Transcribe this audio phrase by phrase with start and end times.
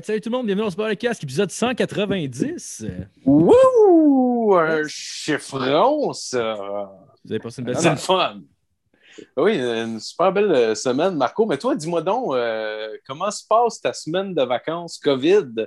[0.00, 2.86] salut tout le monde, bienvenue dans ce casque, épisode 190.
[3.26, 4.54] Wouh!
[4.56, 6.90] Un chiffron, ça!
[7.24, 7.98] Vous avez passé une belle C'est semaine?
[7.98, 8.40] fun!
[9.36, 11.44] Oui, une super belle euh, semaine, Marco.
[11.44, 15.66] Mais toi, dis-moi donc, euh, comment se passe ta semaine de vacances COVID?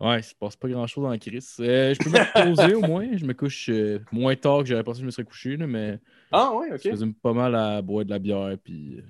[0.00, 1.56] Ouais, il se passe pas grand chose en crise.
[1.60, 3.06] Euh, je peux me reposer au moins.
[3.14, 5.66] Je me couche euh, moins tard que j'aurais pensé que je me serais couché, là,
[5.66, 5.98] mais
[6.32, 6.90] Ah oui, je OK.
[6.94, 8.56] faisais pas mal à boire de la bière.
[8.64, 9.02] Puis...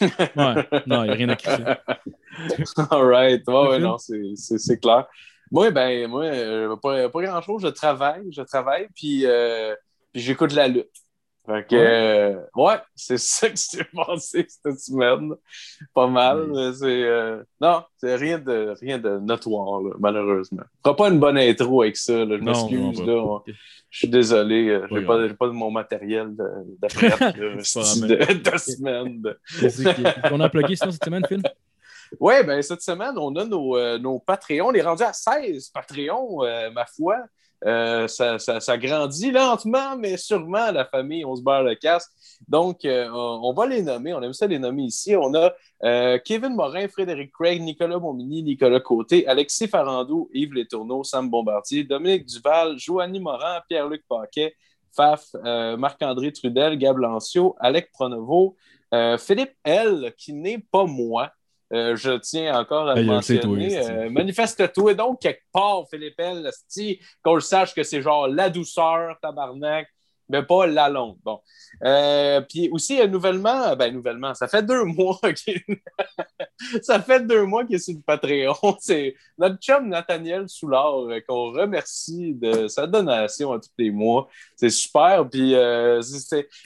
[0.00, 1.64] Ouais, non, il n'y a rien à crisser.
[2.90, 3.42] All right.
[3.46, 5.06] Ouais, non, c'est clair.
[5.50, 7.62] Moi, ben, moi, euh, pas, pas grand-chose.
[7.62, 9.74] Je travaille, je travaille, puis, euh,
[10.12, 10.90] puis j'écoute la lutte.
[11.52, 12.34] Fait que, Ouais.
[12.36, 15.32] euh, ouais, c'est ça qui s'est passé cette semaine.
[15.92, 16.48] Pas mal.
[16.78, 20.62] C'est, euh, non, c'est rien de, rien de notoire, là, malheureusement.
[20.76, 22.24] Je ferai pas une bonne intro avec ça.
[22.24, 23.00] Là, je m'excuse.
[23.04, 23.42] pas.
[23.90, 24.68] Je suis désolé.
[24.68, 26.44] euh, J'ai Pas pas, pas de mon matériel de-
[26.80, 27.62] d'après de, de
[28.58, 29.20] semaine.
[29.22, 31.42] de- qu'on a plugué sinon cette semaine, Phil?
[32.18, 34.68] oui, ben cette semaine, on a nos, euh, nos Patreons.
[34.68, 36.42] On est rendu à 16 Patreons,
[36.72, 37.16] ma foi.
[37.66, 42.10] Euh, ça, grandit lentement, mais sûrement, la famille, on se barre le casque.
[42.48, 44.14] Donc, euh, on va les nommer.
[44.14, 45.14] On aime ça les nommer ici.
[45.14, 45.52] On a
[45.84, 51.84] euh, Kevin Morin, Frédéric Craig, Nicolas Montmini, Nicolas Côté, Alexis Farandou, Yves Létourneau, Sam Bombardier,
[51.84, 54.54] Dominique Duval, Joanny Morin, Pierre-Luc Paquet,
[54.96, 55.24] Faf,
[55.78, 58.56] Marc-André Trudel, Gab Lancio, Alec Pronovo,
[59.18, 61.30] Philippe L, qui n'est pas moi.
[61.72, 63.78] Euh, je tiens encore à Hey, le mentionner.
[63.78, 66.50] Euh, Manifeste-toi donc quelque part, Philippe L,
[67.22, 69.86] qu'on le sache que c'est genre la douceur, tabarnak,
[70.28, 71.16] mais pas la longue.
[71.24, 71.40] Bon.
[71.84, 75.60] Euh, puis aussi, euh, nouvellement, ben nouvellement, ça fait deux mois qu'il
[76.82, 78.54] ça fait deux mois qu'il est sur le Patreon.
[78.80, 84.28] C'est notre chum Nathaniel Soulard qu'on remercie de sa donation à tous les mois.
[84.56, 85.28] C'est super.
[85.28, 86.00] Puis euh,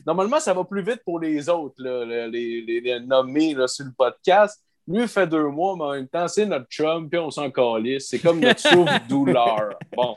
[0.06, 3.66] normalement, ça va plus vite pour les autres, là, le- les, les, les nommés là,
[3.68, 4.62] sur le podcast.
[4.86, 8.08] Lui, fait deux mois, mais en même temps, c'est notre chum, puis on s'en calisse.
[8.08, 9.78] C'est comme notre souffle-douleur.
[9.96, 10.16] Bon.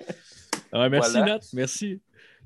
[0.74, 1.36] Ouais, merci, Voilà.
[1.36, 2.02] Nat, merci.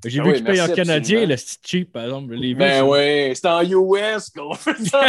[0.05, 2.33] J'ai Ah vu oui, qu'il paye en canadien, le cheap, par exemple.
[2.33, 5.07] Les Ben oui, c'est en US qu'on fait ça.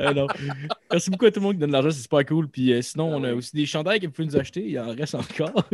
[0.00, 0.26] Euh, non.
[0.90, 2.48] Merci beaucoup à tout le monde qui donne de l'argent, c'est super cool.
[2.48, 4.94] Puis euh, sinon, on a aussi des chandails que vous pouvez nous acheter, il en
[4.94, 5.64] reste encore.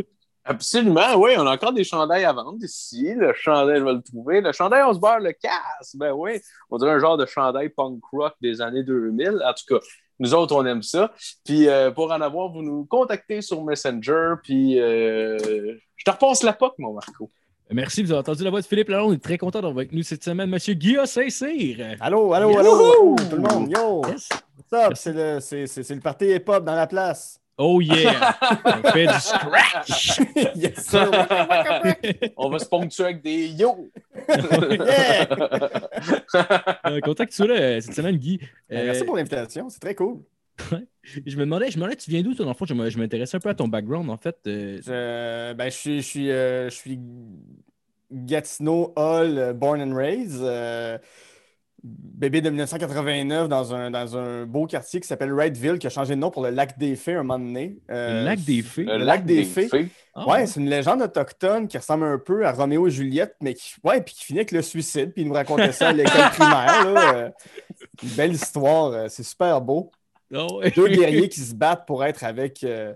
[0.45, 3.13] Absolument, oui, on a encore des chandails à vendre ici.
[3.15, 4.41] Le chandail, je vais le trouver.
[4.41, 5.95] Le chandail, on se barre le casse.
[5.95, 9.41] Ben oui, on dirait un genre de chandail punk rock des années 2000.
[9.45, 9.85] En tout cas,
[10.19, 11.13] nous autres, on aime ça.
[11.45, 14.33] Puis euh, pour en avoir, vous nous contactez sur Messenger.
[14.43, 17.31] Puis euh, je te repasse la POC, mon Marco.
[17.71, 19.11] Merci, vous avez entendu la voix de Philippe Lalonde.
[19.11, 21.95] On est très content d'avoir avec nous cette semaine, Monsieur Guillaume Saint-Cyr.
[22.01, 24.01] Allô, allô, allô, tout le monde, yo!
[24.07, 24.29] Yes.
[24.71, 24.93] What's up?
[24.95, 27.39] C'est le, c'est, c'est, c'est le party hip-hop dans la place.
[27.57, 28.35] Oh yeah!
[28.65, 30.19] on fait du scratch!
[30.55, 31.09] yes, sir.
[32.37, 33.89] on va se ponctuer avec des yo.
[36.85, 38.39] Euh, content que tu sois là euh, cette semaine, Guy.
[38.69, 40.19] Ben, Euh, Merci pour l'invitation, c'est très cool.
[41.03, 42.65] Je me demandais, je me demandais, tu viens d'où, toi, dans le fond?
[42.65, 44.37] Je m'intéressais un peu à ton background, en fait.
[44.47, 46.99] euh, Je, ben, je suis, je suis, euh, je suis
[48.11, 50.41] Gatineau Hall, euh, born and raised.
[51.83, 56.15] Bébé de 1989 dans un, dans un beau quartier qui s'appelle Wrightville, qui a changé
[56.15, 57.77] de nom pour le Lac des Fées un moment donné.
[57.91, 58.83] Euh, Le lac des fées?
[58.85, 59.69] Le lac des fées.
[60.15, 63.53] Ah, Ouais, c'est une légende autochtone qui ressemble un peu à Roméo et Juliette, mais
[63.53, 66.29] qui, ouais, puis qui finit avec le suicide, puis il nous racontait ça à l'école
[66.31, 66.93] primaire.
[66.93, 67.29] là, euh,
[68.01, 69.91] une belle histoire, euh, c'est super beau.
[70.33, 70.47] Ah.
[70.75, 72.93] Deux guerriers qui se battent pour être avec, euh,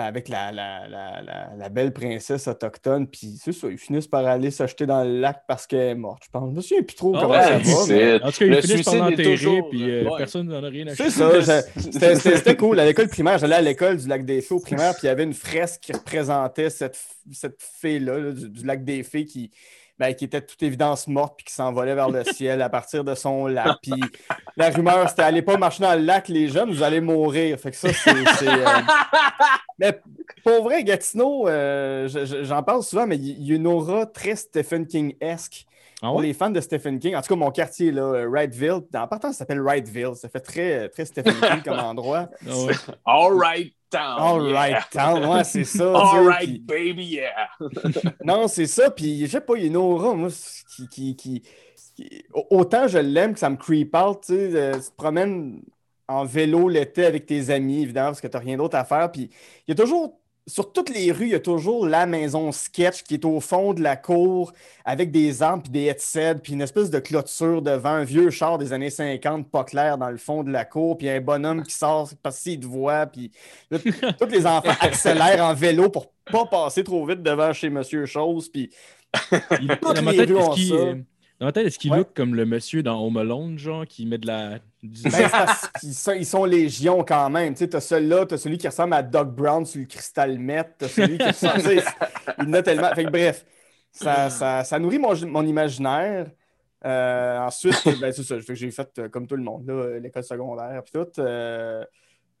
[0.00, 4.06] ben, avec la, la, la, la, la belle princesse autochtone, puis c'est ça, ils finissent
[4.06, 6.22] par aller se jeter dans le lac parce qu'elle est morte.
[6.24, 7.86] Je pense, je me souviens plus trop Ah comment ouais, ça va.
[7.94, 10.10] mais- En tout cas, ils Le finissent par l'enterrer, toujours, puis euh, ouais.
[10.16, 11.30] personne n'en a rien à C'est ça,
[11.76, 12.80] c'était- c'était c'était cool.
[12.80, 15.10] À l'école primaire, j'allais à l'école du lac des Fées au primaire, puis il y
[15.10, 16.98] avait une fresque qui représentait cette,
[17.32, 19.50] cette fée-là, là, du, du lac des Fées, qui,
[20.00, 23.04] ben, qui était de toute évidence morte, puis qui s'envolait vers le ciel à partir
[23.04, 23.76] de son lac.
[23.82, 23.92] Puis
[24.56, 27.58] la rumeur, c'était allez pas marcher dans le lac, les jeunes, vous allez mourir.
[27.60, 28.48] Fait que ça, c'est.
[28.48, 28.64] euh,
[29.78, 30.00] Mais
[30.42, 34.06] pour vrai, Gatineau, euh, je- je- j'en parle souvent, mais il y a une aura
[34.06, 35.66] très Stephen King-esque.
[36.02, 36.26] Ah Pour ouais?
[36.28, 39.32] les fans de Stephen King, en tout cas, mon quartier, là, euh, Wrightville, en partant,
[39.32, 40.14] ça s'appelle Wrightville.
[40.14, 42.28] Ça fait très, très Stephen King comme endroit.
[42.48, 42.74] Ah ouais.
[43.04, 44.16] All right, town.
[44.18, 44.58] All yeah.
[44.60, 45.92] right, town, ouais, c'est ça.
[45.94, 47.48] All right, puis- baby, yeah.
[48.24, 48.90] Non, c'est ça.
[48.90, 50.30] Puis, je sais pas, il y a une aura, moi,
[50.74, 50.88] qui.
[50.88, 51.42] qui, qui-
[51.96, 54.50] qui- Autant je l'aime que ça me creep out, tu sais.
[54.54, 55.60] euh, tu te promènes
[56.08, 59.12] en vélo l'été avec tes amis, évidemment, parce que tu n'as rien d'autre à faire.
[59.12, 59.28] Puis,
[59.66, 60.19] il y a toujours.
[60.50, 63.72] Sur toutes les rues, il y a toujours la maison sketch qui est au fond
[63.72, 64.52] de la cour
[64.84, 68.58] avec des arbres puis des headsets puis une espèce de clôture devant un vieux char
[68.58, 71.74] des années 50 pas clair dans le fond de la cour puis un bonhomme qui
[71.74, 73.30] sort parce qu'il te voit puis
[73.70, 73.78] là,
[74.18, 78.48] tous les enfants accélèrent en vélo pour pas passer trop vite devant chez Monsieur Chose
[78.50, 78.70] puis
[79.60, 80.74] Il- Toutes les rues ont ça.
[81.40, 81.98] Dans ma tête, est-ce qu'il Ouais.
[81.98, 84.58] look comme le monsieur dans Home Alone, genre, qui met de la.
[84.82, 87.54] du- Ben, parce sont, ils sont légion quand même.
[87.54, 90.64] Tu sais, t'as celui-là, t'as celui qui ressemble à Doc Brown sur le cristal met,
[90.78, 91.82] t'as celui qui ressemble.
[92.38, 92.94] il en a tellement.
[92.94, 93.44] Fait que bref,
[93.90, 96.26] ça, ça, ça nourrit mon, mon imaginaire.
[96.84, 98.38] Euh, ensuite, ben, c'est ça.
[98.38, 101.20] Fait que j'ai fait euh, comme tout le monde, là, l'école secondaire, puis tout.
[101.20, 101.82] Euh,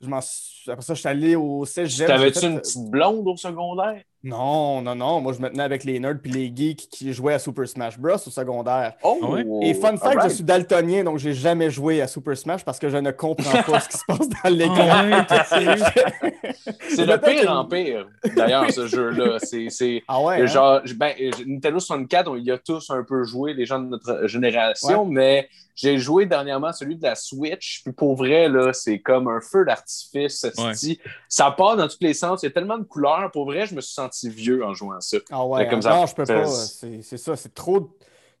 [0.02, 2.06] je suis- Après ça, je suis allé au cégep.
[2.06, 4.02] T'avais-tu fait- une petite blonde au secondaire?
[4.22, 5.20] Non, non, non.
[5.20, 7.98] Moi, je me tenais avec les nerds puis les geeks qui jouaient à Super Smash
[7.98, 8.14] Bros.
[8.14, 8.94] au secondaire.
[9.02, 9.18] Oh!
[9.22, 9.40] Ah?
[9.62, 12.90] Et fun fact, je suis daltonien, donc j'ai jamais joué à Super Smash parce que
[12.90, 15.24] je ne comprends pas ce qui se passe dans l'écran.
[15.28, 15.84] Ah sérieux?
[16.90, 19.38] C'est le pire en pire, d'ailleurs, ce jeu-là.
[19.38, 20.42] C'est, c'est, Ah ouais?
[20.42, 20.46] hein?
[20.46, 21.14] genre, ben,
[21.46, 25.48] Nintendo 64, on y a tous un peu joué, les gens de notre génération, mais
[25.74, 29.64] j'ai joué dernièrement celui de la Switch, puis pour vrai, là, c'est comme un feu
[29.64, 30.46] d'artifice.
[30.58, 30.98] Ouais.
[31.28, 33.30] Ça part dans tous les sens, il y a tellement de couleurs.
[33.32, 35.18] Pour vrai, je me suis senti vieux en jouant à ça.
[35.30, 35.82] Ah ouais, comme hein?
[35.82, 36.46] ça, non, je peux pas.
[36.46, 37.88] C'est c'est ça, c'est trop, de-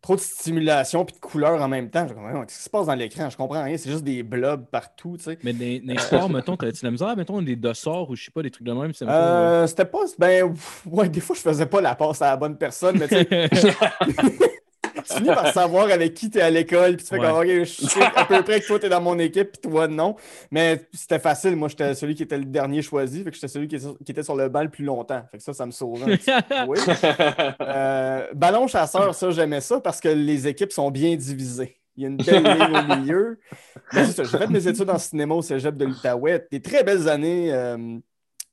[0.02, 2.06] trop de stimulation puis de couleurs en même temps.
[2.08, 3.30] Je comprends, Qu'est-ce qui se passe dans l'écran?
[3.30, 5.38] Je comprends rien, c'est juste des blobs partout, tu sais.
[5.42, 8.42] Mais dans les sports, mettons, t'as-tu la misère, mettons, des dossards ou je sais pas,
[8.42, 10.04] des trucs de même, mettons, Euh, C'était pas.
[10.18, 10.54] Ben,
[10.86, 13.48] ouais, des fois, je faisais pas la passe à la bonne personne, mais tu sais,
[15.10, 17.26] tu finis par savoir avec qui t'es à l'école, puis tu fais Ouais.
[17.28, 19.88] comme, OK, je sais à peu près que toi, t'es dans mon équipe, puis toi,
[19.88, 20.16] non.
[20.50, 21.56] Mais c'était facile.
[21.56, 23.98] Moi, j'étais celui qui était le dernier choisi, fait que j'étais celui qui était, sur,
[24.04, 25.22] qui était sur le banc le plus longtemps.
[25.30, 26.54] Fait que ça, ça me sauvait un petit peu.
[26.68, 26.78] Oui.
[27.60, 31.76] Euh, ballon chasseur, ça, j'aimais ça parce que les équipes sont bien divisées.
[31.96, 33.38] Il y a une belle ligne au milieu.
[33.92, 36.46] J'ai fait mes études en cinéma au cégep de l'Outaouais.
[36.50, 37.52] Des très belles années.
[37.52, 37.98] euh,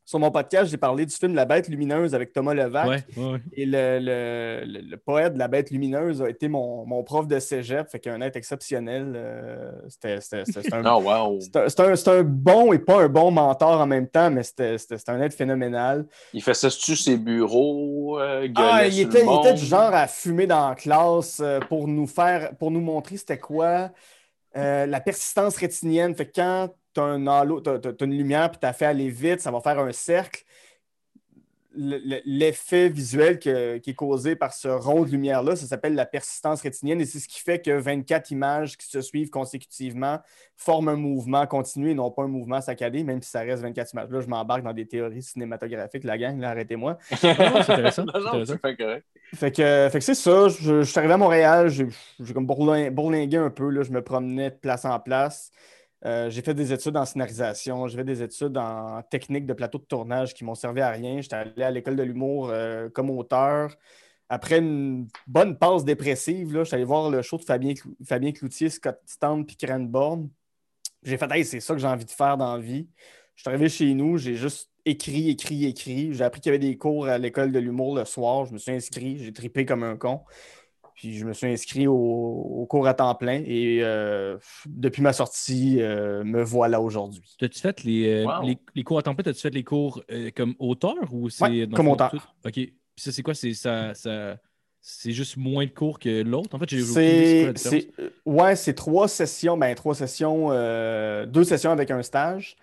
[0.07, 2.87] sur mon podcast, j'ai parlé du film La Bête lumineuse avec Thomas Levac.
[2.87, 3.39] Ouais, ouais, ouais.
[3.51, 7.27] Et le, le- le- le poète de La Bête lumineuse a été mon, mon prof
[7.27, 7.89] de cégep.
[7.89, 9.11] Fait qu'un être exceptionnel.
[9.17, 11.39] euh, c'était c'était- c'était- c'était un, Oh, wow.
[11.41, 14.97] c'est un- un- bon et pas un bon mentor en même temps, mais c'était c'était-
[14.97, 16.05] c'était un être phénoménal.
[16.31, 18.17] Il faisait-tu ses bureaux?
[18.17, 21.59] euh, Ah, il sur était, il était du genre à fumer dans la classe euh,
[21.59, 23.91] pour nous faire, pour nous montrer c'était quoi
[24.55, 26.15] euh, la persistance rétinienne.
[26.15, 28.73] Fait que quand tu as un halo, t'as- t'as- t'as une lumière puis tu as
[28.73, 30.43] fait aller vite, ça va faire un cercle.
[31.79, 35.93] Le- le- L'effet visuel que- qui est causé par ce rond de lumière-là, ça s'appelle
[35.93, 40.19] la persistance rétinienne et c'est ce qui fait que 24 images qui se suivent consécutivement
[40.55, 43.93] forment un mouvement continu et non pas un mouvement saccadé, même si ça reste 24
[43.93, 44.09] images.
[44.09, 46.97] Là, je m'embarque dans des théories cinématographiques, la gang, là, arrêtez-moi.
[47.11, 48.05] C'est intéressant.
[48.75, 49.05] correct.
[49.35, 50.47] Fait que, fait que c'est ça.
[50.47, 53.69] Je, je suis arrivé à Montréal, j'ai comme bourlin- bourlingué un peu.
[53.69, 55.51] Là, je me promenais de place en place.
[56.05, 59.79] Euh, j'ai fait des études en scénarisation, j'ai fait des études en technique de plateau
[59.79, 61.21] de tournage qui m'ont servi à rien.
[61.21, 63.75] J'étais allé à l'école de l'humour euh, comme auteur.
[64.29, 68.69] Après une bonne passe dépressive, là, allé voir le show de Fabien, Clou- Fabien Cloutier,
[68.69, 70.29] Scott Stamp puis Cranborn.
[71.03, 72.87] J'ai fait, hey, c'est ça que j'ai envie de faire dans la vie.
[73.35, 76.13] Je suis arrivé chez nous, j'ai juste écrit, écrit, écrit.
[76.13, 78.45] J'ai appris qu'il y avait des cours à l'école de l'humour le soir.
[78.45, 80.25] Je me suis inscrit, j'ai tripé comme un con.
[80.97, 85.13] Puis je me suis inscrit au, au cours à temps plein et euh, depuis ma
[85.13, 87.21] sortie, euh, me voilà aujourd'hui.
[87.39, 88.47] T'as-tu fait les, euh, Wow.
[88.47, 91.43] les, les cours à temps plein, t'as-tu fait les cours euh, comme auteur ou c'est
[91.43, 92.09] Ouais, comme auteur.
[92.09, 92.21] tout?
[92.45, 92.53] OK.
[92.53, 93.35] Puis ça, c'est quoi?
[93.35, 94.37] C'est ça, ça...
[94.81, 96.55] c'est juste moins de cours que l'autre?
[96.55, 97.87] En fait, j'ai c'est
[98.25, 102.57] ouais, c'est trois sessions, ben trois sessions, euh, deux sessions avec un stage.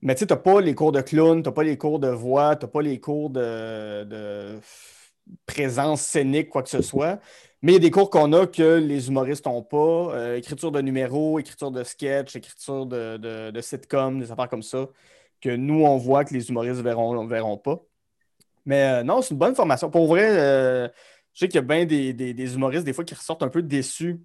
[0.00, 2.56] Mais tu sais, t'as pas les cours de clown, t'as pas les cours de voix,
[2.56, 4.58] t'as pas les cours de, de
[5.46, 7.20] présence scénique, quoi que ce soit.
[7.62, 9.76] Mais il y a des cours qu'on a que les humoristes n'ont pas.
[10.14, 13.16] Euh, écriture de numéros, écriture de sketch, écriture de,
[13.50, 14.86] de, sitcom, des affaires comme ça,
[15.40, 17.80] que nous, on voit que les humoristes verront, verront pas.
[18.64, 19.90] Mais euh, non, c'est une bonne formation.
[19.90, 20.88] Pour vrai, euh,
[21.32, 23.62] je sais qu'il y a bien des, des- humoristes, des fois, qui ressortent un peu
[23.62, 24.20] déçus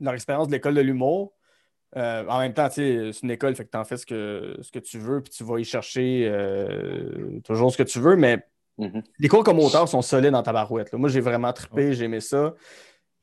[0.00, 1.34] de leur expérience de l'école de l'humour.
[1.94, 4.78] En même temps, c'est une école, fait que tu en fais ce que, ce que
[4.78, 6.30] tu veux, puis tu vas y chercher
[7.44, 8.44] toujours ce que tu veux, mais
[8.78, 9.02] Mhm.
[9.18, 10.92] les cours comme auteur sont solides dans ta barouette.
[10.92, 10.98] là.
[10.98, 12.54] Moi, j'ai vraiment trippé, j'ai aimé ça.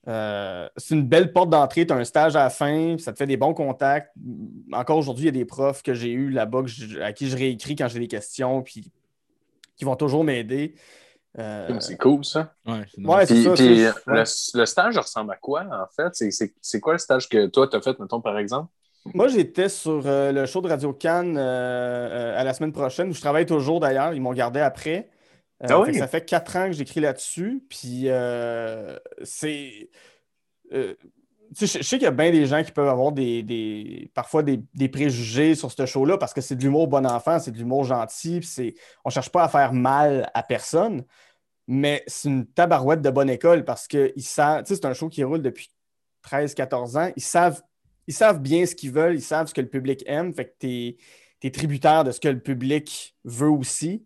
[0.07, 3.17] Euh, c'est une belle porte d'entrée, tu as un stage à la fin, ça te
[3.17, 4.12] fait des bons contacts.
[4.71, 6.62] Encore aujourd'hui, il y a des profs que j'ai eus là-bas
[7.01, 8.91] à qui je réécris quand j'ai des questions, puis
[9.75, 10.75] qui vont toujours m'aider.
[11.39, 12.53] Euh, C'est cool, ça.
[12.65, 13.27] Ouais, c'est Ouais, nice.
[13.27, 14.24] c'est Puis, ça, puis, c'est- ouais.
[14.53, 16.09] le, le stage ressemble à quoi, en fait?
[16.13, 18.69] C'est- C'est c'est quoi le stage que toi, tu as fait, mettons, par exemple?
[19.13, 23.09] Moi, j'étais sur euh, le show de Radio Cannes euh, euh, à la semaine prochaine,
[23.09, 24.13] où je travaille toujours d'ailleurs.
[24.13, 25.09] Ils m'ont gardé après.
[25.65, 25.88] Euh, Ah oui?
[25.88, 27.63] fait que ça fait quatre ans que j'écris là-dessus.
[27.69, 29.89] Puis euh, c'est.
[30.74, 30.95] euh,
[31.55, 33.43] tu sais, je, je sais qu'il y a bien des gens qui peuvent avoir des,
[33.43, 37.39] des- parfois des, des préjugés sur ce show-là parce que c'est de l'humour bon enfant,
[37.39, 38.39] c'est de l'humour gentil.
[38.41, 41.05] Puis on ne cherche pas à faire mal à personne,
[41.67, 45.24] mais c'est une tabarouette de bonne école parce que ils savent, c'est un show qui
[45.24, 45.72] roule depuis
[46.22, 47.12] 13-14 ans.
[47.15, 47.62] Ils savent
[48.07, 50.53] ils savent bien ce qu'ils veulent, ils savent ce que le public aime, fait que
[50.60, 50.98] tu
[51.48, 54.05] es, tributaire de ce que le public veut aussi.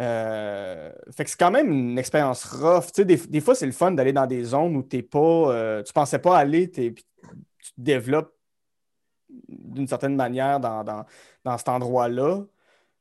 [0.00, 2.86] Euh, fait que c'est quand même une expérience rough.
[2.86, 5.18] Tu sais, des, des fois, c'est le fun d'aller dans des zones où t'es pas,
[5.20, 7.02] euh, tu pensais pas aller, tu te
[7.78, 8.34] développes
[9.48, 11.04] d'une certaine manière dans, dans-
[11.44, 12.44] dans cet endroit-là.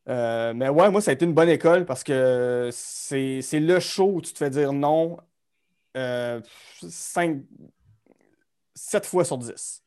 [0.10, 3.80] Euh, mais ouais, moi, ça a été une bonne école parce que c'est c'est le
[3.80, 5.18] show où tu te fais dire non
[5.98, 6.42] euh,
[6.90, 7.42] 5,
[8.76, 9.84] 7 fois sur 10.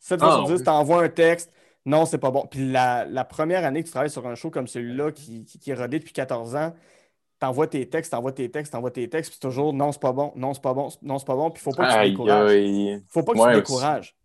[0.00, 0.64] 7 fois Ah, sur 10, oui.
[0.64, 1.52] tu envoies un texte,
[1.86, 2.46] non, c'est pas bon.
[2.50, 5.58] Puis la, la première année que tu travailles sur un show comme celui-là qui, qui,
[5.58, 6.74] qui est rodé depuis 14 ans,
[7.38, 10.32] t'envoies tes textes, t'envoies tes textes, t'envoies tes textes, puis toujours non, c'est pas bon,
[10.36, 12.50] non, c'est pas bon, non, c'est pas bon, puis faut pas que tu te décourages.
[12.50, 13.02] aïe.
[13.08, 14.16] Faut pas que Ouais, tu te décourages.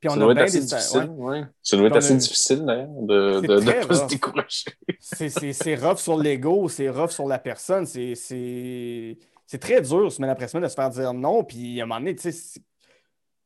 [0.00, 0.66] Puis Ça on doit a être bien assez des.
[0.66, 1.40] difficile, ouais.
[1.40, 1.44] ouais.
[1.62, 4.64] Ça doit être assez a- difficile, d'ailleurs, de pas se décourager.
[5.00, 7.84] C'est- rough sur l'ego, c'est rough sur la personne.
[7.84, 9.18] C'est-
[9.60, 11.42] très dur, semaine après semaine, de se faire dire non.
[11.42, 12.60] Puis à un moment donné, tu sais,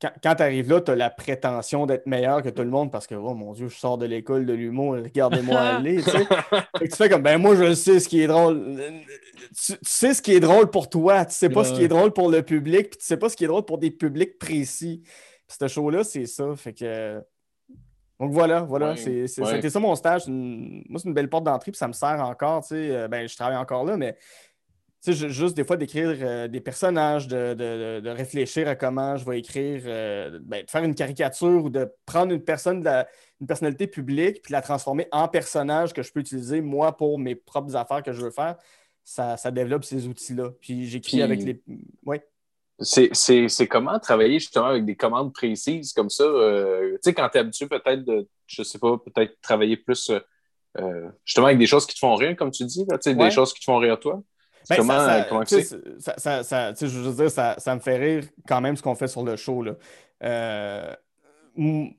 [0.02, 2.90] quand, quand tu arrives là, tu as la prétention d'être meilleur que tout le monde
[2.90, 5.96] parce que, oh mon Dieu, je sors de l'école de l'humour, regardez-moi aller.
[6.02, 6.24] tu sais.
[6.24, 8.76] Fait que tu fais comme, ben moi, je sais ce qui est drôle.
[9.56, 11.88] Tu, tu sais ce qui est drôle pour toi, tu sais pas ce qui est
[11.88, 14.38] drôle pour le public, puis tu sais pas ce qui est drôle pour des publics
[14.38, 15.02] précis.
[15.46, 16.46] Puis ce show-là, c'est ça.
[16.56, 17.20] Fait que.
[18.20, 18.90] Donc voilà, voilà.
[18.90, 19.50] Ouais, c'est, c'est- ouais.
[19.56, 20.28] C'était ça mon stage.
[20.28, 22.62] Une- Moi, c'est une belle porte d'entrée, puis ça me sert encore.
[22.62, 22.90] tu sais.
[22.96, 24.16] Euh, Ben, je travaille encore là, mais
[25.02, 29.16] sais, ju- juste des fois d'écrire euh, des personnages, de, de- de- réfléchir à comment
[29.16, 32.84] je vais écrire, euh, ben, de faire une caricature ou de prendre une personne, de
[32.84, 33.08] la-
[33.40, 37.34] une personnalité publique, puis la transformer en personnage que je peux utiliser, moi, pour mes
[37.34, 38.56] propres affaires que je veux faire.
[39.04, 40.50] Ça, ça développe ces outils-là.
[40.60, 41.60] Puis j'écris Puis- avec les.
[42.06, 42.18] Oui.
[42.80, 46.24] C'est- comment travailler justement avec des commandes précises comme ça?
[46.24, 50.10] euh, tu sais, quand tu es habitué peut-être de, je sais pas, peut-être travailler plus
[50.78, 53.14] euh, justement avec des choses qui te font rire, comme tu dis, là, Ouais.
[53.14, 54.22] des choses qui te font rire toi?
[54.68, 55.44] Ben, comment ça- ça- comment
[56.18, 58.94] ça- ça- ça- je veux dire, ça, ça me fait rire quand même ce qu'on
[58.94, 59.62] fait sur le show.
[59.62, 59.74] Là.
[60.22, 60.94] Euh,
[61.56, 61.94] tu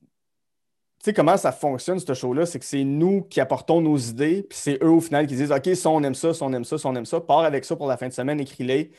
[1.04, 2.46] sais comment ça fonctionne, ce show-là?
[2.46, 5.52] C'est que c'est nous qui apportons nos idées, puis c'est eux au final qui disent
[5.52, 7.66] OK, ça on aime ça, ça on aime ça, ça on aime ça, pars avec
[7.66, 8.92] ça pour la fin de semaine, écris-les,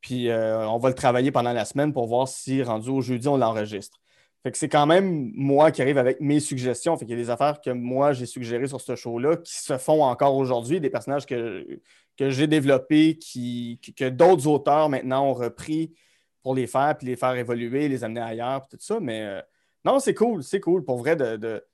[0.00, 3.28] puis euh, on va le travailler pendant la semaine pour voir si rendu au jeudi,
[3.28, 3.98] on l'enregistre.
[4.42, 6.96] Fait que c'est quand même moi qui arrive avec mes suggestions.
[6.96, 9.78] Fait qu'il y a des affaires que moi j'ai suggérées sur ce show-là qui se
[9.78, 11.80] font encore aujourd'hui, des personnages que,
[12.18, 15.94] j'ai développés, qui, que, d'autres auteurs maintenant ont repris
[16.42, 18.98] pour les faire, puis les faire évoluer, les amener ailleurs, puis tout ça.
[19.00, 19.40] Mais euh,
[19.84, 21.64] non, c'est cool, c'est cool pour vrai de, de-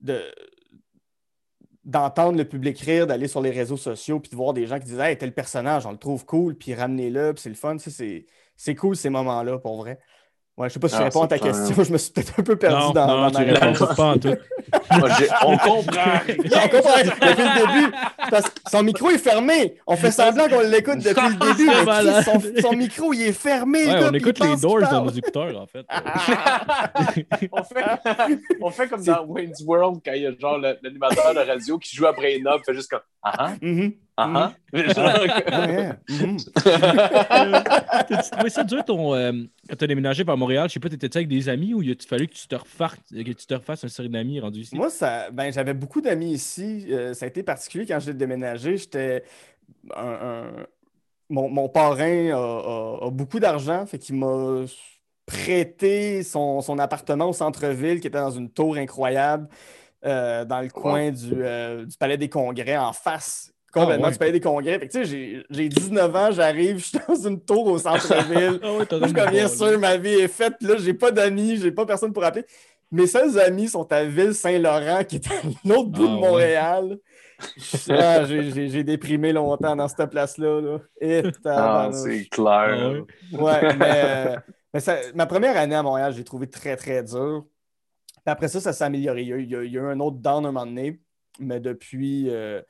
[0.00, 0.32] de-
[1.84, 4.86] d'entendre le public rire, d'aller sur les réseaux sociaux, puis de voir des gens qui
[4.86, 7.76] disent Hey, tel personnage, on le trouve cool, puis ramenez-le, puis c'est le fun.
[7.78, 8.26] C'est,
[8.56, 9.98] c'est cool ces moments-là, pour vrai.
[10.62, 12.34] Ouais, je sais pas si je Ah, réponds à ta question, je me suis peut-être
[12.38, 13.78] un peu perdu Non, dans, non, dans tu ma réponse.
[13.80, 14.28] réponds pas en tout.
[14.98, 15.08] Moi,
[15.44, 15.80] on comprend.
[16.54, 17.94] On comprend depuis le début.
[18.30, 19.76] Parce que son micro est fermé.
[19.88, 21.66] On fait semblant qu'on l'écoute depuis le début.
[21.66, 22.40] Mais son,
[22.70, 23.86] son micro, il est fermé.
[23.86, 25.84] Ouais, on écoute les Doors dans nos écouteurs, en fait.
[27.52, 27.84] on, fait,
[28.60, 31.96] on fait comme dans Wayne's World quand il y a genre l'animateur de radio qui
[31.96, 33.92] joue après une note, fait juste comme Ah ah, Mhm.
[34.11, 34.52] ah ah.
[34.72, 36.36] Ouais, mhm.
[36.54, 39.32] T'as-tu trouvé ça dur ton, euh,
[39.68, 40.68] quand t'as déménagé vers Montréal?
[40.68, 42.98] Je sais pas, t'étais-tu avec des amis ou il a fallu que tu te refasses,
[43.10, 44.74] que tu te refasses un série d'amis rendu ici?
[44.76, 46.86] Moi, ça, ben, j'avais beaucoup d'amis ici.
[46.90, 48.76] Euh, ça a été particulier quand j'ai déménagé.
[48.76, 49.24] J'étais
[49.94, 50.66] un, un-
[51.30, 54.64] Mon, mon parrain a, a- a beaucoup d'argent, fait qu'il m'a
[55.26, 59.48] prêté son, son appartement au centre-ville qui était dans une tour incroyable
[60.04, 64.12] euh, dans le coin du, euh, du Palais des Congrès, en face complètement Ah, ouais.
[64.12, 64.78] du Palais des Congrès.
[64.78, 67.78] Fait que, tu sais, j'ai- j'ai 19 ans, j'arrive, je suis dans une tour au
[67.78, 68.60] centre-ville.
[68.62, 70.54] Ah ouais, je suis comme, bien sûr, ma vie est faite.
[70.60, 72.44] Là, j'ai pas d'amis, j'ai pas personne pour appeler.
[72.90, 76.20] Mes seuls amis sont à Ville-Saint-Laurent, qui est à l'autre bout Ah, de ouais.
[76.20, 76.98] Montréal.
[77.88, 80.60] Ah, j'ai- déprimé longtemps dans cette place-là.
[80.60, 80.78] là.
[81.00, 82.44] Et Ah, c'est clair.
[82.78, 83.02] Ah ouais.
[83.40, 84.36] Ouais, mais,
[84.74, 87.46] mais ça- ma première année à Montréal, j'ai trouvé très, très dur.
[88.24, 89.22] Puis après ça, ça s'est amélioré.
[89.22, 90.52] Il y, a, eu- il y a- il y a eu un autre down un
[90.52, 91.00] moment donné,
[91.40, 92.60] mais depuis, euh,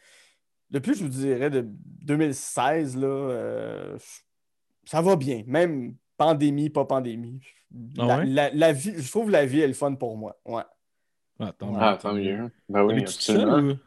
[0.73, 3.97] depuis je vous dirais, de 2016, là, euh,
[4.85, 5.45] ça va bien.
[5.47, 7.41] Même pandémie, pas pandémie.
[7.99, 8.27] Ah La, ouais?
[8.27, 10.37] la- la vie, je trouve la vie est le fun pour moi.
[10.45, 10.63] Ouais.
[11.39, 12.51] Ah, tant Ah, tant mieux.
[12.69, 13.73] Ben oui, seul absolument.
[13.73, 13.79] ou-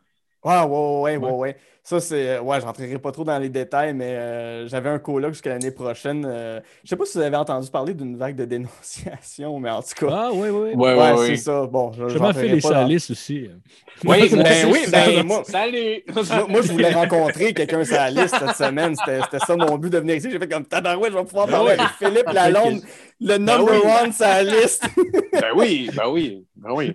[0.46, 1.32] Ah, ouais, ouais, ouais, Ouais.
[1.32, 1.58] ouais, ouais.
[1.88, 2.40] Ça, c'est.
[2.40, 5.70] Ouais, je rentrerai pas trop dans les détails, mais euh, j'avais un coloc jusqu'à l'année
[5.70, 6.26] prochaine.
[6.28, 9.84] Euh, je sais pas si vous avez entendu parler d'une vague de dénonciation, mais en
[9.84, 10.08] tout cas.
[10.12, 10.70] Ah, oui, oui.
[10.74, 11.38] Ouais, Ouais, ouais, c'est oui.
[11.38, 11.66] ça.
[11.68, 13.50] Bon, je J'ai fait les pas dans- salices aussi.
[14.04, 16.04] Oui, Ben moi aussi, oui, ben moi- Salut!
[16.12, 18.96] Moi, moi, je voulais rencontrer quelqu'un sur la liste cette semaine.
[18.96, 20.32] C'était c'était ça mon but de venir ici.
[20.32, 22.82] J'ai fait comme tabarouette, je vais pouvoir parler avec Philippe Lalonde,
[23.22, 23.92] le number oui.
[24.04, 24.88] one sur la liste.
[25.34, 26.94] Ben oui, ben oui, ben oui.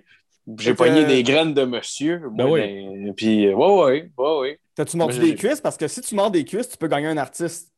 [0.59, 2.19] J'ai que- pogné des graines de monsieur.
[2.33, 2.87] Ben moi, oui.
[3.05, 4.61] ben, Puis, euh, ouais, ouais, ouais, ouais.
[4.75, 5.61] T'as-tu mordu des cuisses?
[5.61, 7.69] Parce que si tu mords des cuisses, tu peux gagner un artiste.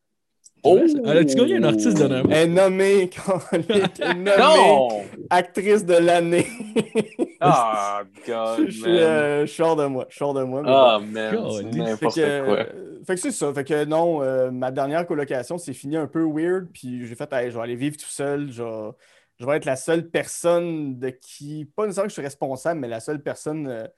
[0.65, 0.79] Oh!
[1.05, 2.31] Elle a-tu gagné un artiste dernièrement?
[2.33, 3.11] Elle est nommée,
[3.51, 4.89] colique, elle est nommée Non!
[5.29, 6.47] actrice de l'année.
[7.41, 10.07] Ah, God, je, suis, euh, je suis hors de moi.
[10.09, 10.63] Je suis hors de moi.
[10.63, 11.07] mais Ah, bon.
[11.09, 12.55] man, God, c'est fait que, quoi.
[12.59, 12.65] euh,
[13.05, 13.53] fait que c'est ça.
[13.53, 16.69] Fait que non, euh, ma dernière colocation s'est finie un peu weird.
[16.73, 18.53] Puis j'ai fait, Hey, je vais aller vivre tout seul.
[18.53, 18.91] Je vais,
[19.43, 22.87] je vais être la seule personne de qui, pas nécessairement que je suis responsable, mais
[22.89, 23.89] la seule personne euh,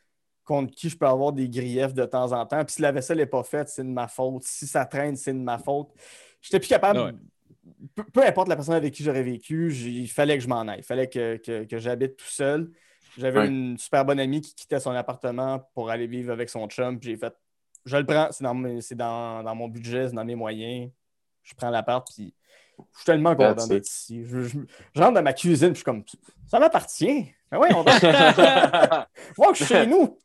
[0.43, 2.65] contre qui je peux avoir des griefs de temps en temps.
[2.65, 4.43] Puis si la vaisselle n'est pas faite, c'est de ma faute.
[4.45, 5.91] Si ça traîne, c'est de ma faute.
[6.41, 6.99] J'étais plus capable.
[6.99, 7.13] Ouais.
[7.95, 10.81] Peu, peu importe la personne avec qui j'aurais vécu, il fallait que je m'en aille.
[10.81, 12.71] Il fallait que, que- que j'habite tout seul.
[13.19, 13.47] J'avais Ouais.
[13.49, 16.99] une super bonne amie qui quittait son appartement pour aller vivre avec son chum.
[16.99, 17.35] Puis j'ai fait,
[17.85, 20.91] je le prends, c'est dans, mes- c'est dans, dans mon budget, c'est dans mes moyens.
[21.43, 22.33] Je prends l'appart, puis
[22.79, 24.25] je suis tellement content d'être ici.
[24.27, 24.59] Je, je-
[24.95, 26.05] je rentre dans ma cuisine, puis je suis comme,
[26.49, 27.27] ça m'appartient.
[27.53, 30.19] Mais ouais, on va que je suis chez nous.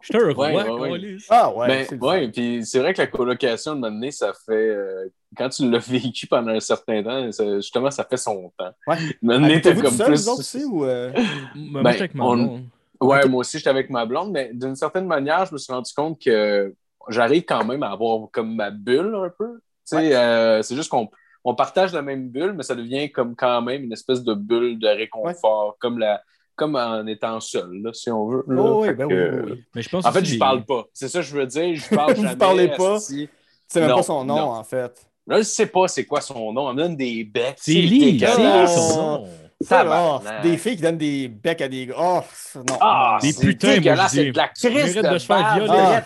[0.00, 0.90] Je suis un roi, Ouais, ouais, ouais.
[0.92, 1.26] câlisse.
[1.30, 4.52] Ah ouais, Ben, ouais, puis c'est vrai que la colocation, de moment donné, ça fait.
[4.52, 8.72] euh, quand tu l'as vécu pendant un certain temps, ça- justement, ça fait son temps.
[8.86, 8.96] Ouais.
[9.22, 10.28] Donné, t'es comme seul, plus.
[10.28, 10.84] aussi, ou...
[10.84, 11.12] euh?
[11.54, 12.64] Moi, Ben, j'étais avec ma on- blonde.
[13.00, 15.92] Ouais, moi aussi, j'étais avec ma blonde, mais d'une certaine manière, je me suis rendu
[15.94, 16.74] compte que
[17.08, 19.56] j'arrive quand même à avoir comme ma bulle un peu.
[19.86, 21.10] Tu sais, euh, c'est juste qu'on
[21.44, 24.78] on partage la même bulle, mais ça devient comme quand même une espèce de bulle
[24.78, 26.22] de réconfort, comme, la,
[26.56, 28.44] comme en étant seul, là, si on veut.
[28.48, 28.62] là.
[28.62, 29.64] Oh, oui, ben que- oui, oui.
[29.74, 30.84] Mais je pense En fait, je parle pas.
[30.92, 31.76] C'est ça que je veux dire.
[31.76, 32.36] Je parle Vous jamais.
[32.36, 32.96] parlez pas?
[32.96, 33.28] esti.
[33.68, 34.50] C'est même Non, pas son nom, non.
[34.52, 35.06] en fait.
[35.26, 36.68] Là, je sais pas c'est quoi son nom.
[36.70, 37.56] Elle me donne des becs.
[37.58, 39.26] C'est Lee, son nom.
[39.60, 41.94] Ça, des filles qui donnent des becs à des gars.
[41.98, 42.20] Oh,
[42.56, 42.76] non.
[42.80, 44.14] Ah, Des c'est putains, moi, dégueulasse.
[44.14, 44.26] je dis.
[44.26, 44.48] C'est de la
[44.82, 46.04] crise de, de se faire violer, là.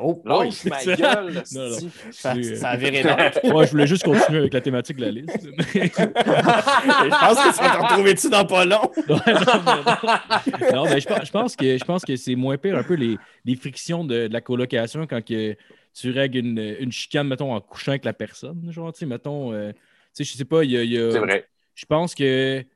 [0.00, 0.46] Oh, oui.
[0.64, 1.68] Lâche ma gueule, Non.
[2.12, 3.30] Ça, a viré là.
[3.44, 5.38] Ouais, je voulais juste continuer avec la thématique de la liste.
[5.58, 8.90] Je pense que ça va te retrouver dessus dans pas long.
[9.08, 10.74] Non, non, non.
[10.74, 12.94] Non, mais je pense, je pense que, je pense que c'est moins pire un peu
[12.94, 15.56] les, les frictions de, de la colocation quand que
[15.94, 18.70] tu règles une, une chicane, mettons, en couchant avec la personne.
[18.70, 19.78] Genre, tu sais, mettons, euh, tu
[20.12, 20.82] sais, je sais pas, il y a.
[20.82, 21.46] il y a- C'est vrai.
[21.74, 22.60] Je pense que.
[22.60, 22.66] tu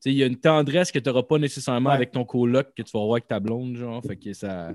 [0.00, 1.96] sais, Il y a une tendresse que tu n'auras pas nécessairement Ouais.
[1.96, 4.02] avec ton coloc que tu vas avoir avec ta blonde, genre.
[4.06, 4.70] Fait que ça.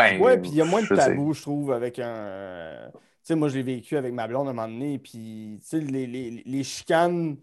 [0.00, 2.04] Ben, Ouais, puis il y a moins de tabous, je trouve, avec un.
[2.08, 5.58] euh, Tu sais, moi, je l'ai vécu avec ma blonde à un moment donné, puis,
[5.60, 7.36] tu sais, les, les, les chicanes,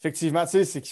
[0.00, 0.88] effectivement, tu sais, c'est que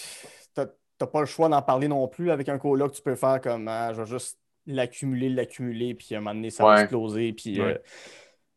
[0.97, 2.93] t'as pas le choix d'en parler non plus avec un coloc.
[2.93, 6.49] Tu peux faire comme, ah, je vais juste l'accumuler, l'accumuler, puis à un moment donné,
[6.49, 6.81] ça va Ouais.
[6.83, 7.73] exploser, puis Ouais.
[7.73, 7.77] euh,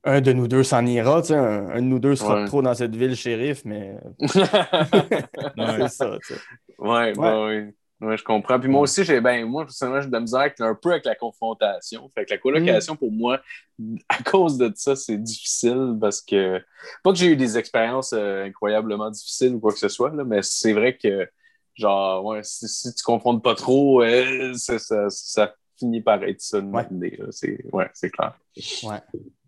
[0.05, 2.47] un de nous deux s'en ira, tu sais, un, un de nous deux sera Ouais.
[2.47, 4.27] trop dans cette ville, shérif, mais Ouais.
[5.89, 6.41] c'est ça, tu sais.
[6.79, 7.73] Ouais, bah oui.
[8.01, 8.61] Ouais, je comprends.
[8.61, 11.07] Puis moi aussi, j'ai ben moi, personnellement, j'ai de la misère avec- un peu avec
[11.07, 12.11] la confrontation.
[12.15, 12.99] Fait que la colocation, Mm.
[12.99, 13.41] pour moi,
[14.11, 16.61] à cause de ça, c'est difficile parce que
[17.03, 20.25] pas que j'ai eu des expériences euh, incroyablement difficiles ou quoi que ce soit, là,
[20.25, 21.27] mais c'est vrai que
[21.75, 26.41] genre ouais, si, si tu confrontes pas trop, euh, ça, ça, ça finit par être
[26.41, 26.87] ça de Ouais.
[26.91, 27.27] là.
[27.31, 28.39] C'est ouais, c'est clair.
[28.83, 29.01] Ouais.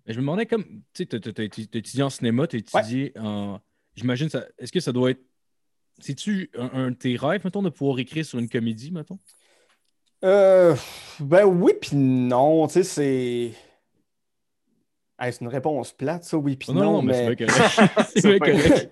[0.07, 3.59] Je me demandais comme, tu sais, t'as étudié en cinéma, t'as étudié en.
[3.95, 4.47] J'imagine, ça...
[4.59, 5.21] est-ce que ça doit être.
[6.01, 9.19] C'est-tu un, un de tes rêves, mettons, de pouvoir écrire sur une comédie, mettons?
[10.25, 10.75] Euh,
[11.21, 13.53] ben oui, puis non, tu sais, c'est.
[15.21, 17.47] Hey, c'est une réponse plate, ça, oui, puis Oh, non, non, non, mais, mais.
[18.15, 18.69] c'est bien correct.
[18.69, 18.89] bien.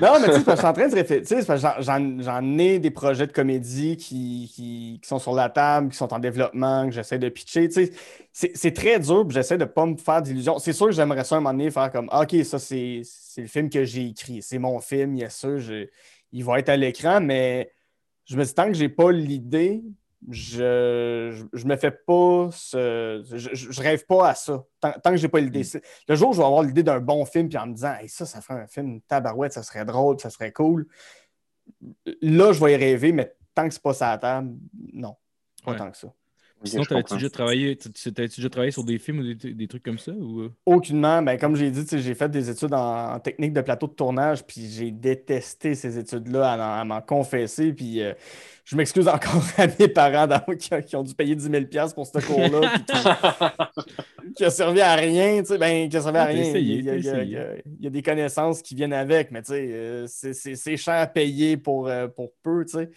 [0.00, 2.22] Non, mais tu sais, c'est parce que je suis en train de réfléchir.
[2.22, 6.12] j'en- ai des projets de comédie qui, qui, qui sont sur la table, qui sont
[6.14, 7.68] en développement, que j'essaie de pitcher.
[7.68, 7.86] tu
[8.32, 8.52] sais.
[8.54, 10.58] C'est très dur, puis j'essaie de ne pas me faire d'illusions.
[10.58, 13.02] C'est sûr que j'aimerais ça un moment donné faire comme Ah, OK, ça, c'est
[13.36, 14.40] le film que j'ai écrit.
[14.42, 15.88] C'est mon film, il y a ça, je-
[16.32, 17.72] il va être à l'écran, mais
[18.24, 19.82] je me dis tant que j'ai pas l'idée,
[20.28, 23.22] je, je, je me fais pas ce.
[23.32, 24.64] Je, je- rêve pas à ça.
[24.80, 25.62] Tant, tant que j'ai pas l'idée.
[25.64, 27.94] C'est- Le jour où je vais avoir l'idée d'un bon film, puis en me disant,
[28.00, 30.86] hey, ça, ça ferait un film tabarouette, ça serait drôle, ça serait cool.
[32.22, 34.56] Là, je vais y rêver, mais tant que c'est pas ça à la table,
[34.92, 35.14] non.
[35.64, 35.76] Pas Ouais.
[35.78, 36.12] tant que ça.
[36.64, 40.12] Sinon, t'avais-tu déjà travaillé, déjà travaillé sur des films ou des, des trucs comme ça?
[40.12, 40.40] Ou...
[40.40, 40.52] euh?
[40.66, 41.22] Aucunement.
[41.22, 44.44] Ben, comme j'ai dit, j'ai fait des études en, en technique de plateau de tournage,
[44.44, 47.72] puis j'ai détesté ces études-là à, en- à m'en confesser.
[47.72, 48.12] Puis euh,
[48.64, 50.26] je m'excuse encore à mes parents
[50.58, 54.94] qui, qui ont dû payer 10 000 pour ce cours-là, qui, qui a servi à
[54.94, 55.40] rien.
[55.40, 56.42] Tu sais, ben, qui a servi à rien.
[56.42, 58.02] essayé, il, y a, il y a- t'as il y a- il y a des
[58.02, 62.64] connaissances qui viennent avec, mais euh, c'est- cher à payer pour, euh, pour peu.
[62.64, 62.90] Tu sais.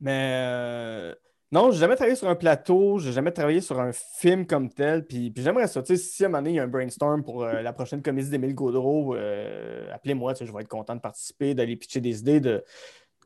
[0.00, 1.14] Mais
[1.52, 5.04] non, j'ai jamais travaillé sur un plateau, j'ai jamais travaillé sur un film comme tel.
[5.04, 5.82] Puis, j'aimerais ça.
[5.84, 8.30] Si à un moment donné, il y a un brainstorm pour euh, la prochaine comédie
[8.30, 12.64] d'Émile Gaudreau, euh, appelez-moi, je vais être content de participer, d'aller pitcher des idées, de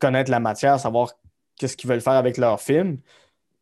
[0.01, 1.13] connaître la matière, savoir
[1.57, 2.99] qu'est-ce qu'ils veulent faire avec leur film.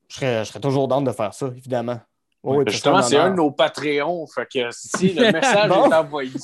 [0.09, 2.01] Je serais, je serais toujours dans de faire ça, évidemment.
[2.45, 4.27] Oui, Justement, c'est un de nos Patreons.
[4.27, 5.91] Fait que si le message Bon.
[5.91, 6.31] est envoyé.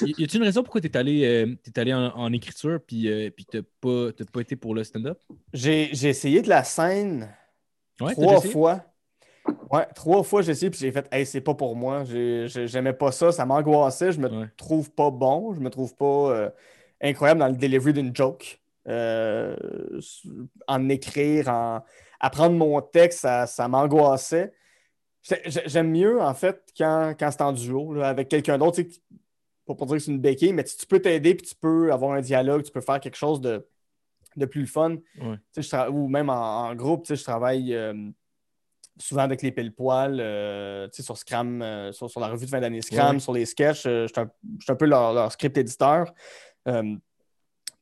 [0.00, 2.80] Y y a-t-il une raison pourquoi tu es allé, euh, t'es allé en, en écriture
[2.86, 5.18] puis, euh, puis t'as pas, t'as pas été pour le stand-up?
[5.52, 7.28] J'ai j'ai essayé de la scène
[8.00, 8.80] Ouais, trois fois.
[9.70, 12.04] Ouais, trois fois j'ai essayé, puis j'ai fait, hey, c'est pas pour moi.
[12.04, 16.50] J'aimais pas ça, ça m'angoissait, je me trouve pas bon, je me trouve pas euh,
[17.02, 18.60] incroyable dans le delivery d'une joke.
[18.88, 19.56] Euh,
[20.66, 21.82] en écrire, en
[22.22, 24.54] apprendre mon texte, ça, m'angoissait.
[25.66, 28.80] J'aime mieux, en fait, quand, quand c'est en duo, avec quelqu'un d'autre.
[29.66, 32.12] Pas pour dire que c'est une béquille, mais tu peux t'aider, puis tu peux avoir
[32.12, 33.68] un dialogue, tu peux faire quelque chose de,
[34.36, 34.96] de plus fun.
[35.90, 37.94] ou même en, groupe, je travaille euh,
[38.98, 43.20] souvent avec les pile-poils, euh, sur Scram, euh, sur, la revue de fin d'année Scram,
[43.20, 43.84] sur les sketchs.
[43.84, 46.12] je suis un, peu leur, script éditeur.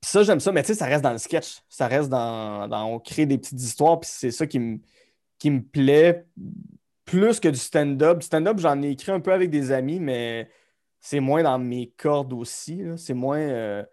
[0.03, 1.61] Ça, j'aime ça, mais ça reste dans le sketch.
[1.69, 4.79] Ça reste dans, dans on crée des petites histoires, puis c'est ça qui me
[5.39, 6.27] qui me plaît
[7.05, 8.19] plus que du stand-up.
[8.19, 10.49] Du stand-up, j'en ai écrit un peu avec des amis, mais
[11.01, 12.83] c'est moins dans mes cordes aussi.
[12.97, 13.85] C'est moins,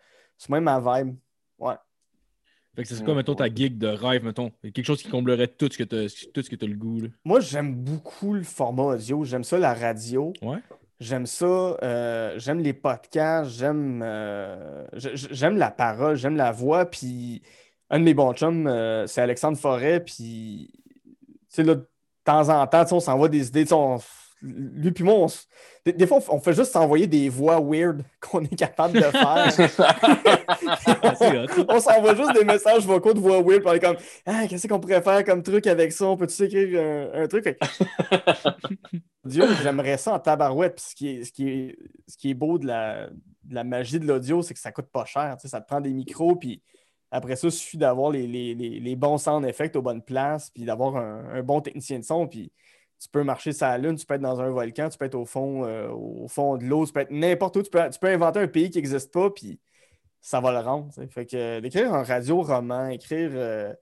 [0.49, 1.15] moins ma vibe.
[1.57, 1.75] Ouais.
[2.75, 4.51] Fait que c'est quoi, mettons, ta gig de rêve, mettons?
[4.61, 7.01] Quelque chose qui comblerait tout ce que tu as le goût.
[7.23, 9.23] Moi, j'aime beaucoup le format audio.
[9.23, 10.33] J'aime ça, la radio.
[10.43, 10.59] Ouais.
[10.99, 11.45] J'aime ça.
[11.45, 13.51] Euh, j'aime les podcasts.
[13.51, 16.15] J'aime euh, j'aime la parole.
[16.15, 16.86] J'aime la voix.
[16.86, 17.43] Puis
[17.89, 19.99] un de mes bons chums, euh, c'est Alexandre Forêt.
[19.99, 21.13] Puis, tu
[21.49, 21.88] sais, là, de
[22.23, 23.65] temps en temps, on s'envoie des idées.
[24.41, 25.28] Lui puis moi,
[25.86, 29.47] des, fois, on fait juste s'envoyer des voix weird qu'on est capable de faire.
[31.69, 33.62] on, s'envoie juste des messages vocaux de voix weird.
[33.62, 36.06] Puis on est comme, ah, qu'est-ce qu'on pourrait faire comme truc avec ça?
[36.06, 37.58] On peut-tu écrire un, truc?
[39.26, 40.76] Dieu, j'aimerais ça en tabarouette.
[40.76, 43.10] Puis ce qui est, ce qui est, ce qui est beau de la,
[43.50, 45.38] la magie de l'audio, c'est que ça coûte pas cher.
[45.43, 46.62] ça te prend des micros, puis
[47.10, 50.65] après ça, il suffit d'avoir les, les, les, bons sound effects aux bonnes places, puis
[50.65, 52.28] d'avoir un, un, bon technicien de son.
[52.28, 52.52] Puis
[52.99, 55.15] tu peux marcher sur la Lune, tu peux être dans un volcan, tu peux être
[55.15, 58.39] au fond, euh, au fond de l'eau, tu peux être n'importe où, tu peux, inventer
[58.39, 59.60] un pays qui n'existe pas, puis
[60.19, 60.89] ça va le rendre.
[61.10, 63.73] Fait que euh, d'écrire un radio-roman, écrire euh,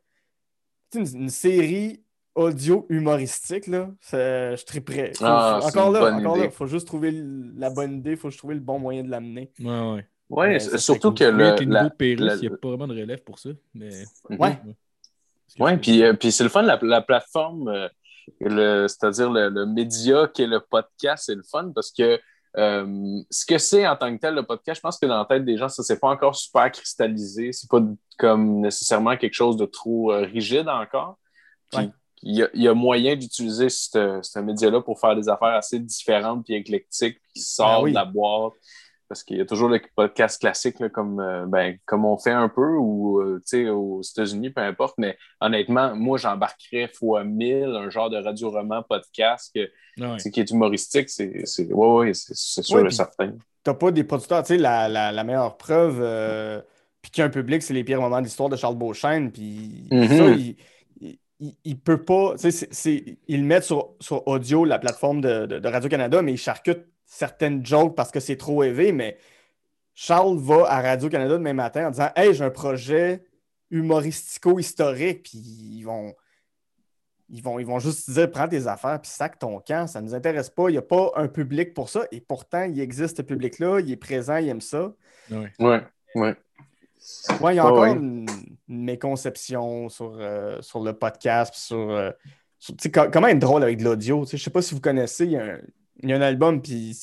[0.93, 2.03] une, série
[2.35, 5.13] audio humoristique, là, je suis très prêt.
[5.21, 7.13] encore là, encore là, il faut juste trouver
[7.57, 9.51] la bonne idée, il faut juste trouver le bon moyen de l'amener.
[9.59, 10.05] Ouais, ouais.
[10.27, 11.37] Ouais, surtout que le.
[11.37, 11.53] La,
[11.99, 13.51] il n'y a pas vraiment de relève pour ça.
[13.75, 13.91] Mais...
[14.31, 14.59] Ouais.
[15.59, 17.89] Ouais, puis, puis c'est le fun, la, la plateforme
[18.39, 22.19] c'est-à-dire le, média qui est le podcast, c'est le fun parce que
[22.57, 25.25] euh, ce que c'est en tant que tel, le podcast, je pense que dans la
[25.25, 27.51] tête des gens, ça ne s'est pas encore super cristallisé.
[27.51, 27.81] C'est pas
[28.17, 31.17] comme nécessairement quelque chose de trop euh, rigide encore.
[31.73, 37.19] il y, a moyen d'utiliser ce média-là pour faire des affaires assez différentes et éclectiques
[37.33, 38.53] qui sortent ben de la boîte
[39.07, 42.49] parce qu'il y a toujours le podcast classique comme, euh, ben, comme on fait un
[42.49, 44.95] peu ou euh, aux États-Unis, peu importe.
[44.97, 49.57] Mais honnêtement, moi, j'embarquerais fois mille un genre de radio-roman podcast
[50.01, 51.09] ah qui est humoristique.
[51.09, 53.31] C'est ouais, sûr et certain.
[53.31, 54.43] Tu n'as pas des producteurs.
[54.43, 56.61] Tu sais, la, la, meilleure preuve, euh,
[57.01, 59.31] puis qu'il y a un public, c'est les pires moments d'histoire de Charles Beauchesne.
[59.31, 60.55] Puis mm-hmm.
[61.01, 62.35] il, il, peut pas.
[62.39, 66.37] Tu sais, ils le mettent sur, sur audio, la plateforme de, de Radio-Canada, mais il
[66.37, 69.17] charcute certaines jokes parce que c'est trop élevé, mais
[69.93, 73.23] Charles va à Radio-Canada demain matin en disant Hey, j'ai un projet
[73.71, 76.13] humoristico-historique, puis ils vont,
[77.29, 80.07] ils vont, ils vont juste dire Prends tes affaires, puis sac ton camp, ça ne
[80.07, 83.17] nous intéresse pas, il n'y a pas un public pour ça, et pourtant, il existe
[83.17, 84.93] ce public-là, il est présent, il aime ça.
[85.31, 85.77] Oui, oui.
[86.15, 86.35] Ouais.
[87.39, 88.25] Ouais, il y a encore une,
[88.67, 92.11] méconception sur, euh, sur le podcast, sur, euh,
[92.91, 94.25] comment être drôle avec de l'audio.
[94.25, 95.59] Je ne sais pas si vous connaissez, il y a un,
[96.03, 96.95] il y a un album, puis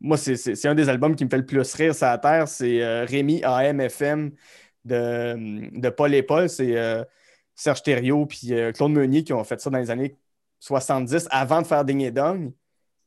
[0.00, 2.48] moi, c'est un des albums qui me fait le plus rire sur la Terre.
[2.48, 4.32] C'est euh, Rémi AMFM
[4.84, 6.48] de, de Paul et Paul.
[6.48, 7.04] C'est euh,
[7.54, 10.16] Serge Thériault puis euh, Claude Meunier qui ont fait ça dans les années
[10.60, 12.52] 70 avant de faire Ding et Dong.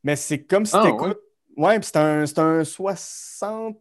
[0.03, 1.19] Mais c'est comme si tu écoutes.
[1.57, 3.77] Ouais, puis c'est un, un 60,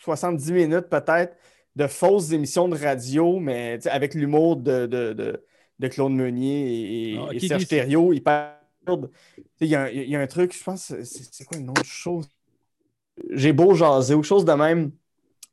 [0.00, 1.36] 70 minutes peut-être
[1.76, 7.66] de fausses émissions de radio, mais avec l'humour de, de, Claude Meunier et, ah, Serge
[7.66, 8.12] Thériault.
[9.60, 12.28] Il y, a un truc, je pense, c'est quoi une autre chose?
[13.30, 14.92] J'ai beau jaser, ou chose de même.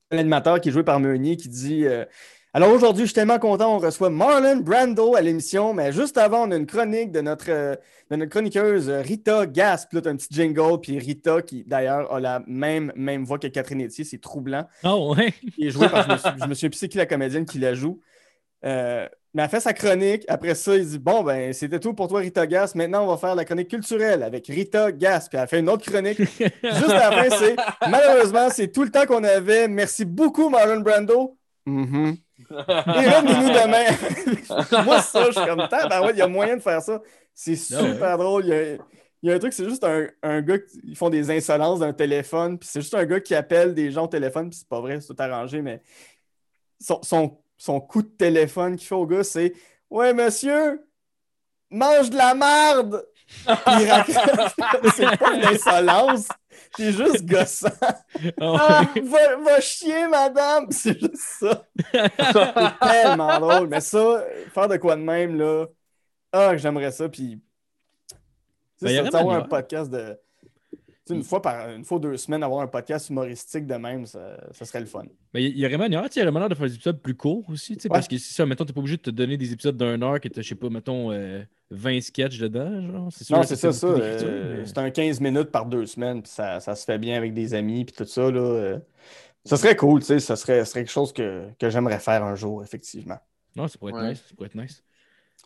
[0.09, 2.03] L'animateur qui est joué par Meunier qui dit euh,
[2.53, 6.47] Alors aujourd'hui, je suis tellement content, on reçoit Marlon Brando à l'émission, mais juste avant,
[6.47, 9.93] on a une chronique de notre, de notre chroniqueuse Rita Gasp.
[9.93, 13.81] Là, un petit jingle, puis Rita, qui d'ailleurs a la même, même voix que Catherine
[13.81, 14.67] Etier, c'est troublant.
[14.83, 15.33] Oh, ouais?
[15.57, 17.73] Il est joué par, je me suis, je me suis qui la comédienne qui la
[17.73, 18.01] joue.
[18.65, 20.25] Euh, mais elle fait sa chronique.
[20.27, 22.73] Après ça, il dit Bon, ben, c'était tout pour toi, Rita Gas.
[22.75, 25.27] Maintenant, on va faire la chronique culturelle avec Rita Gas.
[25.29, 26.17] Puis elle fait une autre chronique.
[26.19, 27.55] Juste fin, c'est
[27.89, 29.69] Malheureusement, c'est tout le temps qu'on avait.
[29.69, 31.37] Merci beaucoup, Marlon Brando.
[31.65, 32.17] Mm-hmm.
[32.49, 34.83] Et revenez-nous demain.
[34.85, 37.01] Moi, ça, je suis comme ben ouais, il y a moyen de faire ça.
[37.33, 38.45] C'est super drôle.
[38.45, 42.59] Il y, a, un truc, c'est juste un, gars qui font des insolences d'un téléphone.
[42.59, 44.49] Puis c'est juste un gars qui appelle des gens au téléphone.
[44.49, 45.81] Puis c'est pas vrai, c'est tout arrangé, mais
[46.81, 47.37] son son
[47.81, 49.53] coup de téléphone qu'il fait au gars, c'est
[49.89, 50.85] Ouais, monsieur,
[51.69, 53.05] mange de la merde!
[53.45, 53.47] Puis
[53.81, 54.15] il raconte,
[54.95, 56.27] c'est pas une insolence,
[56.75, 57.69] c'est juste gossant.
[58.41, 60.67] Oh, Ah, va, va chier, madame!
[60.71, 61.65] C'est juste ça.
[61.93, 63.67] C'est tellement drôle.
[63.67, 65.65] Mais ça, faire de quoi de même, là,
[66.31, 67.09] ah, j'aimerais ça.
[67.09, 67.41] Puis,
[68.81, 70.17] Ben, y ça, avoir un podcast de.
[71.09, 74.65] Une fois, par, une fois deux semaines, avoir un podcast humoristique de même, ça, ça
[74.65, 75.03] serait le fun.
[75.33, 77.01] Mais il y aurait manière, tu sais, il y aurait manière de faire des épisodes
[77.01, 77.93] plus courts aussi, tu sais, Ouais.
[77.95, 80.19] parce que si ça, mettons, t'es pas obligé de te donner des épisodes d'une heure
[80.21, 83.07] que t'as, je sais pas, mettons, euh, 20 sketchs dedans, genre.
[83.11, 83.93] C'est sûr Non, c'est ça, ça.
[83.93, 86.99] d'écriture, euh, mais- C'est un 15 minutes par deux semaines, puis ça, ça se fait
[86.99, 88.29] bien avec des amis, puis tout ça.
[88.29, 88.79] Là, euh,
[89.43, 90.19] ça serait cool, tu sais.
[90.19, 93.17] Ça serait, ça serait quelque chose que, que j'aimerais faire un jour, effectivement.
[93.55, 94.09] Non, ça pourrait être Ouais.
[94.11, 94.23] nice.
[94.29, 94.83] Ça pourrait être nice.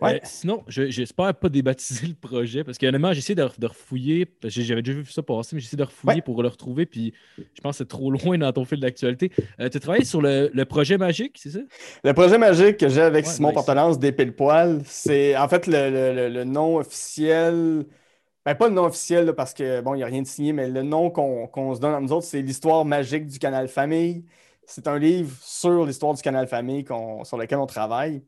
[0.01, 0.15] Ouais.
[0.15, 4.25] Euh, sinon, je- j'espère pas débaptiser le projet parce qu'honnêtement, j'ai essayé de, de refouiller.
[4.25, 6.21] que J'avais déjà vu ça passer, mais j'ai essayé de refouiller Ouais.
[6.21, 6.85] pour le retrouver.
[6.85, 9.31] Puis je pense que c'est trop loin dans ton fil d'actualité.
[9.59, 11.59] Euh, tu as travaillé sur le, le projet magique, c'est ça?
[12.03, 13.55] Le projet magique que j'ai avec Ouais, Simon nice.
[13.55, 17.85] Portelance des pile poil, c'est en fait le, le- le- le nom officiel.
[18.45, 20.53] Ben, pas le nom officiel là, parce que bon, il n'y a rien de signé,
[20.53, 24.23] mais le nom qu'on se donne à nous autres, c'est l'histoire magique du Canal Famille.
[24.67, 26.85] C'est un livre sur l'histoire du Canal Famille
[27.23, 28.21] sur lequel on travaille.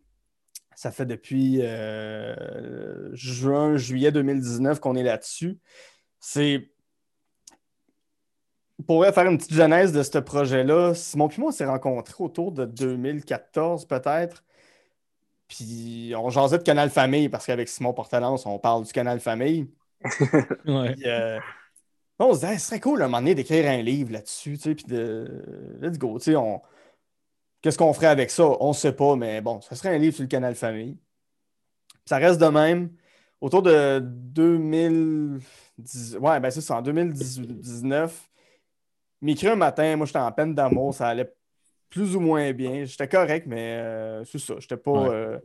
[0.77, 5.57] Ça fait depuis euh, juin, juillet 2019 qu'on est là-dessus.
[6.19, 6.69] C'est
[8.85, 12.51] pour faire une petite genèse de ce projet-là, Simon et moi, on s'est rencontrés autour
[12.51, 14.43] de 2014 peut-être.
[15.47, 19.71] Puis on jasait de Canal Famille parce qu'avec Simon Portalance, on parle du Canal Famille.
[20.67, 20.93] Ouais.
[20.93, 21.39] Puis, euh,
[22.19, 24.59] on se disait, Hey, ce serait cool à un moment donné d'écrire un livre là-dessus,
[24.59, 25.41] tu sais, puis de
[25.81, 26.61] let's go, tu sais, on...
[27.67, 28.45] Qu'est-ce qu'on ferait avec ça?
[28.61, 30.97] On ne sait pas, mais bon, ça serait un livre sur le Canal Famille.
[32.05, 32.91] Ça reste de même.
[33.41, 38.29] Autour de 2010, ouais, ben c'est ça, en 2019,
[39.21, 41.29] m'écrit un matin, moi j'étais en peine d'amour, ça allait
[41.89, 42.85] plus ou moins bien.
[42.85, 45.09] J'étais correct, mais euh, c'est ça, j'étais pas, Ouais.
[45.11, 45.37] euh,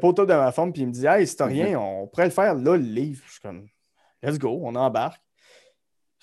[0.00, 2.30] pas au top de ma forme, puis il me dit, hey, historien, on pourrait le
[2.30, 3.22] faire là, le livre.
[3.26, 3.66] Je suis comme,
[4.22, 5.20] let's go, on embarque.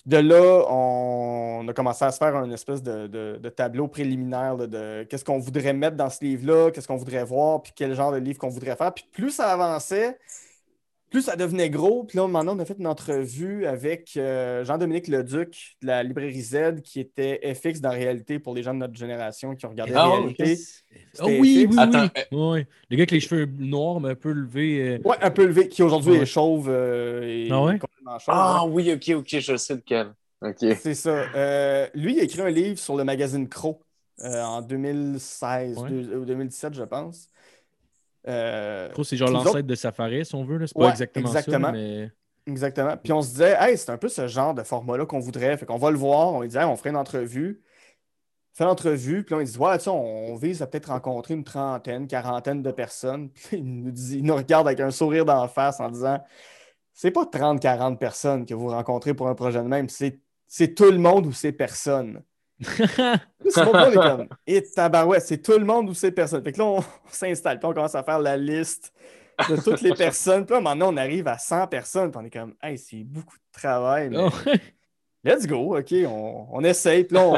[0.06, 5.04] De là, on a commencé à se faire une espèce de, de- tableau préliminaire de
[5.10, 8.18] qu'est-ce qu'on voudrait mettre dans ce livre-là, qu'est-ce qu'on voudrait voir, puis quel genre de
[8.18, 8.94] livre qu'on voudrait faire.
[8.94, 10.20] Puis plus ça avançait,
[11.14, 12.04] plus ça devenait gros.
[12.04, 16.42] Puis là, maintenant, on a fait une entrevue avec euh, Jean-Dominique Leduc de la librairie
[16.42, 19.94] Z, qui était FX dans Réalité pour les gens de notre génération qui ont regardé
[19.96, 20.58] Ah, Réalité.
[21.22, 21.76] Oh oui, oui, oui.
[21.80, 22.68] Attends, Ouais.
[22.90, 24.98] Le gars avec les cheveux noirs, mais un peu levés.
[24.98, 26.22] euh, Ouais, un peu élevé, qui aujourd'hui Ouais.
[26.24, 27.78] est chauve euh, et Ah ouais?
[27.78, 28.36] complètement chauve.
[28.36, 30.08] Ah oui, ok, ok, je sais lequel.
[30.42, 30.58] Ok.
[30.80, 31.26] C'est ça.
[31.36, 33.80] Euh, lui, il a écrit un livre sur le magazine Crow
[34.24, 35.90] euh, en 2016 Ouais.
[35.90, 37.28] deux- ou 2017, je pense.
[38.28, 40.66] Euh, c'est genre l'ancêtre de Safari, si on veut.
[40.66, 41.68] C'est pas exactement, exactement.
[41.68, 42.12] ça, mais.
[42.48, 42.98] exactement.
[42.98, 45.58] Puis on se disait, hey, c'est un peu ce genre de format-là qu'on voudrait.
[45.58, 46.34] Fait qu'on va le voir.
[46.34, 47.62] On lui dit, Hey, on ferait une entrevue.
[48.54, 51.34] On fait l'entrevue, puis là, on dit, ouais, tu sais, on vise à peut-être rencontrer
[51.34, 53.30] une trentaine, quarantaine de personnes.
[53.34, 56.24] Puis il nous, dit, il nous regarde avec un sourire d'en face en disant,
[56.94, 60.76] c'est pas 30, 40 personnes que vous rencontrez pour un projet de même, c'est c'est
[60.76, 62.22] tout le monde ou c'est personne.
[62.64, 66.44] C'est comme, et tabarouette, c'est tout le monde ou c'est personne.
[66.44, 68.94] Fait que là, on, s'installe, puis on commence à faire la liste
[69.50, 70.46] de toutes les personnes.
[70.46, 73.36] Puis là, maintenant, on arrive à 100 personnes, puis on est comme, hey, c'est beaucoup
[73.36, 74.30] de travail, mais Oh,
[75.24, 77.04] let's go, OK, on, on essaye.
[77.04, 77.38] Puis là, on,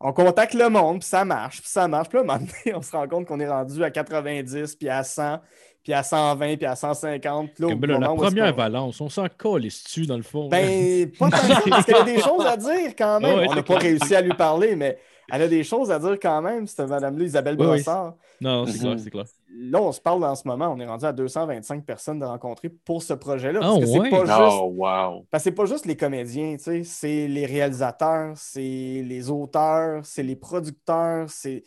[0.00, 2.08] on contacte le monde, puis ça marche, puis ça marche.
[2.08, 5.40] Puis là, donné, on se rend compte qu'on est rendu à 90, puis à 100,
[5.86, 7.50] puis à 120, puis à 150.
[7.54, 10.48] Puis là, au là, la première valence, on s'en calisse-tu dans le fond.
[10.48, 13.38] ben, pas tant que ça, parce qu'elle a des choses à dire quand même.
[13.38, 14.98] Ouais, on n'a pas réussi à lui parler, mais
[15.30, 17.66] elle a des choses à dire quand même, cette madame-là, Isabelle ouais.
[17.66, 18.14] Brossard.
[18.40, 18.80] Non, c'est Mhm.
[18.80, 19.24] clair, c'est clair.
[19.58, 22.68] Là, on se parle en ce moment, on est rendu à 225 personnes de rencontrer
[22.68, 23.60] pour ce projet-là.
[23.62, 24.10] Ah, Parce que c'est ouais?
[24.10, 24.38] pas juste.
[24.60, 25.26] Oh, wow.
[25.30, 28.60] Parce que c'est pas juste les comédiens, tu sais, c'est les réalisateurs, c'est
[29.06, 31.62] les auteurs, c'est les producteurs, c'est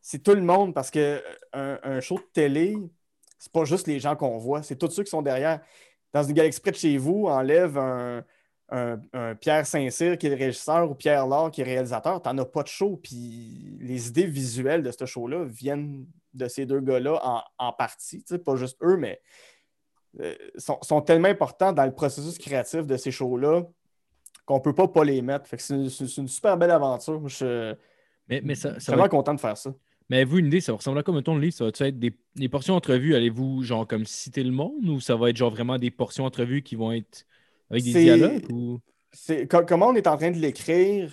[0.00, 2.78] c'est tout le monde parce que un, un show de télé,
[3.38, 5.60] c'est pas juste les gens qu'on voit, c'est tous ceux qui sont derrière.
[6.12, 8.24] Dans une galaxie près de chez vous, enlève un,
[8.70, 12.36] un- un Pierre Saint-Cyr qui est le régisseur ou Pierre Laure qui est réalisateur, t'en
[12.38, 12.96] as pas de show.
[13.02, 18.24] Puis les idées visuelles de ce show-là viennent de ces deux gars-là en, en partie,
[18.44, 19.20] pas juste eux, mais
[20.20, 23.62] euh, sont, sont tellement importants dans le processus créatif de ces shows-là
[24.46, 25.46] qu'on peut pas pas les mettre.
[25.58, 25.74] C'est
[26.16, 27.28] une super belle aventure.
[27.28, 27.74] Je
[28.28, 29.74] Mais, mais ça, suis vraiment être- content de faire ça.
[30.08, 31.54] Mais avez-vous une idée, ça va ressembler à quoi, mettons, le livre?
[31.54, 33.14] Ça va être des, des portions entrevues?
[33.14, 36.62] Allez-vous, genre, comme citer le monde ou ça va être, genre, vraiment des portions entrevues
[36.62, 37.24] qui vont être
[37.70, 38.50] avec des dialogues?
[38.50, 38.80] Ou...
[39.50, 41.10] Co- comment on est en train de l'écrire,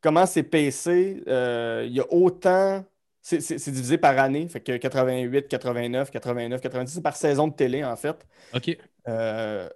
[0.00, 1.22] comment c'est pacé?
[1.28, 2.84] euh, Il y a autant.
[3.22, 7.82] C'est divisé par année, fait que 88, 89, 89, 90, c'est par saison de télé
[7.82, 8.26] en fait.
[8.54, 8.76] OK.
[9.08, 9.66] Euh,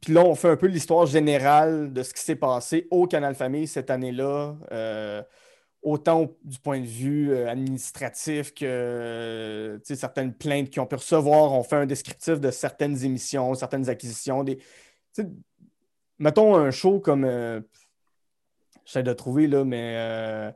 [0.00, 3.34] Puis là, on fait un peu l'histoire générale de ce qui s'est passé au Canal
[3.34, 5.22] Famille cette année-là, euh,
[5.82, 11.52] autant du point de vue euh, administratif que euh, certaines plaintes qui ont pu recevoir.
[11.52, 14.44] On fait un descriptif de certaines émissions, certaines acquisitions.
[14.44, 14.58] Des,
[16.18, 17.24] mettons un show comme.
[17.24, 17.60] Euh,
[18.84, 20.54] j'essaie de trouver, là, mais.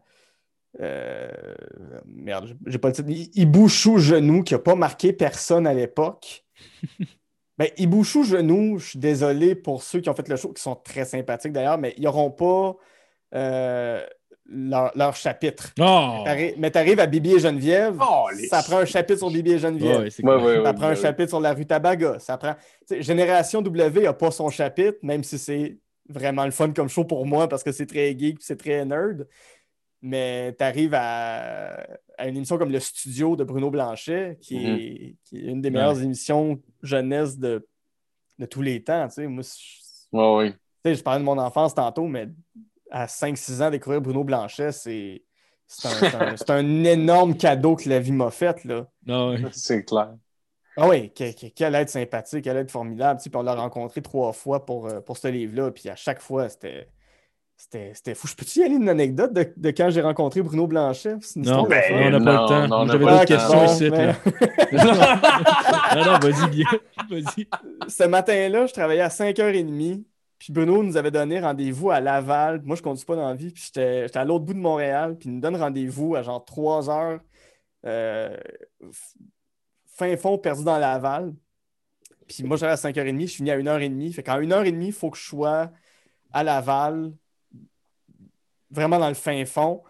[2.07, 3.09] merde, j'ai pas le titre.
[3.35, 6.45] Ibouchou Genou, qui n'a pas marqué personne à l'époque.
[7.59, 10.77] ben, Ibouchou Genou, je suis désolé pour ceux qui ont fait le show, qui sont
[10.77, 12.77] très sympathiques d'ailleurs, mais ils n'auront pas
[14.49, 15.73] leur, chapitre.
[15.81, 16.25] Oh!
[16.57, 17.99] Mais tu arrives à Bibi et Geneviève,
[18.49, 20.09] ça prend un chapitre sur Bibi et Geneviève.
[20.11, 22.19] ça prend un chapitre sur la rue Tabaga.
[22.19, 22.55] Ça prend...
[23.01, 25.79] Génération W n'a pas son chapitre, même si c'est
[26.09, 29.27] vraiment le fun comme show pour moi parce que c'est très geek c'est très nerd.
[30.03, 31.85] Mais tu arrives à...
[32.21, 35.17] une émission comme Le Studio de Bruno Blanchet, qui, est...
[35.33, 35.51] Mm-hmm.
[35.51, 37.67] une des meilleures émissions jeunesse de,
[38.39, 39.09] de tous les temps.
[39.19, 40.95] Moi, je...
[40.95, 42.29] je parlais de mon enfance tantôt, mais
[42.97, 45.23] à 5-6 ans, découvrir Bruno Blanchet, c'est.
[45.69, 48.65] C'est un, énorme cadeau que la vie m'a fait.
[48.65, 48.87] Là.
[49.09, 50.15] Ah c'est clair.
[50.77, 53.19] Ah oui, quelle aide sympathique, quelle aide formidable.
[53.21, 55.73] Puis on l'a rencontré trois fois pour, euh, pour ce livre-là.
[55.73, 56.89] Puis à chaque fois, c'était.
[57.57, 58.29] C'était fou.
[58.29, 61.17] Je peux-tu y aller une anecdote de, de quand j'ai rencontré Bruno Blanchet?
[61.35, 62.87] Non, ben, on n'a pas le temps.
[62.87, 63.91] J'avais d'autres questions ici.
[65.97, 66.67] non, non, vas-y bien.
[67.11, 67.49] Vas-y.
[67.89, 70.05] Ce matin-là, je travaillais à 5h30.
[70.39, 72.63] Puis Bruno nous avait donné rendez-vous à Laval.
[72.63, 73.53] Moi, je ne conduis pas dans la vie.
[73.55, 75.17] J'étais à l'autre bout de Montréal.
[75.19, 77.21] Puis il nous donne rendez-vous à genre 3 heures.
[77.87, 78.37] Euh,
[79.87, 81.33] fin fond perdu dans Laval.
[82.29, 83.21] Puis moi, j'allais à 5h30.
[83.23, 84.13] Je suis venu à 1h30.
[84.13, 85.71] Fait qu'en 1h30, il faut que je sois
[86.33, 87.13] à Laval,
[88.71, 89.83] vraiment dans le fin fond.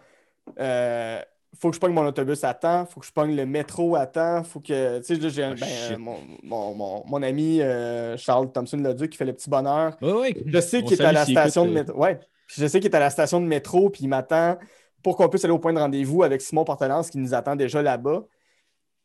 [0.59, 1.21] Euh,
[1.59, 4.05] faut que je pogne mon autobus à temps, faut que je pogne le métro à
[4.05, 4.99] temps, faut que.
[4.99, 9.49] Tu sais, j'ai oh, ben, mon, ami euh, Charles Thompson Leduc qui fait le petit
[9.49, 9.97] bonheur.
[10.01, 11.97] je sais qu'il est à la station de métro.
[11.97, 12.19] Ouais.
[12.47, 14.57] Je sais qu'il est à la station de métro, puis il m'attend
[15.03, 17.81] pour qu'on puisse aller au point de rendez-vous avec Simon Portelance qui nous attend déjà
[17.81, 18.25] là-bas.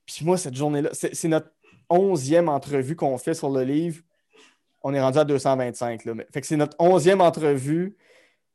[0.07, 1.51] Puis moi, cette journée-là, c'est notre
[1.89, 4.03] onzième entrevue qu'on fait sur le livre.
[4.83, 6.05] On est rendu à 225.
[6.05, 6.15] Là.
[6.33, 7.97] Fait que c'est notre onzième entrevue.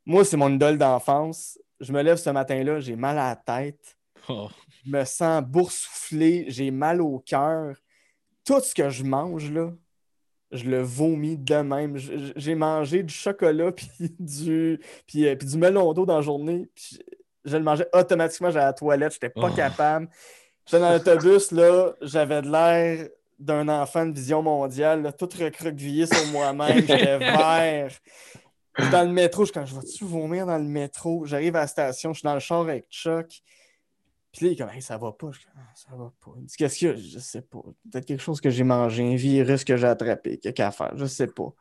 [0.04, 3.96] Moi, c'est mon idole d'enfance je me lève ce matin-là, j'ai mal à la tête.
[4.28, 4.48] Oh.
[4.84, 7.76] Je me sens boursouflé, j'ai mal au cœur.
[8.44, 9.70] Tout ce que je mange, là,
[10.50, 11.96] je le vomis de même.
[12.36, 13.88] J'ai mangé du chocolat puis
[14.18, 16.68] du, puis, euh, puis du melon d'eau dans la journée.
[17.44, 19.54] je le mangeais automatiquement, j'allais à la toilette, j'étais pas oh.
[19.56, 20.08] capable.
[20.66, 26.26] J'étais dans l'autobus, là, j'avais de l'air d'un enfant de vision mondiale, tout recroquevillé sur
[26.32, 27.92] moi-même, j'étais vert
[28.90, 31.24] dans le métro, je, quand je vais-tu vomir dans le métro?
[31.26, 33.42] J'arrive à la station, je suis dans le char avec Chuck.
[34.32, 35.30] Puis là, il est comme, ça va pas.
[35.32, 36.32] Je ah, ça va pas.
[36.38, 36.94] Il dit, qu'est-ce qu'il y a?
[36.94, 37.60] Je sais pas.
[37.90, 41.06] Peut-être quelque chose que j'ai mangé, un virus que j'ai attrapé, quelque à faire, je
[41.06, 41.52] sais pas.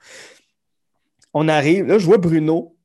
[1.34, 2.78] On arrive, là, je vois Bruno,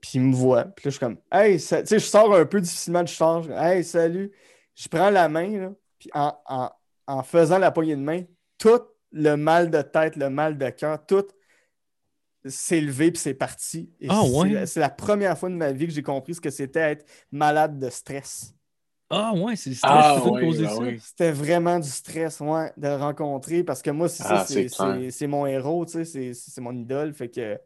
[0.00, 0.64] puis il me voit.
[0.64, 3.50] Puis là, je suis comme, hey, tu sais, je sors un peu difficilement du char.
[3.50, 4.32] hey, salut.
[4.74, 6.70] Je prends la main, là, puis en, en,
[7.06, 8.22] en faisant la poignée de main,
[8.58, 11.26] tout le mal de tête, le mal de cœur, tout
[12.44, 13.90] s'est levé puis c'est parti.
[14.08, 14.66] ah, ouais?
[14.66, 17.78] C'est la première fois de ma vie que j'ai compris ce que c'était être malade
[17.78, 18.54] de stress.
[19.14, 21.06] Ah ouais, c'est stress ah, ben ça.
[21.06, 25.44] C'était vraiment du stress, ouais, de le rencontrer parce que moi, c'est ah, c'est mon
[25.46, 27.12] héros, tu sais, c'est mon idole.
[27.12, 27.58] Fait que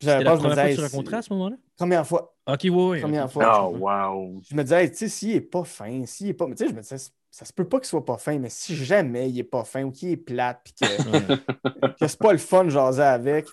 [0.00, 1.56] j'avais pas, la première fois que tu rencontrais à ce moment-là?
[1.76, 2.34] Première fois.
[2.46, 3.68] Ok, oui, Première fois.
[3.68, 4.40] Oh, wow.
[4.48, 6.46] Je me disais, tu sais, s'il est pas fin, s'il est pas.
[6.46, 6.96] Tu sais, je me disais,
[7.30, 9.82] ça se peut pas qu'il soit pas fin, mais si jamais il est pas fin
[9.82, 11.34] ou qu'il est plate, puis que,
[12.00, 13.46] que c'est pas le fun de jaser avec,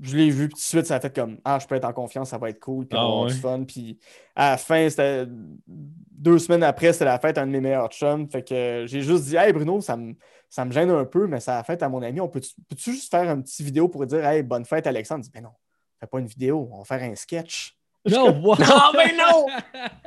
[0.00, 1.92] je l'ai vu, tout de suite, ça a fait comme Ah, je peux être en
[1.92, 3.64] confiance, ça va être cool, puis ah, du fun.
[3.64, 3.98] Puis
[4.34, 5.26] à la fin, c'était
[5.66, 8.28] deux semaines après, c'était la fête à un de mes meilleurs chums.
[8.28, 10.14] Fait que j'ai juste dit Hey Bruno, ça me,
[10.48, 12.20] ça me gêne un peu, mais c'est la fête à mon ami.
[12.20, 15.20] On peut-tu peux juste faire un petit vidéo pour dire Hey, bonne fête, Alexandre?
[15.22, 15.52] Il dit Ben non,
[16.00, 17.76] fais pas une vidéo, on va faire un sketch.
[18.08, 18.54] Non, Non,
[18.94, 19.46] mais non!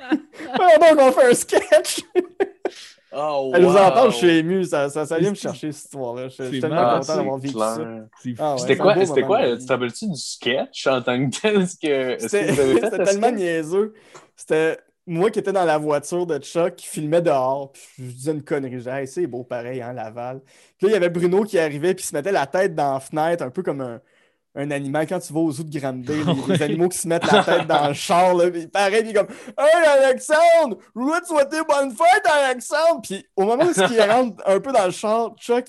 [0.58, 2.02] donc, on fait un sketch!
[3.12, 4.64] Oh, Elle nous entend, je suis ému.
[4.66, 6.30] Ça, ça, ça vient me chercher cette histoire-là.
[6.30, 7.78] Je suis tellement content d'avoir vécu ça.
[8.38, 11.68] Ah c'était quoi, c'était quoi tu t'appelles-tu du sketch en tant que tel?
[11.68, 13.94] C'était tellement niaiseux.
[14.36, 14.78] C'était
[15.08, 17.72] moi qui étais dans la voiture de Chuck qui filmait dehors.
[17.72, 18.74] Puis je disais une connerie.
[18.74, 20.42] Je disais, c'est beau pareil, hein, Laval.
[20.78, 23.00] Puis là, il y avait Bruno qui arrivait puis se mettait la tête dans la
[23.00, 24.00] fenêtre, un peu comme un
[24.56, 27.32] un animal, quand tu vas aux zoo de Granby, les, les, animaux qui se mettent
[27.32, 31.28] la tête dans le char, là, puis pareil, puis comme Hey Alexandre, je voulais te
[31.28, 33.02] souhaiter bonne fête, Alexandre!
[33.04, 35.66] Puis au moment où il rentre un peu dans le char, Chuck,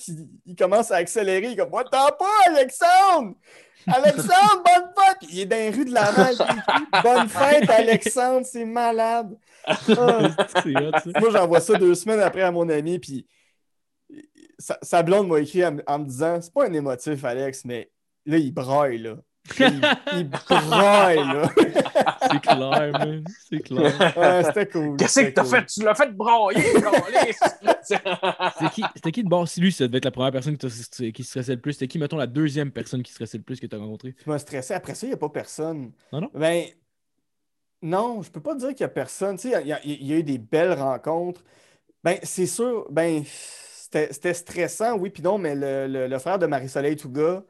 [0.47, 3.35] il, commence à accélérer, il est comme T'as pas, Alexandre!
[3.87, 5.31] Alexandre, bonne fête!
[5.31, 9.37] Il est dans les rues de la mer, bonne fête, Alexandre, c'est malade!
[9.67, 9.77] Ah,
[11.21, 13.27] moi, j'envoie ça deux semaines après à mon ami, puis
[14.59, 17.91] sa, blonde m'a écrit en, en me disant C'est pas un émotif, Alex, mais
[18.31, 19.17] là, il braille, là.
[19.59, 19.81] Il,
[20.17, 21.49] il braille, là.
[22.31, 23.25] C'est clair, man.
[23.49, 24.15] C'est clair.
[24.17, 24.97] Ouais, c'était cool.
[24.97, 25.51] Qu'est-ce que t'as cool.
[25.51, 25.67] fait?
[25.67, 26.63] Tu l'as fait brailler!
[27.83, 29.49] C'était qui, c'était qui de bord?
[29.49, 31.73] Si lui, ça devait être la première personne qui, t'a- qui stressait le plus.
[31.73, 34.15] C'était qui, mettons, la deuxième personne qui stressait le plus que tu as rencontré?
[34.23, 34.75] Tu m'as stressé.
[34.75, 35.93] Après ça, il n'y a pas personne.
[36.13, 36.31] Non, non?
[36.35, 36.65] Ben,
[37.83, 39.37] non, je peux pas dire qu'il y a personne.
[39.37, 41.43] Tu sais, il y, a- il y a eu des belles rencontres.
[42.05, 46.39] Ben, c'est sûr, ben, c'était c'était stressant, oui, puis non, mais le, le- le frère
[46.39, 47.43] de Marie-Soleil Touga,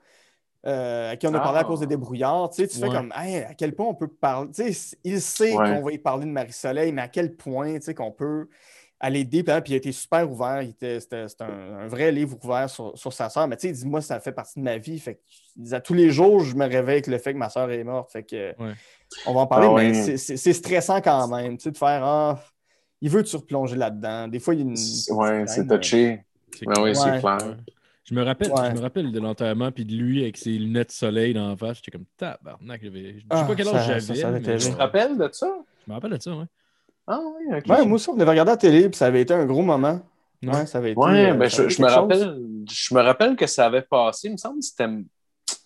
[0.66, 1.64] euh, à qui on a parlé à Ah.
[1.64, 4.50] cause des débrouillards, tu sais, tu fais comme, Hey, à quel point on peut parler.
[4.54, 5.74] Tu sais, il sait Ouais.
[5.76, 8.48] qu'on va y parler de Marie-Soleil, mais à quel point, tu sais, qu'on peut
[9.02, 9.42] aller aider.
[9.42, 10.60] Puis, hein, puis il a été super ouvert.
[10.60, 13.48] était- C'était un, un vrai livre ouvert sur, sur sa sœur.
[13.48, 14.98] Mais tu sais, il dit, moi, ça fait partie de ma vie.
[14.98, 15.20] Fait que,
[15.56, 17.82] il disait, tous les jours, je me réveille avec le fait que ma sœur est
[17.82, 18.12] morte.
[18.12, 18.74] Fait que, Ouais.
[19.26, 22.38] on va en parler, Ah mais c'est- stressant quand même, tu sais, de faire, ah,
[23.00, 24.28] il veut te replonger là-dedans?
[24.28, 25.16] Des fois, il y a une.
[25.16, 26.20] Ouais, c'est mais- touché.
[26.66, 27.38] Ouais, oui, c'est clair.
[28.10, 28.70] Je me, rappelle, Ouais.
[28.70, 31.56] je me rappelle de l'enterrement, puis de lui avec ses lunettes de soleil dans la
[31.56, 31.76] face.
[31.76, 32.80] J'étais comme tabarnak.
[32.82, 34.40] Je sais Ah, pas quel ça- âge j'avais.
[34.40, 35.46] mais Tu te rappelles de ça?
[35.86, 36.44] Je me rappelle de ça, ouais.
[37.06, 37.64] Ah oui, ok.
[37.68, 40.00] Ouais, moi aussi, on avait regardé la télé, puis ça avait été un gros moment.
[40.42, 40.48] Ouais.
[40.50, 41.00] Ouais, ça avait été.
[41.00, 41.96] Ouais, euh, ben, ça je, me chose.
[41.96, 42.38] rappelle,
[42.70, 44.28] je me rappelle que ça avait passé.
[44.28, 44.86] Il me semble que c'était.
[45.46, 45.56] Tu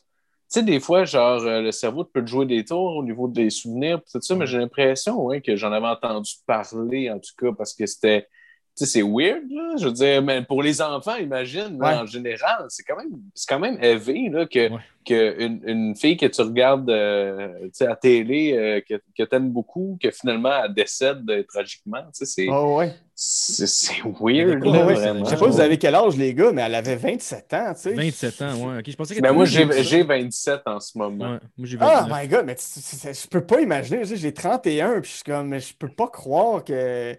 [0.60, 3.50] sais, des fois, genre, euh, le cerveau peut te jouer des tours au niveau des
[3.50, 7.72] souvenirs, tout ça, mais j'ai l'impression que j'en avais entendu parler, en tout cas, parce
[7.74, 8.28] que c'était.
[8.76, 9.76] Tu sais, c'est weird, là.
[9.78, 11.94] Je veux dire, mais pour les enfants, imagine, Ouais.
[11.94, 14.80] en général, c'est quand même, c'est quand même élevé, là, que, Ouais.
[15.06, 19.22] que une, une fille que tu regardes euh, tu sais, à télé, euh, que, que
[19.22, 22.00] tu aimes beaucoup, que finalement, elle décède euh, tragiquement.
[22.06, 22.92] Tu sais, c'est, ouais.
[23.14, 24.92] c'est, c'est weird, là.
[25.20, 27.80] Je sais pas, vous avez quel âge, les gars, mais elle avait 27 ans, tu
[27.80, 27.94] sais.
[27.94, 28.78] 27 ans, ouais.
[28.80, 31.28] Ok, je pensais que Ben, moi, j'ai, j'ai 27 en ce moment.
[31.28, 32.22] moi, j'ai Ah 29.
[32.22, 34.00] my god, mais je peux pas imaginer.
[34.00, 37.16] tu sais, J'ai 31, puis je suis comme, mais je peux pas croire que.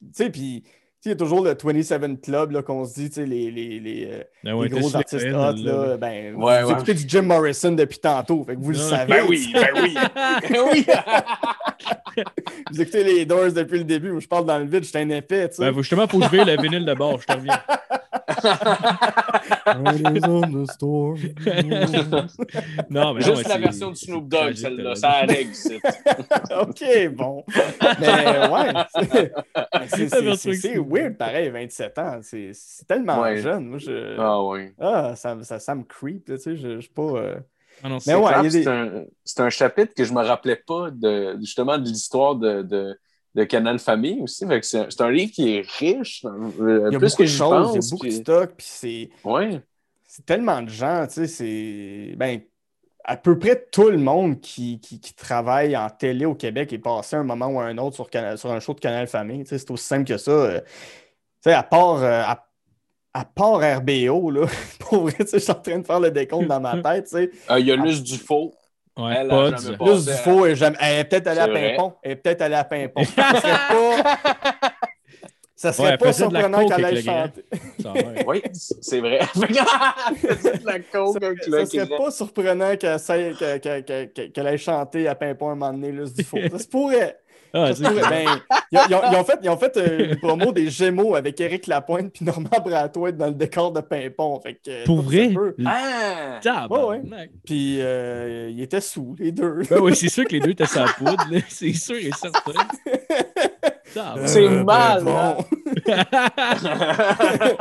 [0.00, 0.62] Tu sais, puis.
[0.64, 0.74] tu sais,
[1.06, 3.80] Il y a toujours le 27 Club là, qu'on se dit, tu sais, les, les,
[3.80, 5.96] les, euh, Ben ouais, les gros artistes hot, là, là.
[5.96, 6.74] ben, Ouais, vous ouais.
[6.74, 9.12] écoutez du Jim Morrison depuis tantôt, fait que vous le savez.
[9.14, 9.94] Ben oui, ben oui.
[10.50, 10.86] Ben oui.
[12.70, 14.98] Vous écoutez les Doors depuis le début, où je parle dans le vide, je suis
[14.98, 15.70] un épais, tu sais.
[15.70, 17.60] Ben, justement, faut que je le vinyle de bord, je te reviens.
[22.90, 24.94] Non, mais non, Juste mais la c'est- version de Snoop Dogg, celle-là.
[25.00, 25.78] t'as Ça ici.
[26.60, 27.44] ok, bon.
[28.00, 28.72] Mais ouais,
[30.36, 32.20] c'est- weird, pareil, 27 ans.
[32.22, 32.52] C'est
[32.86, 33.38] tellement Ouais.
[33.38, 33.66] jeune.
[33.66, 34.16] Moi, je...
[34.18, 34.70] Ah oui.
[34.80, 37.02] Ah, ça, ça, ça me creep, là, tu sais, je je suis pas...
[37.02, 37.36] euh,
[37.82, 38.62] Ah non, c'est- ouais, des-
[39.24, 42.98] C'est un, chapitre que je me rappelais pas de, justement de l'histoire de, de,
[43.34, 44.44] de Canal Famille aussi.
[44.62, 47.66] C'est un, livre qui est riche, euh, Il y a plus beaucoup que de choses,
[47.72, 47.74] pense.
[47.76, 49.60] il y a beaucoup de stock, puis c'est Ouais.
[50.06, 52.14] c'est tellement de gens, tu sais, c'est...
[52.16, 52.40] Ben,
[53.04, 56.78] à peu près tout le monde qui, qui, qui travaille en télé au Québec est
[56.78, 59.50] passé un moment ou un autre sur, Canal- sur un show de Canal Famille, tu
[59.50, 60.30] sais, c'est aussi simple que ça.
[60.30, 60.60] euh.
[60.60, 60.66] Tu
[61.50, 62.02] sais, à part...
[62.02, 62.44] euh, à
[63.14, 64.46] à part RBO, là,
[64.80, 67.04] pour vrai, tu sais, je suis en train de faire le décompte dans ma tête,
[67.06, 67.30] tu sais.
[67.50, 68.52] Euh, Il y a Luce Dufault.
[68.98, 69.50] Ouais, Elle pas-
[69.84, 71.48] Plus du faux, elle elle est peut-être allée à.
[71.48, 71.94] Pimpon.
[72.02, 73.02] Elle est peut-être allée à Pimpon.
[75.58, 77.44] Ça serait pas, ça serait Ouais, pas surprenant qu'elle aille chanter.
[78.28, 79.18] Oui, c'est vrai.
[80.64, 81.18] La coke
[81.50, 86.38] Ça serait pas surprenant qu'elle aille chanter à Pimpon un moment donné, Luce du faux.
[86.48, 87.18] Ça se pourrait.
[87.52, 87.70] Ah.
[88.10, 88.26] Ben,
[88.72, 91.14] ils, ont, ils ont- ils ont fait, ils ont fait euh, une promo des Gémeaux
[91.14, 94.40] avec Éric Lapointe puis Normand Bratoit dans le décor de Pimpon.
[94.40, 95.28] Fait que, Pour ça vrai?
[95.28, 95.56] se peut.
[95.66, 96.40] Ah!
[97.44, 99.62] Puis euh, ils étaient sous, les deux.
[99.70, 101.38] Ben oui, c'est sûr que les deux étaient sa poudre, là.
[101.48, 102.52] c'est sûr et certain.
[104.26, 105.44] C'est Euh, mal, ben hein?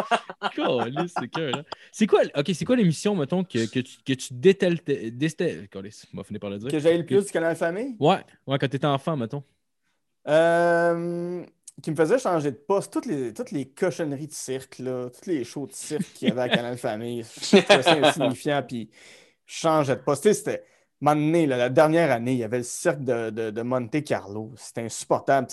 [0.56, 1.64] Calisse, c'est cœur, là.
[1.92, 5.82] C'est quoi, ok, c'est quoi l'émission, mettons, que, que tu, que tu détestais, détestais, par
[6.50, 6.70] le dire.
[6.70, 7.96] Que j'aille le plus du Canal Famille?
[8.00, 9.44] Ouais, ouais, quand t'étais enfant, mettons.
[10.28, 11.44] Euh,
[11.82, 12.92] qui me faisait changer de poste.
[12.92, 16.32] Toutes les, toutes les cochonneries de cirque, là, tous les shows de cirque qu'il y
[16.32, 17.24] avait à Canal Famille.
[17.24, 18.90] Ça insignifiant, puis
[19.46, 20.32] je changeais de poste.
[20.34, 20.64] C'était.
[21.02, 24.52] donné, la dernière année, il y avait le cirque de, de, Monte Carlo.
[24.58, 25.48] C'était insupportable.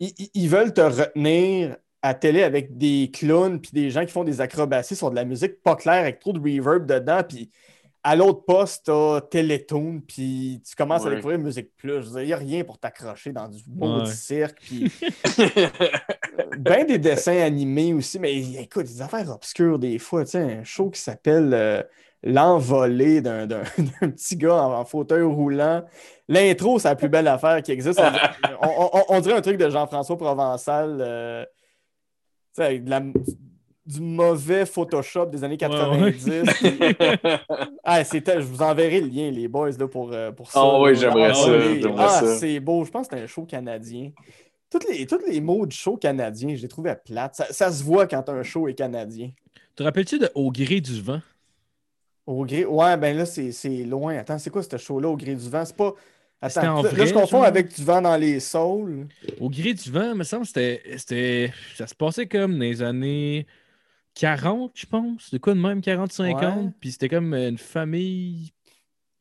[0.00, 4.24] Ils- ils veulent te retenir à télé avec des clowns puis des gens qui font
[4.24, 7.22] des acrobaties sur de la musique pas claire avec trop de reverb dedans.
[7.26, 7.50] Puis
[8.08, 12.06] à l'autre poste, t'as Télétoon, puis tu commences à découvrir Musique Plus.
[12.16, 14.06] Il n'y a rien pour t'accrocher dans du beau Ouais.
[14.06, 14.58] cirque.
[14.60, 14.90] Puis
[16.58, 20.24] ben des dessins animés aussi, mais écoute, des affaires obscures des fois.
[20.24, 21.82] Tu sais, un show qui s'appelle euh,
[22.22, 23.62] L'envolée d'un d'un-
[24.00, 25.84] d'un petit gars en, en fauteuil roulant.
[26.28, 28.00] L'intro, c'est la plus belle affaire qui existe.
[28.00, 30.98] On, dirait- on- on- on dirait un truc de Jean-François Provençal.
[31.00, 31.44] euh,
[32.58, 33.02] avec de la-
[33.86, 36.28] du mauvais Photoshop des années 90.
[37.84, 40.60] Ah, c'était, je vous enverrai le lien, les boys, là, pour, euh, pour ça.
[40.62, 40.94] Ah oui, là.
[41.00, 41.80] j'aimerais ça, oui.
[41.82, 42.36] j'aimerais Ah, ça.
[42.36, 42.84] c'est beau.
[42.84, 44.10] Je pense que c'est un show canadien.
[44.70, 47.36] Toutes les, tous les mots du show canadien, je les trouvais plates.
[47.36, 49.30] Ça, ça se voit quand un show est canadien.
[49.76, 51.20] Te rappelles-tu de Au gré du vent?
[52.26, 52.64] Au gré...
[52.64, 54.16] Ouais, ben là, c'est c'est loin.
[54.18, 55.64] Attends, c'est quoi ce show-là au gré du vent?
[55.64, 55.94] C'est pas.
[56.48, 57.44] C'était en Attends, là, vrai, là, je confonds genre?
[57.44, 59.06] avec du vent dans les saules.
[59.40, 61.52] Au gré du vent, il me semble, c'était, c'était.
[61.76, 63.46] Ça se passait comme dans les années
[64.16, 65.30] 40, je pense.
[65.30, 66.34] De quoi de même, 40-50.
[66.34, 66.70] Ouais.
[66.80, 68.52] Puis c'était comme une famille.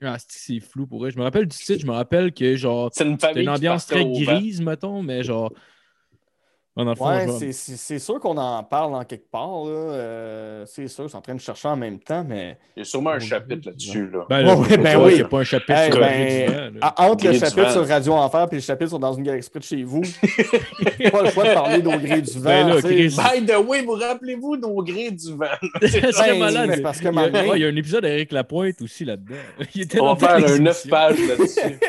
[0.01, 1.09] Ah, c'est flou pour eux.
[1.09, 2.89] Je me rappelle du titre, je me rappelle que genre.
[2.93, 5.53] C'est une une ambiance très grise, mettons, mais genre.
[5.53, 9.63] Ah, dans le fond, Ouais, c'est- c'est c'est sûr qu'on en parle en quelque part.
[9.63, 9.69] là.
[9.71, 12.57] Euh, c'est sûr, suis en train de chercher en même temps, mais.
[12.75, 14.09] Il y a sûrement un chapitre là-dessus.
[14.09, 14.25] Là.
[14.29, 15.13] Ben, là, Ouais, je sais ben pas, oui.
[15.15, 16.93] C'est pas un chapitre Hey, sur ben, du vent, là.
[16.97, 17.69] Entre le chapitre vent.
[17.71, 21.21] sur Radio Enfer et le chapitre sur Dans une galaxie près de chez vous, pas
[21.23, 22.43] le choix de parler d'au gré du vent.
[22.43, 22.87] Ben là, tu sais.
[22.87, 23.39] Chris.
[23.39, 25.45] By the way, vous rappelez-vous grés du vent?
[26.25, 26.67] Ben, malade.
[26.67, 28.81] mais c'est parce que il, y a, ouais, il y a un épisode d'Éric Lapointe
[28.81, 29.35] aussi là-dedans.
[29.75, 30.89] Il était On va faire un 9 émissions.
[30.89, 31.59] pages là-dessus.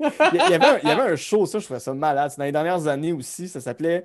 [0.00, 2.30] il, y avait un, il y avait un show, ça, je trouvais ça malade.
[2.30, 4.04] C'est Dans les dernières années aussi, ça s'appelait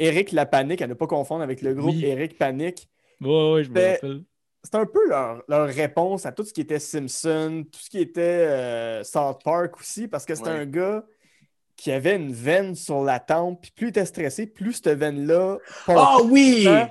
[0.00, 2.04] Eric la Panique, à ne pas confondre avec le groupe Oui.
[2.04, 2.88] Eric Panique.
[3.20, 4.22] Ouais, ouais, je me rappelle.
[4.62, 7.98] C'était un peu leur, leur réponse à tout ce qui était Simpson, tout ce qui
[7.98, 10.56] était euh, South Park aussi, parce que c'était Ouais.
[10.56, 11.04] un gars
[11.76, 15.56] qui avait une veine sur la tempe, puis plus il était stressé, plus cette veine-là
[15.88, 16.66] Ah oui!
[16.68, 16.90] Hein?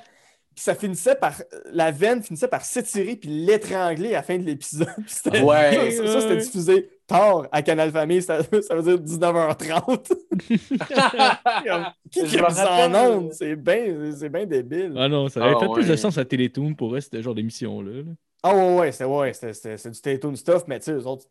[0.56, 1.42] Puis ça finissait par.
[1.72, 4.88] La veine finissait par s'étirer puis l'étrangler à la fin de l'épisode.
[5.44, 5.92] Ouais.
[5.92, 10.14] Ça, ça, c'était diffusé tard à Canal Famille, ça, ça veut dire 19h30.
[11.68, 12.96] Comme, Qui me a mis ça en rappelle.
[13.18, 13.34] ondes?
[13.34, 14.94] C'est bien c'est bien débile.
[14.98, 17.36] Ah non, ça avait Ah fait plus de sens à Télétoon pour eux, ce genre
[17.36, 17.92] d'émission-là.
[17.92, 18.04] là.
[18.42, 21.26] Ah ouais, ouais, c'est ouais, du Télétoon stuff, mais tu sais, eux autres,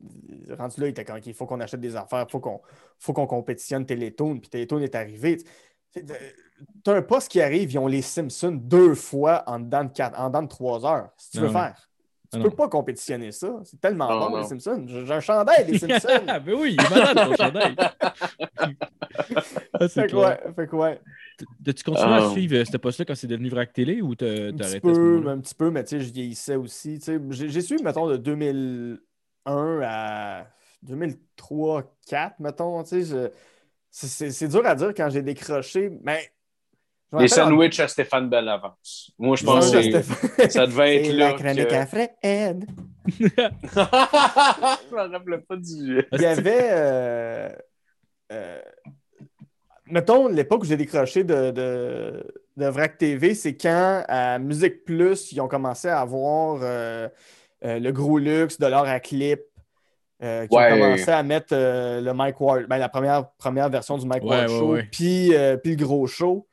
[0.59, 2.61] rendus là, ils étaient comme, il faut qu'on achète des affaires, il faut qu'on
[2.99, 5.39] faut qu'on compétitionne Télétoon, puis Télétoon est arrivé.
[6.85, 10.18] T'as un poste qui arrive, ils ont les Simpsons deux fois en dedans de, quatre-
[10.20, 11.09] en dedans de trois heures.
[11.16, 11.88] Si tu Ah veux faire.
[12.31, 12.55] Tu Ah peux non.
[12.57, 13.55] pas compétitionner ça.
[13.64, 14.37] C'est tellement Non, bon, non.
[14.43, 14.85] les Simpsons.
[14.87, 16.09] J'ai un chandail des Simpsons.
[16.26, 17.74] Ah, ben oui, il est malade ton chandail.
[19.74, 21.01] ah, c'est fait ouais, fait que ouais.
[21.64, 22.31] T'as-tu continué à Ah.
[22.31, 24.81] suivre euh, ce poste-là quand c'est devenu Vrac Télé ou t'as Un t'as petit arrêté
[24.81, 26.99] peu, un petit peu, mais tu sais, je vieillissais aussi.
[26.99, 27.20] tu sais.
[27.31, 30.47] J'ai suivi, mettons, de 2001 à
[30.83, 32.83] 2003, 2004, mettons.
[32.85, 33.03] tu
[33.91, 36.31] c'est dur à dire quand j'ai décroché, mais.
[37.13, 39.11] Les rappelle en- sandwichs à Stéphane Bellavance.
[39.19, 41.29] Moi, je pense que Stéphane- ça devait être C'est là.
[41.29, 42.67] la chronique que- à Fred.
[43.19, 46.07] je me rappelais pas du.
[46.13, 46.69] Il y avait.
[46.71, 47.49] euh,
[48.33, 48.61] euh,
[49.87, 52.25] mettons, l'époque où j'ai décroché de, de,
[52.57, 57.09] de VRAC TV, c'est quand à Musique Plus, ils ont commencé à avoir euh,
[57.65, 59.41] euh, le gros luxe de l'or à clip.
[60.23, 60.73] euh, qui Ouais.
[60.73, 64.25] ont commencé à mettre euh, le Mike Ward, ben, la première, première version du Mike
[64.25, 64.75] Ouais, Ward ouais, Show,
[65.33, 66.47] euh, puis le gros show.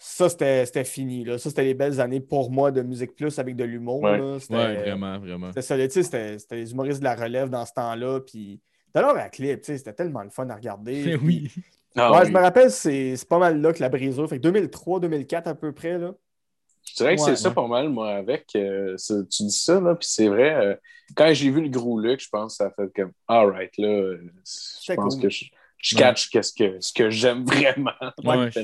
[0.00, 1.24] Ça, c'était c'était fini.
[1.24, 1.38] Là.
[1.38, 4.00] Ça, c'était les belles années pour moi de Musique Plus avec de l'humour.
[4.02, 4.18] Ouais.
[4.48, 5.48] vraiment, vraiment.
[5.48, 8.20] c'était solide, tu sais, c'était les humoristes de la relève dans ce temps-là.
[8.20, 8.60] Puis
[8.94, 11.02] d'ailleurs, à clip, tu sais, c'était tellement le fun à regarder.
[11.18, 11.50] puis- oui.
[11.96, 12.26] Ah ouais, oui.
[12.28, 14.28] je me rappelle, c'est c'est pas mal là que la brisure.
[14.28, 16.14] Fait que 2003-2004 à peu près, là.
[16.84, 18.46] Je dirais que Ouais, c'est ça pas mal, moi, avec.
[18.54, 20.54] euh, tu dis ça, là, puis c'est vrai.
[20.54, 20.74] euh,
[21.16, 23.88] quand j'ai vu le gros look, je pense que ça a fait comme, alright, là,
[23.88, 25.24] euh, je C'est pense cool.
[25.24, 25.46] que je,
[25.78, 26.02] je Ouais.
[26.02, 27.92] catch qu'est-ce que, ce que j'aime vraiment.
[28.22, 28.60] Ouais, je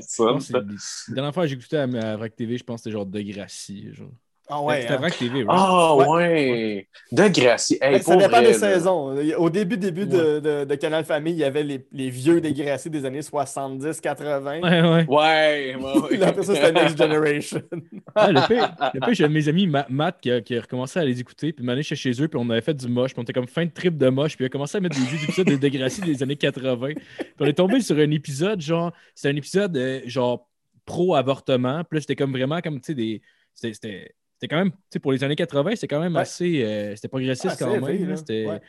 [0.62, 0.76] des-
[1.08, 3.06] La dernière fois que j'ai écouté à, à Vrac TV, je pense que c'était genre
[3.06, 3.92] Degrassi.
[3.94, 4.10] Genre.
[4.48, 4.82] Ah ouais.
[4.82, 4.96] C'était hein.
[4.98, 5.46] Vrac TV, right?
[5.48, 6.06] Ah Ouais.
[6.08, 6.88] ouais!
[7.12, 7.78] De Gracie.
[7.80, 8.58] Hey, Fait que ça dépend vrai, des là.
[8.74, 9.16] saisons.
[9.38, 12.90] Au début, début de, de- de Canal Famille, il y avait les, les vieux dégraciés
[12.90, 14.60] des années 70-80.
[14.62, 15.06] Ouais, ouais.
[15.08, 16.22] Ouais, ouais, ouais.
[16.22, 17.62] Après ça, c'était Next Generation.
[18.16, 20.56] Ah, le pire, le pire, j'ai un de mes amis, Ma- Matt, qui a, qui
[20.56, 21.52] a recommencé à les écouter.
[21.52, 23.12] Puis, m'année, j'étais chez eux, puis on avait fait du moche.
[23.12, 24.36] Puis, on était comme fin de trip de moche.
[24.36, 26.76] Puis, il a commencé à mettre des vieux épisodes de Degrassi des années 80.
[26.94, 26.96] Puis,
[27.40, 30.46] on est tombé sur un épisode, genre, c'était un épisode, euh, genre,
[30.84, 31.82] pro-avortement.
[31.84, 33.22] Puis là, c'était comme vraiment comme, tu sais, des.
[33.54, 34.14] C'était.
[34.44, 36.20] C'était- quand même, tu sais, pour les années 80, c'était quand même Ouais.
[36.20, 36.62] assez.
[36.64, 38.16] euh, c'était progressiste Ah, quand même.
[38.16, 38.46] C'était.
[38.46, 38.60] Ouais.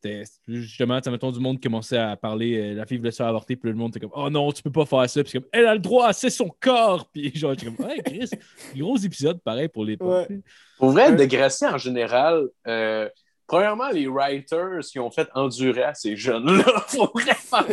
[0.00, 3.26] C'était justement, mettons, du monde qui commençait à parler, euh, la fille voulait se faire
[3.26, 5.24] avorter, puis le monde était comme, oh non, tu peux pas faire ça.
[5.24, 7.10] Puis comme, elle a le droit, c'est son corps.
[7.12, 8.30] Puis genre, j'étais comme, ouais, Chris,
[8.76, 10.28] gros épisode pareil pour l'époque.
[10.30, 10.40] Ouais.
[10.78, 13.08] Pour vrai, Gracie en général, euh,
[13.48, 17.66] premièrement, les writers qui ont fait endurer à ces jeunes-là, faut vraiment.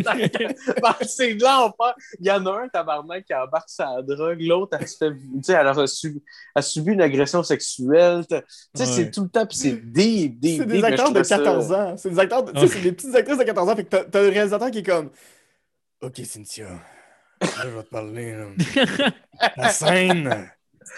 [1.05, 1.93] C'est de l'enfer.
[2.19, 5.43] Il y en a un, tabarnak, qui embarque sa drogue, l'autre, elle, se fait- tu
[5.43, 8.26] sais, elle, a subi une agression sexuelle.
[8.28, 8.43] Tu sais,
[8.80, 8.86] Ouais.
[8.86, 11.71] c'est tout le temps, puis c'est deep, deep, C'est des acteurs de trouvais ça- 14
[11.73, 11.95] ans.
[11.97, 13.76] C'est des acteurs, de- tu sais, c'est des petites actrices de 14 ans.
[13.76, 15.11] Fait que t'as- t'as le réalisateur qui est comme
[16.01, 16.67] Ok, Cynthia,
[17.41, 18.34] là, je vais te parler.
[18.34, 18.45] là.
[19.57, 20.49] La scène,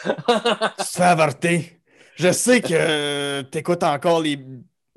[0.03, 1.76] tu te fais avorter.
[2.17, 4.39] Je sais que euh, t'écoutes encore les,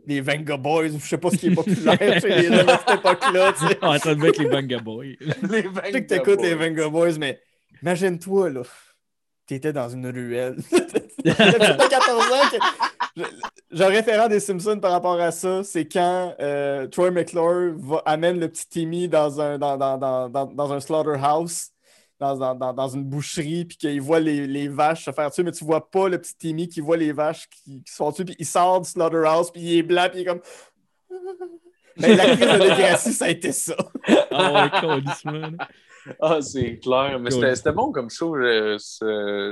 [0.06, 2.98] les Venga Boys, ou je sais pas ce qui est populaire chez les à cette
[2.98, 3.52] époque-là.
[3.52, 3.78] tu sais.
[3.82, 5.04] Ah, ça devait être les Banga Boys.
[5.20, 7.40] Les Je sais que t'écoutes les Venga Boys, mais
[7.82, 8.62] imagine-toi, là,
[9.46, 10.56] t'étais dans une ruelle.
[11.24, 12.48] T'as 14 ans.
[13.16, 13.22] que-
[13.70, 15.62] J'ai un référent des Simpsons par rapport à ça.
[15.64, 20.28] C'est quand euh, Troy McClure va, amène le petit Timmy dans un, dans, dans, dans,
[20.30, 21.66] dans, dans un slaughterhouse.
[22.20, 25.52] Dans, dans- dans- une boucherie, puis qu'il voit les, les vaches se faire tuer, mais
[25.52, 28.46] tu vois pas le petit Timmy qui voit les vaches qui, font tuer, puis il
[28.46, 30.40] sort du slaughterhouse, puis il est blanc, puis il est comme.
[31.96, 33.74] Mais la crise de Degrassi, ça a été ça.
[34.30, 35.68] Ah ouais, câlissement, là.
[36.20, 37.18] Ah, c'est clair.
[37.20, 38.34] Mais c'était c'était bon comme show.
[38.36, 38.78] euh,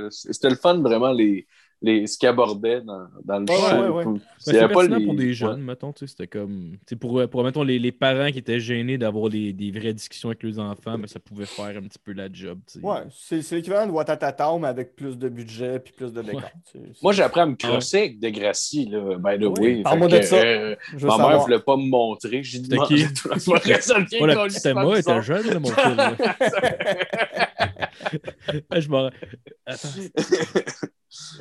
[0.09, 1.45] C'était le fun, vraiment, les,
[1.81, 3.75] les, ce qu'ils abordaient dans, dans le Ouais, show.
[3.75, 4.19] ouais, ouais.
[4.47, 5.33] Ben, avait pas les- pour des ouais.
[5.33, 6.71] jeunes, mettons, tu sais, c'était comme...
[6.73, 9.93] tu sais, pour, pour mettons, les, les parents qui étaient gênés d'avoir des, des vraies
[9.93, 12.85] discussions avec leurs enfants, mais ça pouvait faire un petit peu la job, tu sais.
[12.85, 16.51] Ouais, c'est c'est l'équivalent de Watatata, mais avec plus de budget, puis plus de décor.
[16.71, 16.85] tu sais.
[17.01, 19.81] Moi, j'ai appris à me crosser avec Degrassi, là, by the Oui, way.
[19.83, 20.35] parle-moi de ça.
[20.35, 22.43] euh, Je ma mère ne voulait pas me montrer.
[22.43, 23.03] J'ai dit C'était qui?
[23.51, 26.55] vrai, ça devient Oh, la calissement petite Emma était jeune, mon fils.
[28.69, 29.09] Ah, je m'en...
[29.65, 29.89] Attends.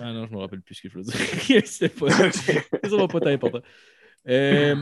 [0.01, 1.15] Ah non, je me rappelle plus ce que je veux dire.
[1.67, 2.11] C'était pas...
[2.11, 3.61] Ça va pas être important.
[4.29, 4.77] Euh,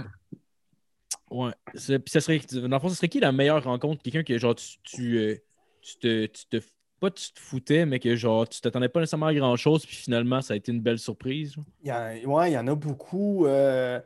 [1.31, 1.53] Ouais.
[1.75, 2.41] C'est- Puis ça serait...
[2.53, 4.03] Dans le fond, ce serait qui la meilleure rencontre?
[4.03, 5.37] Quelqu'un que, genre, tu, tu, euh,
[5.81, 6.27] tu te...
[6.27, 6.57] Tu te
[6.99, 9.95] pas tu te foutais, mais que genre tu t'attendais pas nécessairement à grand chose, puis
[9.97, 11.53] finalement ça a été une belle surprise.
[11.53, 11.65] genre?
[11.83, 13.45] Il y en, ouais, il y en a beaucoup.
[13.47, 14.01] euh,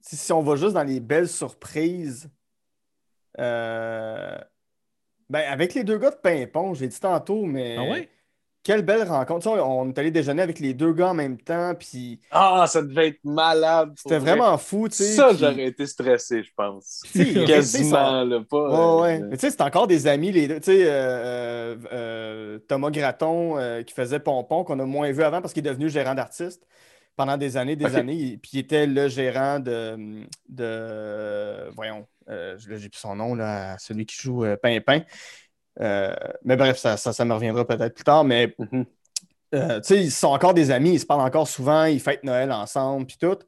[0.00, 2.28] si, si on va juste dans les belles surprises,
[3.38, 4.36] euh,
[5.30, 8.08] ben, avec les deux gars de Pimpon, j'ai dit tantôt, mais Ah ouais?
[8.62, 9.40] quelle belle rencontre.
[9.50, 12.20] Tu sais, on, on est allé déjeuner avec les deux gars en même temps, puis
[12.30, 13.92] Ah, ça devait être malade.
[13.96, 14.32] c'était vrai.
[14.36, 14.88] vraiment fou.
[14.88, 17.02] tu sais, Ça, puis- j'aurais été stressé, je pense.
[17.46, 18.96] Quasiment, là, pas.
[18.96, 19.22] Ouais, ouais.
[19.22, 20.60] euh, Mais tu sais, c'est encore des amis, les deux.
[20.60, 25.22] Tu sais, euh, euh, euh, Thomas Graton euh, qui faisait Pompon, qu'on a moins vu
[25.22, 26.66] avant parce qu'il est devenu gérant d'artiste
[27.16, 28.38] pendant des années, des années.
[28.42, 30.24] Puis il était le gérant de.
[30.48, 35.02] de voyons, euh, j'ai plus son nom, là, celui qui joue euh, Pimpin.
[35.80, 38.24] Euh, mais bref, ça, ça, ça me reviendra peut-être plus tard.
[38.24, 38.84] Mais mhm.
[39.54, 42.24] euh, tu sais, ils sont encore des amis, ils se parlent encore souvent, ils fêtent
[42.24, 43.38] Noël ensemble, puis tout.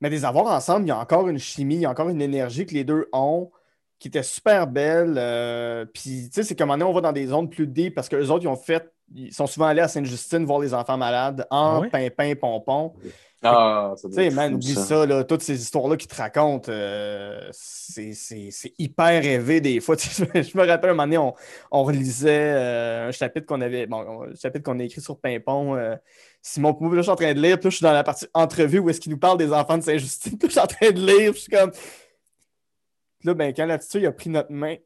[0.00, 2.20] Mais des avoirs ensemble, il y a encore une chimie, il y a encore une
[2.20, 3.50] énergie que les deux ont
[3.98, 5.14] qui était super belle.
[5.16, 8.28] euh, puis, tu sais, c'est comme on va dans des zones plus deep parce qu'eux
[8.28, 11.76] autres, ils ont fait, ils sont souvent allés à Sainte-Justine voir les enfants malades en
[11.76, 11.90] Ah ouais?
[11.90, 12.94] pimpin, pompon.
[13.42, 18.12] Ah, Tu sais, man, oublie ça, là, toutes ces histoires-là qu'ils te racontent, euh, c'est
[18.14, 19.94] c'est- c'est hyper rêvé des fois.
[20.34, 21.32] Je me rappelle un moment donné, on,
[21.70, 25.76] on relisait euh, un chapitre qu'on avait, bon, un chapitre qu'on a écrit sur Pimpon.
[25.76, 25.94] euh,
[26.42, 28.02] Simon Poumou, là, je suis en train de lire, puis là, je suis dans la
[28.04, 30.60] partie entrevue où est-ce qu'il nous parle des enfants de Saint-Justine, puis là, je suis
[30.60, 31.70] en train de lire, puis je suis comme.
[31.70, 34.76] Puis là, ben, quand là-dessus, il a pris notre main.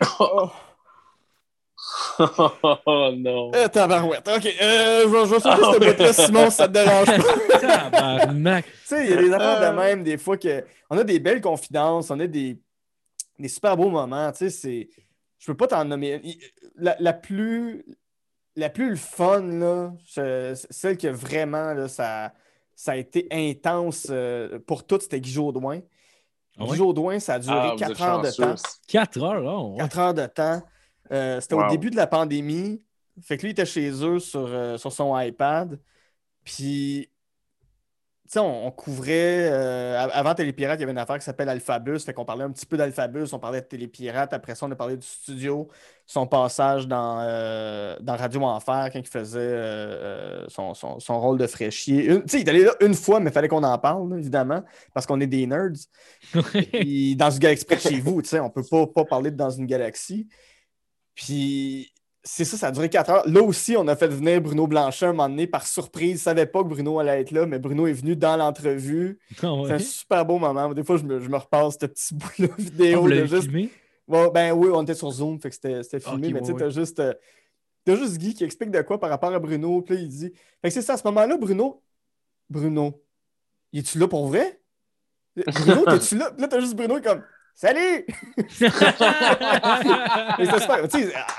[0.20, 0.50] Oh,
[2.18, 3.50] oh non.
[3.54, 4.28] euh, tabarouette.
[4.28, 7.58] OK, euh, je vais je vais sauter ce bout-là, Simon, si ça te dérange pas.
[7.90, 8.64] Tabarnak!
[8.64, 9.70] Tu sais, il y a des affaires Euh.
[9.70, 12.58] de même, des fois, que on a des belles confidences, on a des,
[13.38, 14.30] des super beaux moments.
[14.32, 14.88] Tu sais, c'est.
[15.38, 16.20] Je peux pas t'en nommer.
[16.76, 17.84] La, la plus.
[18.56, 19.92] La plus le fun, là,
[20.70, 22.32] celle que vraiment, là, ça,
[22.74, 25.78] ça a été intense euh, pour toutes, c'était Guy Jodoin.
[26.58, 26.74] Ah Guy?
[26.76, 28.54] Jodoin, ça a duré Ah, vous êtes 4 heures de temps.
[28.88, 29.58] 4 heures, là.
[29.60, 29.78] ouais.
[29.78, 30.60] 4 heures de temps.
[31.12, 32.82] Euh, c'était au début de la pandémie.
[33.22, 35.78] Fait que lui, il était chez eux sur, euh, sur son iPad.
[36.44, 37.08] Puis,
[38.26, 39.50] tu sais, on, on couvrait.
[39.50, 41.98] euh, av- avant Télépirate, il y avait une affaire qui s'appelle Alphabus.
[42.00, 43.24] Fait qu'on parlait un petit peu d'Alphabus.
[43.32, 44.32] On parlait de Télépirate.
[44.34, 45.66] Après ça, on a parlé du studio.
[46.06, 47.16] Son passage dans,
[48.00, 52.06] dans Radio Enfer quand il faisait son, son- son rôle de fraîchier.
[52.06, 54.16] Tu sais, il est allé là une fois, mais il fallait qu'on en parle, là,
[54.18, 54.62] évidemment,
[54.94, 55.72] parce qu'on est des nerds.
[56.72, 59.30] Puis dans une galaxie près de chez vous, tu sais, on peut pas, pas parler
[59.30, 60.28] de dans une galaxie.
[61.18, 61.92] Puis
[62.22, 63.28] c'est ça, ça a duré 4 heures.
[63.28, 66.18] Là aussi, on a fait venir Bruno Blanchet un moment donné par surprise.
[66.18, 69.18] Je savais pas que Bruno allait être là, mais Bruno est venu dans l'entrevue.
[69.42, 70.72] Ah C'est un super beau moment.
[70.72, 73.02] Des fois, je me, je me repasse ce petit bout-là vidéo.
[73.04, 73.42] de l'avez juste...
[73.42, 73.70] filmé?
[74.06, 76.70] Ben oui, on était sur Zoom, fait que c'était filmé, mais tu sais, ouais, t'as
[76.70, 77.12] juste, euh,
[77.84, 79.82] t'as juste Guy qui explique de quoi par rapport à Bruno.
[79.82, 80.32] Puis là, il dit.
[80.62, 81.82] Fait que c'est ça, à ce moment-là, Bruno.
[82.48, 83.02] Bruno,
[83.74, 84.60] es-tu là pour vrai?
[85.36, 86.30] Bruno, t'es-tu là?
[86.38, 87.22] Là, t'as juste Bruno comme
[87.60, 88.06] Salut!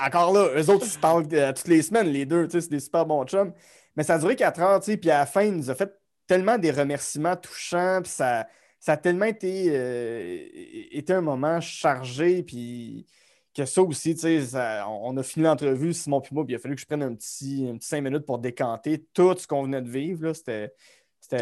[0.06, 2.82] Encore là, eux autres, ils se parlent euh, toutes les semaines, les deux, c'est des
[2.82, 3.54] super bons chums.
[3.96, 5.90] Mais ça a duré 4 heures, puis à la fin, il nous a fait
[6.28, 8.48] tellement des remerciements touchants, puis ça,
[8.82, 10.46] ça a tellement été, euh,
[10.92, 13.08] été un moment chargé, puis
[13.56, 16.60] que ça aussi, ça- on on a fini l'entrevue, Simon puis moi, puis il a
[16.60, 19.64] fallu que je prenne un petit, un petit 5 minutes pour décanter tout ce qu'on
[19.64, 20.34] venait de vivre.
[20.34, 20.74] C'était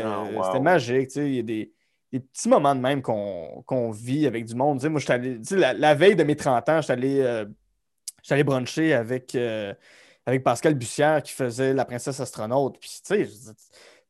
[0.04, 0.62] Ah, wow.
[0.62, 1.74] magique, tu sais, il y a des
[2.12, 4.84] des petits moments de même qu'on vit avec du monde.
[4.86, 5.02] Moi,
[5.52, 7.46] la, veille de mes 30 ans, j'étais allé, euh,
[8.30, 9.74] allé bruncher avec, euh,
[10.26, 12.80] avec Pascal Bussière qui faisait La princesse astronaute.
[12.80, 13.52] Puis, tu sais, je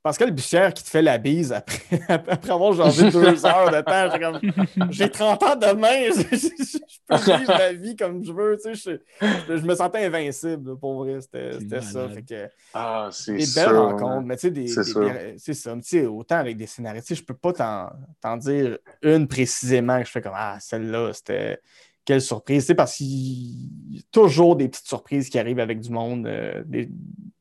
[0.07, 4.09] Pascal Bussière qui te fait la bise après, après avoir jasé deux heures de temps.
[4.13, 8.31] J'ai comme, j'ai 30 ans demain, je, je- je peux vivre ma vie comme je
[8.31, 8.57] veux.
[8.63, 11.19] Tu sais, je, je- me sentais invincible, pour vrai.
[11.21, 11.99] C'était ça.
[12.07, 12.13] malade.
[12.15, 13.61] Fait que, Ah, c'est des sûr.
[13.65, 13.81] belles hein.
[13.81, 15.01] rencontres, mais tu sais, des, C'est des- sûr.
[15.11, 15.73] des- c'est ça.
[15.75, 17.89] Tu sais, autant avec des scénaristes, tu sais, je peux pas t'en
[18.21, 21.59] t'en dire une précisément que je fais comme Ah, celle-là, c'était
[22.05, 22.65] quelle surprise.
[22.65, 26.63] C'est parce qu'il y a toujours des petites surprises qui arrivent avec du monde euh,
[26.65, 26.89] des-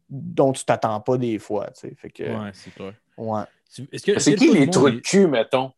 [0.08, 1.66] dont tu t'attends pas des fois.
[1.68, 1.94] tu sais.
[1.96, 2.92] Fait que, Ouais, c'est clair.
[3.16, 3.42] ouais.
[3.74, 5.72] Tu- Est-ce que C'est qui les monde de cul, mettons?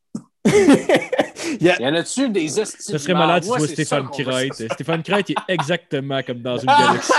[0.44, 2.82] Il y a- Y en a-tu des hosties?
[2.92, 4.72] Ça serait de malade si tu vois Stéphane Crête.
[4.72, 7.12] Stéphane Crête est exactement comme dans une galaxie.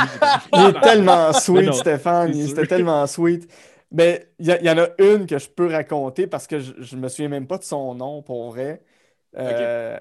[0.54, 2.34] Il est tellement sweet, non, Stéphane.
[2.34, 3.52] C'était tellement sweet.
[3.92, 7.08] Mais il y, en a une que je peux raconter parce que je, je me
[7.10, 8.84] souviens même pas de son nom pour vrai.
[9.36, 9.98] Euh,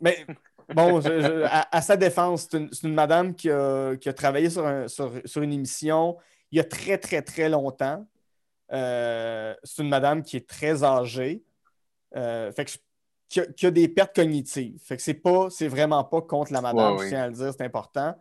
[0.00, 0.26] Mais
[0.74, 4.10] bon, je- je- à, à sa défense, c'est une, c'est une madame qui a, qui
[4.10, 6.18] a travaillé sur, un- sur- sur une émission
[6.52, 8.06] il y a très, très, très longtemps.
[8.72, 11.42] Euh, c'est une madame qui est très âgée.
[12.16, 12.70] Euh, fait que
[13.28, 14.80] qui, a, qui a des pertes cognitives.
[14.82, 17.32] Fait que c'est pas, c'est vraiment pas contre la madame, Ouais, je tiens à le
[17.34, 18.14] dire, c'est important.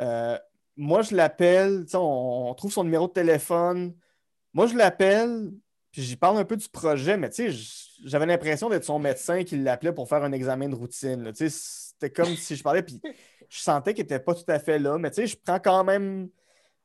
[0.00, 0.38] Euh,
[0.76, 3.94] moi, je l'appelle, on, on trouve son numéro de téléphone.
[4.54, 5.50] Moi, je l'appelle,
[5.90, 8.98] puis j'y parle un peu du projet, mais tu sais, j- j'avais l'impression d'être son
[9.00, 11.24] médecin qui l'appelait pour faire un examen de routine.
[11.24, 11.30] là.
[11.34, 13.00] C'était comme si je parlais, puis
[13.48, 15.82] je sentais qu'il n'était pas tout à fait là, mais tu sais, je prends quand
[15.84, 16.28] même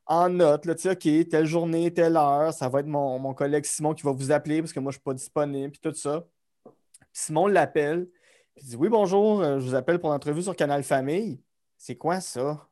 [0.08, 3.34] en note, là, tu sais, OK, telle journée, telle heure, ça va être mon, mon
[3.34, 5.82] collègue Simon qui va vous appeler parce que moi, je ne suis pas disponible, puis
[5.82, 6.26] tout ça.
[6.64, 6.74] Puis
[7.12, 8.08] Simon l'appelle,
[8.56, 11.42] puis il dit Oui, bonjour, euh, je vous appelle pour l'entrevue sur Canal Famille.
[11.78, 12.68] C'est quoi ça?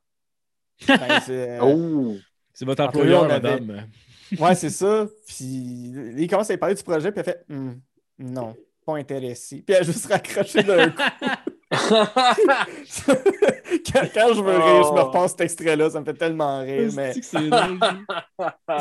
[0.87, 2.15] Ben, c'est, euh, Oh!
[2.53, 3.87] C'est votre employeur, avait- madame.
[4.39, 5.05] Ouais, c'est ça.
[5.27, 7.79] Puis il commence à lui parler du projet, puis il a fait Hum,
[8.17, 8.55] non,
[8.85, 9.61] pas intéressé.
[9.61, 11.01] Puis elle a juste raccroché d'un coup.
[13.93, 15.05] quand, quand je veux rire, je me Oh.
[15.05, 16.91] repasse cet extrait-là, ça me fait tellement rire.
[16.95, 17.13] Mais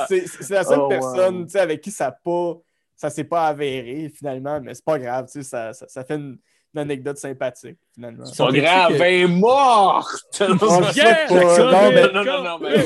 [0.08, 2.54] C'est la seule Oh, personne tu sais, avec qui ça pas
[2.96, 6.14] ça s'est pas avéré finalement, mais c'est pas grave, tu sais, ça, ça, ça fait
[6.14, 6.38] une,
[6.72, 8.24] une anecdote sympathique finalement.
[8.24, 10.06] C'est pas grave, que- elle est morte!
[10.40, 10.92] Oh, Yeah, pas.
[10.92, 12.84] Jackson, Non, mais- non, non, non, mais-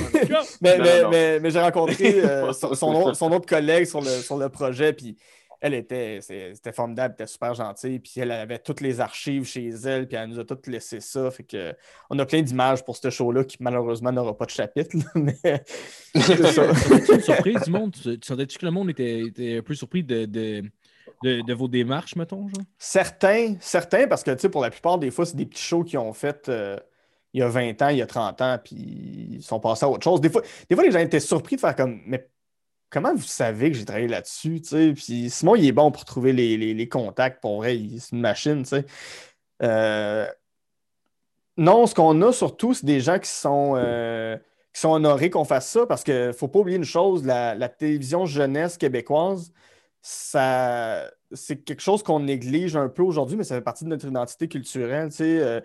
[0.63, 4.49] Mais, mais, mais, mais j'ai rencontré euh, son, son autre collègue sur le, sur le
[4.49, 5.17] projet, puis
[5.61, 9.69] elle était, c'était formidable, elle était super gentille, puis elle avait toutes les archives chez
[9.69, 11.75] elle, puis elle nous a toutes laissé ça, fait que
[12.11, 15.37] on a plein d'images pour ce show-là qui malheureusement n'aura pas de chapitre, mais
[16.15, 16.75] c'est ça.
[16.75, 17.93] Serais-tu une surprise du monde?
[17.93, 20.63] Tu tu sentais-tu que le monde était, était un peu surpris de, de,
[21.25, 22.65] de, de vos démarches, mettons, genre?
[22.79, 25.83] Certains, certains, parce que tu sais, pour la plupart des fois, c'est des petits shows
[25.83, 26.79] qui ont fait euh,
[27.35, 29.89] il y a 20 ans, il y a 30 ans, puis ils sont passés à
[29.89, 30.21] autre chose.
[30.21, 32.29] Des fois, des fois les gens étaient surpris de faire comme Mais
[32.91, 34.61] comment vous savez que j'ai travaillé là-dessus?
[34.95, 37.41] Puis Simon, il est bon pour trouver les, contacts.
[37.41, 38.65] Pour vrai, c'est une machine.
[39.63, 40.27] Euh,
[41.57, 44.37] Non, ce qu'on a surtout, c'est des gens qui sont, euh,
[44.73, 47.69] qui sont honorés qu'on fasse ça parce qu'il ne faut pas oublier une chose, la,
[47.69, 49.53] télévision jeunesse québécoise,
[50.01, 54.07] ça, c'est quelque chose qu'on néglige un peu aujourd'hui, mais ça fait partie de notre
[54.07, 55.11] identité culturelle.
[55.21, 55.61] Euh,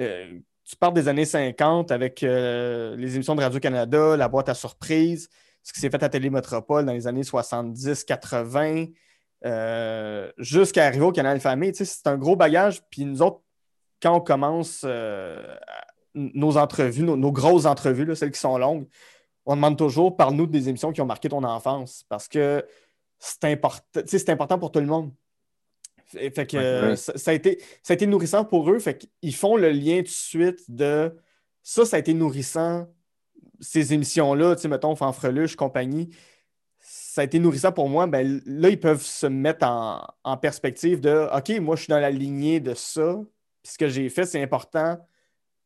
[0.00, 4.54] euh, tu parles des années 50 avec euh, les émissions de Radio-Canada, la boîte à
[4.54, 5.28] surprise,
[5.64, 8.92] ce qui s'est fait à Télémétropole dans les années 70-80,
[9.44, 11.72] euh, jusqu'à arriver au Canal Famille.
[11.72, 12.82] Tu sais, c'est un gros bagage.
[12.90, 13.40] Puis nous autres,
[14.00, 15.56] quand on commence euh,
[16.14, 18.86] nos entrevues, nos, nos grosses entrevues, là, celles qui sont longues,
[19.46, 22.04] on demande toujours, parle-nous des émissions qui ont marqué ton enfance.
[22.08, 22.64] Parce que
[23.18, 25.12] c'est important, c'est important pour tout le monde.
[26.06, 26.96] Fait, fait que Ouais, euh, ouais.
[26.96, 28.78] ça, ça a été, ça a été nourrissant pour eux.
[28.78, 31.16] Fait qu'ils font le lien tout de suite de
[31.62, 32.86] ça, ça a été nourrissant,
[33.60, 36.10] ces émissions-là, tu sais, mettons, Fanfreluche, compagnie.
[36.80, 38.06] Ça a été nourrissant pour moi.
[38.06, 42.00] Ben, là, ils peuvent se mettre en, en perspective de OK, moi, je suis dans
[42.00, 43.20] la lignée de ça.
[43.62, 44.98] Puis ce que j'ai fait, c'est important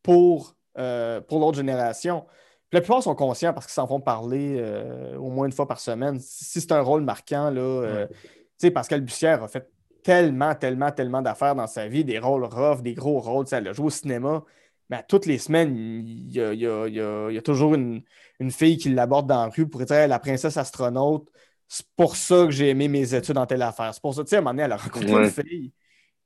[0.02, 2.24] pour, euh, pour l'autre génération.
[2.70, 5.66] Puis la plupart sont conscients parce qu'ils s'en font parler euh, au moins une fois
[5.66, 6.18] par semaine.
[6.20, 8.16] Si c'est un rôle marquant, là, euh, tu
[8.58, 9.70] sais, Pascal Bussière a fait
[10.02, 13.46] tellement, tellement, tellement d'affaires dans sa vie, des rôles rough, des gros rôles.
[13.46, 14.44] Sais, Elle a joué au cinéma,
[14.90, 17.34] mais à toutes les semaines, il y a, il y a- il y a- il
[17.34, 18.02] y a toujours une,
[18.40, 21.28] une fille qui l'aborde dans la rue pour dire Hey, la princesse astronaute.
[21.68, 23.92] C'est pour ça que j'ai aimé mes études en telle affaire.
[23.92, 25.24] C'est pour ça, tu sais, à un moment donné, elle a rencontré Ouais.
[25.24, 25.72] une fille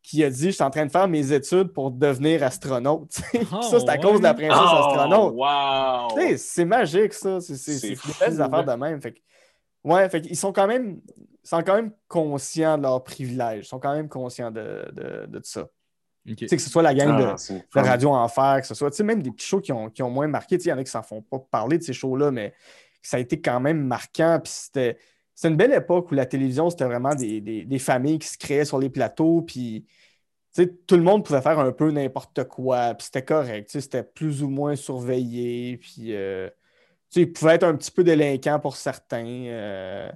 [0.02, 3.10] qui a dit Je suis en train de faire mes études pour devenir astronaute.
[3.70, 5.34] ça, c'est à cause de la princesse Oh, astronaute.
[5.34, 6.36] wow!
[6.36, 7.40] C'est magique, ça.
[7.40, 9.00] C'est c'est- C'est c'est des affaires de même.
[9.02, 9.20] Fait que-
[9.84, 11.00] ouais, fait qu'ils sont quand même.
[11.44, 13.64] ils sont quand même conscients de leurs privilèges.
[13.64, 15.66] Ils sont quand même conscients de, de, de ça.
[16.28, 16.36] Ok.
[16.36, 17.36] Tu sais, que ce soit la gang de, Ah,
[17.82, 17.88] de.
[17.88, 20.10] Radio Enfer, que ce soit, tu sais, même des petits shows qui ont, qui ont
[20.10, 20.56] moins marqué.
[20.56, 22.54] Tu sais, Il y en a qui s'en font pas parler de ces shows-là, mais
[23.02, 24.38] ça a été quand même marquant.
[24.42, 24.98] Puis c'était
[25.34, 28.38] c'était une belle époque où la télévision, c'était vraiment des, des- des familles qui se
[28.38, 29.42] créaient sur les plateaux.
[29.42, 29.86] Puis
[30.54, 32.94] tu sais, tout le monde pouvait faire un peu n'importe quoi.
[32.94, 33.66] Puis c'était correct.
[33.68, 35.78] tu sais, C'était plus ou moins surveillé.
[35.78, 36.48] Puis euh,
[37.10, 39.24] tu sais, il pouvait être un petit peu délinquant pour certains.
[39.26, 40.10] euh,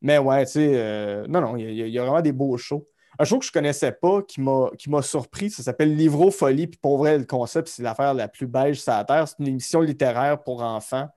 [0.00, 2.32] mais ouais, tu sais, euh, non, non, il y, a- il y a vraiment des
[2.32, 2.86] beaux shows.
[3.22, 6.66] Un show que je connaissais pas, qui m'a surpris, ça s'appelle Livro Folie.
[6.66, 9.28] Puis pour vrai, le concept, c'est l'affaire la plus beige sur la Terre.
[9.28, 11.08] C'est une émission littéraire pour enfants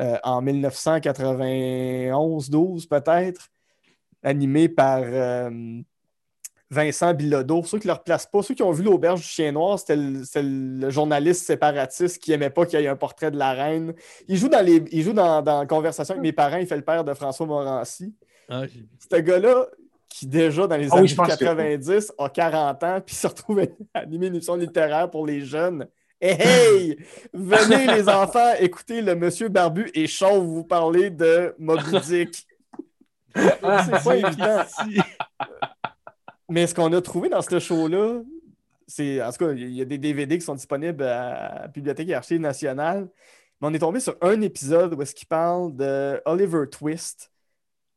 [0.00, 3.50] euh, en 1991-12 peut-être,
[4.22, 5.50] animée par, euh,
[6.70, 7.62] Vincent Bilodeau.
[7.64, 9.96] Ceux qui ne le replacent pas, ceux qui ont vu l'auberge du chien noir, c'était
[9.96, 13.92] le, journaliste séparatiste qui n'aimait pas qu'il y ait un portrait de la reine.
[14.28, 16.84] Il joue dans les, il joue dans, dans Conversation avec mes parents, il fait le
[16.84, 18.14] père de François Morancy.
[18.48, 18.62] Ah,
[19.10, 19.66] Ce gars-là,
[20.14, 23.64] qui déjà dans les ah années 90 a 40 ans, puis se retrouve à
[23.98, 25.88] animer une émission littéraire pour les jeunes.
[26.20, 26.98] Hey, hey!
[27.32, 32.46] Venez les enfants, écoutez le monsieur Barbu et Chauve vous parler de Moby Dick.
[33.34, 34.62] C'est pas évident.
[36.48, 38.20] Mais ce qu'on a trouvé dans ce show-là,
[38.86, 39.20] c'est.
[39.20, 42.14] En tout cas, il y a des DVD qui sont disponibles à la Bibliothèque et
[42.14, 43.08] Archives nationales.
[43.60, 47.32] Mais on est tombé sur un épisode où est-ce qu'il parle de Oliver Twist.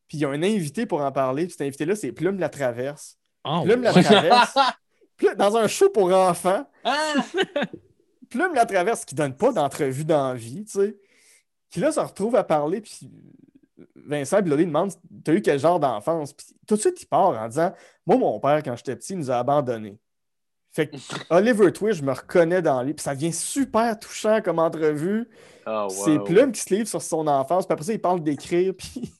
[0.07, 1.43] Puis il y a un invité pour en parler.
[1.43, 3.17] Puis cet invité-là, c'est Plume la Traverse.
[3.43, 4.57] Oh, Plume la Traverse.
[5.37, 6.69] dans un show pour enfants.
[6.83, 7.15] Ah!
[8.29, 10.97] Plume la Traverse qui donne pas d'entrevue d'envie, tu sais.
[11.69, 12.81] Qui là se retrouve à parler.
[12.81, 13.09] Puis
[13.95, 14.91] Vincent Bilodé demande
[15.23, 16.33] T'as eu quel genre d'enfance?
[16.33, 17.73] Puis tout de suite, il part en disant
[18.05, 19.97] Moi, mon père, quand j'étais petit, il nous a abandonnés.
[20.77, 20.97] Fait que
[21.31, 22.93] Oliver Twist, je me reconnais dans lui.
[22.93, 25.27] Puis ça devient super touchant comme entrevue.
[25.65, 27.65] Oh, C'est Plume qui se livre sur son enfance.
[27.65, 28.73] Puis après ça, il parle d'écrire.
[28.77, 29.11] Puis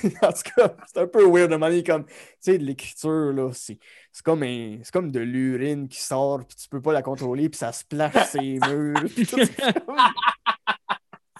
[0.22, 3.50] en tout cas, c'est un peu weird de manière comme, tu sais, de l'écriture, là.
[3.52, 3.78] C'est,
[4.24, 4.42] comme,
[4.90, 6.40] comme de l'urine qui sort.
[6.46, 7.50] Puis tu peux pas la contrôler.
[7.50, 9.04] Puis ça se plache ses murs.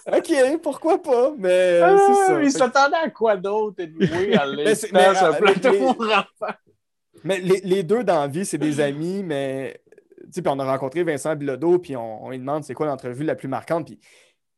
[0.07, 1.33] OK, pourquoi pas?
[1.39, 2.43] Mais ah, c'est ça.
[2.43, 5.55] Il s'attendait à quoi d'autre, anyway, à l'instant, un Mais
[7.25, 9.81] les, les, deux dans la vie, c'est des amis, mais
[10.31, 13.49] puis on a rencontré Vincent Bilodeau, puis on, lui demande c'est quoi l'entrevue la plus
[13.49, 13.99] marquante, puis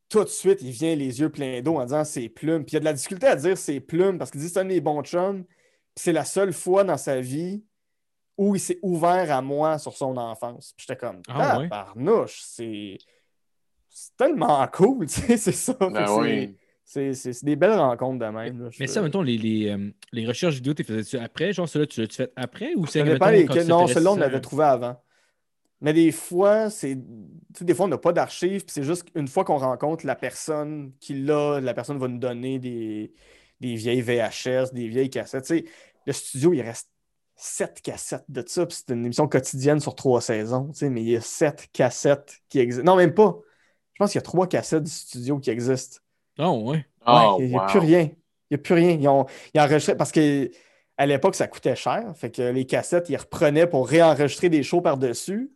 [0.09, 2.63] tout de suite, il vient les yeux pleins d'eau en disant c'est plumes.
[2.63, 4.59] Puis il y a de la difficulté à dire c'est plumes parce qu'il dit c'est
[4.59, 7.63] un des bons chums, puis c'est la seule fois dans sa vie
[8.37, 10.73] où il s'est ouvert à moi sur son enfance.
[10.77, 12.97] Puis j'étais comme, ah, barnouche, c'est
[13.89, 15.73] c'est tellement cool, tu sais, c'est ça.
[15.73, 16.53] Ben
[16.85, 18.69] c'est des belles rencontres de même.
[18.79, 21.51] mais ça, mettons, les, les, euh, les recherches vidéo, tu faisais-tu après?
[21.51, 22.75] Genre, cela tu l'as-tu fait après?
[22.75, 25.01] Ou c'est Non, celui-là, on l'avait trouvé avant.
[25.81, 26.97] Mais des fois, c'est.
[27.61, 30.93] des fois, on n'a pas d'archives, puis c'est juste une fois qu'on rencontre la personne
[30.99, 33.13] qui l'a, la personne va nous donner des,
[33.59, 35.45] des vieilles VHS, des vieilles cassettes.
[35.45, 35.65] Tu sais,
[36.05, 36.89] le studio, il reste
[37.35, 41.01] sept cassettes de ça, puis c'est une émission quotidienne sur trois saisons, tu sais, mais
[41.01, 42.89] il y a sept cassettes qui existent.
[42.89, 43.37] Non, même pas.
[43.93, 45.99] Je pense qu'il y a trois cassettes du studio qui existent.
[46.39, 46.85] Oh, ouais.
[47.07, 48.01] Oh, il n'y a, plus rien.
[48.01, 48.91] Il n'y a plus rien.
[48.91, 49.25] Ils ont,
[49.57, 52.03] enregistré parce qu'à l'époque, ça coûtait cher.
[52.15, 55.51] Fait que les cassettes, ils reprenaient pour réenregistrer des shows par-dessus.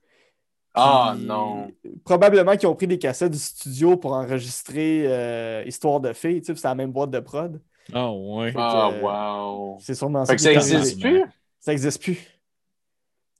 [0.76, 1.72] Ah non.
[2.06, 6.42] Probablement qu'ils ont pris des cassettes du studio pour enregistrer euh, Histoire de filles.
[6.42, 7.60] Tu sais, c'est la même boîte de prod.
[7.94, 8.54] Oh ouais.
[8.56, 9.78] Ah, wow.
[9.82, 10.38] C'est sûrement ça.
[10.38, 11.24] ça n'existe plus?
[11.60, 12.16] Ça n'existe plus.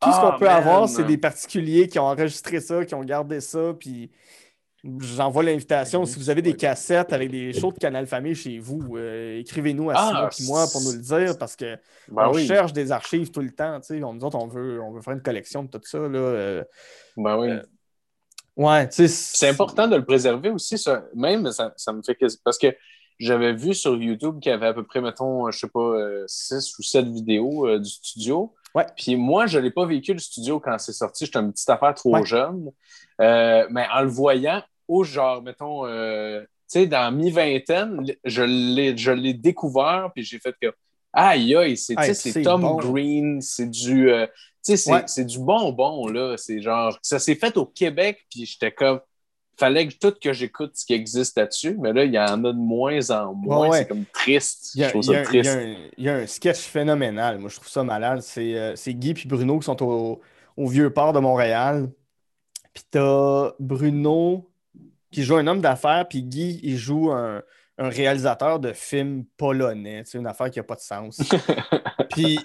[0.02, 3.04] Tout ce qu'on ah, peut avoir, c'est des particuliers qui ont enregistré ça, qui ont
[3.04, 4.10] gardé ça, puis
[4.84, 6.06] J'envoie l'invitation.
[6.06, 9.90] Si vous avez des cassettes avec des shows de Canal Famille chez vous, euh, écrivez-nous
[9.90, 11.78] à ah, moi pour nous le dire parce que
[12.08, 13.80] ben cherche des archives tout le temps.
[13.90, 16.00] On, nous autres, on veut, on veut faire une collection de tout ça.
[16.00, 16.64] Là, euh,
[17.18, 17.50] ben oui.
[17.50, 17.62] Euh,
[18.56, 20.78] ouais, c'est important de le préserver aussi.
[20.78, 21.04] Ça.
[21.14, 22.26] Même, ça, me fait que.
[22.46, 22.68] Parce que
[23.20, 26.80] j'avais vu sur YouTube qu'il y avait à peu près, mettons, je sais pas, 6
[26.80, 28.56] ou 7 vidéos du studio.
[28.76, 28.86] Ouais.
[28.96, 31.26] Puis moi, je n'ai pas vécu le studio quand c'est sorti.
[31.26, 32.72] J'étais une petite affaire trop jeune.
[33.20, 38.44] mais en le voyant, ou genre, mettons, euh, tu sais, dans mi-vingtaine, je
[39.14, 40.74] l'ai découvert, puis j'ai fait que,
[41.14, 44.26] aïe, aïe, c'est Tom Green, c'est du, euh,
[44.62, 46.36] sais, c'est du bonbon, là.
[46.38, 49.00] C'est genre, ça s'est fait au Québec, puis j'étais comme,
[49.60, 52.54] fallait que tout que j'écoute ce qui existe là-dessus, mais là, il y en a
[52.54, 53.72] de moins en moins.
[53.72, 54.72] C'est comme triste.
[54.76, 55.58] je trouve ça triste.
[55.98, 57.38] Il y, a un sketch phénoménal.
[57.40, 58.22] Moi, je trouve ça malade.
[58.22, 60.22] C'est euh, Guy et Bruno qui sont au,
[60.58, 61.90] au Vieux Port de Montréal.
[62.74, 64.50] Puis t'as Bruno
[65.12, 67.42] qui joue un homme d'affaires, puis Guy, il joue un,
[67.78, 71.22] réalisateur de films polonais, une affaire qui n'a pas de sens.
[72.12, 72.38] puis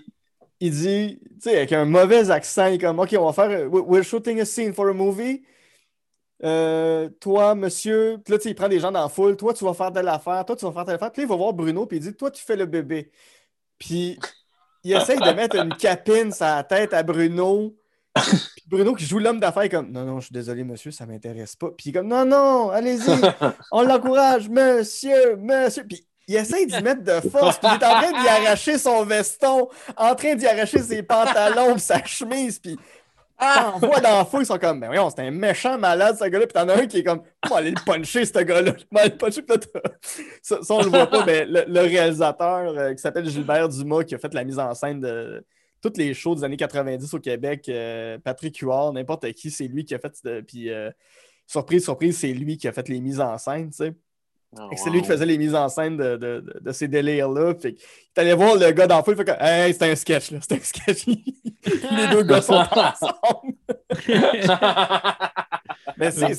[0.60, 3.68] il dit, tu sais, avec un mauvais accent, il est comme, OK, on va faire,
[3.68, 5.42] we're shooting a scene for a movie.
[6.44, 9.54] Euh, toi, monsieur, puis là, tu sais, il prend des gens dans la foule, toi,
[9.54, 11.10] tu vas faire telle affaire, toi, tu vas faire telle affaire.
[11.10, 13.10] Puis là, il va voir Bruno, puis il dit, toi, tu fais le bébé.
[13.78, 14.18] Puis
[14.82, 17.74] il essaye de mettre une capine la tête à Bruno
[18.14, 21.56] puis Bruno qui joue l'homme d'affaires comme Non, non, je suis désolé, monsieur, ça m'intéresse
[21.56, 21.70] pas.
[21.76, 23.10] Puis il comme Non, non, allez-y,
[23.72, 25.84] on l'encourage, monsieur, monsieur.
[25.84, 29.04] Puis il essaie d'y mettre de force, puis il est en train d'y arracher son
[29.04, 32.78] veston, en train d'y arracher ses pantalons, sa chemise, puis
[33.40, 36.24] on voit dans la foule, ils sont comme, ben voyons, c'est un méchant malade, ce
[36.24, 36.46] gars-là.
[36.46, 38.74] Puis t'en as un qui est comme, on aller le puncher, ce gars-là.
[38.78, 39.44] Je aller le puncher.
[40.42, 44.14] ça, ça, on le voit pas, mais le, réalisateur euh, qui s'appelle Gilbert Dumas, qui
[44.14, 45.44] a fait la mise en scène de,
[45.84, 49.84] toutes les shows des années 90 au Québec, euh, Patrick Huard, n'importe qui, c'est lui
[49.84, 50.14] qui a fait.
[50.46, 50.90] puis, euh,
[51.46, 53.94] surprise, surprise, c'est lui qui a fait les mises en scène, tu sais.
[54.58, 57.54] Ah, que C'est lui qui faisait les mises en scène de, de, de- ces délires-là.
[57.54, 57.68] Que
[58.14, 60.38] t'allais voir le gars le feu, il fait comme Hey, c'était un sketch, là.
[60.40, 61.06] C'était un sketch.
[61.06, 63.54] les deux gars sont ensemble.
[65.96, 66.38] Mais c'est.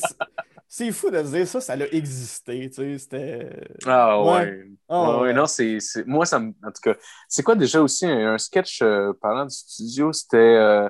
[0.67, 3.49] C'est fou de se dire ça, ça a existé, tu sais, c'était...
[3.85, 4.31] Ah ouais.
[4.31, 4.63] Ouais.
[4.89, 5.79] Ah, Ouais, non, c'est.
[5.79, 6.47] c'est- Moi, ça me.
[6.49, 6.95] En tout cas,
[7.29, 10.11] c'est quoi déjà aussi un, un sketch euh, parlant du studio?
[10.11, 10.35] C'était.
[10.37, 10.89] euh,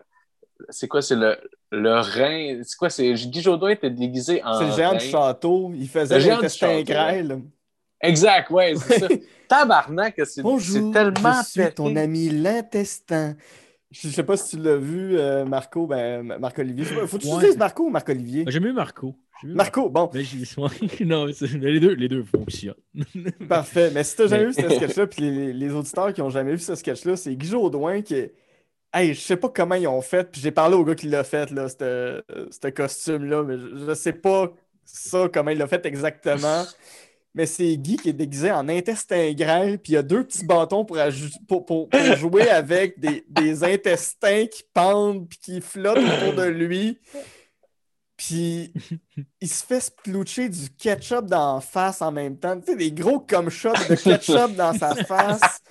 [0.70, 1.02] C'est quoi?
[1.02, 1.38] C'est le,
[1.72, 2.62] le rein.
[2.64, 2.90] C'est quoi?
[2.90, 4.58] C'est Guy Jodoin était déguisé en.
[4.60, 4.98] C'est le géant rein.
[4.98, 7.42] du château, il faisait Le géant du l'intestin grêle.
[8.02, 9.08] Exact, ouais, c'est ça.
[9.48, 11.74] Tabarnak, c'est c'est Bonjour, tellement je suis pété.
[11.76, 13.36] ton ami l'intestin.
[13.92, 16.84] Je sais pas si tu l'as vu, euh, Marco, ben, Marc-Olivier.
[16.86, 18.44] Faut que tu dises Marco ou Marc-Olivier?
[18.48, 19.16] J'ai mieux Marco.
[19.44, 22.74] Marco, bon, ouais, non, mais les deux, les deux fonctionnent.
[23.48, 23.92] parfait.
[23.94, 26.52] Mais si t'as jamais Mais- vu ce sketch-là, puis les, les auditeurs qui ont jamais
[26.54, 28.16] vu ce sketch-là, c'est Guy Jodoin qui...
[28.98, 31.26] Hey, je sais pas comment ils ont fait, puis j'ai parlé au gars qui l'a
[31.26, 34.54] fait, là, ce costume-là, mais je, sais pas
[34.86, 36.64] ça, comment il l'a fait exactement.
[37.34, 40.46] Mais c'est Guy qui est déguisé en intestin grêle, puis il y a deux petits
[40.46, 40.98] bâtons pour,
[42.16, 46.98] jouer avec des, des intestins qui pendent puis qui flottent autour de lui.
[48.16, 48.74] Puis
[49.42, 52.58] il se fait sploucher du ketchup dans la face en même temps.
[52.58, 55.62] Tu sais, des gros comme shots de ketchup dans sa face.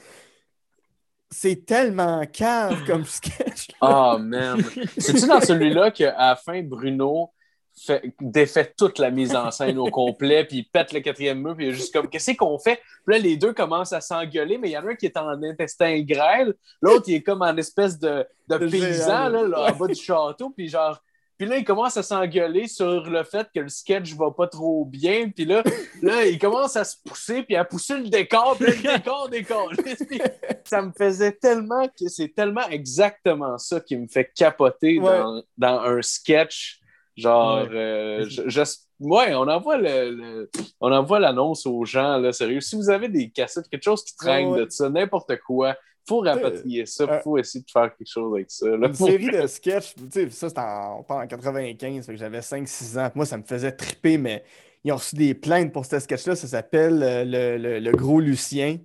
[1.36, 3.66] C'est tellement cave comme sketch.
[3.80, 4.62] Ah, man.
[4.96, 7.32] C'est-tu dans celui-là qu'à la fin, Bruno
[7.76, 11.56] fait, défait toute la mise en scène au complet, puis il pète le quatrième mur,
[11.56, 12.80] puis il est juste comme, qu'est-ce qu'on fait?
[13.04, 15.16] Puis là, les deux commencent à s'engueuler, mais il y en a un qui est
[15.16, 19.42] en intestin grêle, l'autre, il est comme en espèce de, de De paysan, géant, là,
[19.42, 19.70] là, ouais.
[19.72, 21.02] en bas du château, puis genre...
[21.44, 24.86] Puis là, il commence à s'engueuler sur le fait que le sketch va pas trop
[24.86, 25.28] bien.
[25.28, 25.62] Puis là,
[26.00, 29.68] là, il commence à se pousser, puis à pousser le décor, puis le décor, décor.
[29.76, 30.20] Puis
[30.64, 35.18] ça me faisait tellement que c'est tellement exactement ça qui me fait capoter Ouais.
[35.18, 36.80] dans, dans un sketch.
[37.14, 37.76] Genre, Ouais.
[37.76, 38.62] euh, je, je-
[39.00, 42.62] ouais, on envoie le, le- on envoie l'annonce aux gens, là, sérieux.
[42.62, 44.64] Si vous avez des cassettes, quelque chose qui traîne Ouais.
[44.64, 45.76] de ça, n'importe quoi,
[46.06, 48.68] faut rapatrier ça, euh, faut essayer de faire quelque chose avec ça.
[48.68, 48.88] là.
[48.88, 52.18] Une série de sketchs, tu sais, ça c'était en, on parle en 95, fait que
[52.18, 53.10] j'avais 5-6 ans.
[53.14, 54.44] Moi, ça me faisait triper, mais
[54.84, 56.36] ils ont reçu des plaintes pour ce sketch-là.
[56.36, 58.78] Ça s'appelle euh, le, le- le Gros Lucien.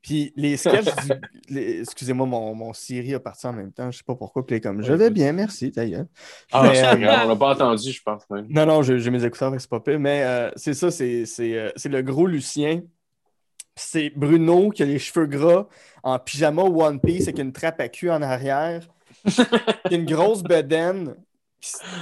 [0.00, 0.84] Puis les sketchs
[1.48, 1.58] du.
[1.80, 3.90] Excusez-moi, mon, mon Siri a parti en même temps.
[3.90, 4.46] Je sais pas pourquoi.
[4.46, 6.06] Puis il comme Je vais bien, merci, d'ailleurs.
[6.52, 8.22] Ah, Mais, euh, grave, on l'a pas entendu, je pense.
[8.30, 8.46] même.
[8.48, 9.98] Non, non, j'ai mes écouteurs, c'est pas pire.
[9.98, 12.82] Mais euh, c'est ça, c'est c'est, c'est le gros Lucien.
[13.78, 15.66] C'est Bruno qui a les cheveux gras
[16.02, 18.82] en pyjama One Piece avec une trappe à cul en arrière.
[19.90, 21.14] Une grosse bedaine.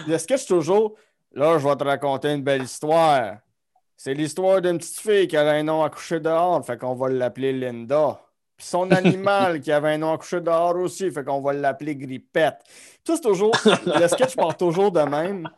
[0.07, 0.95] Le sketch toujours,
[1.33, 3.39] là, je vais te raconter une belle histoire.
[3.97, 7.09] C'est l'histoire d'une petite fille qui avait un nom à coucher dehors, fait qu'on va
[7.09, 8.21] l'appeler Linda.
[8.57, 11.97] Puis son animal qui avait un nom à coucher dehors aussi, fait qu'on va l'appeler
[11.97, 12.59] Grippette.
[13.05, 13.53] Tout c'est toujours,
[13.87, 15.49] le sketch part toujours de même?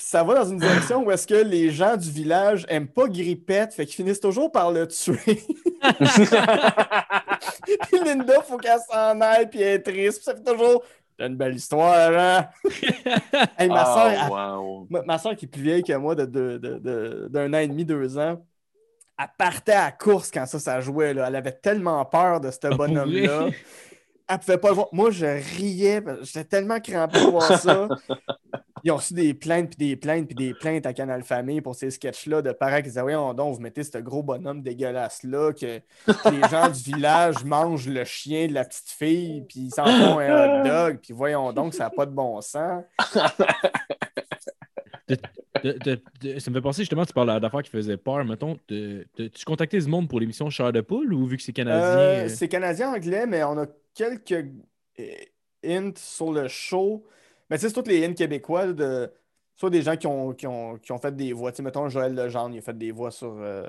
[0.00, 3.06] Puis ça va dans une direction où est-ce que les gens du village aiment pas
[3.06, 5.14] Grippette, fait qu'ils finissent toujours par le tuer.
[7.82, 10.16] puis Linda, faut qu'elle s'en aille, puis elle est triste.
[10.18, 10.82] Puis ça fait toujours.
[11.18, 12.48] C'est une belle histoire, hein?
[13.58, 14.86] Hey, ma Ah, soeur, elle wow.
[14.88, 17.58] Ma, ma soeur qui est plus vieille que moi de, de- de- de- d'un an
[17.58, 18.42] et demi, deux ans,
[19.18, 21.12] elle partait à la course quand ça, ça jouait.
[21.12, 21.26] Là.
[21.28, 23.48] Elle avait tellement peur de ce pour bonhomme-là.
[24.28, 24.88] Elle pouvait pas le voir.
[24.92, 26.02] Moi, je riais.
[26.22, 27.86] J'étais tellement crampé de voir ça.
[28.84, 31.74] Ils ont reçu des plaintes, puis des plaintes, puis des plaintes à Canal Famille pour
[31.74, 35.78] ces sketchs-là de parents qui disaient Voyons donc, vous mettez ce gros bonhomme dégueulasse-là, que,
[36.06, 39.84] que les gens du village mangent le chien de la petite fille, puis ils s'en
[39.84, 42.84] font un hot dog, puis voyons donc, ça n'a pas de bon sens.
[45.64, 48.24] De- de- de- ça me fait penser justement, tu parles d'affaires qui faisaient peur.
[48.24, 49.04] Mettons, tu
[49.44, 51.98] contactais du monde pour l'émission Chair de poule ou vu que c'est canadien?
[51.98, 54.46] Euh, c'est canadien-anglais, mais on a quelques
[55.00, 55.04] euh,
[55.66, 57.04] hints sur le show.
[57.50, 59.12] Mais tu sais, c'est tous les hints québécois de
[59.56, 61.52] soit des gens qui ont, qui ont, qui ont fait des voix.
[61.52, 63.66] Tu sais, mettons, Joël Legendre, il a fait des voix sur, euh,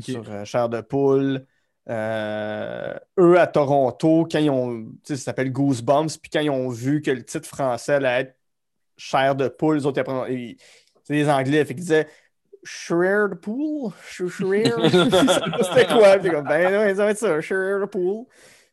[0.00, 1.44] sur euh, Chair de poule.
[1.90, 4.84] Euh, eux, à Toronto, quand ils ont.
[4.84, 8.20] Tu sais, ça s'appelle Goosebumps, puis quand ils ont vu que le titre français allait
[8.20, 8.36] être
[8.96, 10.56] Chair de poule, les autres, ils
[11.04, 12.08] c'est des Anglais, fait qu'ils disaient.
[12.66, 13.92] Shreer de pool?
[14.08, 14.72] Shreer?
[14.90, 16.16] C'était quoi?
[16.18, 18.24] Puis comme, ben non, ça va être ça, Shreer de pool.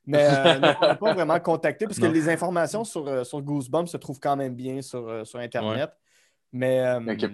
[0.07, 2.11] Mais euh, non, on n'a pas vraiment contacté parce que Non.
[2.11, 5.91] les informations sur, euh, sur Goosebumps se trouvent quand même bien sur, euh, sur Internet.
[6.51, 7.29] Mais euh, Ok.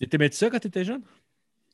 [0.00, 1.02] Et T'aimais ça quand t'étais jeune?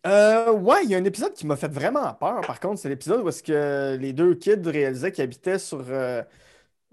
[0.06, 2.42] euh, ouais, il y a un épisode qui m'a fait vraiment peur.
[2.42, 6.22] Par contre, c'est l'épisode où est-ce que les deux kids réalisaient qu'ils habitaient sur, euh,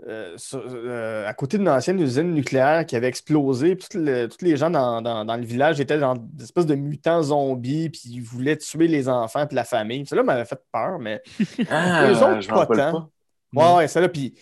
[0.08, 3.76] euh, sur, euh, à côté d'une ancienne usine nucléaire qui avait explosé.
[3.76, 6.76] Puis le- tous les gens dans, dans- dans le village étaient dans des espèces de
[6.76, 10.06] mutants zombies, puis ils voulaient tuer les enfants et la famille.
[10.06, 11.22] Ça là m'avait fait peur, mais
[11.70, 12.76] Ah, Les autres, je pas tant.
[12.92, 13.10] pas.
[13.54, 14.10] Ouais, ouais, ça là.
[14.10, 14.36] Puis,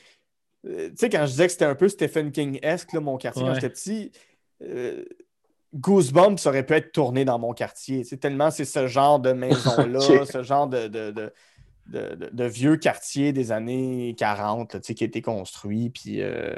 [0.68, 3.44] euh, tu sais, quand je disais que c'était un peu Stephen King-esque, là, mon quartier,
[3.44, 3.56] quand Ouais.
[3.56, 4.12] j'étais petit,
[4.62, 5.04] euh,
[5.76, 8.04] Goosebumps aurait pu être tourné dans mon quartier.
[8.04, 14.16] C'est tellement c'est ce genre de maison-là, ce genre de, de, vieux quartier des années
[14.18, 15.90] 40 qui a été construit.
[15.90, 16.56] Puis, euh,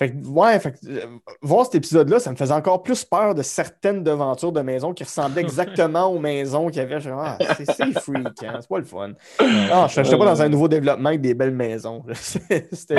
[0.00, 1.06] fait ouais, euh,
[1.42, 5.04] voir cet épisode-là, ça me faisait encore plus peur de certaines devantures de maisons qui
[5.04, 6.98] ressemblaient exactement aux maisons qu'il y avait.
[7.10, 9.12] Ah, c'est freak, hein, c'est pas le fun.
[9.38, 12.02] Ah, je n'étais pas dans un nouveau développement avec des belles maisons.
[12.14, 12.96] C'était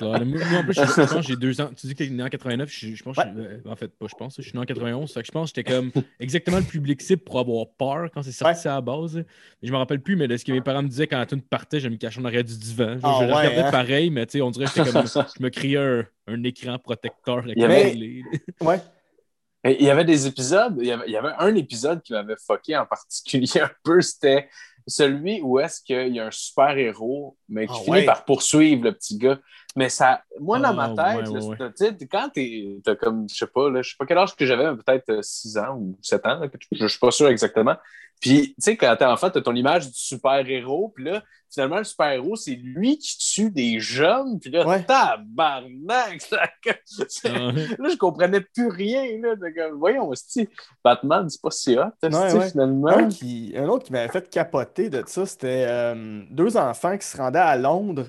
[0.00, 1.70] Moi, en plus, je, pense que j'ai deux ans.
[1.76, 4.14] Tu dis que tu es né en 89, je, pense, euh, en fait, pas je
[4.16, 5.12] pense, je suis né en 91.
[5.24, 8.66] je pense que j'étais comme exactement le public cible pour avoir peur quand c'est sorti
[8.66, 9.22] à la base.
[9.62, 11.42] Je me rappelle plus, mais de ce que mes parents me disaient quand la tune
[11.42, 12.96] partait, je me cachais en arrière du divan.
[12.98, 13.70] Je, ah, regardais hein?
[13.70, 15.06] pareil, mais on dirait que j'étais comme
[15.44, 17.46] me crier un, écran protecteur.
[17.46, 17.94] Il y, avait...
[18.60, 18.80] ouais.
[19.64, 22.36] il y avait des épisodes, il y avait, il y avait un épisode qui m'avait
[22.44, 24.48] fucké en particulier un peu, c'était
[24.86, 28.92] celui où est-ce qu'il y a un super-héros, mais qui ah finit par poursuivre le
[28.92, 29.38] petit gars.
[29.76, 32.40] Mais ça, moi, dans ma ah, tête, quand tu
[32.86, 35.58] es comme, je sais pas, là, je sais pas quel âge que j'avais, peut-être 6
[35.58, 37.76] ans ou 7 ans, je, ne suis pas sûr exactement.
[38.20, 41.84] Puis, tu sais, quand t'es enfant, t'as ton image du super-héros, puis là, finalement, le
[41.84, 46.30] super-héros, c'est lui qui tue des jeunes, puis là, tabarnak!
[46.30, 46.48] là,
[47.24, 49.34] je comprenais plus rien, là.
[49.74, 50.12] voyons,
[50.84, 52.88] Batman, c'est pas si hot, finalement.
[52.88, 57.06] Un, qui, un autre qui m'avait fait capoter de ça, c'était euh, deux enfants qui
[57.06, 58.06] se rendaient à Londres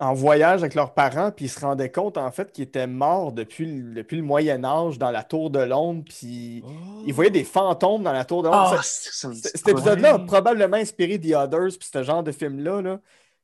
[0.00, 3.32] en voyage avec leurs parents, puis ils se rendaient compte, en fait, qu'ils étaient morts
[3.32, 6.62] depuis, le, depuis le Moyen Âge dans la Tour de Londres, puis
[7.06, 8.76] ils voyaient des fantômes dans la Tour de Londres.
[8.78, 13.00] Oh, cet épisode-là a probablement inspiré The Others, puis ce genre de film-là, là.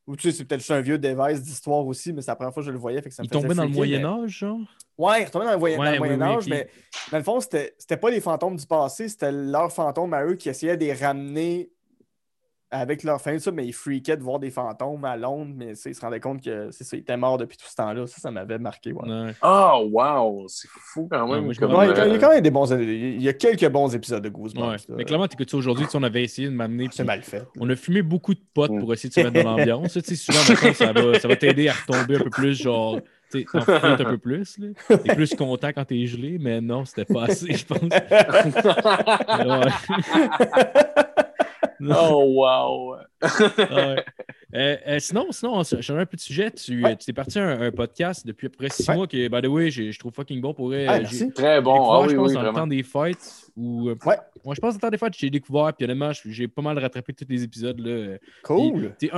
[0.07, 2.63] Ou tu sais, c'est peut-être un vieux device d'histoire aussi, mais c'est la première fois
[2.63, 3.01] que je le voyais.
[3.01, 4.59] Fait que ça me il tombait dans le Moyen-Âge, genre?
[4.99, 6.69] Ouais, il tombait dans le, Moyen-Âge, mais
[7.11, 10.51] dans le fond, c'était pas les fantômes du passé, c'était leurs fantômes à eux qui
[10.51, 11.71] essayaient de les ramener
[12.75, 15.95] avec leur fin, ça, mais ils freakaient de voir des fantômes à Londres, mais ils
[15.95, 18.07] se rendaient compte que c'est ça, ils étaient morts depuis tout ce temps-là.
[18.07, 18.93] Ça, ça m'avait marqué.
[19.43, 20.47] Oh, wow!
[20.49, 21.51] C'est fou quand même.
[21.51, 22.71] il, y a quand même des bons.
[22.73, 24.77] Il y a quelques bons épisodes de Goosebumps.
[24.89, 26.89] Mais clairement, tu écoutes ça aujourd'hui, on avait essayé de m'amener.
[26.93, 27.47] C'est mal fait.
[27.59, 28.81] On a fumé beaucoup de potes mm.
[28.81, 29.99] pour essayer de se mettre dans l'ambiance.
[29.99, 32.99] souvent, ça va, ça va t'aider à retomber un peu plus, genre
[33.43, 34.59] t'en un peu plus.
[34.89, 37.81] T'es plus content quand t'es gelé, mais non, c'était pas assez, je pense.
[41.91, 42.97] oh, wow!
[44.55, 46.49] Euh, euh, sinon, sinon, je un peu de sujet.
[46.53, 49.43] Tu euh, t'es parti un, un, podcast depuis à peu près six mois qui, by
[49.43, 51.01] the way, je trouve fucking bon pour ah,
[51.35, 51.91] Très bon.
[51.91, 53.51] Ah, je pense dans le temps des fights.
[53.57, 53.97] Où, ouais.
[54.45, 55.73] Moi, je pense dans le temps des fights, j'ai découvert.
[55.75, 57.81] Puis honnêtement, j'ai pas mal rattrapé tous les épisodes.
[57.81, 58.17] Là.
[58.45, 58.95] Cool.
[59.01, 59.11] Tu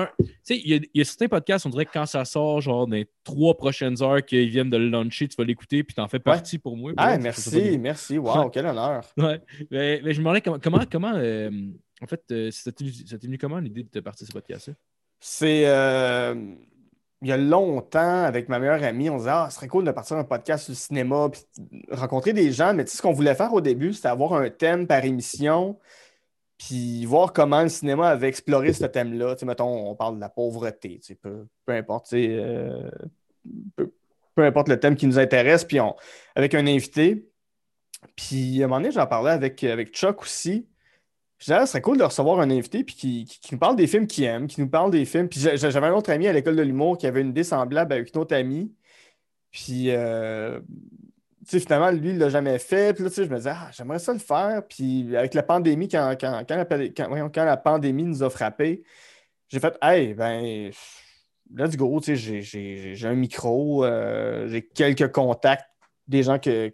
[0.42, 3.06] sais, il y, a certains podcasts, on dirait que quand ça sort, genre dans les
[3.22, 5.84] trois prochaines heures qu'ils viennent de le lancer, tu vas l'écouter.
[5.84, 6.92] Puis t'en fais partie pour moi.
[6.96, 8.16] Ah, merci, merci.
[8.16, 9.02] Wow, quel honneur.
[9.18, 9.38] Ouais.
[9.70, 10.58] Mais, je me demandais comment.
[10.62, 11.12] comment, comment
[12.02, 12.84] en fait, c'était
[13.26, 14.74] venu comment l'idée de partir ce podcast-là?
[15.20, 15.66] C'est.
[15.66, 16.34] Euh,
[17.22, 19.90] il y a longtemps, avec ma meilleure amie, on disait Ah, ce serait cool de
[19.90, 21.42] partir un podcast sur le cinéma, puis
[21.90, 22.74] rencontrer des gens.
[22.74, 25.78] Mais tu sais, ce qu'on voulait faire au début, c'était avoir un thème par émission,
[26.58, 29.34] puis voir comment le cinéma avait exploré ce thème-là.
[29.34, 32.90] Tu sais, mettons, on parle de la pauvreté, tu sais, peu, importe, euh,
[33.76, 35.96] peu, importe le thème qui nous intéresse, puis on,
[36.34, 37.30] avec un invité.
[38.14, 40.68] Puis à un moment donné, j'en parlais avec, avec Chuck aussi.
[41.38, 43.86] Je disais, ah, ce serait cool de recevoir un invité puis qui, nous parle des
[43.86, 45.28] films qu'il aime, qui nous parle des films.
[45.28, 48.14] Puis j'avais un autre ami à l'école de l'humour qui avait une idée semblable avec
[48.14, 48.72] une autre amie.
[49.50, 50.60] Puis, euh,
[51.46, 52.94] finalement, lui, il l'a jamais fait.
[52.94, 54.62] Puis là, je me disais, ah, j'aimerais ça le faire.
[54.66, 58.82] Puis avec la pandémie, quand, quand, quand, la, pandémie nous a frappés,
[59.48, 60.70] j'ai fait, hey, ben,
[61.54, 65.66] let's go, j'ai un micro, euh, j'ai quelques contacts,
[66.08, 66.70] des gens que,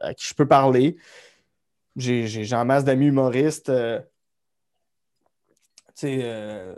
[0.00, 0.96] à qui je peux parler
[1.96, 3.68] j'ai en masse d'amis humoristes.
[3.68, 4.00] Euh,
[6.04, 6.74] euh,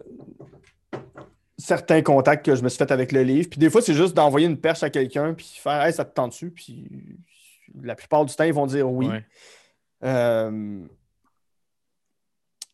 [1.59, 3.49] certains contacts que je me suis fait avec le livre.
[3.51, 6.15] Puis des fois, c'est juste d'envoyer une perche à quelqu'un puis faire Hey, ça te
[6.15, 6.51] tente dessus.
[6.51, 6.89] Puis
[7.83, 9.09] la plupart du temps, ils vont dire oui.
[10.05, 10.87] Euh,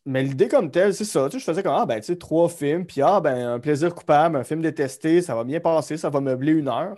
[0.05, 1.27] mais l'idée comme telle, c'est ça.
[1.31, 4.37] je faisais comme Ah, ben, tu sais, trois films, puis ah, ben, un plaisir coupable,
[4.37, 6.95] un film détesté, ça va bien passer, ça va meubler une heure.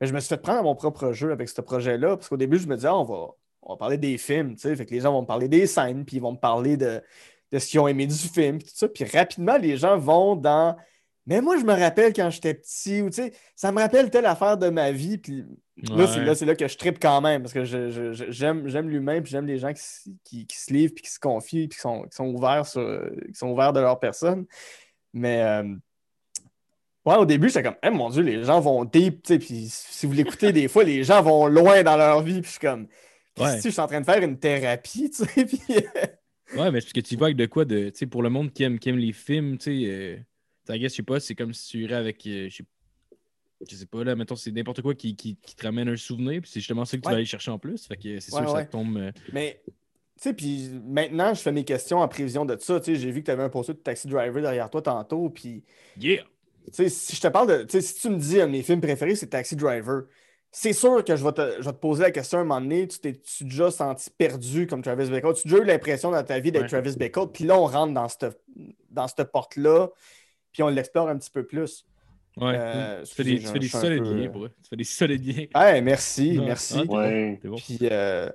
[0.00, 2.38] Mais je me suis fait prendre à mon propre jeu avec ce projet-là, parce qu'au
[2.38, 3.34] début, je me disais, ah, on va,
[3.66, 4.76] on va parler des films, tu sais.
[4.76, 7.02] Fait que les gens vont me parler des scènes, puis ils vont me parler de,
[7.50, 8.88] de ce qu'ils ont aimé du film, tout ça.
[8.88, 10.76] Puis rapidement, les gens vont dans.
[11.26, 14.26] Mais moi, je me rappelle quand j'étais petit, ou tu sais, ça me rappelle telle
[14.26, 15.18] affaire de ma vie.
[15.18, 15.44] Puis
[15.82, 19.58] là, c'est là, que je tripe quand même, parce que j'aime l'humain, puis j'aime les
[19.58, 22.66] gens qui, qui, se livrent, puis qui se confient, puis qui sont, qui sont, ouverts,
[22.66, 24.46] sur, qui sont ouverts de leur personne.
[25.12, 25.42] Mais.
[25.42, 25.74] Euh,
[27.06, 29.68] Ouais, au début, c'est comme, eh, mon Dieu, les gens vont deep, tu sais, puis
[29.70, 32.58] si vous l'écoutez, des fois, les gens vont loin dans leur vie, puis je suis
[32.58, 32.88] comme,
[33.38, 33.60] Ouais.
[33.62, 35.44] je suis en train de faire une thérapie, tu sais.
[35.46, 35.58] Puis...
[35.68, 37.90] ouais, mais parce que tu vois avec de quoi de.
[37.90, 39.90] Tu sais, pour le monde qui aime, qui aime les films, tu sais.
[39.90, 42.26] Euh, je sais pas, c'est comme si tu irais avec.
[42.26, 45.96] Euh, je sais pas, là, mettons, c'est n'importe quoi qui, qui, qui te ramène un
[45.96, 47.12] souvenir, puis c'est justement ça que tu Ouais.
[47.12, 47.86] vas aller chercher en plus.
[47.86, 48.96] Fait que c'est sûr que ça tombe.
[48.98, 49.72] euh, Mais, tu
[50.16, 52.80] sais, puis maintenant, je fais mes questions en prévision de ça.
[52.80, 55.30] Tu sais, j'ai vu que tu avais un poster de Taxi Driver derrière toi tantôt.
[55.30, 55.64] Puis,
[55.98, 56.22] Yeah!
[56.66, 57.62] tu sais, si je te parle de.
[57.64, 60.02] Tu sais, si tu me dis un de mes films préférés, c'est Taxi Driver,
[60.58, 62.88] c'est sûr que je vais, te, je vais te poser la question un moment donné.
[62.88, 65.34] Tu t'es-tu déjà senti perdu comme Travis Bickle?
[65.34, 66.68] Tu as déjà eu l'impression dans ta vie d'être Ouais.
[66.68, 67.26] Travis Bickle?
[67.30, 68.40] Puis là, on rentre dans cette,
[68.88, 69.88] dans cette porte-là,
[70.52, 71.84] puis on l'explore un petit peu plus.
[72.38, 72.54] Ouais.
[72.56, 74.50] Euh, tu fais des, tu fais des solides peu, liens, euh, pour vrai.
[74.62, 75.46] Tu fais des solides liens.
[75.54, 76.74] Ouais, merci, merci.
[76.78, 77.56] Ah, t'es bon, t'es bon.
[77.56, 78.30] Puis, euh,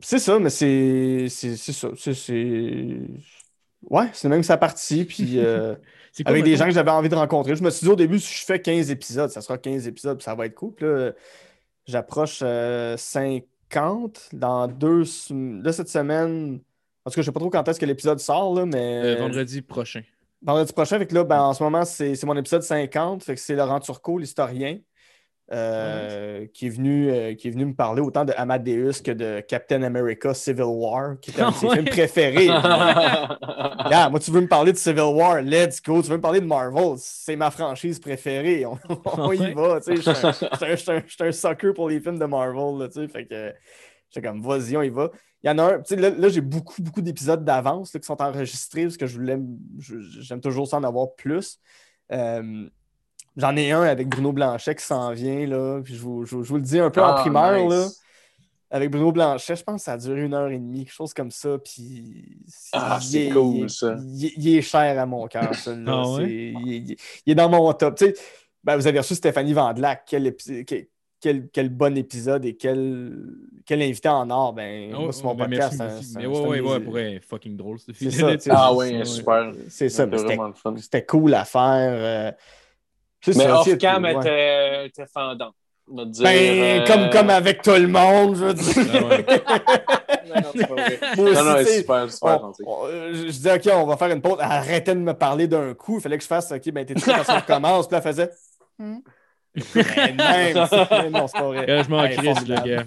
[0.00, 1.90] c'est ça, mais c'est c'est c'est ça.
[1.96, 3.00] c'est- c'est-
[3.88, 5.04] Ouais, c'est même sa partie.
[5.04, 5.74] Puis, euh,
[6.24, 7.56] Avec des gens que j'avais envie de rencontrer.
[7.56, 10.18] Je me suis dit au début, si je fais 15 épisodes, ça sera 15 épisodes,
[10.18, 10.74] puis ça va être cool.
[10.74, 11.12] Puis là,
[11.86, 15.04] j'approche euh, 50 dans deux.
[15.30, 16.60] Là, cette semaine.
[17.04, 19.16] En tout cas, je sais pas trop quand est-ce que l'épisode sort, là, mais.
[19.16, 20.02] Euh, vendredi prochain.
[20.42, 23.24] Vendredi prochain, fait que là, ben, en ce moment, c'est c'est mon épisode 50.
[23.24, 24.78] Fait que c'est Laurent Turcot, l'historien,
[25.50, 29.40] euh, qui, est venu, euh, qui est venu me parler autant de Amadeus que de
[29.40, 32.48] Captain America Civil War, qui est un de ses films préférés.
[33.90, 36.02] Yeah, moi, tu veux me parler de Civil War, let's go.
[36.02, 38.66] Tu veux me parler de Marvel, c'est ma franchise préférée.
[38.66, 39.80] On, on y va.
[39.86, 40.00] Je
[40.76, 42.78] suis un- un- sucker pour les films de Marvel.
[42.78, 43.54] Là, fait que
[44.10, 45.10] j'étais comme, vas-y, on y va.
[45.42, 48.82] Il y en a un, là, là, j'ai beaucoup, beaucoup d'épisodes d'avance qui sont enregistrés
[48.82, 49.38] parce que je voulais,
[49.78, 51.58] j'aime toujours ça en avoir plus.
[52.12, 52.68] Euh,
[53.38, 55.80] J'en ai un avec Bruno Blanchet qui s'en vient, là.
[55.82, 57.70] Puis je vous, je vous- je vous le dis un peu en Ah, primeur, nice.
[57.72, 57.86] là.
[58.70, 61.14] Avec Bruno Blanchet, je pense que ça a duré une heure et demie, quelque chose
[61.14, 61.56] comme ça.
[61.58, 62.36] Puis.
[62.72, 63.96] Ah, c'est est- cool, il est- ça.
[64.06, 65.92] Il, est- il est cher à mon cœur, celui-là.
[66.04, 66.24] Ah ouais?
[66.24, 66.96] C'est- il, est- il est-
[67.26, 67.94] il est dans mon top.
[67.96, 68.14] Tu sais,
[68.62, 70.02] ben, vous avez reçu Stéphanie Vandelac.
[70.06, 70.86] Quel, épi- quel,
[71.20, 73.16] quel, quel bon épisode et quel,
[73.64, 74.52] quel invité en or.
[74.52, 75.78] Ben, Oh, moi, sur mon ben, podcast.
[75.78, 77.78] merci, c'est c'est un- Mais c'est un ouais, ouais, ouais, pour fucking drôle.
[77.78, 78.10] ce C'est film.
[78.10, 78.50] ça, sais.
[78.52, 78.98] Ah Ouais.
[78.98, 79.52] oui, super.
[79.70, 80.74] C'est ça, mais C'était c'était vraiment le fun.
[80.76, 81.92] c'était cool à faire.
[81.94, 82.67] euh, c'est
[83.26, 84.14] Mais off-cam ouais.
[84.16, 85.50] était, était fendant.
[85.90, 89.04] on va dire, Ben, euh, comme, comme avec tout le monde, je veux dire.
[89.08, 89.24] Ouais.
[90.28, 90.98] Non, non, c'est pas vrai.
[91.16, 92.62] Moi Non, non, super, super on- gentil.
[92.66, 94.36] on- je, je disais, OK, on va faire une pause.
[94.40, 95.96] Arrêtait de me parler d'un coup.
[95.96, 97.88] Il fallait que je fasse, OK, ben, t'es prêt parce qu'on recommence.
[97.88, 98.30] Puis là, elle faisait.
[98.78, 98.98] Hmm.
[99.74, 101.82] Ben, même, c'est- non, c'est pas vrai.
[101.82, 102.84] Je m'en Hey, crisse, le gars.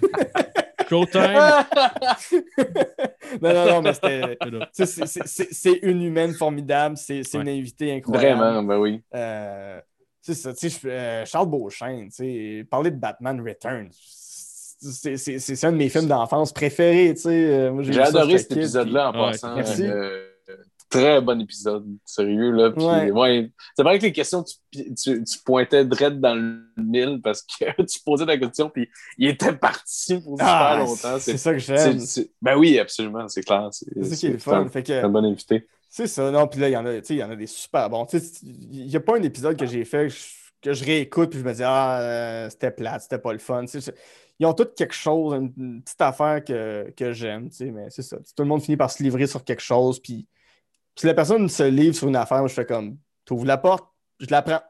[0.88, 1.22] Showtime!
[3.42, 4.36] non, non, non, mais c'était.
[4.40, 4.68] C'est là.
[4.74, 6.96] tu sais, c'est- une humaine formidable.
[6.96, 8.38] C'est c'est une invitée incroyable.
[8.40, 9.02] Vraiment, ben oui.
[9.14, 9.80] Euh,
[10.22, 15.38] c'est ça, tu sais, euh, Charles Beauchesne, tu sais, parler de Batman Returns, c'est c'est-
[15.38, 17.28] c'est- c'est un de mes films d'enfance préférés, tu sais.
[17.30, 19.54] euh, J'ai adoré cet épisode-là en Ouais, passant.
[19.54, 19.84] merci.
[19.84, 20.26] euh,
[20.90, 22.50] très bon épisode, sérieux.
[22.50, 22.70] Là.
[22.70, 23.10] Puis, Ouais.
[23.12, 23.50] ouais.
[23.74, 27.64] c'est vrai que les questions, tu, tu, tu pointais direct dans le mille parce que
[27.86, 31.18] tu posais la question, puis il était parti pour super Ah, longtemps.
[31.18, 31.98] c'est ça que j'aime.
[32.42, 33.68] ben oui, absolument, c'est clair.
[33.72, 34.60] C'est, C'est ça qui est le c'est fun.
[34.64, 35.66] un, Fait que, un bon invité.
[35.94, 37.36] C'est ça, non, puis là, il y en a, tu sais, il y en a
[37.36, 38.06] des super bons.
[38.06, 40.18] Tu sais, Il n'y a pas un épisode que j'ai fait que je,
[40.62, 43.62] que je réécoute puis je me dis, ah, euh, c'était plate, c'était pas le fun.
[43.66, 43.94] Tu sais, c'est-
[44.38, 47.90] ils ont tous quelque chose, une, une petite affaire que, que j'aime, tu sais, mais
[47.90, 48.16] c'est ça.
[48.18, 50.26] Tout le monde finit par se livrer sur quelque chose, puis
[50.96, 53.58] si la personne se livre sur une affaire, moi, je fais comme, tu ouvres la
[53.58, 53.86] porte,
[54.20, 54.60] je la prends.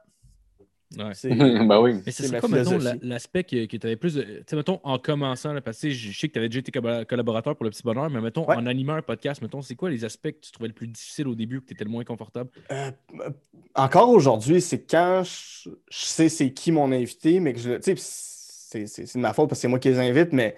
[0.98, 1.14] Ouais.
[1.14, 2.00] C'est- ben oui.
[2.04, 2.98] Mais ce C'est quoi, mettons, philosophie.
[3.02, 4.22] l'aspect que, que tu avais plus de.
[4.22, 6.70] Tu sais, mettons, en commençant, là, parce que je sais que tu avais déjà été
[6.72, 8.56] collab- collaborateur pour le petit bonheur, mais mettons, Ouais.
[8.56, 11.28] en animant un podcast, mettons, c'est quoi les aspects que tu trouvais le plus difficile
[11.28, 12.50] au début, que tu étais le moins confortable?
[12.70, 12.90] Euh,
[13.20, 13.30] euh,
[13.74, 17.72] encore aujourd'hui, c'est quand je, je sais c'est qui mon invité, mais que je.
[17.76, 20.32] Tu sais, c'est c'est- c'est de ma faute parce que c'est moi qui les invite,
[20.32, 20.56] mais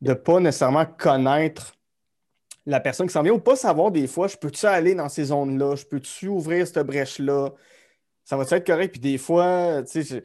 [0.00, 1.74] de pas nécessairement connaître
[2.66, 5.24] la personne qui s'en vient ou pas savoir des fois, je peux-tu aller dans ces
[5.24, 7.50] zones-là, je peux-tu ouvrir cette brèche-là,
[8.30, 8.92] ça va-tu être correct?
[8.92, 10.22] Puis des fois, tu sais,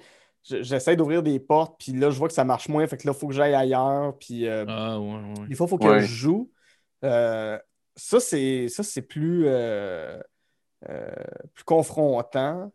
[0.47, 2.97] je- je- j'essaie d'ouvrir des portes, puis là, je vois que ça marche moins, fait
[2.97, 4.47] que là, il faut que j'aille ailleurs, puis.
[4.47, 5.07] euh, Ah, ouais,
[5.39, 5.47] ouais.
[5.47, 6.01] des fois, il faut que Ouais.
[6.01, 6.51] je joue.
[7.03, 7.57] Euh,
[7.95, 10.19] ça, c'est ça, c'est plus, euh,
[10.89, 11.11] euh,
[11.53, 12.71] plus confrontant.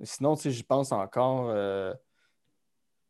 [0.00, 1.50] Mais Sinon, tu sais, j'y pense encore.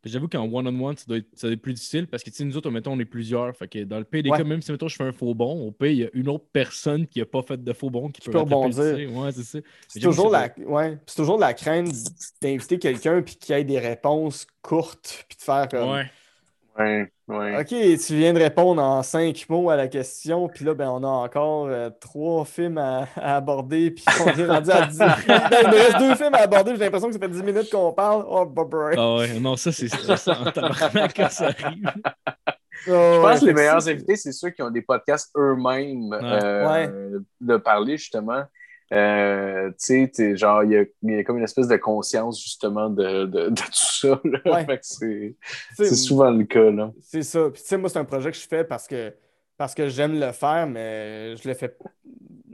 [0.04, 2.44] J'avoue qu'en one-on-one, ça doit, être, ça doit être plus difficile parce que tu sais,
[2.44, 3.54] nous autres, mettons, on est plusieurs.
[3.54, 4.38] Fait que dans le des Ouais.
[4.38, 6.28] cas, même si mettons, je fais un faux bon, au pire, il y a une
[6.28, 9.12] autre personne qui n'a pas fait de faux bon qui, Qui peut rebondir.
[9.12, 9.58] Ouais, c'est ça.
[10.00, 11.92] Toujours, la, ouais, c'est toujours la crainte
[12.40, 16.10] d'inviter quelqu'un puis qu'il ait des réponses courtes puis de faire comme Ouais.
[16.78, 17.60] Ouais, ouais.
[17.60, 21.02] OK, tu viens de répondre en cinq mots à la question, puis là, ben, on
[21.02, 24.98] a encore euh, trois films à, à aborder, puis on est rendu à 10.
[25.00, 27.92] il me reste deux films à aborder, j'ai l'impression que ça fait 10 minutes qu'on
[27.92, 28.24] parle.
[28.28, 28.94] Oh, bye bye.
[28.98, 30.34] Ah ouais, non, ça, c'est stressant
[31.16, 31.92] quand ça arrive.
[32.86, 36.88] Je pense que les meilleurs invités, c'est ceux qui ont des podcasts eux-mêmes Ouais.
[36.88, 38.42] euh, de parler, justement.
[38.92, 42.90] Euh, tu sais, t'es- genre, il y y a comme une espèce de conscience, justement,
[42.90, 44.20] de, de, de tout ça.
[44.46, 44.66] Ouais.
[45.76, 46.92] C'est souvent le cas, là.
[47.00, 47.50] C'est ça.
[47.52, 49.14] Puis, tu sais, moi, c'est un projet que je fais parce que,
[49.56, 51.76] parce que j'aime le faire, mais je le fais.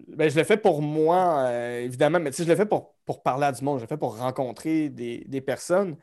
[0.09, 2.95] ben, je le fais pour moi, euh, évidemment, mais tu sais, je le fais pour,
[3.05, 5.97] pour parler à du monde, je le fais pour rencontrer des, des personnes.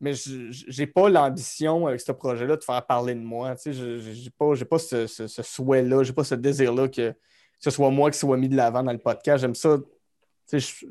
[0.00, 3.54] Mais je n'ai pas l'ambition avec ce projet-là de faire parler de moi.
[3.54, 6.88] Tu sais, je n'ai pas, pas ce, ce, ce souhait-là, je n'ai pas ce désir-là
[6.88, 7.14] que,
[7.62, 9.40] ce soit moi qui soit mis de l'avant dans le podcast.
[9.40, 9.78] J'aime ça.
[10.48, 10.86] Tu sais,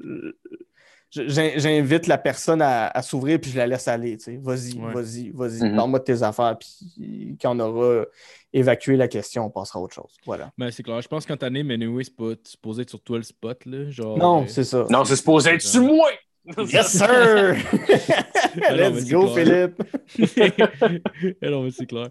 [1.12, 4.18] j'invite la personne à, s'ouvrir puis je la laisse aller.
[4.42, 5.76] Vas-y, vas-y, vas-y, mm-hmm.
[5.76, 6.58] parle-moi de tes affaires.
[6.58, 8.06] Puis quand on aura
[8.54, 10.16] évacué la question, on passera à autre chose.
[10.26, 10.52] Voilà.
[10.58, 11.02] Ben, c'est clair.
[11.02, 13.66] Je pense que quand t'animes, anyway, c'est pas supposé être sur toi le spot.
[13.66, 14.86] Là, genre, non, euh, c'est ça.
[14.90, 16.10] Non, c'est supposé être sur moi.
[16.58, 17.56] Yes, sir!
[18.72, 19.80] Let's go, Philippe!
[21.44, 22.10] non, mais c'est clair.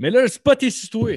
[0.00, 1.12] Mais là, le spot est toi.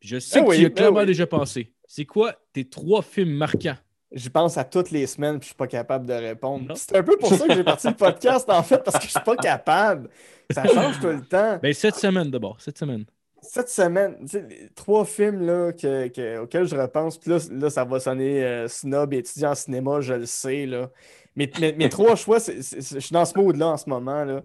[0.00, 1.72] Je sais ben que tu y as ben clairement déjà pensé.
[1.86, 3.76] C'est quoi tes trois films marquants?
[4.12, 6.72] J'y pense à toutes les semaines, puis je suis pas capable de répondre.
[6.76, 9.10] C'est un peu pour ça que j'ai parti le podcast, en fait, parce que je
[9.10, 10.08] suis pas capable.
[10.50, 11.58] Ça change tout le temps.
[11.60, 13.04] Ben, cette semaine d'abord, cette semaine.
[13.42, 18.42] Cette semaine, tu sais, trois films là, auxquels je repense, puis là, ça va sonner
[18.42, 20.64] euh, snob et étudiant en cinéma, je le sais.
[20.64, 20.90] Là.
[21.36, 24.24] Mais mes, trois choix, je suis dans ce mode-là en ce moment.
[24.24, 24.42] Là.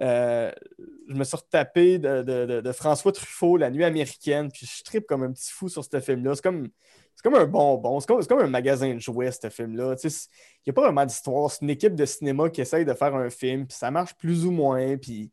[0.00, 0.50] Euh,
[1.08, 2.22] je me suis retapé de,
[2.60, 6.00] de, François Truffaut, La Nuit américaine, puis je tripe comme un petit fou sur ce
[6.00, 6.34] film-là.
[6.34, 6.68] C'est comme
[7.14, 9.94] c'est comme un bonbon, c'est comme, un magasin de jouets, ce film-là.
[10.02, 10.10] Il
[10.66, 11.50] n'y a pas vraiment d'histoire.
[11.50, 14.46] C'est une équipe de cinéma qui essaye de faire un film, puis ça marche plus
[14.46, 14.96] ou moins.
[14.96, 15.30] Puis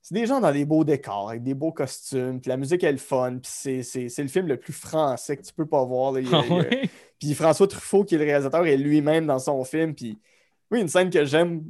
[0.00, 2.92] c'est des gens dans des beaux décors, avec des beaux costumes, puis la musique est
[2.92, 6.14] le fun, puis c'est le film le plus français que tu peux pas voir.
[6.32, 6.42] Ah
[7.18, 9.94] puis François Truffaut, qui est le réalisateur, est lui-même dans son film.
[9.94, 10.18] Puis
[10.70, 11.64] oui, une scène que j'aime.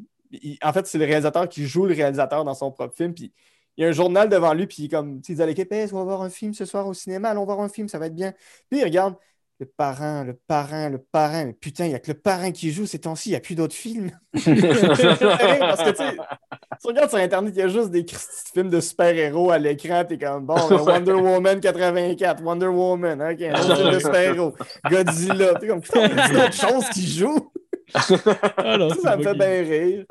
[0.62, 3.14] En fait, c'est le réalisateur qui joue le réalisateur dans son propre film.
[3.14, 3.32] Puis
[3.76, 6.04] il y a un journal devant lui, puis comme, il dit à l'équipe, on va
[6.04, 8.32] voir un film ce soir au cinéma, allons voir un film, ça va être bien.
[8.68, 9.14] Puis il regarde,
[9.60, 11.44] le parrain, le parrain, le parrain.
[11.44, 13.40] Mais putain, il n'y a que le parrain qui joue ces temps-ci, il n'y a
[13.40, 14.10] plus d'autres films.
[14.32, 18.06] Parce que tu regardes sur Internet, il y a juste des
[18.54, 23.76] films de super-héros à l'écran, t'es comme bon, Wonder Woman 84, Wonder Woman, ok, un
[23.76, 24.54] film de super-héros,
[24.90, 27.52] Godzilla, t'es comme putain, il y a d'autres choses qui jouent.
[27.94, 30.04] Ah ça, me fait bien rire.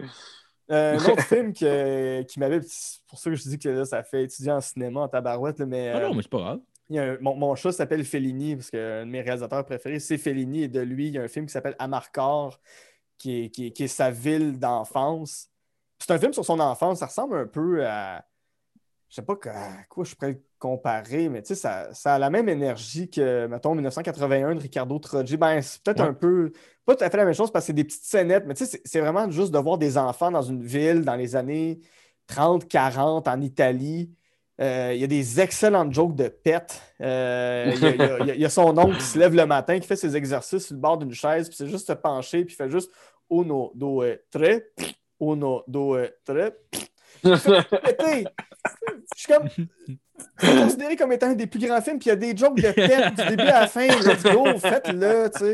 [0.72, 2.62] Euh, un autre film qui m'avait.
[3.08, 5.90] pour ça que je dis que là, ça fait étudier en cinéma en tabarouette, mais.
[5.90, 9.66] Ah non, mais c'est pas grave mon, chat s'appelle Fellini, parce que de mes réalisateurs
[9.66, 12.60] préférés, c'est Fellini, et de lui, il y a un film qui s'appelle Amarcor,
[13.18, 15.50] qui est, qui, est, sa ville d'enfance.
[16.00, 18.26] C'est un film sur son enfance, ça ressemble un peu à.
[19.10, 22.20] Je sais pas à quoi je pourrais le comparer, mais tu sais, ça, ça, a
[22.20, 25.38] la même énergie que, mettons, 1981 de Ricardo Troggi.
[25.38, 26.52] Ben, c'est peut-être un peu.
[26.86, 28.66] Pas tout à fait la même chose parce que c'est des petites scénettes, mais tu
[28.66, 31.80] sais, c'est vraiment juste de voir des enfants dans une ville dans les années
[32.28, 34.12] 30, 40 en Italie
[34.60, 36.82] euh, il y a des excellentes jokes de pète.
[37.02, 37.72] Euh,
[38.36, 40.76] il, y a, son oncle qui se lève le matin, qui fait ses exercices sur
[40.76, 42.92] le bord d'une chaise, puis c'est juste se pencher, puis il fait juste
[43.30, 44.64] uno, deux, tres,
[45.22, 46.52] uno, deux, tres.
[47.24, 48.26] Je
[49.16, 49.50] suis comme.
[50.38, 52.58] C'est considéré comme étant un des plus grands films, puis il y a des jokes
[52.58, 53.88] de pète du début à la fin.
[53.88, 55.54] Let's go, faites-le, tu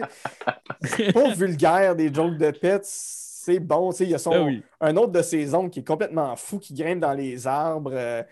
[0.97, 1.11] sais.
[1.11, 2.83] Pas vulgaire, des jokes de pète.
[2.85, 4.03] C'est bon, tu sais.
[4.05, 6.73] Il y a son, ben un autre de ses oncles qui est complètement fou, qui
[6.73, 7.91] grimpe dans les arbres.
[7.93, 8.23] Euh,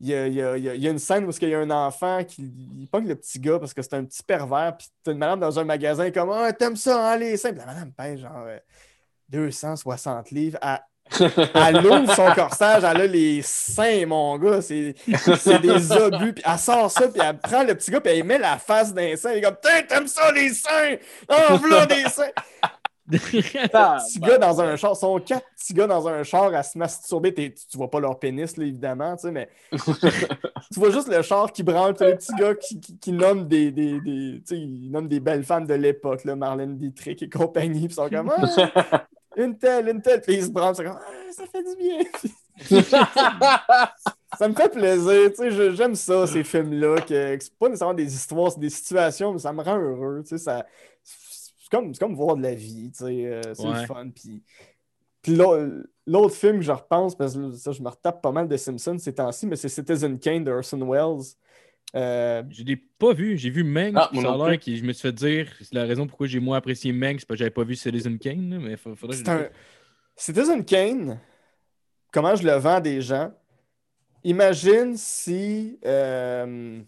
[0.00, 2.42] il y, a, il, y a, une scène où il y a un enfant qui
[2.42, 5.40] il pogne le petit gars parce que c'est un petit pervers, puis t'as une madame
[5.40, 7.52] dans un magasin comme Ah, t'aimes ça, hein, les seins.
[7.52, 8.46] la madame paye genre
[9.30, 10.58] 260 euh, livres.
[10.60, 10.80] Elle,
[11.20, 14.60] ouvre son corsage, elle a les seins, mon gars.
[14.62, 14.94] C'est
[15.60, 16.32] des obus.
[16.34, 18.92] Puis elle sort ça, puis elle prend le petit gars, puis elle met la face
[18.92, 19.30] d'un sein.
[19.30, 19.56] Elle est comme
[19.88, 20.96] T'aimes ça, les seins?
[21.28, 22.30] Oh, voilà des seins
[23.10, 27.32] petit gars dans un char, sont quatre petits gars dans un char à se masturber.
[27.32, 31.62] Tu, tu vois pas leur pénis, là, évidemment, mais tu vois juste le char qui
[31.62, 35.66] branle, les petits gars qui, qui, nomment des, des, des ils nomment des belles femmes
[35.66, 38.32] de l'époque, Marlène Dietrich et compagnie, puis ils sont comme
[38.74, 39.06] ah,
[39.36, 42.00] une telle, une telle, puis ils se branlent, comme ah, ça fait du bien.
[44.38, 48.14] ça me fait plaisir, tu sais, j'aime ça, ces films-là, que, c'est pas nécessairement des
[48.14, 50.66] histoires, c'est des situations, mais ça me rend heureux, tu sais, ça
[51.66, 54.08] c'est comme, comme voir de la vie, tu sais, euh, c'est le fun.
[54.10, 54.42] Puis,
[56.06, 58.98] l'autre film que je repense, parce que ça, je me retape pas mal de Simpsons
[58.98, 61.34] ces temps-ci, mais c'est Citizen Kane de Orson Welles.
[61.94, 62.42] Euh...
[62.50, 65.74] Je l'ai pas vu, j'ai vu Mank, ah, l'air je me suis fait dire, c'est
[65.74, 68.58] la raison pourquoi j'ai moins apprécié Mank, c'est parce que j'avais pas vu Citizen Kane,
[68.58, 69.48] mais faudrait que un...
[70.16, 71.20] Citizen Kane,
[72.12, 73.32] comment je le vends à des gens,
[74.24, 75.78] imagine si...
[75.84, 76.80] Euh,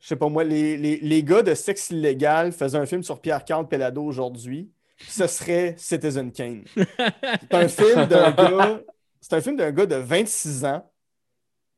[0.00, 3.68] je sais pas moi, les, les, gars de sexe illégal faisaient un film sur Pierre-Carl
[3.68, 4.72] Pelado aujourd'hui,
[5.08, 6.64] ce serait Citizen Kane.
[6.76, 8.80] C'est un film d'un gars.
[9.20, 10.91] C'est un film d'un gars de 26 ans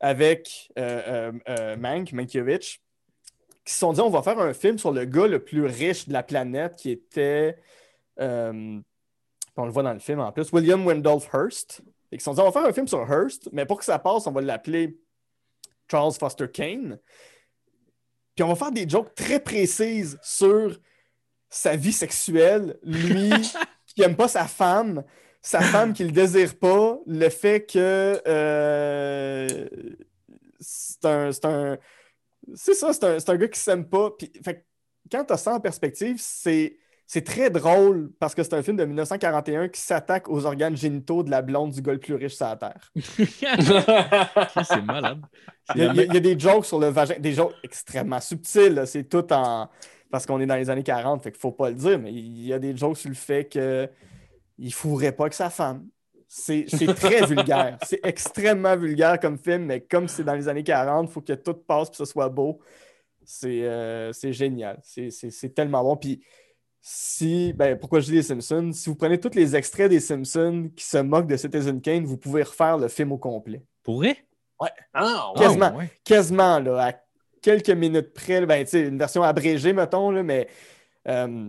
[0.05, 2.79] avec euh, euh, euh, Mank, Mankiewicz,
[3.65, 6.07] qui se sont dit on va faire un film sur le gars le plus riche
[6.09, 7.57] de la planète qui était.
[8.19, 8.83] on
[9.57, 11.81] le voit dans le film en plus, William Wendolph Hearst.
[12.13, 13.85] Et qui se sont dit on va faire un film sur Hearst, mais pour que
[13.87, 15.01] ça passe, on va l'appeler
[15.91, 16.99] Charles Foster Kane.
[18.35, 20.79] puis on va faire des jokes très précises sur
[21.49, 23.33] sa vie sexuelle, lui
[23.87, 25.03] qui aime pas sa femme,
[25.47, 29.69] sa femme qui le désire pas, le fait que euh,
[30.59, 31.31] c'est un.
[31.33, 31.77] C'est un-
[32.55, 34.11] c'est ça, c'est un, un gars qui s'aime pas.
[34.19, 34.61] Puis, fait que
[35.13, 36.77] quand tu as ça en perspective, c'est.
[37.07, 41.23] C'est très drôle parce que c'est un film de 1941 qui s'attaque aux organes génitaux
[41.23, 42.91] de la blonde du gars le plus riche sur la Terre.
[44.65, 45.21] c'est malade.
[45.75, 48.83] Il y, a, il y a- des jokes sur le vagin, des jokes extrêmement subtils.
[48.87, 49.69] C'est tout en.
[50.11, 52.47] Parce qu'on est dans les années 40, fait qu'il faut pas le dire, mais il
[52.47, 53.91] y a des jokes sur le fait qu'il
[54.59, 55.87] ne fourrait pas que sa femme.
[56.29, 57.79] C'est c'est très vulgaire.
[57.83, 61.33] C'est extrêmement vulgaire comme film, mais comme c'est dans les années 40, il faut que
[61.35, 62.61] tout passe et que ce soit beau.
[63.25, 64.81] C'est euh, c'est génial.
[64.83, 65.97] C'est- tellement bon.
[65.97, 66.23] Puis
[66.81, 70.71] si, ben, pourquoi je dis les Simpsons, si vous prenez tous les extraits des Simpsons
[70.77, 73.63] qui se moquent de Citizen Kane, vous pouvez refaire le film au complet.
[73.83, 74.19] Pour vrai?
[74.93, 75.41] Ah, ouais.
[75.41, 75.71] Quasiment.
[75.73, 75.91] Ah, ouais.
[76.05, 76.93] quasiment là, à
[77.43, 80.49] quelques minutes près, ben, tu sais, une version abrégée, mettons, là, mais
[81.09, 81.49] euh,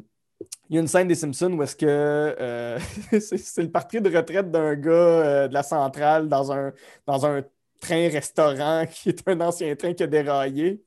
[0.69, 2.79] il y a une scène des Simpsons où est-ce que euh,
[3.19, 6.73] c'est le parti de retraite d'un gars euh, de la centrale dans un,
[7.05, 7.43] dans un
[7.81, 10.81] train-restaurant qui est un ancien train qui a déraillé.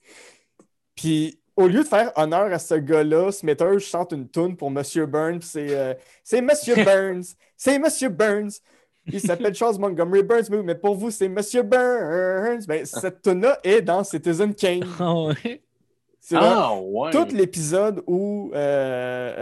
[0.94, 5.06] Puis au lieu de faire honneur à ce gars-là, Smithers chante une tune pour Monsieur
[5.06, 5.42] Burns.
[5.42, 8.50] C'est euh, c'est Monsieur Burns, c'est Monsieur Burns.
[9.10, 12.64] Il s'appelle Charles Montgomery Burns, mais- pour vous, c'est Monsieur Burns.
[12.66, 14.84] Ben, cette tune-là est dans Citizen Kane.
[15.00, 15.62] Ah, ouais.
[16.20, 17.10] C'est Ah, ouais.
[17.10, 19.34] tout l'épisode où euh,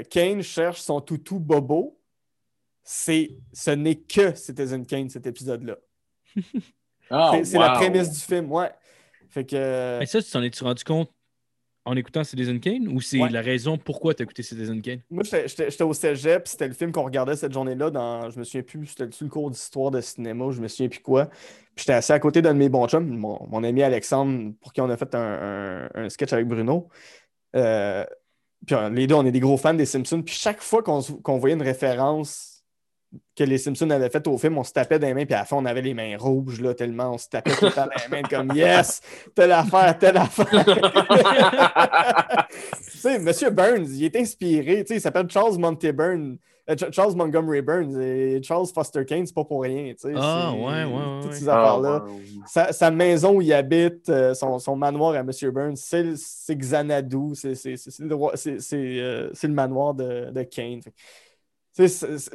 [0.00, 1.98] euh, Kane cherche son toutou Bobo.
[2.82, 5.76] C'est, ce n'est que Citizen Kane, cet épisode-là.
[7.10, 8.70] Ah, c'est la prémisse du film, ouais.
[9.30, 9.98] Fait que.
[9.98, 11.10] Mais ça, tu t'en es-tu rendu compte?
[11.86, 13.28] En écoutant Citizen Kane ou c'est Ouais.
[13.30, 15.00] la raison pourquoi tu as écouté Citizen Kane?
[15.10, 17.90] Moi, j'étais- au cégep, c'était le film qu'on regardait cette journée-là.
[17.90, 21.00] Dans, je me souviens plus, c'était le cours d'histoire de cinéma, je me souviens plus
[21.00, 21.26] quoi.
[21.26, 24.72] Puis j'étais assis à côté d'un de mes bons chums, mon, mon ami Alexandre, pour
[24.72, 26.88] qui on a fait un, un- un sketch avec Bruno.
[27.56, 28.04] Euh,
[28.66, 30.22] puis les deux, on est des gros fans des Simpsons.
[30.22, 32.53] Puis chaque fois qu'on voyait une référence
[33.36, 35.38] que les Simpsons avaient faite au film, on se tapait dans les mains, puis à
[35.40, 37.86] la fin, on avait les mains rouges, là, tellement on se tapait tout le temps
[37.86, 39.00] dans les mains, comme Yes,
[39.34, 40.64] telle affaire, telle affaire.
[42.90, 44.84] tu sais, Monsieur Burns, il est inspiré.
[44.84, 46.36] Tu sais, il s'appelle Charles Monty Burns.
[46.70, 49.92] euh, Ch- Charles Montgomery Burns et Charles Foster Kane, c'est pas pour rien.
[49.92, 52.04] tu sais, Ah, ouais, ouais, ouais, Toutes ces Ah, affaires-là.
[52.04, 52.10] ouais.
[52.46, 57.34] Sa, sa maison où il habite, euh, son, son manoir à Monsieur Burns, c'est Xanadu,
[57.34, 57.52] c'est
[58.00, 60.80] le, euh, c'est le manoir de, de Kane.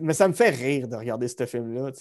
[0.01, 1.91] Mais ça me fait rire de regarder ce film-là.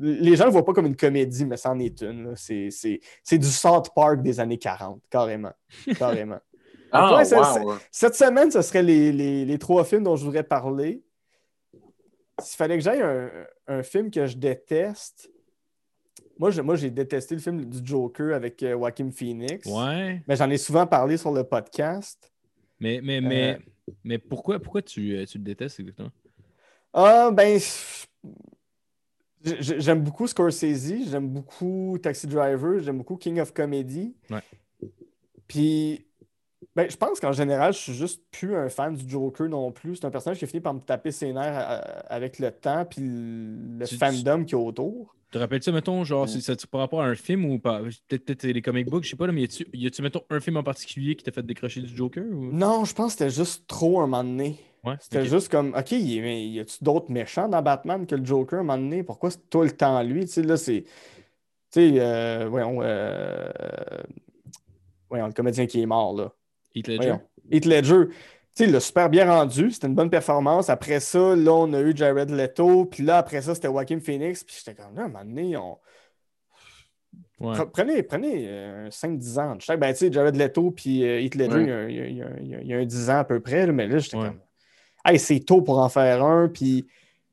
[0.00, 2.34] Les gens ne le voient pas comme une comédie, mais c'en est une.
[2.36, 5.52] C'est c'est- c'est du South Park des années 40, carrément.
[5.98, 6.38] carrément.
[6.90, 7.74] Ah, Ouais, ça- wow.
[7.90, 11.02] Cette semaine, ce serait les, les- les trois films dont je voudrais parler.
[12.40, 13.30] S'il fallait que j'aille un,
[13.66, 15.30] un film que je déteste,
[16.38, 19.66] moi, je- moi, j'ai détesté le film du Joker avec euh, Joaquin Phoenix.
[19.66, 20.22] Ouais.
[20.26, 22.32] Mais j'en ai souvent parlé sur le podcast.
[22.80, 23.58] Mais, mais, mais,
[24.02, 26.10] mais pourquoi, pourquoi tu, euh, tu le détestes exactement?
[27.00, 27.60] Ah, ben.
[29.44, 34.16] J'aime beaucoup Scorsese, j'aime beaucoup Taxi Driver, j'aime beaucoup King of Comedy.
[34.30, 34.40] Ouais.
[35.46, 36.04] Puis,
[36.74, 39.94] ben, je pense qu'en général, je suis juste plus un fan du Joker non plus.
[39.96, 42.84] C'est un personnage qui a fini par me taper ses nerfs euh, avec le temps,
[42.84, 45.14] puis le Tu- fandom qu'il y a autour.
[45.30, 47.82] Te rappelles-tu, mettons, genre, c'est- ça par rapport à un film ou pas?
[48.08, 50.40] Peut-être les comic books, je sais pas, là, mais y a-tu, y a-tu, mettons, un
[50.40, 52.24] film en particulier qui t'a fait décrocher du Joker?
[52.24, 52.50] Ou...
[52.52, 54.56] Non, je pense que c'était juste trop un moment donné.
[54.88, 54.96] Ouais.
[55.00, 58.62] C'était juste comme, OK, mais y a-tu d'autres méchants dans Batman que le Joker à
[58.62, 59.02] un moment donné?
[59.02, 60.22] Pourquoi c'est tout le temps lui?
[60.26, 60.82] Tu sais, là, c'est.
[60.82, 60.88] Tu
[61.70, 63.48] sais, euh, voyons, euh,
[65.08, 66.32] voyons, le comédien qui est mort, là.
[66.74, 66.96] Heath Ledger?
[67.08, 67.20] Voyons.
[67.50, 68.04] Heath Ledger.
[68.08, 68.14] Tu
[68.54, 69.70] sais, il l'a super bien rendu.
[69.70, 70.68] C'était une bonne performance.
[70.70, 72.86] Après ça, là, on a eu Jared Leto.
[72.86, 74.42] Puis là, après ça, c'était Joaquin Phoenix.
[74.44, 75.78] Puis j'étais comme, là, à un moment donné, on.
[77.40, 77.54] Ouais.
[77.72, 79.54] Prenez, prenez euh, 5-10 ans.
[79.56, 79.78] de chaque.
[79.78, 81.86] Ben, tu sais, Jared Leto puis euh, Heath Ledger, Ouais.
[81.92, 82.78] il y a- il y, a- il y a- il y a- il y a
[82.78, 83.64] un 10 ans à peu près.
[83.66, 84.28] là, mais là, j'étais Ouais.
[84.28, 84.40] comme.
[85.08, 86.48] Hey, c'est tôt pour en faire un.
[86.48, 86.86] Puis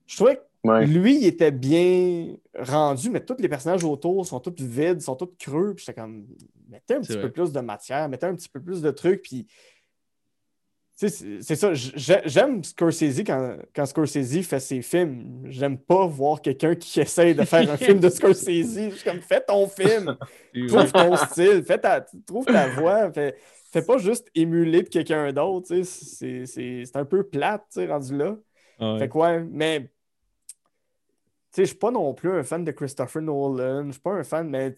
[0.07, 0.83] je trouvais que Ouais.
[0.87, 5.29] lui, il était bien rendu, mais tous les personnages autour sont tous vides, sont tous
[5.37, 5.75] creux.
[5.75, 6.25] Puis j'étais comme,
[6.69, 7.21] mettez un petit vrai.
[7.23, 9.21] peu plus de matière, mettez un petit peu plus de trucs.
[9.21, 9.45] Puis,
[10.95, 11.09] c'est
[11.41, 11.73] c'est ça.
[11.73, 15.43] J'ai- J'aime Scorsese quand, quand Scorsese fait ses films.
[15.49, 18.47] J'aime pas voir quelqu'un qui essaye de faire un film de Scorsese.
[18.89, 20.17] Je suis comme, fais ton film,
[20.67, 23.11] trouve ton style, fais ta, trouve ta voix.
[23.79, 25.67] Fais pas juste émuler de quelqu'un d'autre.
[25.83, 28.37] C'est un peu plate, rendu là.
[28.79, 28.99] Ouais.
[28.99, 29.89] Fait que ouais, mais
[31.57, 33.85] je suis pas non plus un fan de Christopher Nolan.
[33.87, 34.77] Je suis pas un fan, mais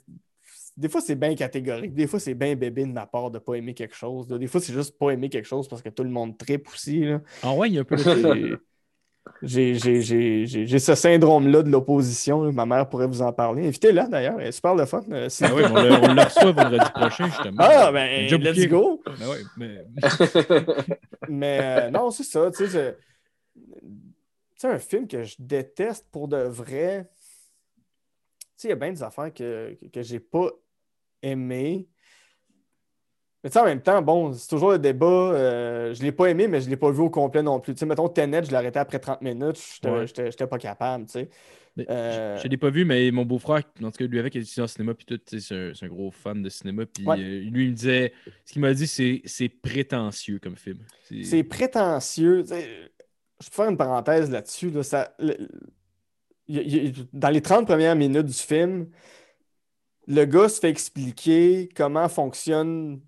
[0.76, 1.94] des fois c'est bien catégorique.
[1.94, 4.30] Des fois c'est bien bébé de ma part de pas aimer quelque chose.
[4.30, 4.38] là.
[4.38, 7.00] Des fois c'est juste pas aimer quelque chose parce que tout le monde tripe aussi.
[7.06, 7.22] là.
[7.42, 7.98] Ah ouais, il y a un peu
[9.42, 9.78] J'ai
[10.80, 12.52] ce syndrome-là de l'opposition.
[12.52, 13.68] Ma mère pourrait vous en parler.
[13.68, 14.40] Invitez-la d'ailleurs.
[14.40, 15.04] Elle est super le fun.
[15.12, 17.58] euh, oui, on le, on le reçoit vendredi prochain, justement.
[17.60, 19.02] Ah, ben, let's go!
[19.06, 19.28] Ben
[19.58, 19.86] mais...
[21.30, 22.50] Mais euh, non, c'est ça.
[22.52, 22.96] Tu sais,
[24.62, 27.10] je- un film que je déteste pour de vrai.
[27.20, 30.50] Tu sais, il y a bien des affaires que, que, que j'ai pas
[31.22, 31.88] aimées.
[33.48, 35.06] Mais tu sais, en même temps, bon, c'est toujours le débat.
[35.08, 37.74] euh, je l'ai pas aimé, mais je l'ai pas vu au complet non plus.
[37.74, 39.56] Tu sais, mettons, Tenet, je l'ai arrêté après 30 minutes.
[40.06, 41.30] J'étais- j'étais pas capable, tu sais.
[41.90, 44.42] Euh, Je je l'ai pas vu, mais mon beau-frère, en tout cas, lui avec, il
[44.42, 46.86] est au cinéma, puis tout, c'est un, un gros fan de cinéma.
[46.88, 47.16] Puis Ouais.
[47.18, 48.12] euh, lui, il me disait,
[48.44, 50.80] ce qu'il m'a dit, c'est c'est prétentieux comme film.
[51.24, 52.44] C'est- prétentieux.
[52.50, 54.72] Je peux faire une parenthèse là-dessus.
[54.72, 55.38] là, ça- le-
[56.50, 58.90] il- il- dans les 30 premières minutes du film,
[60.06, 63.00] le gars se fait expliquer comment fonctionne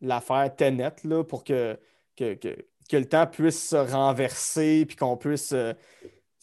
[0.00, 1.78] l'affaire Tenet là, pour que,
[2.16, 5.52] que, que- que le temps puisse se renverser puis qu'on puisse.
[5.52, 5.72] euh,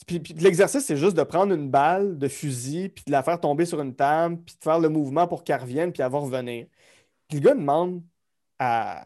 [0.07, 3.65] Puis, l'exercice, c'est juste de prendre une balle de fusil puis de la faire tomber
[3.65, 6.65] sur une table puis de faire le mouvement pour qu'elle revienne puis elle va revenir.
[7.27, 8.01] Puis le gars demande
[8.57, 9.05] à,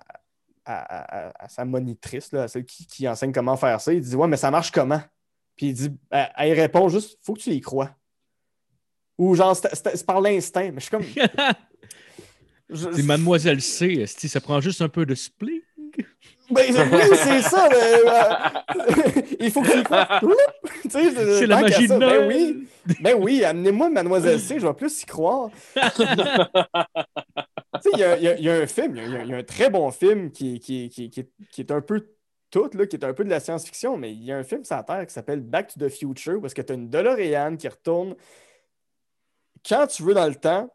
[0.63, 3.91] à, à- sa monitrice, là, à celle qui, qui enseigne comment faire ça.
[3.93, 5.01] Il dit Ouais, mais ça marche comment?
[5.57, 7.91] Puis il dit Elle, elle répond juste Faut que tu y crois.
[9.17, 10.71] Ou genre, c'est par l'instinct.
[10.71, 11.03] Mais je suis comme.
[12.69, 15.61] je- C'est Mademoiselle C, esti, ça prend juste un peu de split.
[16.51, 17.67] Ben, oui, c'est ça.
[17.71, 20.89] mais, euh, il faut que tu
[21.39, 22.67] C'est la magie de ça, Ben oui,
[23.01, 25.49] ben oui, amenez-moi Mademoiselle C, je vais plus y croire.
[27.83, 29.69] Tu sais, il y y y a un film, il y a, y un très
[29.69, 32.07] bon film qui, qui, qui, qui est, qui est un peu
[32.49, 34.63] tout, là, qui est un peu de la science-fiction, mais il y a un film
[34.63, 36.89] sur la Terre qui s'appelle Back to the Future, où est-ce que tu as une
[36.89, 38.15] DeLorean qui retourne
[39.67, 40.73] quand tu veux dans le temps,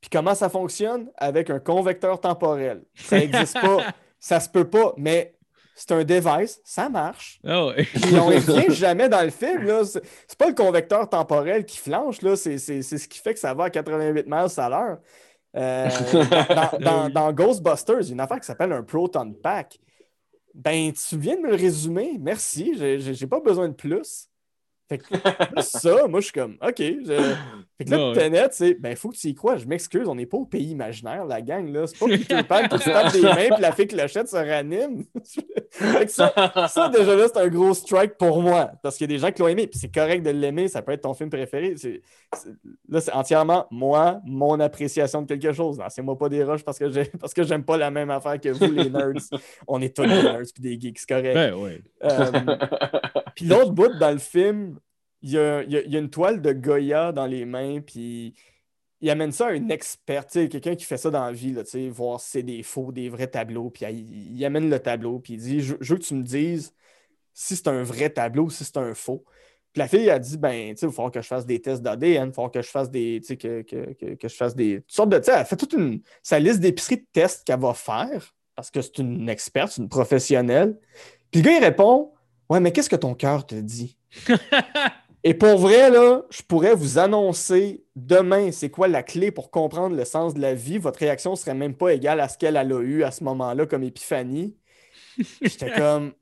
[0.00, 1.10] puis comment ça fonctionne?
[1.16, 2.82] Avec un convecteur temporel.
[2.94, 3.78] Ça n'existe pas,
[4.18, 5.34] ça se peut pas, mais
[5.74, 7.40] c'est un device, ça marche.
[7.46, 7.84] Ah ouais.
[7.84, 9.62] Puis on ne revient jamais dans le film.
[9.64, 9.84] là.
[9.84, 12.36] C'est c'est pas le convecteur temporel qui flanche, là.
[12.36, 14.98] C'est c'est- c'est ce qui fait que ça va à 88 miles à l'heure.
[15.56, 15.88] Euh,
[16.78, 19.78] dans, dans- dans Ghostbusters, il y a une affaire qui s'appelle un Proton Pack.
[20.54, 22.16] Ben, tu viens de me le résumer.
[22.20, 22.74] Merci.
[22.76, 24.26] J'ai- J'ai pas besoin de plus.
[24.88, 26.76] Fait que plus ça, moi, je suis comme, OK.
[26.78, 27.34] je-
[27.80, 28.14] Fait que là, Ouais.
[28.14, 29.56] Tenet, c'est, ben, faut que tu y crois.
[29.56, 31.86] Je m'excuse, on n'est pas au pays imaginaire, la gang, là.
[31.86, 35.04] C'est pas Peter Pan qui se tape des mains puis la fée clochette se ranime.
[35.70, 36.30] Fait que ça,
[36.68, 38.72] ça, déjà là, c'est un gros strike pour moi.
[38.82, 39.66] Parce qu'il y a des gens qui l'ont aimé.
[39.66, 40.68] Puis c'est correct de l'aimer.
[40.68, 41.74] Ça peut être ton film préféré.
[41.78, 42.02] C'est-
[42.36, 42.50] c'est-
[42.88, 45.78] Là, c'est entièrement moi, mon appréciation de quelque chose.
[45.78, 48.48] Lancez-moi pas des roches parce que j'ai parce que j'aime pas la même affaire que
[48.50, 49.12] vous, les nerds.
[49.68, 51.34] On est tous des nerds puis des geeks, c'est correct.
[51.34, 51.80] Ben ouais.
[52.04, 52.30] Euh,
[53.34, 54.76] puis l'autre bout dans le film,
[55.22, 55.62] il y a,
[55.98, 58.34] une toile de Goya dans les mains, puis
[59.00, 61.52] il amène ça à une expert, tu sais, quelqu'un qui fait ça dans la vie,
[61.52, 65.34] là, voir si c'est des faux, des vrais tableaux, puis il, amène le tableau, puis
[65.34, 66.74] il dit je, veux que tu me dises
[67.32, 69.24] si c'est un vrai tableau ou si c'est un faux.
[69.72, 72.24] Puis la fille a dit ben, il va falloir que je fasse des tests d'ADN,
[72.24, 74.92] il va falloir que je fasse des, que, que, que, que je fasse des toutes
[74.92, 78.70] sortes de, elle fait toute une, sa liste d'épicerie de tests qu'elle va faire, parce
[78.70, 80.78] que c'est une experte, c'est une professionnelle.
[81.30, 82.12] Puis le gars, il répond
[82.50, 83.96] Ouais, mais qu'est-ce que ton cœur te dit?
[85.22, 89.94] Et pour vrai, là, je pourrais vous annoncer demain c'est quoi la clé pour comprendre
[89.94, 90.78] le sens de la vie.
[90.78, 93.66] Votre réaction serait même pas égale à ce qu'elle elle a eu à ce moment-là
[93.66, 94.56] comme épiphanie.
[95.42, 96.12] J'étais comme.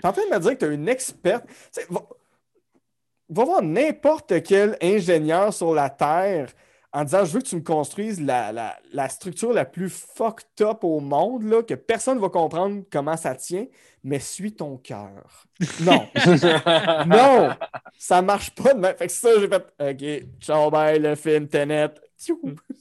[0.00, 1.44] T'es en train de me dire que tu as une experte.
[1.90, 6.48] Va voir n'importe quel ingénieur sur la Terre
[6.92, 10.46] en disant Je veux que tu me construises la, la- la structure la plus fucked
[10.66, 13.66] up au monde, là, que personne ne va comprendre comment ça tient,
[14.04, 15.44] mais suis ton cœur.
[15.80, 16.06] Non.
[17.06, 17.50] non!
[17.98, 18.96] Ça marche pas de même.
[18.96, 21.90] Fait que ça, j'ai fait OK, ciao, bye, le film Tenet.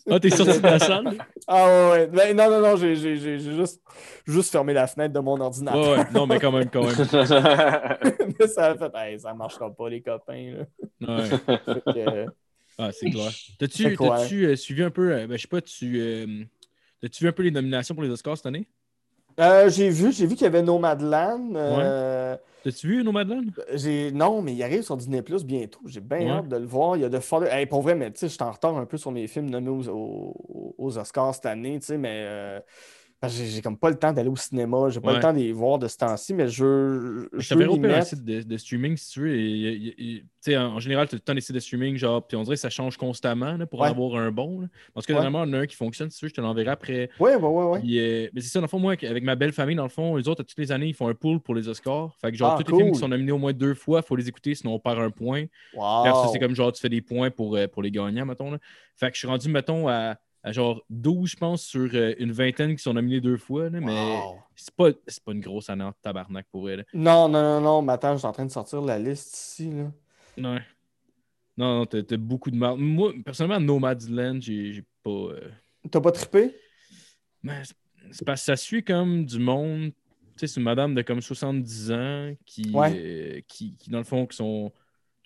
[0.10, 1.18] Ah, t'es sorti de la salle?
[1.50, 2.08] Ah ouais, ouais.
[2.08, 3.82] Ben, non, non, non, j'ai j'ai- j'ai- j'ai juste,
[4.26, 5.82] juste fermé la fenêtre de mon ordinateur.
[5.82, 6.06] Ouais, ouais.
[6.14, 6.92] Non, mais quand même, quand même.
[8.40, 10.66] Mais ça a fait, hey, ça marchera pas, les copains.
[11.00, 11.18] Là.
[11.18, 11.30] Ouais.
[11.30, 12.26] Fait que, euh,
[12.78, 13.34] Ah, c'est clair.
[13.58, 16.00] T'as-tu euh, suivi un peu, euh, ben, je sais pas, tu.
[16.00, 16.46] euh,
[17.02, 18.68] T'as-tu vu un peu les nominations pour les Oscars cette année?
[19.40, 21.56] euh, j'ai vu, j'ai vu qu'il y avait Nomadland.
[21.56, 23.52] Euh, T'as-tu vu Nomadland?
[23.74, 25.80] j'ai, non, mais il arrive sur Disney Plus bientôt.
[25.86, 26.40] J'ai bien Ouais.
[26.40, 26.96] hâte de le voir.
[26.96, 27.48] Il y a de Father.
[27.52, 29.50] Hey, pour vrai, mais tu sais, je suis en retard un peu sur mes films
[29.50, 29.90] nommés aux,
[30.78, 32.60] aux- Oscars cette année, tu sais, mais euh,
[33.24, 34.90] j'ai j'ai comme pas le temps d'aller au cinéma.
[34.90, 35.16] J'ai pas Ouais.
[35.16, 38.02] le temps de les voir de ce temps-ci, mais je, Je je y repéré un
[38.02, 39.36] site de, de streaming si tu veux.
[39.36, 40.24] et-
[40.56, 42.56] en, en général, tu as le temps des sites de streaming, genre, puis on dirait
[42.56, 43.88] que ça change constamment là, pour Ouais.
[43.88, 44.62] en avoir un bon.
[44.62, 44.68] là.
[44.94, 45.20] Parce que Ouais.
[45.20, 47.10] vraiment, on a un qui fonctionne, si tu veux, je te l'enverrai après.
[47.20, 47.82] Ouais, ouais, ouais, ouais.
[48.00, 50.16] Euh, mais c'est ça, dans le fond, moi, avec ma belle famille, dans le fond,
[50.16, 52.16] les autres, toutes les années, ils font un pool pour les Oscars.
[52.22, 54.08] Fait que, genre, Ah, tous les films qui sont nominés au moins deux fois, il
[54.08, 55.46] faut les écouter, sinon on perd un point.
[55.46, 56.32] Puis après ça, Wow.
[56.32, 58.52] c'est comme genre, tu fais des points pour, euh, pour les gagnants, mettons.
[58.52, 58.60] Là.
[58.96, 60.16] Fait que je suis rendu, mettons, à,
[60.48, 63.70] à genre 12, je pense, sur euh, une vingtaine qui sont nominés deux fois.
[63.70, 64.18] là, mais
[64.56, 66.86] c'est pas, c'est pas une grosse année en tabarnak pour elle.
[66.94, 69.72] Non, non, non, non, mais attends, je suis en train de sortir la liste ici.
[69.72, 69.92] Là.
[70.38, 70.60] Non.
[71.58, 72.78] Non, non, t'as, beaucoup de mal.
[72.78, 75.10] Moi, personnellement, Nomadland, j'ai, j'ai pas.
[75.10, 75.50] euh,
[75.92, 76.56] T'as pas trippé?
[77.44, 77.76] Mais c'est-
[78.12, 79.92] c'est parce que ça suit comme du monde.
[80.38, 82.94] Tu sais, c'est une madame de comme 70 ans qui, Ouais.
[82.96, 84.72] euh, qui, qui, dans le fond, que son,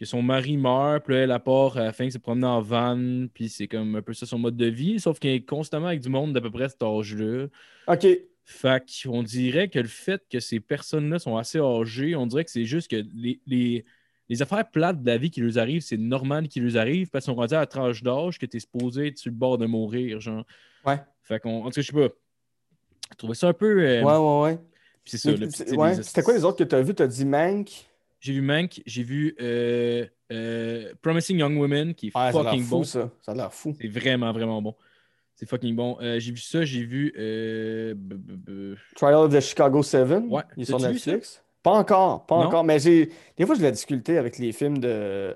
[0.02, 3.28] que son mari meurt, puis là, elle, part, à la fin, se promener en van,
[3.32, 5.99] puis c'est comme un peu ça son mode de vie, sauf qu'elle est constamment avec
[6.02, 7.45] du monde d'à peu près cet âge-là.
[7.88, 8.07] OK.
[8.44, 12.49] Fait qu'on dirait que le fait que ces personnes-là sont assez âgées, on dirait que
[12.49, 13.86] c'est juste que les, les,
[14.28, 17.26] les affaires plates de la vie qui leur arrivent, c'est normal qu'ils leur arrivent parce
[17.26, 19.60] qu'ils sont rendus à la tranche d'âge que tu es supposé être sur le bord
[19.60, 20.44] de mourir, genre.
[20.84, 20.98] Ouais.
[21.22, 21.60] Fait qu'on.
[21.64, 22.10] En tout cas, je sais pas.
[23.11, 23.84] Je trouvais ça un peu.
[23.86, 24.60] euh, Ouais, ouais, ouais.
[25.03, 25.38] puis c'est ça.
[25.38, 26.95] C'est- sais, ouais, C'était quoi les autres que t'as vu?
[26.95, 27.86] T'as dit Mank?
[28.22, 32.43] J'ai vu Mank, j'ai vu euh, euh, Promising Young Women qui est Ah, ça a
[32.43, 32.84] fucking fou, bon.
[32.84, 33.10] ça.
[33.22, 33.76] Ça a l'air fou.
[33.81, 34.76] C'est vraiment, vraiment bon.
[35.35, 35.98] C'est fucking bon.
[36.02, 37.11] Euh, j'ai vu ça, j'ai vu.
[38.95, 40.23] Trial of the Chicago 7.
[40.30, 40.41] Ouais.
[40.56, 41.43] Il est sur T'as-tu vu Netflix.
[41.64, 42.43] Pas encore, pas Non?
[42.45, 42.64] encore.
[42.64, 45.35] Mais j'ai des fois, j'ai de la difficulté avec les films de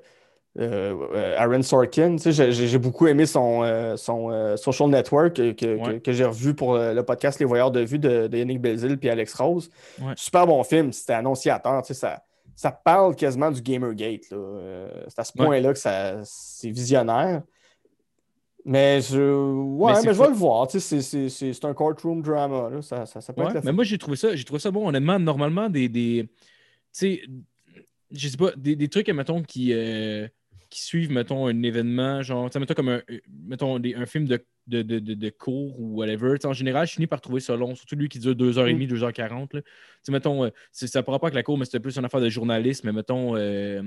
[0.57, 2.15] Aaron Sorkin.
[2.17, 5.93] Tu sais, j'ai- beaucoup aimé son, son Social Network que, que- Ouais.
[5.95, 8.97] que- que j'ai revu pour le podcast Les Voyeurs de vue de, de Yannick Belzil
[8.97, 9.69] puis Alex Rose.
[9.99, 10.13] Ouais.
[10.15, 10.91] Super bon film.
[10.93, 11.81] C'était annonciateur.
[11.81, 12.23] Tu sais, ça,
[12.55, 14.29] ça parle quasiment du Gamergate.
[14.31, 14.37] là.
[14.37, 15.45] Euh, c'est à ce Ouais.
[15.45, 17.43] point-là que ça, c'est visionnaire.
[18.67, 19.19] Mais je,
[19.75, 20.67] ouais, Mais je vais le voir.
[20.67, 22.69] Tu sais, c'est- c'est c'est- c'est un courtroom drama.
[22.71, 22.81] là.
[22.81, 24.87] Ça, ça, ça peut Ouais, être mais moi, j'ai trouvé ça, j'ai trouvé ça bon.
[24.87, 25.87] Honnêtement, normalement, des.
[25.87, 26.31] des tu
[26.91, 27.21] sais,
[28.11, 30.27] je sais pas, des, des trucs, mettons, qui, euh,
[30.69, 33.01] qui suivent, mettons, un événement, genre, mettons, comme un,
[33.47, 36.35] mettons, des- un film de, de, de, de, cours ou whatever.
[36.43, 39.53] En général, je finis par trouver ça long, surtout lui qui dure 2h30, 2h40.
[39.53, 39.61] là.
[39.61, 39.69] Tu
[40.03, 42.21] sais, mettons, euh, ça ne pourra pas avec la cour, mais c'était plus une affaire
[42.21, 42.87] de journalisme.
[42.87, 43.81] Mais mettons, euh,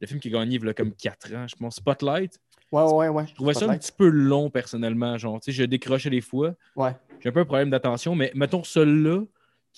[0.00, 2.38] le film qui a gagné, a comme 4 ans, je pense, Spotlight.
[2.70, 3.26] Ouais, ouais, ouais.
[3.26, 5.16] Je trouvais ça un petit peu long, personnellement.
[5.18, 6.92] Genre, tu sais, je décrochais des fois Ouais.
[7.20, 9.22] j'ai un peu un problème d'attention, mais mettons celui-là,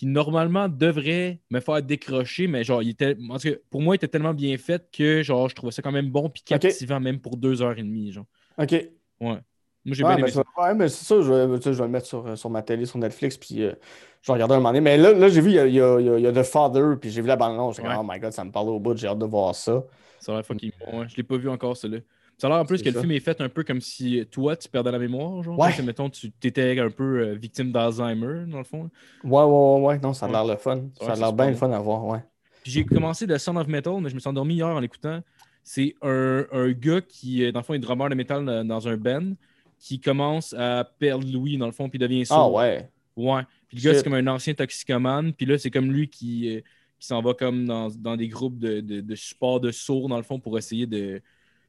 [0.00, 3.14] qui normalement devrait me faire décrocher, mais genre, il était.
[3.28, 5.82] En tout cas, pour moi, il était tellement bien fait que genre, je trouvais ça
[5.82, 8.10] quand même bon puis captivant, même pour deux heures et demie.
[8.10, 8.24] Genre.
[8.56, 8.70] OK.
[8.72, 8.88] Ouais.
[9.20, 9.40] Moi,
[9.84, 11.88] j'ai Ouais, bien mais, aimé ça- ouais, mais c'est ça, je vais, je vais le
[11.90, 13.74] mettre sur, sur ma télé, sur Netflix, puis euh,
[14.22, 14.80] je vais regarder un moment donné.
[14.80, 16.44] Mais là, là j'ai vu, il y a, il y a- il y a- The
[16.44, 17.78] Father, puis j'ai vu la bande-annonce.
[17.78, 17.84] Ouais.
[17.98, 19.84] oh my god, ça me parle au bout, j'ai hâte de voir ça.
[20.18, 21.00] Ça a l'air fucking bon.
[21.00, 21.08] ouais.
[21.10, 22.00] Je l'ai pas vu encore, celui-là.
[22.40, 24.56] Ça a l'air en plus que le film est fait un peu comme si toi,
[24.56, 25.42] tu perdais la mémoire.
[25.42, 25.70] Genre, Ouais.
[25.82, 28.88] Mettons, tu étais un peu euh, victime d'Alzheimer, dans le fond.
[29.24, 30.34] Ouais, ouais, ouais, ouais, non, ça a Ouais.
[30.34, 30.76] l'air le fun.
[30.76, 32.20] Ouais, Ça a l'air bien le fun à voir, ouais.
[32.64, 35.20] J'ai commencé le Sound of Metal, mais je me suis endormi hier en l'écoutant.
[35.62, 38.96] C'est un, un gars qui, euh, dans le fond, est drummer de métal dans, un
[38.96, 39.32] band,
[39.78, 42.38] qui commence à perdre Louis, dans le fond, puis devient sourd.
[42.38, 42.88] Ah ouais.
[43.16, 43.42] Ouais.
[43.68, 45.32] Puis le gars, c'est comme un ancien toxicomane.
[45.34, 46.60] Puis là, c'est comme lui qui, euh,
[46.98, 50.16] qui s'en va comme dans, dans des groupes de, de, de support de sourds, dans
[50.16, 51.20] le fond, pour essayer de.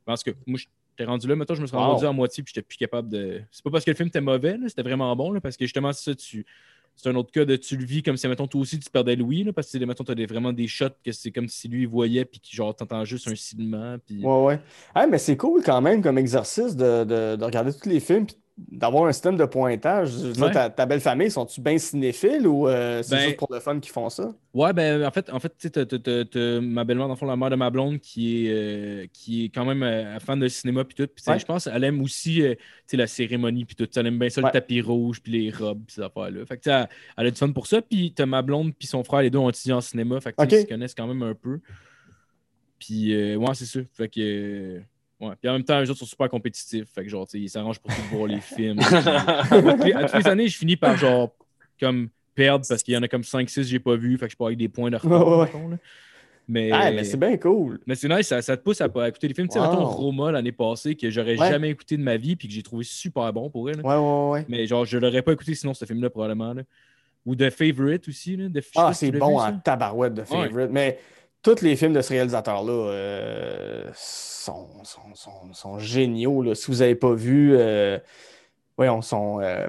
[0.06, 1.36] Parce que moi, j'étais rendu là.
[1.36, 1.84] Maintenant, je me suis Wow.
[1.84, 3.42] rendu à moitié, puis j'étais plus capable de.
[3.52, 5.94] C'est pas parce que le film était mauvais, c'était vraiment bon, là, parce que justement,
[5.94, 6.46] c'est ça, tu.
[6.94, 9.16] C'est un autre cas de tu le vis comme si, mettons, toi aussi, tu perdais
[9.16, 11.84] Louis, là, parce que, mettons, tu as vraiment des shots que c'est comme si lui
[11.84, 13.96] il voyait, puis que, genre, t'entends juste un silement.
[14.06, 14.22] Puis...
[14.24, 14.60] Ouais,
[14.96, 15.08] ouais.
[15.08, 18.36] Mais c'est cool quand même comme exercice de, de- de regarder tous les films puis
[18.70, 20.14] d'avoir un système de pointage?
[20.38, 20.52] Ouais.
[20.52, 23.80] ta, ta belle famille, sont-tu bien cinéphiles ou euh, c'est Ben- juste pour le fun
[23.80, 24.34] qu'ils font ça?
[24.54, 27.14] Ouais, ben en fait, en fait, tu sais, t'as- t'as- t'as- t'as ma belle-mère, dans
[27.14, 30.20] le fond, la mère de ma blonde, qui est, euh, qui est quand même euh,
[30.20, 31.08] fan de cinéma puis tout.
[31.14, 31.40] Puis, Ouais.
[31.40, 32.44] je pense qu'elle aime aussi
[32.94, 33.88] la cérémonie puis tout.
[33.96, 34.48] Elle aime bien ça, Ouais.
[34.50, 36.46] le tapis rouge puis les robes puis ces affaires-là.
[36.46, 37.82] Fait que, elle, elle a du fun pour ça.
[37.82, 40.20] Puis t'as ma blonde puis son frère, les deux ont étudié en cinéma.
[40.22, 41.60] Fait que, ils se connaissent quand même un peu.
[42.80, 43.80] Puis, ouais, c'est ça.
[43.94, 44.82] Fait que...
[45.22, 45.34] Ouais.
[45.40, 46.90] Puis en même temps, les autres sont super compétitifs.
[46.94, 48.78] Fait que genre, tu sais, ils s'arrangent pour tout voir les films.
[48.80, 51.32] Puis, à, toutes les, à toutes les années, je finis par genre
[51.80, 54.18] comme perdre parce qu'il y en a comme 5-6 que j'ai pas vu.
[54.18, 55.28] Fait que je pars avec des points de retard.
[55.28, 55.78] Ouais, ouais.
[56.48, 57.80] Mais, Ah, mais c'est bien cool.
[57.86, 59.48] mais c'est nice, ça, ça te pousse à, à écouter des films.
[59.48, 61.50] Tu sais, mettons Roma l'année passée, que j'aurais Ouais.
[61.50, 63.80] jamais écouté de ma vie puis que j'ai trouvé super bon pour elle.
[63.82, 64.46] Ouais, ouais, ouais.
[64.50, 66.54] Mais genre, je l'aurais pas écouté sinon, ce film-là, probablement.
[66.54, 66.64] là.
[67.26, 68.36] Ou The Favorite aussi.
[68.36, 68.50] Là.
[68.50, 69.62] The- Ah, c'est bon vu, en ça.
[69.64, 70.72] tabarouette de favorite.
[70.72, 70.98] Mais
[71.44, 76.42] tous les films de ce réalisateur-là euh, sont, sont, sont, sont géniaux.
[76.44, 76.56] là.
[76.56, 77.98] Si vous n'avez pas vu, euh,
[78.78, 79.40] voyons, sont.
[79.42, 79.68] Euh...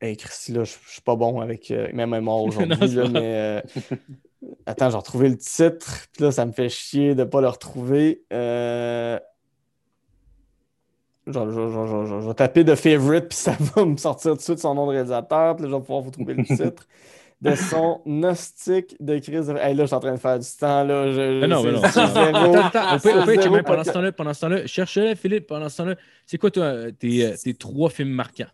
[0.00, 3.20] Hey, Christy, là, je suis pas bon avec euh, même mémoire aujourd'hui, mais.
[3.24, 3.60] euh,
[4.66, 7.48] Attends, j'ai retrouvé le titre, puis là, ça me fait chier de ne pas le
[7.48, 8.22] retrouver.
[8.30, 9.18] Je,
[11.26, 14.36] je- je- je- je- je vais taper de favorite, puis ça va me sortir tout
[14.38, 16.86] de suite son nom de réalisateur, puis là, je vais pouvoir vous trouver le titre
[17.40, 19.46] de son gnostic de crise.
[19.46, 21.10] de- Hey, là, je suis en train de faire du temps, là.
[21.12, 21.80] Je, Mais non, mais non.
[21.82, 25.94] zéro- pendant ce temps-là, pendant ce temps-là, cherche-le, Philippe, pendant ce temps-là.
[26.26, 28.50] C'est quoi, toi, tes, euh, tes trois films marquants?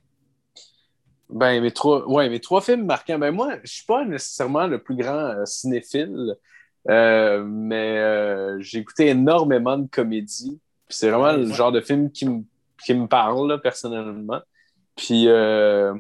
[1.31, 3.19] Ben, mes trois, ouais, mes trois films marquants.
[3.19, 6.35] Ben, moi, je suis pas nécessairement le plus grand euh, cinéphile,
[6.90, 10.61] euh, mais euh, j'ai écouté énormément de comédies.
[10.86, 11.55] Puis c'est vraiment le Ouais.
[11.55, 12.43] genre de film qui me
[12.85, 14.40] qui me parle, là, personnellement.
[14.94, 15.94] Puis, euh,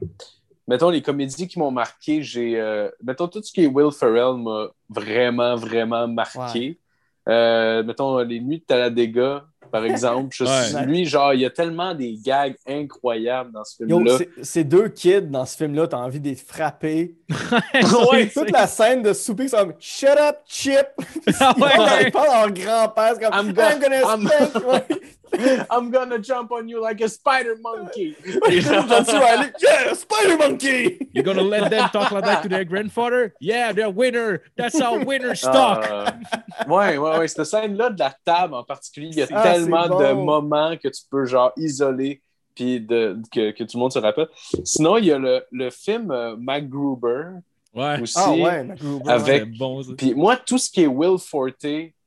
[0.68, 2.60] mettons, les comédies qui m'ont marqué, j'ai.
[2.60, 6.78] euh, mettons, tout ce qui est Will Ferrell m'a vraiment, vraiment marqué.
[7.28, 10.28] Euh, mettons, Les Nuits de Talladega, par exemple.
[10.32, 10.84] Je suis- Ouais.
[10.86, 14.18] Lui, genre, il y a tellement des gags incroyables dans ce film-là.
[14.42, 17.14] ces deux kids dans ce film-là, t'as envie de les frapper.
[18.12, 20.86] Ouais, Toute la scène de souper, c'est comme Shut up, Chip!
[21.40, 21.62] Ah Ils
[22.04, 22.10] ouais.
[22.10, 24.82] parlent en grand-père, c'est comme I'm I'm, gonna.
[25.70, 28.16] I'm gonna jump on you like a spider monkey.
[28.60, 29.18] John C.
[29.18, 30.98] Reilly, Yeah, Spider Monkey!
[31.12, 33.34] You're gonna let them talk like that to their grandfather?
[33.40, 34.42] Yeah, they're winner.
[34.56, 35.84] That's how winners talk.
[35.90, 36.14] Ah,
[36.68, 37.28] ouais, ouais, ouais.
[37.28, 39.98] Cette scène-là de la table en particulier, il y a Ah, tellement bon.
[40.00, 42.20] de moments que tu peux genre isoler
[42.54, 44.28] puis de, que, que tout le monde se rappelle.
[44.64, 47.40] Sinon, il y a le, le film euh, MacGruber
[47.74, 48.00] Ouais.
[48.00, 48.14] aussi.
[48.16, 49.10] Ah ouais, MacGruber.
[49.10, 49.82] Avec- bon.
[49.98, 51.66] Puis moi, tout ce qui est Will Forte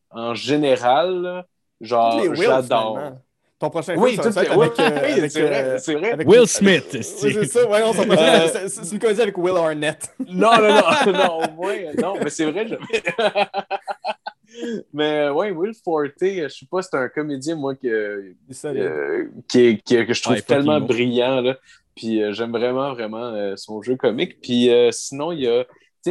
[0.10, 1.46] en général, là,
[1.82, 2.98] genre, j'adore.
[2.98, 3.22] finalement.
[3.60, 5.78] Ton prochain Oui, film, ça va les être avec, euh, Oui, avec, c'est vrai, euh,
[5.80, 6.12] c'est vrai.
[6.12, 6.86] avec- Will Smith.
[6.94, 10.14] Oui, c'est- c'est ça, ouais, on s'en prochain, Euh, c'est- une comédie avec Will Arnett.
[10.30, 10.80] Non, non, non,
[11.14, 12.68] non, au moins, non, mais c'est vrai.
[12.68, 12.76] Je...
[14.94, 20.14] mais ouais, Will Forte, je sais pas, c'est un comédien, moi, que, euh, qui, que
[20.14, 21.42] je trouve Ouais, tellement brillant.
[21.42, 21.58] Là.
[21.96, 24.40] Puis euh, j'aime vraiment, vraiment euh, son jeu comique.
[24.42, 25.66] Puis euh, sinon, il y a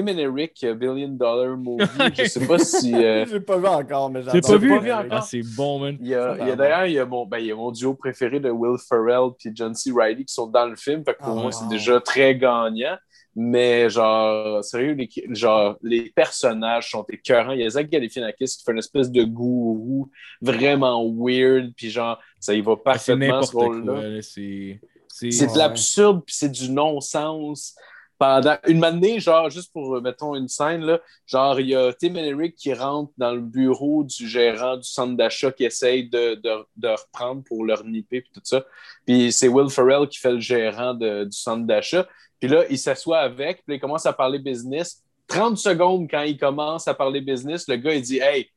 [0.05, 1.85] Tim and Eric, euh, Billion Dollar Movie.
[2.15, 2.95] je sais pas si.
[2.95, 4.51] euh, J'ai pas vu encore, mais J'ai j'adore.
[4.51, 4.69] pas vu?
[4.69, 5.07] pas vu encore.
[5.13, 5.97] Ah, c'est bon, man.
[6.01, 6.57] il y a, Ça, il y a pardon.
[6.57, 9.31] d'ailleurs, il y a mon, ben, il y a mon duo préféré de Will Ferrell
[9.39, 9.91] puis John C.
[9.95, 11.03] Reilly qui sont dans le film.
[11.05, 11.51] Fait que pour Ah, moi, wow.
[11.53, 12.97] c'est déjà très gagnant.
[13.39, 17.53] Mais genre, sérieux, les, genre, les personnages sont écœurants.
[17.53, 20.11] Il y a Zach Galifianakis qui fait une espèce de gourou
[20.41, 21.73] vraiment weird.
[21.77, 24.23] Puis genre, ça y va Ah, parfaitement n'importe ce rôle-là.
[24.23, 24.81] C'est.
[25.23, 27.75] De l'absurde, puis c'est du non-sens.
[28.19, 31.93] Pendant une année, genre, juste pour, euh, mettons, une scène, là, genre, il y a
[31.93, 36.09] Tim et Eric qui rentrent dans le bureau du gérant du centre d'achat qui essaye
[36.09, 38.65] de, de, de reprendre pour leur nipper, puis tout ça.
[39.07, 42.07] Puis c'est Will Ferrell qui fait le gérant de- du centre d'achat.
[42.41, 45.03] Puis là, il s'assoit avec, puis il commence à parler business.
[45.29, 48.49] 30 secondes quand il commence à parler business, le gars, il dit Hey,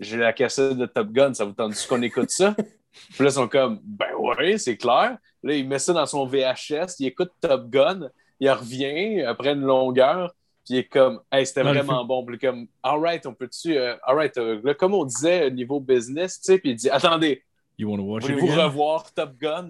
[0.00, 2.54] j'ai la cassette de Top Gun, ça vous tente qu'on écoute ça?
[3.10, 5.18] Puis là, ils sont comme Ben ouais, c'est clair.
[5.42, 8.08] Là, il met ça dans son VHS, il écoute Top Gun,
[8.40, 10.34] il revient après une longueur,
[10.64, 12.24] puis il est comme Hey, c'était vraiment bon.
[12.24, 13.76] Puis il est comme Alright, on peut-tu.
[13.76, 17.42] euh, Alright, euh, là, comme on disait, niveau business, tu sais, puis il dit Attendez,
[17.78, 19.68] You wanna watch it Voulez-vous revoir Top Gun?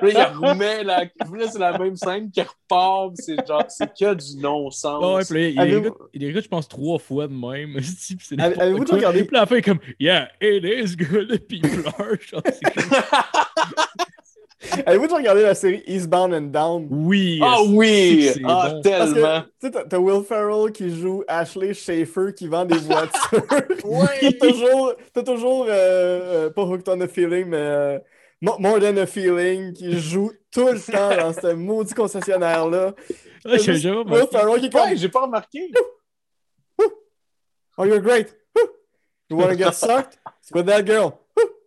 [0.00, 1.06] Puis là, il remet la.
[1.06, 3.12] puis là, c'est la même scène qui repart.
[3.14, 5.00] C'est genre, c'est que du non-sens.
[5.00, 7.76] Ah ouais, puis là, il, Avez-vous- il les je pense, trois fois de même.
[8.60, 11.38] Avez-vous regardé- Puis à la fin, il est comme Yeah, it is good.
[11.48, 12.20] Puis il pleure.
[12.20, 13.00] genre, c'est comme-
[14.86, 16.86] Avez-vous déjà regardé la série Eastbound and Down?
[16.90, 17.40] Oui.
[17.42, 18.30] Ah oui!
[18.44, 18.80] Ah, bon?
[18.82, 19.42] Tellement!
[19.60, 23.46] tu sais, t'as- Will Ferrell qui joue Ashley Schaefer qui vend des voitures.
[23.84, 24.36] Oui!
[24.38, 24.94] t'as toujours,
[25.24, 27.98] toujours euh, euh, pas Hooked on a Feeling, mais euh,
[28.40, 32.94] Mo- More Than a Feeling qui joue tout le temps dans ce maudit concessionnaire-là.
[33.44, 34.26] Ah, j'ai jamais Will.
[34.30, 35.70] Ferrell qui est comme Ouais, j'ai pas remarqué.
[37.78, 38.34] Oh, you're great.
[39.28, 40.18] You wanna get sucked?
[40.40, 41.20] It's with that girl.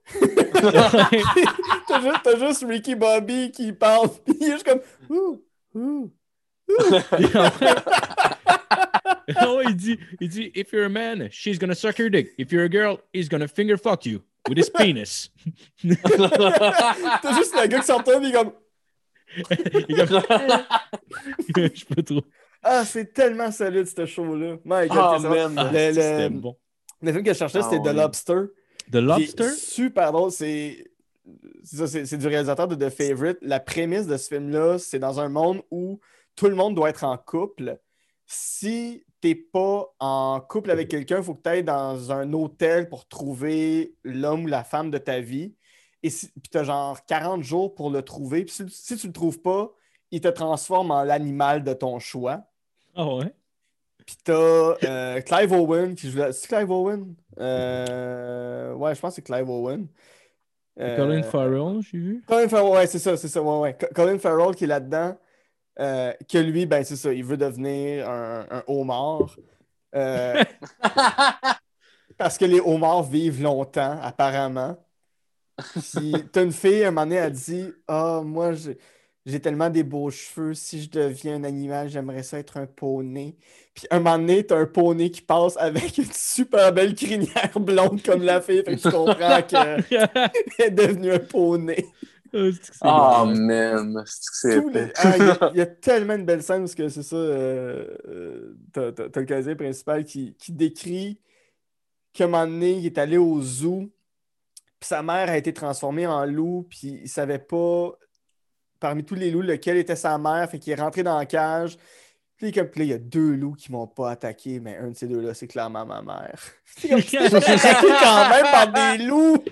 [1.89, 4.79] T'as juste, t'as juste Ricky Bobby qui parle, puis il est juste comme
[5.09, 5.43] Ouh,
[5.75, 6.11] ouh.
[9.35, 12.29] Ah ouais, il dit, il dit, if you're a man, she's gonna suck your dick.
[12.37, 15.29] If you're a girl, he's gonna finger fuck you with his penis.
[15.83, 18.51] T'as juste le gars qui s'entend, il est comme
[19.87, 22.23] Il est comme- Je peux trop.
[22.63, 24.57] Ah, c'est tellement solide ce show-là.
[24.65, 25.29] My God, Ah, ça.
[25.29, 25.53] man.
[25.57, 26.57] Ah, Le- le- C'était bon.
[27.01, 27.93] Le film que je cherchais, Ah, c'était ouais.
[27.93, 28.41] The Lobster.
[28.91, 29.49] The Lobster?
[29.51, 30.31] Super drôle.
[30.31, 30.88] C'est
[31.63, 33.37] c'est ça, c'est c'est du réalisateur de The Favorite.
[33.41, 35.99] La prémisse de ce film-là, c'est dans un monde où
[36.35, 37.79] tout le monde doit être en couple.
[38.25, 42.87] Si t'es pas en couple avec quelqu'un, il faut que tu ailles dans un hôtel
[42.89, 45.55] pour trouver l'homme ou la femme de ta vie.
[46.03, 48.45] Et si, puis t'as genre 40 jours pour le trouver.
[48.45, 49.71] Puis si, si tu le trouves pas,
[50.11, 52.43] il te transforme en l'animal de ton choix.
[52.95, 53.33] Ah ouais?
[54.05, 54.33] Puis t'as
[54.83, 56.19] euh, Clive Owen qui joue.
[56.19, 57.15] la- C'est Clive Owen?
[57.39, 59.87] Euh, Ouais, je pense que c'est Clive Owen.
[60.79, 62.23] Euh, Colin Farrell, j'ai vu.
[62.27, 63.77] Colin Farrell, ouais, c'est ça, c'est ça, ouais, ouais.
[63.79, 65.17] Co- Colin Farrell qui est là-dedans,
[65.79, 69.35] euh, que lui, ben c'est ça, il veut devenir un, un homard.
[69.95, 70.43] Euh,
[72.17, 74.77] parce que les homards vivent longtemps, apparemment.
[75.75, 78.77] Puis t'as une fille, un moment donné, elle dit Ah, moi, j'ai
[79.29, 83.35] j'ai tellement des beaux cheveux, si je deviens un animal, j'aimerais ça être un poney.
[83.73, 88.01] Puis un moment donné, t'as un poney qui passe avec une super belle crinière blonde
[88.03, 89.85] comme la fille, fait que tu comprends qu'elle
[90.59, 91.85] est devenue un poney.
[92.81, 94.03] Ah, man.
[94.05, 94.91] C'est Tous les-.
[94.97, 97.15] Ah, Il y, a- il y a tellement de belles scènes parce que c'est ça.
[97.15, 101.19] euh, euh, t'as, t'as- t'as le casé principal qui, qui décrit
[102.13, 103.89] qu'à un moment donné, il est allé au zoo,
[104.79, 107.91] puis sa mère a été transformée en loup, puis il savait pas
[108.79, 111.77] parmi tous les loups, lequel était sa mère, fait qu'il est rentré dans la cage.
[112.37, 114.91] Puis, comme, puis là, il y a deux loups qui m'ont pas attaqué, mais un
[114.91, 116.39] de ces deux-là, c'est clairement ma mère.
[116.65, 119.43] C'est comme j'étais attaqué quand même par des loups.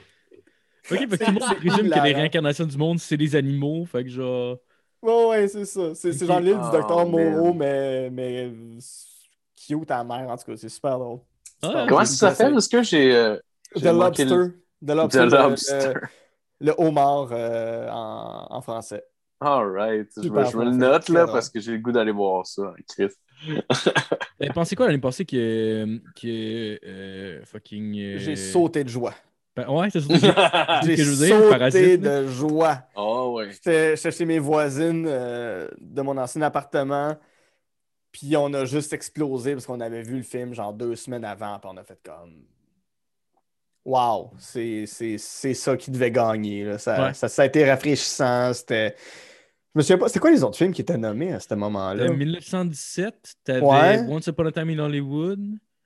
[0.89, 3.35] Ok, fait que tout le monde C'est présume que les réincarnations du monde, c'est des
[3.35, 3.85] animaux.
[3.85, 4.57] Fait que genre.
[5.01, 5.93] Ouais, ouais, c'est ça.
[5.95, 6.29] C'est c'est Ok.
[6.29, 8.79] genre l'île du Oh, docteur Moreau, mais, mais euh,
[9.67, 10.55] cute ta mère, en tout cas.
[10.57, 11.19] C'est super drôle.
[11.61, 12.55] Ah, Super Comment ça s'appelle?
[12.57, 13.13] Est-ce que j'ai.
[13.13, 13.35] euh,
[13.75, 14.25] The Lobster.
[14.25, 15.19] le- The Lobster.
[15.19, 15.93] The le- Lobster.
[15.93, 16.01] Le,
[16.67, 19.03] le homard euh, en, en français.
[19.39, 20.07] All right.
[20.15, 22.45] Je, Super me- je me le note là parce que j'ai le goût d'aller voir
[22.45, 22.73] ça.
[22.89, 23.09] Chris.
[24.39, 25.99] Ben, pensez quoi l'année passée que.
[26.19, 27.97] que euh, fucking.
[27.99, 29.13] euh, J'ai sauté de joie.
[29.55, 29.99] ben, ouais, c'est.
[30.37, 32.21] Ah, J'ai que je veux dire, sauté Parasite, là.
[32.21, 32.83] de joie.
[32.95, 33.51] Oh, ouais.
[33.51, 37.15] J'étais j'étais chez mes voisines euh, de mon ancien appartement.
[38.11, 41.59] Puis on a juste explosé parce qu'on avait vu le film genre deux semaines avant.
[41.59, 42.43] Puis on a fait comme.
[43.87, 46.65] Wow, c'est ça qui devait gagner.
[46.65, 46.77] là.
[46.77, 47.13] Ça, Ouais.
[47.13, 48.51] ça, ça a été rafraîchissant.
[48.53, 48.95] C'était.
[49.73, 50.07] Je me souviens pas.
[50.09, 52.11] C'était quoi les autres films qui étaient nommés à ce moment-là?
[52.11, 53.99] En 1917, t'avais Ouais.
[54.09, 55.39] Once Upon a Time in Hollywood.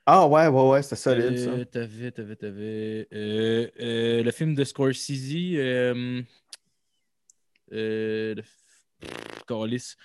[0.08, 1.50] Ah ouais, ouais, ouais, c'était solide ça.
[1.52, 3.08] Euh, T'avais, t'avais, t'avais.
[3.14, 5.36] euh, euh, le film de Scorsese.
[5.58, 6.24] Euh,
[7.72, 9.96] euh, le, pff, câlisse.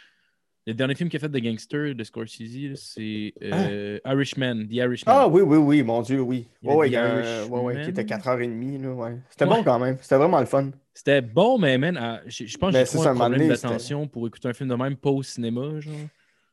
[0.69, 5.15] Le dernier film qu'il a fait de gangster de Scorsese, c'est euh, Irishman, The Irishman.
[5.17, 6.49] Ah oui, oui, oui, mon Dieu, oui.
[6.63, 8.83] Il y a y un- ouais, ouais, qui était 4h30.
[8.83, 9.17] Là, ouais.
[9.31, 9.57] C'était Ouais.
[9.59, 9.97] bon quand même.
[10.01, 10.71] C'était vraiment le fun.
[10.93, 14.49] C'était bon, mais man, à- je je pense que j'ai un problème d'attention pour écouter
[14.49, 15.79] un film de même pas au cinéma.
[15.79, 15.95] Genre.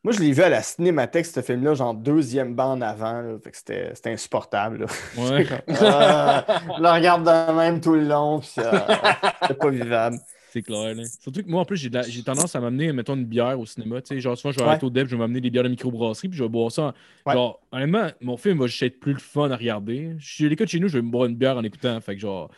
[0.04, 3.22] Moi, je l'ai vu à la Cinémathèque, ce film-là, genre deuxième banc en avant.
[3.22, 3.38] là.
[3.44, 4.82] Fait que c'était insupportable.
[4.82, 4.86] là.
[5.18, 5.46] Ouais.
[5.80, 6.46] Ah,
[6.78, 10.18] je le regarde de même tout le long, puis ah, c'était pas vivable.
[10.54, 10.94] C'est clair.
[10.94, 11.04] Là.
[11.20, 14.02] Surtout que moi, en plus, j'ai la- tendance à m'amener, mettons, une bière au cinéma.
[14.04, 14.70] Tu sais, genre, souvent, je vais Ouais.
[14.70, 16.82] arrêter au DEP, je vais m'amener des bières de microbrasserie, puis je vais boire ça.
[16.84, 16.94] en-
[17.30, 17.34] Ouais.
[17.34, 20.16] Genre, honnêtement, mon film va juste être plus le fun à regarder.
[20.20, 22.00] Je l'écoute chez nous, je vais me boire une bière en écoutant.
[22.02, 22.52] Fait que genre.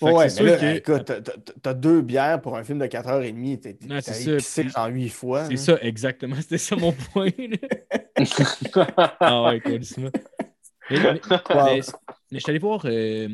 [0.00, 1.12] Fait que Ouais, c'est mais là, que- écoute,
[1.62, 3.60] t'as- deux bières pour un film de 4h30.
[3.60, 5.44] T'es puis- genre huit fois.
[5.44, 6.34] C'est ça, exactement.
[6.40, 7.28] C'était ça mon point.
[9.20, 9.80] ah ouais, cool.
[9.98, 10.10] Mais,
[10.90, 11.64] mais, Wow.
[11.66, 11.80] mais-
[12.30, 12.82] mais je suis allé voir.
[12.86, 13.28] euh,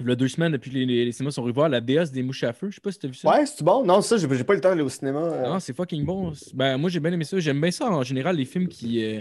[0.00, 2.10] il y a deux semaines, depuis que les, les, les cinémas sont revois, la déesse
[2.10, 2.70] des mouches à feu.
[2.70, 3.28] Je sais pas si tu as vu ça.
[3.28, 3.84] Ouais, c'est bon?
[3.84, 5.20] Non, ça, j'ai pas eu le temps d'aller au cinéma.
[5.20, 5.42] euh.
[5.48, 6.32] Non, c'est fucking bon.
[6.54, 7.38] Ben, moi, j'ai bien aimé ça.
[7.38, 9.20] J'aime bien ça en général, les films qui, euh,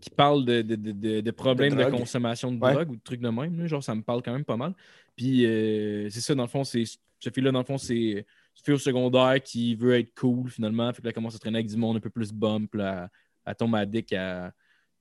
[0.00, 2.72] qui parlent de, de, de, de- problèmes De consommation de Ouais.
[2.72, 3.58] drogue ou de trucs de même.
[3.60, 3.66] là.
[3.66, 4.74] Genre, ça me parle quand même pas mal.
[5.16, 8.24] Puis, euh, c'est ça, dans le fond, c'est ce fille-là, dans le fond, c'est une
[8.64, 10.92] fille au secondaire qui veut être cool finalement.
[10.92, 12.74] Fait que là, elle commence à traîner avec du monde un peu plus bump.
[12.74, 13.08] Là,
[13.44, 14.52] elle tombe addict à,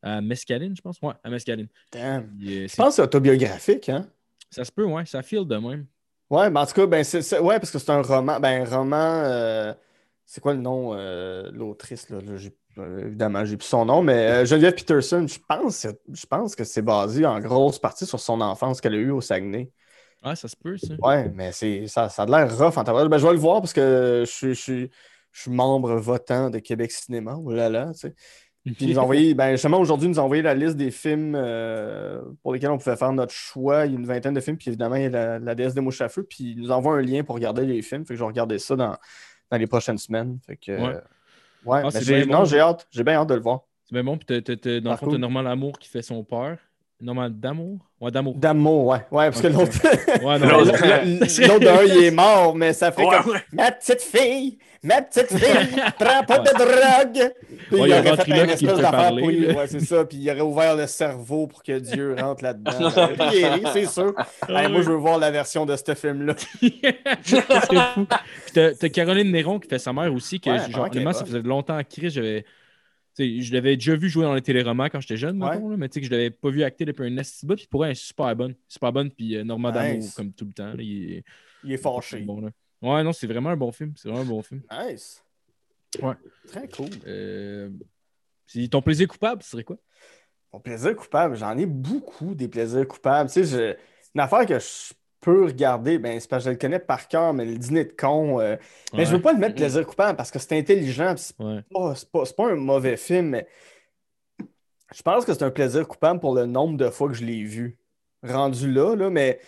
[0.02, 1.00] à mescaline, je pense.
[1.02, 1.68] Ouais, à mescaline.
[1.92, 2.28] Damn.
[2.40, 4.08] Je pense que c'est autobiographique, hein?
[4.52, 5.88] Ça se peut, ouais, ça file de même.
[6.30, 8.40] Ouais, mais en tout cas, ben, c'est, c'est- ouais, parce que c'est un roman.
[8.40, 8.96] Ben, roman.
[8.98, 9.74] euh,
[10.26, 12.22] c'est quoi le nom, euh, l'autrice, là?
[12.22, 12.34] là,
[12.78, 14.14] euh, évidemment, j'ai plus son nom, mais
[14.44, 18.40] euh, Geneviève Peterson, je pense, je pense que c'est basé en grosse partie sur son
[18.40, 19.70] enfance qu'elle a eue au Saguenay.
[20.22, 20.96] Ah, ça se peut, ça.
[21.02, 22.84] Ouais, mais c'est, ça, ça a l'air rough en.
[22.84, 24.90] Ben, je vais le voir parce que je, suis- je, suis-
[25.32, 27.36] je suis membre votant de Québec Cinéma.
[27.44, 28.16] Oh là là, tu sais.
[28.64, 30.92] Puis ils nous ont envoyé, ben justement, aujourd'hui, ils nous ont envoyé la liste des
[30.92, 33.86] films euh, pour lesquels on pouvait faire notre choix.
[33.88, 35.74] Il y a une vingtaine de films, puis évidemment, il y a la, la déesse
[35.74, 38.06] des mouches à feu, puis ils nous envoient un lien pour regarder les films.
[38.06, 38.96] Fait que je vais regarder ça dans,
[39.50, 40.38] dans les prochaines semaines.
[40.46, 40.90] Fait que, Ouais.
[40.96, 41.00] euh,
[41.66, 42.88] ouais, Ah, mais j'ai, non, j'ai hâte.
[42.92, 43.62] J'ai bien hâte de le voir.
[43.86, 44.18] C'est bien bon.
[44.18, 46.58] Puis, t'as- t'as- t'as- dans le fond, t'as Normand Lamour qui fait son père.
[47.02, 47.80] Normand d'amour?
[48.00, 48.36] Ouais, d'amour.
[48.36, 48.98] D'amour, ouais.
[49.12, 49.72] Ouais, parce que l'autre.
[50.24, 50.48] Ouais, non,
[51.48, 53.40] L'autre- d'un, il est mort, mais ça fait Ouais, comme ouais.
[53.52, 57.32] Ma petite fille, ma petite fille, prends pas de drogue.
[57.70, 59.30] Puis Ouais, il il y a aurait fait Ventriloque un qui espèce d'affaire parler, pour
[59.32, 59.48] lui.
[59.48, 60.06] Ouais, c'est ça.
[60.06, 62.72] Puis il aurait ouvert le cerveau pour que Dieu rentre là-dedans.
[63.34, 64.14] Il est ri, c'est sûr.
[64.48, 66.34] Ah moi, je veux voir la version de ce film-là.
[67.24, 68.06] c'est fou.
[68.46, 71.14] Puis t'as, t'as Caroline Néron qui fait sa mère aussi, que Ouais, genre, honnêtement, est
[71.14, 72.46] ça faisait longtemps Chris, j'avais.
[73.18, 75.52] Je l'avais déjà vu jouer dans les téléromans quand j'étais jeune, Ouais.
[75.52, 77.56] mettons, là, mais tu sais que je l'avais pas vu acter depuis un esti bout,
[77.56, 78.56] puis pour elle, est super bonne.
[78.68, 80.14] Super bonne, puis euh, Normand d'amour, Nice.
[80.16, 80.74] comme tout le temps.
[80.74, 81.24] là, il est
[81.64, 82.20] Il est fâché.
[82.22, 82.50] bon.
[82.82, 83.94] Ouais, non, c'est vraiment un bon film.
[83.96, 84.62] C'est vraiment un bon film.
[84.72, 85.24] Nice.
[86.02, 86.16] Ouais.
[86.48, 86.90] Très cool.
[87.06, 87.70] Euh,
[88.72, 89.78] ton plaisir coupable, ce serait quoi?
[90.54, 93.30] Mon plaisir coupable, j'en ai beaucoup des plaisirs coupables.
[93.30, 93.76] Tu sais, je-
[94.16, 97.34] une affaire que je peux regarder, ben, c'est parce que je le connais par cœur,
[97.34, 98.40] mais le dîner de con.
[98.40, 98.58] euh,
[98.94, 101.16] Mais je veux pas le mettre plaisir coupable parce que c'est intelligent.
[101.18, 101.64] c'est Ouais.
[101.74, 103.48] pas, c'est pas, c'est pas un mauvais film, mais
[104.94, 107.44] je pense que c'est un plaisir coupable pour le nombre de fois que je l'ai
[107.44, 107.78] vu.
[108.24, 109.40] Rendu là, là, mais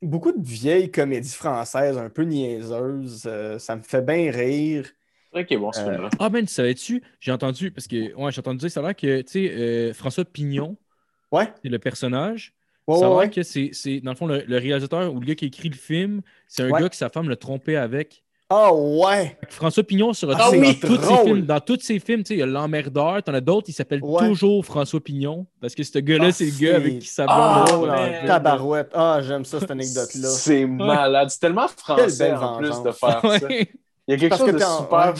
[0.00, 4.90] beaucoup de vieilles comédies françaises un peu niaiseuses, euh, ça me fait bien rire.
[5.34, 6.08] C'est est bon, ce Euh.
[6.18, 7.02] Ah, ben, tu savais-tu?
[7.20, 9.94] J'ai entendu, parce que, ouais, j'ai entendu dire, ça a l'air que, tu sais, euh,
[9.94, 10.76] François Pignon,
[11.30, 12.52] Ouais, c'est le personnage.
[12.86, 15.26] Ouais, ça a ouais, que c'est, c'est, dans le fond, le, le réalisateur ou le
[15.26, 16.80] gars qui écrit le film, c'est un Ouais.
[16.82, 18.22] gars que sa femme l'a trompé avec.
[18.54, 19.38] Ah ouais!
[19.48, 22.22] François Pignon se Ah oui, dans, tous ses films, dans tous ses films.
[22.22, 24.28] tu sais, Il y a L'Emmerdeur, t'en as d'autres, il s'appelle Ouais.
[24.28, 25.46] toujours François Pignon.
[25.58, 28.90] Parce que ce gars-là, Ah, c'est le gars avec qui ça Ah, blonde, Oh, tabarouette.
[28.92, 30.28] Ah, j'aime ça, cette anecdote-là.
[30.28, 31.30] C'est malade.
[31.30, 33.48] C'est tellement français en plus de faire ça.
[33.50, 33.66] Il
[34.08, 35.14] y a quelque Parce chose que de super.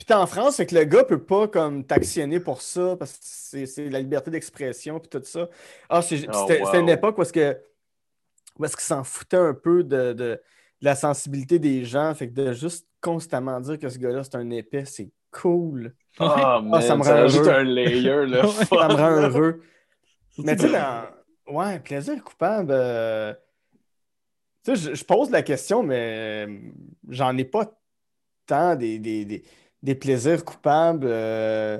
[0.00, 3.12] Puis t'es en France, fait que le gars peut pas comme t'actionner pour ça, parce
[3.12, 5.50] que c'est c'est la liberté d'expression puis tout ça.
[5.90, 7.58] Ah, c'est- Oh, c'était c'était une époque où est-ce que
[8.58, 10.40] où est-ce qu'ils s'en foutaient un peu de, de- de
[10.80, 14.48] la sensibilité des gens, fait que de juste constamment dire que ce gars-là c'est un
[14.50, 15.94] épais, c'est cool.
[16.18, 17.48] Ah, man, ça me rend heureux.
[17.50, 18.26] un layer.
[18.26, 18.46] Là.
[18.48, 19.62] Ça me rend heureux.
[20.38, 21.04] Mais tu sais, dans...
[21.54, 22.70] ouais, plaisir coupable.
[22.72, 23.34] euh,
[24.64, 26.58] Tu sais, je, je pose la question, mais euh,
[27.08, 27.72] j'en ai pas
[28.46, 29.44] tant des, des, des,
[29.82, 31.06] des plaisirs coupables.
[31.08, 31.78] euh,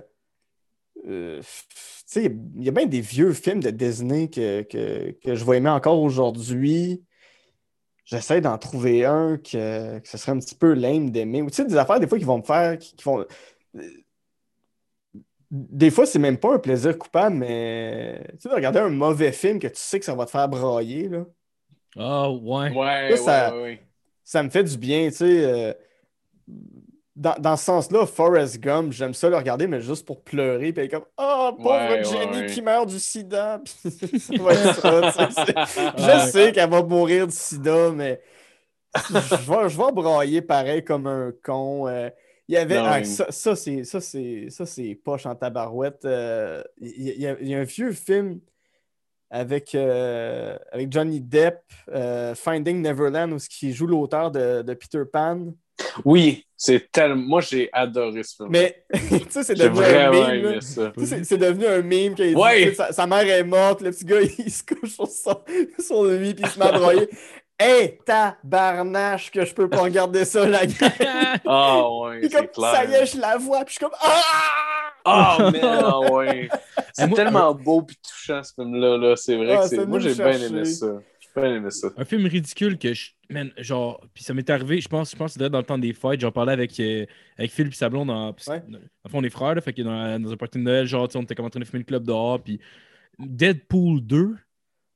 [1.08, 2.24] euh, Tu sais,
[2.56, 5.70] il y a bien des vieux films de Disney que, que, que je vais aimer
[5.70, 7.02] encore aujourd'hui.
[8.04, 11.42] J'essaie d'en trouver un que, que ce serait un petit peu lame d'aimer.
[11.42, 12.76] Ou tu sais, des affaires des fois qui vont me faire.
[12.78, 13.24] Qui, qui vont...
[15.52, 19.32] Des fois, c'est même pas un plaisir coupable, mais tu sais, de regarder un mauvais
[19.32, 21.24] film que tu sais que ça va te faire brailler, là.
[21.96, 22.70] Ah, ouais.
[22.72, 23.80] Ouais, Ça, ça- ouais, ouais, ouais.
[24.22, 25.44] ça me fait du bien, tu sais.
[25.44, 25.72] euh,
[27.20, 30.88] dans, dans ce sens-là, Forrest Gump, j'aime ça le regarder, mais juste pour pleurer, puis
[30.88, 32.46] comme Oh, pauvre Ouais, Jenny ouais, ouais.
[32.46, 33.60] qui meurt du sida.
[33.84, 33.90] Je
[36.32, 38.22] sais qu'elle va mourir du sida, mais
[39.10, 41.86] je vais, je vais brailler pareil comme un con.
[41.88, 42.08] euh.
[42.48, 42.78] Il y avait.
[42.78, 43.06] Non, ah, oui.
[43.06, 46.04] ça, ça, c'est ça, c'est ça, c'est poche en tabarouette.
[46.04, 48.40] euh, Il y, il y a- il y a un vieux film
[49.30, 51.60] avec, euh, avec Johnny Depp,
[51.94, 55.54] euh, Finding Neverland, où il joue l'auteur de, de Peter Pan.
[56.04, 57.16] Oui, c'est tellement.
[57.16, 58.50] Moi, j'ai adoré ce film.
[58.50, 60.60] Mais tu sais, c'est devenu un meme.
[61.24, 62.74] C'est devenu un meme qu'il dit Ouais.
[62.74, 65.40] sa, sa mère est morte, le petit gars il se couche sur, son,
[65.78, 67.08] sur lui puis il se met à broyer.
[67.58, 70.90] Hey, tabarnache que je peux pas regarder ça, la gueule.
[71.46, 72.74] Ah, ouais, Puis c'est comme clair.
[72.74, 74.22] ça y est, je la vois, puis je suis comme Ah!
[75.06, 76.48] Ah, mais ah, ouais.
[76.92, 78.98] C'est moi- tellement beau et touchant, ce film-là.
[78.98, 79.16] Là.
[79.16, 79.86] C'est vrai Ah, que c'est.
[79.86, 80.86] Moi, j'ai bien aimé ça.
[81.20, 81.88] J'ai bien aimé ça.
[81.96, 83.10] Un film ridicule que je.
[83.30, 84.00] Man, genre.
[84.14, 86.20] Puis ça m'est arrivé, je pense, je pense que c'était dans le temps des fêtes.
[86.20, 87.06] J'en parlais avec, euh,
[87.38, 88.08] avec Phil et sa blonde.
[88.08, 88.62] Dans, parce Ouais.
[89.08, 91.22] fond, on est frères, là, fait que dans, dans un party de Noël, genre, on
[91.22, 92.42] était comme en train de fumer le club dehors.
[92.42, 92.60] Puis
[93.18, 94.36] Deadpool 2,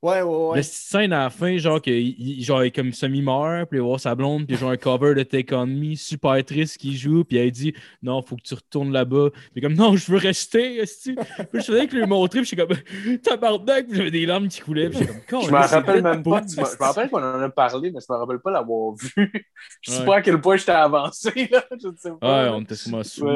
[0.04, 0.56] Ouais, ouais, ouais.
[0.56, 3.78] la scène à la fin, genre, que, il, il- genre, il est comme semi-mort, puis
[3.78, 6.76] il va voir sa blonde, puis genre un cover de Take On Me, super triste
[6.76, 7.72] qui joue, puis elle dit
[8.02, 9.30] Non, faut que tu retournes là-bas.
[9.54, 11.14] Puis comme Non, je veux rester, esti.
[11.14, 14.60] Puis je faisais que lui montrer, puis j'étais comme Tabarnak, puis j'avais des larmes qui
[14.60, 16.42] coulaient, puis comme Je me rappelle même pas.
[16.46, 19.10] Je me rappelle qu'on en a parlé, mais je me rappelle pas l'avoir vu.
[19.80, 20.04] Je sais Ouais.
[20.06, 21.64] pas à quel point j'étais avancé, là.
[21.82, 22.44] Je ne sais pas.
[22.44, 23.26] Ouais, on était sûrement sous.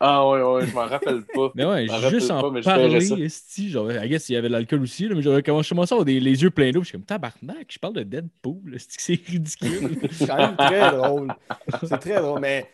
[0.00, 1.50] Ah, ouais, ouais, je m'en rappelle pas.
[1.54, 4.48] Mais ouais, Je m'en juste en pas, parler, esti, genre, I guess il y avait
[4.48, 6.86] de l'alcool aussi, là, mais j'avais commencé à avoir des, les yeux pleins d'eau, je
[6.88, 9.96] suis comme tabarnak, je parle de Deadpool, c'est ridicule.
[10.12, 11.34] C'est quand même très drôle.
[11.84, 12.70] C'est très drôle, mais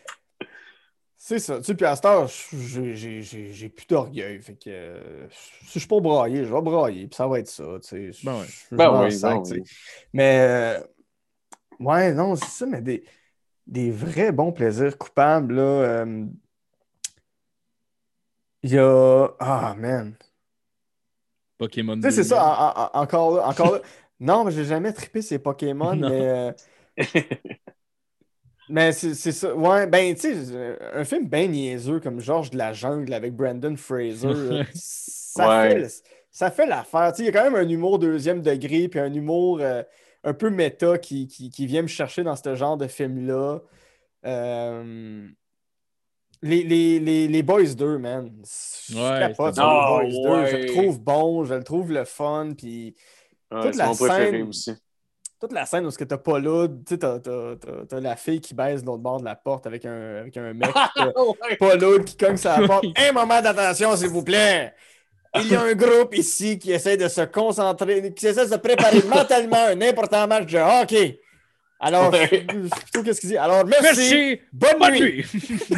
[1.17, 1.57] c'est ça.
[1.57, 4.39] Tu sais, puis à cette heure, j'ai- j'ai j'ai- j'ai plus d'orgueil.
[4.41, 7.47] Fait que euh, si je suis pas brailler, je vais brailler, puis ça va être
[7.47, 7.63] ça.
[7.81, 8.25] Tu sais.
[8.25, 8.45] Ben ouais.
[8.77, 9.63] Ben oui, sac, ben oui.
[10.13, 10.79] Mais euh,
[11.79, 13.03] ouais, non, c'est ça, mais des,
[13.67, 15.61] des vrais bons plaisirs coupables, là.
[15.61, 16.25] euh,
[18.65, 19.27] Il y a.
[19.39, 20.15] Ah, man.
[21.59, 22.29] Pokémon Tu sais, c'est 2000.
[22.29, 23.47] ça, en- en- en- encore là.
[23.47, 23.79] Encore là.
[24.19, 26.09] Non, mais j'ai jamais trippé ces Pokémon, Non.
[26.09, 26.27] mais.
[26.27, 26.51] euh,
[28.69, 29.53] Mais c'est c'est ça.
[29.55, 33.75] Ouais, ben, tu sais, un film bien niaiseux comme Georges de la Jungle avec Brandon
[33.75, 35.81] Fraser, ça, Ouais.
[35.87, 37.11] fait, ça fait l'affaire.
[37.11, 39.83] Tu sais, il y a quand même un humour deuxième degré, puis un humour euh,
[40.23, 43.59] un peu méta qui, qui, qui vient me chercher dans ce genre de film-là.
[44.25, 45.27] Euh,
[46.45, 48.31] Les, les, les, les Boys 2, man.
[48.89, 50.29] Je Ouais, capote sur les Boys 2.
[50.29, 52.95] Ah, Je le trouve bon, je le trouve le fun, puis
[53.51, 54.73] Ouais, Toute la scène- aussi.
[55.39, 57.99] toute la scène où ce que t'as pas là, tu sais, t'as, t'as- t'as- t'as
[57.99, 60.69] la fille qui baise de l'autre bord de la porte avec un, avec un mec.
[60.95, 61.55] Ouais.
[61.57, 62.85] pas l'autre qui cogne sa porte.
[62.97, 64.73] Un moment d'attention, s'il vous plaît.
[65.37, 68.57] Il y a un groupe ici qui essaie de se concentrer, qui essaie de se
[68.57, 71.19] préparer mentalement à un important match de hockey.
[71.79, 72.27] Alors, Ouais.
[72.27, 73.37] plutôt qu'est-ce qu'il dit?
[73.37, 73.83] Alors, merci.
[73.83, 74.39] Merci!
[74.53, 75.01] Bonne, Bonne nuit.
[75.01, 75.25] nuit!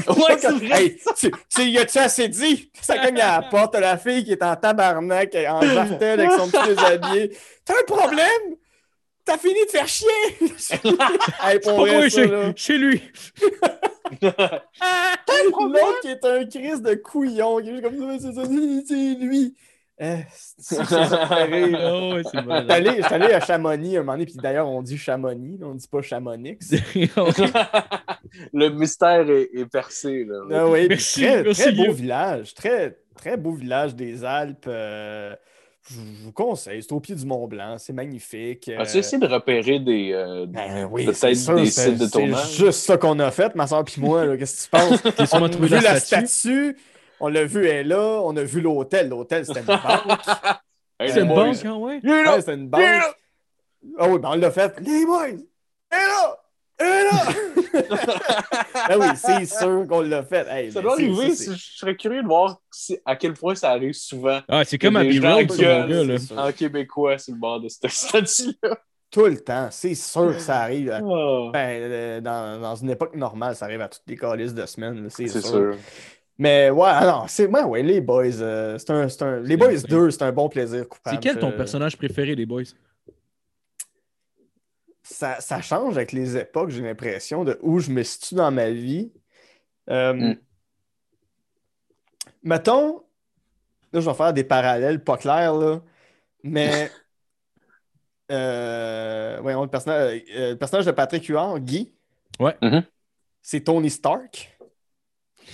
[0.07, 0.81] Ouais, c'est vrai.
[0.83, 2.71] Hey, tu, tu y as-tu assez dit?
[2.81, 6.31] Ça cogne à la porte, t'as la fille qui est en tabarnak, en jartel avec
[6.33, 7.37] son petit déshabillé.
[7.65, 8.55] T'as un problème?
[9.25, 10.07] T'as fini de faire chier!
[10.39, 12.53] hey, pour Pas vrai, moi, ça, chez, là.
[12.55, 13.01] chez lui!
[14.21, 18.29] L'autre qui est un crise de couillon, qui est juste comme ça,
[18.87, 19.55] c'est lui.
[19.99, 20.17] Eh,
[20.59, 20.77] c'est.
[20.79, 22.37] Oh, c'est
[22.71, 25.87] allé, allé à Chamonix un moment donné, puis d'ailleurs, on dit Chamonix, là, on dit
[25.87, 26.57] pas Chamonix.
[28.53, 30.25] Le mystère est, est percé.
[30.25, 30.35] Là.
[30.53, 34.65] Ah oui, Merci, très, merci, très beau village, très, très beau village des Alpes.
[34.67, 35.35] euh,
[35.89, 35.95] je
[36.25, 36.83] vous conseille.
[36.83, 37.77] C'est au pied du Mont Blanc.
[37.77, 38.69] C'est magnifique.
[38.77, 41.97] As-tu Euh, essayé de repérer des, euh, ben oui, peut-être c'est sûr, des c'est- sites
[41.99, 42.55] de c'est tournage?
[42.57, 44.37] juste ça qu'on a fait, ma soeur puis moi.
[44.37, 45.33] Qu'est-ce que tu penses?
[45.33, 46.27] On a trouvé vu la la statue?
[46.27, 46.77] statue,
[47.19, 48.21] on l'a vu, elle est là.
[48.23, 49.09] On a vu l'hôtel.
[49.09, 49.79] L'hôtel, c'était une banque.
[50.99, 51.43] Hey, C'est une boys.
[51.45, 51.99] banque, hein, ouais?
[52.01, 52.31] Il est là!
[52.33, 52.81] Ouais, c'était une banque.
[53.99, 54.79] Ah oui, ben on l'a fait.
[54.79, 55.27] Les boys!
[55.27, 55.37] Elle
[55.91, 56.37] est là!
[56.79, 57.23] Elle est là!
[58.73, 60.47] ah oui, c'est sûr qu'on l'a fait.
[60.49, 61.35] Hey, Ça mais doit c'est- arriver.
[61.35, 64.63] ça, c'est- Je serais curieux de voir si- à quel point ça arrive souvent Ah,
[64.65, 65.11] c'est comme à c'est
[66.19, 66.37] sûr.
[66.39, 68.77] en québécois sur le bord de cette statue-là.
[69.11, 69.67] Tout le temps.
[69.71, 70.89] C'est sûr que ça arrive.
[70.91, 74.53] à- Ah, Ben, euh, dans, dans une époque normale, ça arrive à toutes les calices
[74.55, 75.07] de semaine.
[75.11, 75.49] C'est C'est sûr.
[75.51, 75.75] sûr.
[76.39, 78.25] Mais ouais, alors, c'est ouais, ouais, les boys.
[78.41, 81.15] euh, c'est un, c'est un- les boys 2, c'est un bon plaisir coupable.
[81.15, 82.63] C'est quel ton Je- personnage préféré, les boys?
[85.03, 88.69] ça, ça change avec les époques, j'ai l'impression, de où je me situe dans ma
[88.71, 89.11] vie.
[89.89, 90.35] Euh, Mm.
[92.43, 93.03] Mettons,
[93.93, 95.81] là, je vais faire des parallèles pas clairs, là,
[96.43, 96.89] mais
[98.31, 101.91] euh, voyons, le personnage, euh, le personnage de Patrick Huard, Guy,
[102.39, 102.55] Ouais.
[102.61, 102.83] Mhm.
[103.41, 104.56] c'est Tony Stark.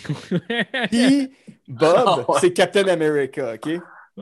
[0.90, 1.32] Puis
[1.68, 2.40] Bob, Ah ouais.
[2.42, 3.70] c'est Captain America, OK?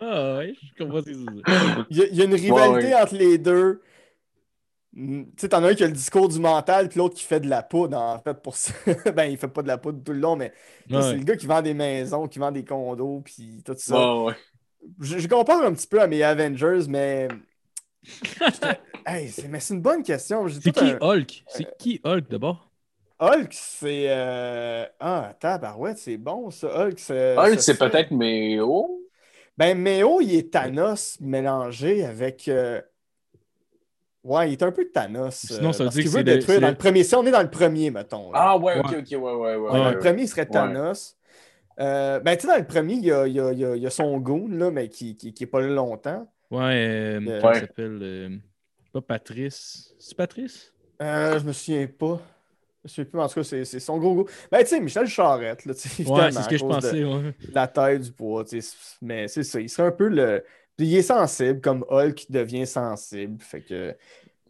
[0.01, 1.45] ah, ouais, je comprends ce que c'est.
[1.89, 2.95] Il y, a, il y a une rivalité ouais.
[2.95, 3.81] entre les deux.
[4.93, 7.23] Mm, Tu sais, t'en as un qui a le discours du mental, puis l'autre qui
[7.23, 8.73] fait de la poudre, en fait, pour ça.
[9.15, 10.51] ben, il fait pas de la poudre tout le long, mais
[10.89, 13.95] c'est le gars qui vend des maisons, qui vend des condos, puis tout ça.
[13.97, 14.35] Ouais, ouais.
[14.99, 17.27] Je, je compare un petit peu à mes Avengers, mais.
[19.05, 20.47] hey, c'est, mais c'est une bonne question.
[20.49, 21.43] C'est qui un- Hulk?
[21.47, 22.70] C'est qui Hulk d'abord?
[23.21, 24.05] Hulk, c'est.
[24.09, 26.67] euh, Ah, tabarouette, c'est bon, ça.
[26.67, 27.37] Hulk, c'est.
[27.37, 28.99] Hulk, c'est serait- peut-être Méo.
[29.57, 32.47] Ben, Méo, il est Thanos mélangé avec.
[32.47, 32.81] euh,
[34.23, 35.33] Ouais, il est un peu Thanos.
[35.47, 37.03] Sinon, euh, ça veut dire qu'il que veut détruire dans le- premier.
[37.03, 38.31] Si on est dans le premier, mettons.
[38.31, 38.39] là.
[38.51, 38.97] Ah, ouais, ok, Ouais.
[38.97, 39.55] ok, ouais, ouais, ouais.
[39.55, 39.91] Ouais, ouais, dans ouais.
[39.93, 40.47] le premier, il serait Ouais.
[40.51, 41.17] Thanos.
[41.79, 43.65] Euh, ben, tu sais, dans le premier, il y a, il y a- il y
[43.65, 46.31] a- il y a son goon, là, mais qui, qui, qui est pas là longtemps.
[46.51, 47.99] Ouais, euh, Euh, comment il s'appelle?
[48.01, 48.29] euh,
[48.93, 49.95] Pas Patrice.
[49.97, 50.71] C'est Patrice?
[51.01, 52.21] Euh, je me souviens pas.
[52.83, 54.25] Je souviens plus, en tout cas, c'est son gros goût.
[54.51, 57.03] Ben, tu sais, Michel Charette, là, tu sais, Ouais, c'est ce que je de- pensais.
[57.03, 57.35] ouais.
[57.53, 59.59] la taille du poids, tu sais, mais c'est ça.
[59.59, 60.43] Il serait un peu le.
[60.79, 63.39] Il est sensible, comme Hulk devient sensible.
[63.41, 63.95] Fait que.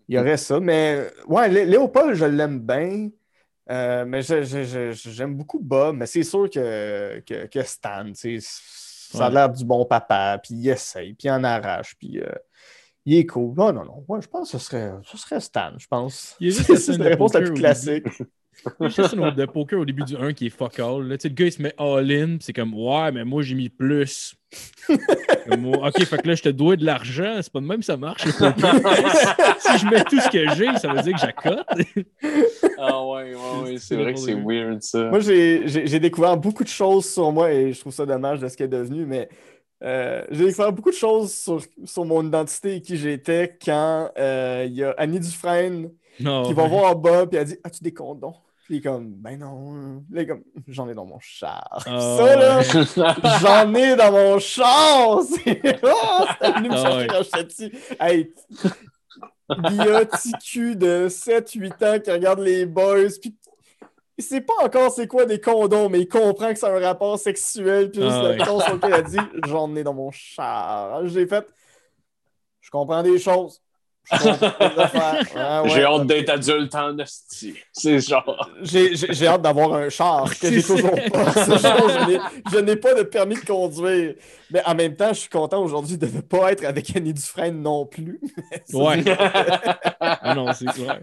[0.07, 0.59] Il y aurait ça.
[0.59, 3.09] Mais ouais, Lé- Léopold, je l'aime bien.
[3.69, 5.95] Euh, mais j'aime beaucoup Bob.
[5.97, 10.39] Mais c'est sûr que, que, que Stan, tu sais, ça a l'air du bon papa.
[10.43, 11.95] Puis il essaye, puis il en arrache.
[11.97, 12.29] Puis euh,
[13.05, 13.55] il est cool.
[13.55, 14.03] Non, non, non.
[14.07, 16.37] Ouais, je pense que ce serait, ce serait Stan, je pense.
[16.49, 18.05] C'est la réponse la plus classique.
[18.79, 20.77] Il y a juste une autre de poker au début du 1 qui est fuck
[20.79, 21.07] all.
[21.07, 21.17] Là.
[21.17, 22.37] Tu sais, Le gars, il se met all-in.
[22.41, 24.35] C'est comme, ouais, mais moi, j'ai mis plus.
[25.49, 27.39] Comme, ok, fait que là, je te dois de l'argent.
[27.41, 28.23] C'est pas de même que ça marche.
[28.25, 31.65] si je mets tout ce que j'ai, ça veut dire que j'accote.
[32.77, 33.77] Ah, ouais, ouais, ouais.
[33.79, 35.05] C'est vrai que c'est weird, ça.
[35.09, 38.39] Moi, j'ai j'ai- j'ai découvert beaucoup de choses sur moi et je trouve ça dommage
[38.41, 39.29] de ce qu'elle est devenu, mais
[39.83, 44.65] euh, j'ai découvert beaucoup de choses sur, sur mon identité et qui j'étais quand euh,
[44.67, 48.35] il y a Annie Dufresne qui va voir Bob et elle dit As-tu des condoms
[48.65, 49.73] Puis il est comme Ben non.
[49.73, 51.83] Là, il est comme J'en ai dans mon char.
[51.87, 52.63] Ah, ça, là, ouais.
[53.41, 57.71] j'en ai dans mon char C'est oh, venu me Ah, chercher quand j'étais petit.
[57.99, 58.33] Hey,
[59.49, 63.35] Guilla, petit cul de 7-8 ans qui regarde les boys, puis
[64.21, 67.17] il sait pas encore c'est quoi des condoms, mais il comprend que c'est un rapport
[67.17, 69.17] sexuel, puis juste Ah, le ton sur lequel il a dit
[69.47, 71.07] J'en ai dans mon char.
[71.07, 71.45] J'ai fait
[72.61, 73.61] Je comprends des choses.
[74.11, 77.53] Ouais, J'ai hâte d'être adulte en hostie.
[77.71, 78.49] C'est genre.
[78.61, 81.31] J'ai j'ai- j'ai hâte d'avoir un char que j'ai toujours pas.
[82.51, 84.15] Je n'ai- pas de permis de conduire.
[84.51, 87.61] Mais en même temps, je suis content aujourd'hui de ne pas être avec Annie Dufresne
[87.61, 88.19] non plus.
[88.65, 89.03] Ça, Ouais.
[89.99, 90.99] Ah non, c'est clair.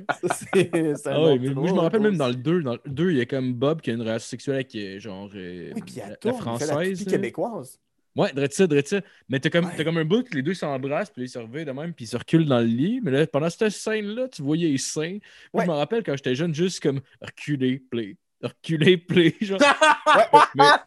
[0.97, 2.62] ça, Ah ouais, mais moi, je me rappelle même dans le 2.
[2.62, 4.99] Dans le 2, il y a comme Bob qui a une relation sexuelle avec euh,
[4.99, 7.05] genre euh, Oui, puis il la, française.
[7.07, 7.79] québécoise.
[8.17, 9.01] Ouais, drette ça, drette ça.
[9.29, 9.85] Mais t'as comme, Ouais.
[9.85, 12.17] comme un bout que les deux s'embrassent, puis ils se de même, puis ils se
[12.17, 13.01] reculent dans le lit.
[13.03, 15.19] Mais là, pendant cette scène-là, tu voyais les seins.
[15.53, 15.65] Moi, Ouais.
[15.65, 18.17] Je me rappelle quand j'étais jeune, juste comme reculer, play.
[18.43, 19.35] Reculer, play.
[19.41, 19.59] Genre.
[20.09, 20.25] Ouais,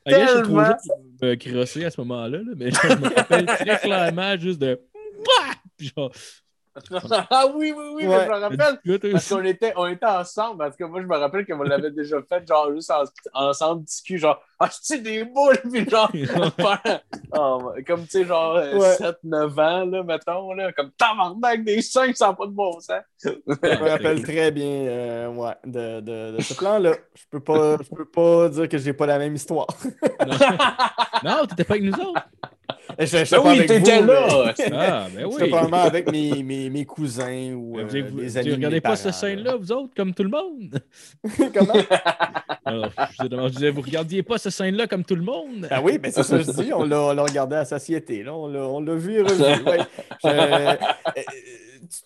[0.08, 2.40] Mais trop jeune pour me crosser à ce moment-là.
[2.40, 4.80] là, mais je me rappelle très clairement juste de.
[5.80, 6.12] Genre.
[7.30, 8.26] ah oui, oui, oui, mais Ouais.
[8.26, 8.80] je me rappelle.
[8.84, 11.92] tu Parce qu'on était, on était ensemble, parce que moi, je me rappelle qu'on l'avait
[11.92, 13.04] déjà fait, genre, juste en-
[13.50, 16.10] ensemble, cul, genre, ah, c'est des boules, puis genre,
[17.34, 18.96] oh, comme, tu sais, genre, euh, Ouais.
[18.96, 23.02] 7-9 ans, là, mettons, là, comme tabarnak des seins, ça n'a pas de bon sens.
[23.24, 26.94] je me rappelle très bien euh, ouais, de, de- de ce plan-là.
[27.16, 29.68] Je peux pas, je peux pas dire que j'ai pas la même histoire.
[31.24, 32.22] Non, t'étais pas avec nous autres.
[33.00, 34.28] Je- je- Ben oui, t'étais vous, là!
[34.30, 35.32] Ah, ben mais oui.
[35.40, 38.48] J'étais probablement avec mes, mes, mes cousins ou Vous, euh, vous- vous amis.
[38.50, 40.80] de regardez mes pas cette scène-là, vous autres, comme tout le monde?
[41.54, 41.74] Comment?
[42.66, 42.90] Alors,
[43.22, 45.68] je, disais, vous regardiez pas cette scène-là comme tout le monde?
[45.70, 46.74] Ah oui, ben c'est ça que je dis.
[46.74, 48.24] On l'a, regardé à la société.
[48.24, 48.34] Là.
[48.34, 49.42] On, l'a, on l'a vu et revu.
[49.44, 49.80] ouais.
[50.24, 50.76] Je- euh,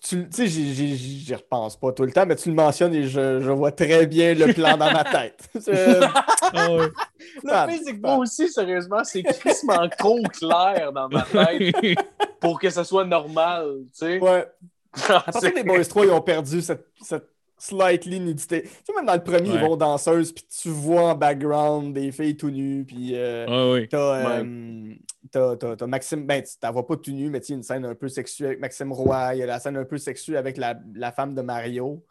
[0.02, 2.94] tu tu sais, j'y, j'y- j'y repense pas tout le temps, mais tu le mentionnes
[2.94, 5.48] et je, je vois très bien le plan dans ma tête.
[5.54, 6.06] Je-
[6.54, 6.88] Ah ouais.
[7.44, 11.74] Le pire, c'est que moi aussi, sérieusement, c'est crissement trop clair dans ma tête
[12.40, 14.18] pour que ça soit normal, tu sais.
[14.20, 14.46] ouais.
[15.06, 18.62] Partir des Boys 3, ils ont perdu cette, cette slightly nudité.
[18.62, 22.12] Tu sais, même dans le premier, ils vont danseuse, puis tu vois en background des
[22.12, 23.88] filles tout nues, puis euh, Ah oui.
[23.88, 24.94] t'as, euh,
[25.30, 27.62] t'as- t'as- t'as Maxime, ben, tu t'en vois pas tout nu, mais tu sais, une
[27.62, 30.36] scène un peu sexuelle avec Maxime Roy, il y a la scène un peu sexuelle
[30.36, 32.04] avec la, la femme de Mario.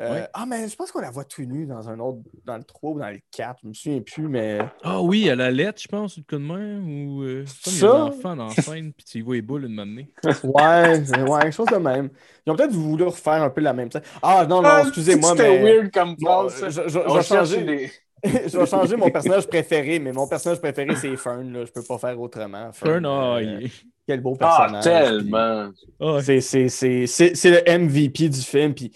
[0.00, 0.24] Euh.
[0.32, 2.90] Ah, mais je pense qu'on la voit tout nu dans un autre, dans le 3
[2.92, 4.58] ou dans le 4, je me souviens plus, mais.
[4.82, 7.22] Ah oui, à la lettre, je pense, ou de coup de main, ou...
[7.22, 7.96] Euh, C'est comme il y a ça?
[7.96, 10.08] un enfant dans la scène, puis tu y vois les boules une matinée.
[10.44, 12.08] Ouais, c'est- ouais, quelque chose de même.
[12.46, 14.02] Ils ont peut-être voulu refaire un peu la même scène.
[14.22, 15.74] Ah, non, non, Ah, excusez-moi, C'était mais.
[15.76, 16.64] weird comme phrase.
[16.70, 17.02] je, ça.
[17.06, 17.90] On changer, des...
[18.24, 21.52] je vais changer mon personnage préféré, mais mon personnage préféré, c'est Fern.
[21.52, 21.64] Là.
[21.66, 22.72] Je peux pas faire autrement.
[22.72, 23.70] Fern, ah, euh, il-
[24.06, 24.84] Quel beau Ah, personnage.
[24.84, 25.70] tellement!
[26.00, 28.74] Ah, puis C'est c'est- c'est- c'est- c'est le MVP du film.
[28.74, 28.90] Puis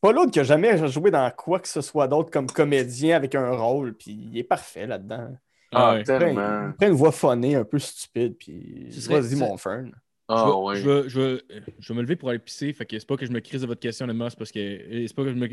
[0.00, 3.34] pas l'autre qui a jamais joué dans quoi que ce soit d'autre comme comédien avec
[3.34, 3.94] un rôle.
[3.96, 5.36] Puis il est parfait là-dedans.
[5.72, 6.02] Ah, ah ouais.
[6.02, 6.68] Il prend- tellement!
[6.68, 8.36] il prend une voix phonée, un peu stupide.
[8.38, 9.92] Puis vas-y, mon Fern.
[10.32, 10.74] Ah, je, ouais.
[10.74, 11.40] vais, je, vais, je, vais,
[11.80, 12.72] je vais me lever pour aller pisser.
[12.72, 14.58] Fait que c'est pas que je me crise de votre question, honnêtement, c'est parce que.
[15.06, 15.48] C'est pas que je me.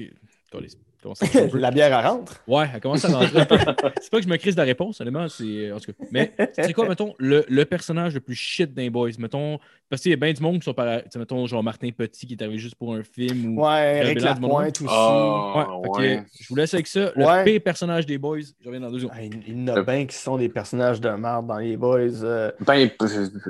[1.13, 1.39] Ça?
[1.53, 2.41] La bière, elle rentre.
[2.47, 3.27] Ouais, elle commence à rentrer.
[4.01, 5.71] c'est pas que je me crise de la réponse, honnêtement, c'est.
[5.71, 6.05] En tout cas.
[6.11, 9.11] Mais c'est quoi, mettons, le, le personnage le plus shit d'un boys?
[9.19, 9.59] Mettons.
[9.89, 11.01] Parce qu'il y a bien du monde qui sont par.
[11.03, 13.57] tu sais, Mettons, genre Martin Petit qui est arrivé juste pour un film.
[13.57, 13.65] Ou...
[13.65, 14.89] Ouais, Eric Lapointe aussi.
[14.89, 16.23] Ah, Ouais, fait que ouais.
[16.41, 17.11] je vous laisse avec ça.
[17.15, 17.43] Le Ouais.
[17.45, 19.13] pire personnage des boys, je reviens dans deux secondes.
[19.15, 21.77] Ah, il il y en a bien qui sont des personnages de merde dans les
[21.77, 22.23] boys.
[22.23, 22.51] euh.
[22.61, 22.89] Ben,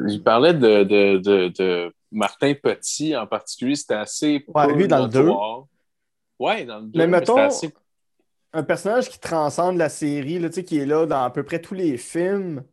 [0.09, 4.45] il parlait de, de, de, de Martin Petit en particulier, c'était assez.
[4.47, 5.65] Ouais, lui, dans le notoire.
[6.39, 6.99] Ouais, dans le 2.
[6.99, 7.73] Mais mettons- assez-
[8.53, 11.73] un personnage qui transcende la série, là, qui est là dans à peu près tous
[11.73, 12.63] les films.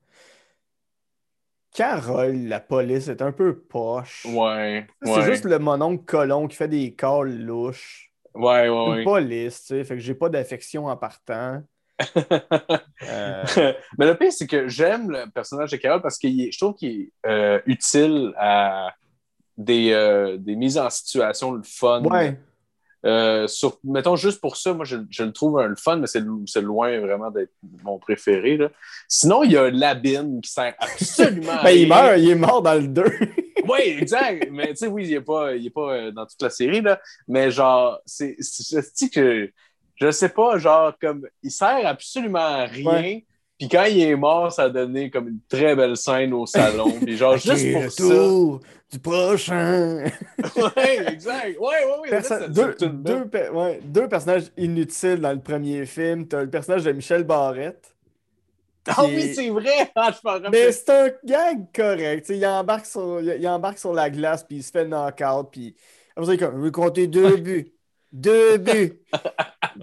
[1.73, 4.25] Carole, la police, est un peu poche.
[4.27, 4.87] Ouais.
[5.03, 5.25] C'est ouais.
[5.25, 8.13] juste le mononcle colon qui fait des calls louches.
[8.35, 9.05] Ouais, Une ouais, ouais.
[9.05, 11.63] police, tu sais, fait que j'ai pas d'affection en partant.
[13.07, 13.45] Euh,
[13.99, 17.03] Mais le pire, c'est que j'aime le personnage de Carole parce que je trouve qu'il
[17.03, 18.95] est euh, utile à
[19.59, 22.03] des, euh, des mises en situation le fun.
[22.05, 22.39] ouais,
[23.47, 26.61] sur- mettons, juste pour ça, moi, je, je le trouve un, le fun, mais c'est
[26.63, 27.53] loin vraiment d'être
[27.83, 28.57] mon préféré.
[28.57, 28.71] là.
[29.07, 32.63] Sinon, il y a Labine qui sert absolument à ben, il meurt, il est mort
[32.63, 33.05] dans le 2.
[33.67, 34.49] Oui, exact.
[34.51, 37.01] Mais tu sais, oui, il n'est pas, il est pas dans toute la série, là.
[37.27, 38.37] Mais genre, c'est
[39.11, 39.51] que
[39.97, 42.91] je sais pas, genre, comme il sert absolument à rien.
[42.93, 43.25] Ouais.
[43.59, 46.91] Puis quand il est mort, ça a donné comme une très belle scène au salon.
[47.05, 48.15] Puis genre, juste pour ça.
[48.91, 50.05] du prochain.
[50.77, 51.57] Ouais, exact.
[51.59, 52.11] Ouais, ouais, ouais.
[52.11, 56.27] Perso- deux, deux pe- ouais, deux personnages inutiles dans le premier film.
[56.27, 57.95] T'as le personnage de Michel Barrette.
[58.89, 59.91] Ah oui, est- c'est vrai!
[59.95, 60.49] Ah, je.
[60.51, 62.27] Mais c'est un gag correct.
[62.29, 65.75] il, embarque sur, il, il embarque sur la glace, puis il se fait knock-out, puis
[66.17, 67.73] après ça, il est comme, je vais compter deux buts.
[68.17, 69.01] Deux buts.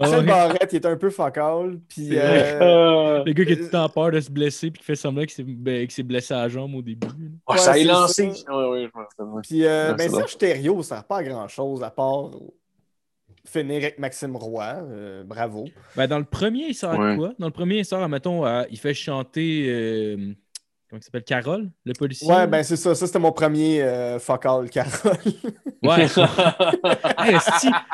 [0.00, 0.24] Michel ouais.
[0.24, 2.16] Barrette, il est un peu focal, puis...
[2.18, 4.86] Euh, Euh, Le gars qui a tout le temps peur de se blesser puis qui
[4.86, 7.06] fait semblant qu'il s'est ben, blessé à la jambe au début.
[7.46, 8.32] oh, Ouais, ça a c'est lancé.
[8.32, 8.56] ça.
[8.56, 9.40] Ouais, ouais, je.
[9.42, 12.30] Puis, euh, ben, Serge Thériault, ça sert pas à grand-chose, à part
[13.44, 14.64] finir avec Maxime Roy.
[14.64, 15.66] euh, bravo.
[15.94, 17.16] Ben, dans le premier, il sort Ouais.
[17.16, 17.32] quoi?
[17.38, 20.16] Dans le premier, il sort, mettons, il fait chanter.
[20.92, 21.24] Comment il s'appelle?
[21.24, 22.28] Carole, le policier.
[22.30, 22.94] Ouais, ben c'est ça.
[22.94, 25.16] Ça, c'était mon premier euh, focal, Carole.
[25.82, 26.06] Ouais.
[27.18, 27.36] Hey,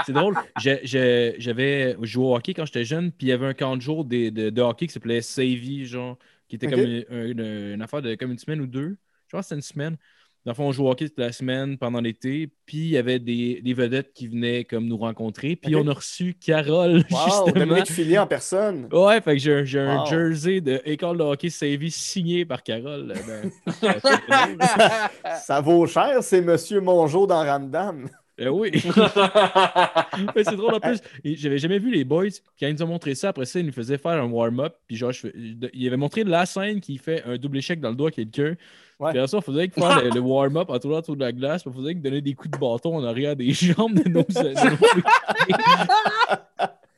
[0.04, 0.36] c'est drôle.
[0.58, 4.04] J'avais joué au hockey quand j'étais jeune, puis il y avait un camp de jour
[4.04, 6.18] de, de, de hockey qui s'appelait Savvy, genre,
[6.48, 8.98] qui était comme une, une- une affaire de comme une semaine ou deux.
[9.28, 9.96] Je pense que c'était une semaine.
[10.48, 12.96] Dans le fond, on jouait au hockey toute la semaine pendant l'été, puis il y
[12.96, 17.18] avait des, des vedettes qui venaient comme nous rencontrer, puis on a reçu Carole, Wow,
[17.52, 17.74] justement.
[17.76, 18.88] Dominique en personne.
[18.90, 22.62] Ouais, fait que j'ai un- j'ai un jersey de école de hockey Savvy signé par
[22.62, 23.12] Carole.
[23.26, 23.50] Ben.
[25.44, 28.08] Ça vaut cher, c'est Monsieur Mongeau dans Ramdam.
[28.38, 28.70] Ben oui.
[30.34, 30.98] Mais c'est drôle en plus.
[31.24, 32.28] J'avais jamais vu les boys.
[32.58, 34.76] Quand ils nous ont montré ça, après ça, ils nous faisaient faire un warm-up.
[34.86, 35.32] Puis genre, je fais-
[35.74, 38.54] il avait montré la scène qui fait un double échec dans le doigt à quelqu'un.
[39.00, 39.10] Ouais.
[39.10, 41.32] Puis après ça, il faisait que faire le, le warm-up en tournant autour de la
[41.32, 41.62] glace.
[41.62, 44.24] Puis il faisait que donner des coups de bâton en arrière des jambes de nos.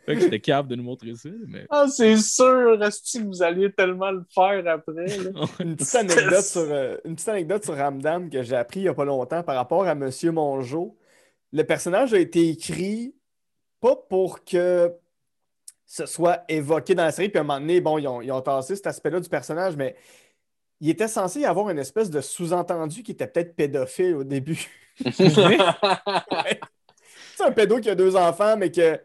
[0.06, 1.28] fait que c'était capable de nous montrer ça.
[1.46, 1.66] Mais...
[1.68, 5.06] Ah, c'est sûr, Resti, que vous alliez tellement le faire après.
[5.18, 5.30] là.
[5.60, 8.88] Une petite anecdote sur, euh, une petite anecdote sur Ramdam que j'ai appris il n'y
[8.88, 10.96] a pas longtemps par rapport à Monsieur Mongeau.
[11.52, 13.14] Le personnage a été écrit
[13.80, 14.90] pas pour que
[15.84, 18.30] ce soit évoqué dans la série, puis à un moment donné, bon, ils ont, ils
[18.30, 19.96] ont tassé cet aspect-là du personnage, mais
[20.80, 24.66] il était censé y avoir une espèce de sous-entendu qui était peut-être pédophile au début.
[27.36, 29.00] C'est un pédo qui a deux enfants, mais que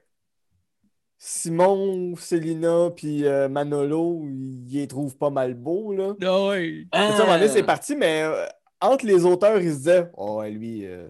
[1.18, 6.14] Simon, Célina, puis euh, Manolo, ils les trouvent pas mal beaux, là.
[6.22, 6.88] Ah ouais.
[6.92, 8.46] Tu sais, à un moment donné, c'est parti, mais euh,
[8.82, 11.08] entre les auteurs, ils se disaient «Oh, lui, euh,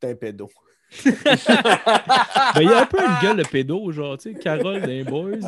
[0.00, 0.48] c'est un pédo.
[1.04, 5.04] Ben, il y a un peu une gueule de pédo, genre, tu sais, Carole des
[5.04, 5.40] Boys.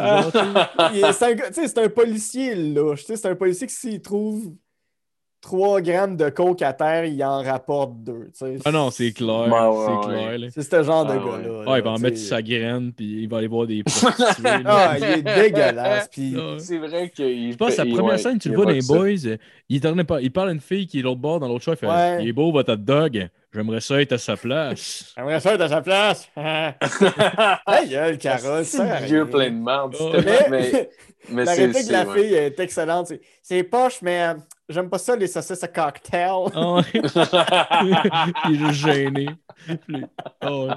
[1.12, 3.00] C'est un, un policier louche.
[3.00, 4.52] tu sais, C'est un policier qui, s'il trouve
[5.40, 8.30] 3 grammes de coke à terre, il en rapporte 2.
[8.64, 9.46] Ah non, c'est clair.
[9.46, 10.14] Ouais, c'est ouais.
[10.14, 10.38] clair.
[10.38, 10.46] là.
[10.50, 11.58] C'est ce genre de Ah, gars-là.
[11.60, 13.84] Ouais, là, il va en mettre sa graine, puis il va aller voir des.
[14.64, 16.08] Ah, il est dégueulasse.
[16.08, 16.56] Puis Ah.
[16.58, 17.52] C'est vrai qu'il.
[17.52, 19.36] Je pense que la première ouais, scène, tu le vois dans les boys, euh,
[19.68, 21.74] il, parle à une fille qui est l'autre bord dans l'autre choix.
[21.74, 22.22] Il fait Ouais.
[22.22, 25.12] Il est beau votre hot dog, j'aimerais ça être à sa place.
[25.16, 26.28] J'aimerais ça être à sa place.
[26.36, 29.96] hey, sert à C'est vieux plein de merde.
[29.98, 30.12] Oh.
[30.14, 30.90] Mais, Mais,
[31.30, 32.22] mais la réplique de la ouais.
[32.22, 33.12] fille est excellente.
[33.42, 34.34] C'est- poche, mais euh,
[34.68, 36.30] j'aime pas ça, les saucisses à cocktail.
[36.54, 36.82] Ah ouais.
[38.48, 39.28] il est juste gêné.
[40.40, 40.74] Ah ouais.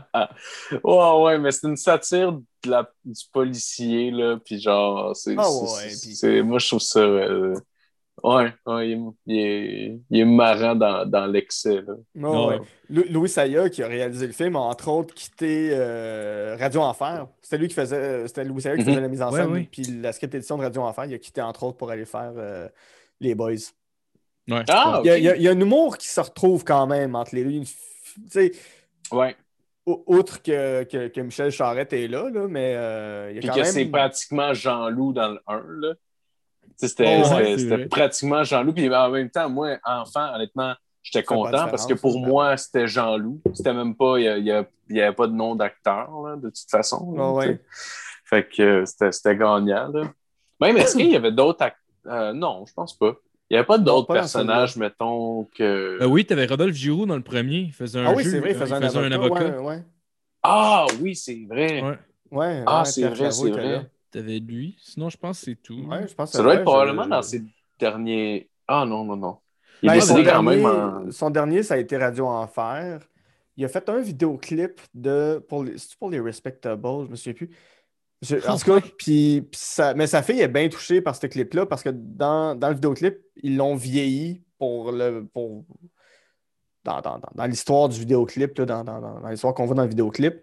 [0.84, 4.38] Ouais, ouais, mais c'est une satire de la, du policier, là.
[4.44, 5.36] Puis genre, c'est.
[5.38, 7.00] Ah ouais, c'est- Moi, je trouve ça.
[7.00, 7.54] euh,
[8.24, 11.94] Ouais, ouais, il, est- il est, il est marrant dans, dans l'excès, là.
[12.22, 12.58] Oh, Ouais.
[12.60, 12.66] ouais.
[12.90, 17.28] Lou- Louis Saya, qui a réalisé le film, a entre autres quitté euh, Radio Enfer.
[17.42, 19.68] C'était lui qui faisait, euh, c'était Louis Saya qui faisait la mise en scène, ouais.
[19.72, 21.06] puis la script édition de Radio Enfer.
[21.06, 22.68] Il a quitté entre autres pour aller faire euh,
[23.20, 23.54] Les Boys.
[24.48, 24.64] Ouais.
[24.70, 25.20] Ah, Il y, a, ok.
[25.20, 27.44] il y a- il y a un humour qui se retrouve quand même entre les
[27.44, 27.62] deux.
[29.12, 29.36] Ouais.
[29.86, 33.48] outre que, que, que Michel Charette est là, là mais euh, il y a Puis
[33.50, 33.72] quand que même...
[33.72, 35.94] c'est pratiquement Jean-Loup dans le 1, là.
[36.80, 38.74] Tu C'était Oh, ouais, pratiquement Jean-Loup.
[38.74, 40.74] Puis en même temps, moi, enfant, honnêtement,
[41.04, 42.20] j'étais content parce que pour ça.
[42.20, 43.42] moi, c'était Jean-Loup.
[43.54, 44.44] C'était même pas, il
[44.90, 47.14] n'y avait pas de nom d'acteur, là, de toute façon.
[47.16, 47.48] là, ouais.
[47.48, 47.62] tu sais.
[48.26, 50.04] Fait que euh, c'était c'était gagnant, là.
[50.62, 52.34] Même, est-ce qu'il y avait d'autres acteurs?
[52.34, 53.14] non, je pense pas.
[53.50, 55.98] Il n'y avait pas d'autres personnages, mettons, que.
[56.02, 57.58] Euh, oui, t'avais Rodolphe Giroux dans le premier.
[57.58, 59.16] Il faisait un Ah oui, c'est vrai, il faisait, un, avocat.
[59.16, 59.62] avocat.
[59.62, 59.84] Ouais, ouais.
[60.42, 62.00] Ah oui, c'est vrai.
[62.32, 62.64] Ouais.
[62.66, 63.91] Ah, c'est vrai, c'est vrai.
[64.12, 64.78] T'avais lui.
[64.82, 65.86] Sinon, je pense que c'est tout.
[65.88, 67.44] Ouais, je pense que Ça doit être probablement je- dans ses
[67.80, 68.50] derniers.
[68.68, 69.38] Ah non, non, non.
[69.82, 70.66] Il Ben, est son, décédé quand dernier, même
[71.08, 71.12] en.
[71.12, 73.00] son dernier, ça a été Radio Enfer.
[73.58, 75.44] Il a fait un vidéoclip de.
[75.50, 77.50] Pour les, c'est-tu pour les Respectables, je me souviens plus.
[78.22, 81.26] Je- en tout cas, puis, puis ça- mais sa fille est bien touchée par ce
[81.28, 85.26] clip-là parce que dans, dans le vidéoclip, ils l'ont vieilli pour le.
[85.34, 85.64] Pour,
[86.84, 89.76] dans, dans- dans- dans l'histoire du vidéoclip, là, dans, dans- dans- dans l'histoire qu'on voit
[89.76, 90.36] dans le vidéoclip.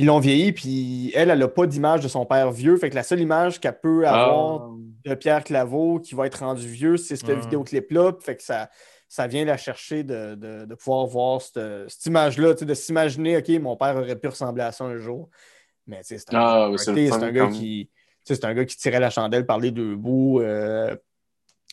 [0.00, 2.76] Puis ils l'ont vieilli, puis elle, elle n'a pas d'image de son père vieux.
[2.78, 4.74] Fait que la seule image qu'elle peut avoir Ah.
[5.10, 7.34] de Pierre Claveau qui va être rendu vieux, c'est ce Ah.
[7.34, 8.12] vidéoclip-là.
[8.20, 8.70] Fait que ça,
[9.08, 13.48] ça vient la chercher de, de- de pouvoir voir cette, cette image-là, de s'imaginer, OK,
[13.60, 15.28] mon père aurait pu ressembler à ça un jour.
[15.86, 17.90] Mais c'est un, Ah, c'est un gars comme- qui.
[18.24, 20.94] C'est un gars qui tirait la chandelle par les deux bouts euh,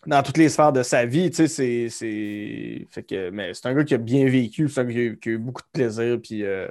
[0.05, 1.29] dans toutes les sphères de sa vie.
[1.31, 1.47] C'est,
[1.89, 2.87] c'est...
[2.89, 5.15] Fait que, mais c'est un gars qui a bien vécu, c'est un gars qui a,
[5.15, 6.17] qui a eu beaucoup de plaisir.
[6.21, 6.67] Puis, euh,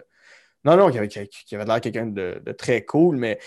[0.65, 3.17] Non, non, qui avait, qui- avait l'air quelqu'un de, de très cool.
[3.17, 3.39] Mais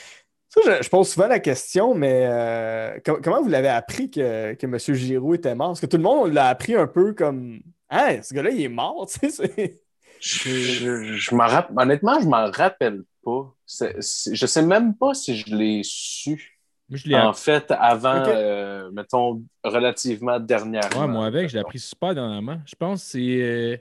[0.48, 4.54] ça, je, je pose souvent la question, mais euh, com- comment vous l'avez appris que,
[4.54, 4.78] que M.
[4.96, 5.70] Giroux était mort?
[5.70, 7.60] Parce que tout le monde on l'a appris un peu comme
[7.90, 9.82] Ah, ce gars-là, il est mort, tu sais.
[10.22, 13.54] Je, je, je m'en rapp- Honnêtement, je m'en rappelle pas.
[13.66, 16.56] C'est- c'est- je sais même pas si je l'ai su.
[16.90, 17.42] Moi, je l'ai En appris.
[17.42, 21.02] fait, avant, euh, mettons, relativement dernièrement.
[21.02, 22.60] Ouais, moi avec, je l'ai appris super dernièrement.
[22.66, 23.42] Je pense que c'est.
[23.42, 23.78] euh,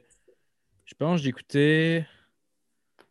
[0.84, 2.06] Je pense que j'écoutais.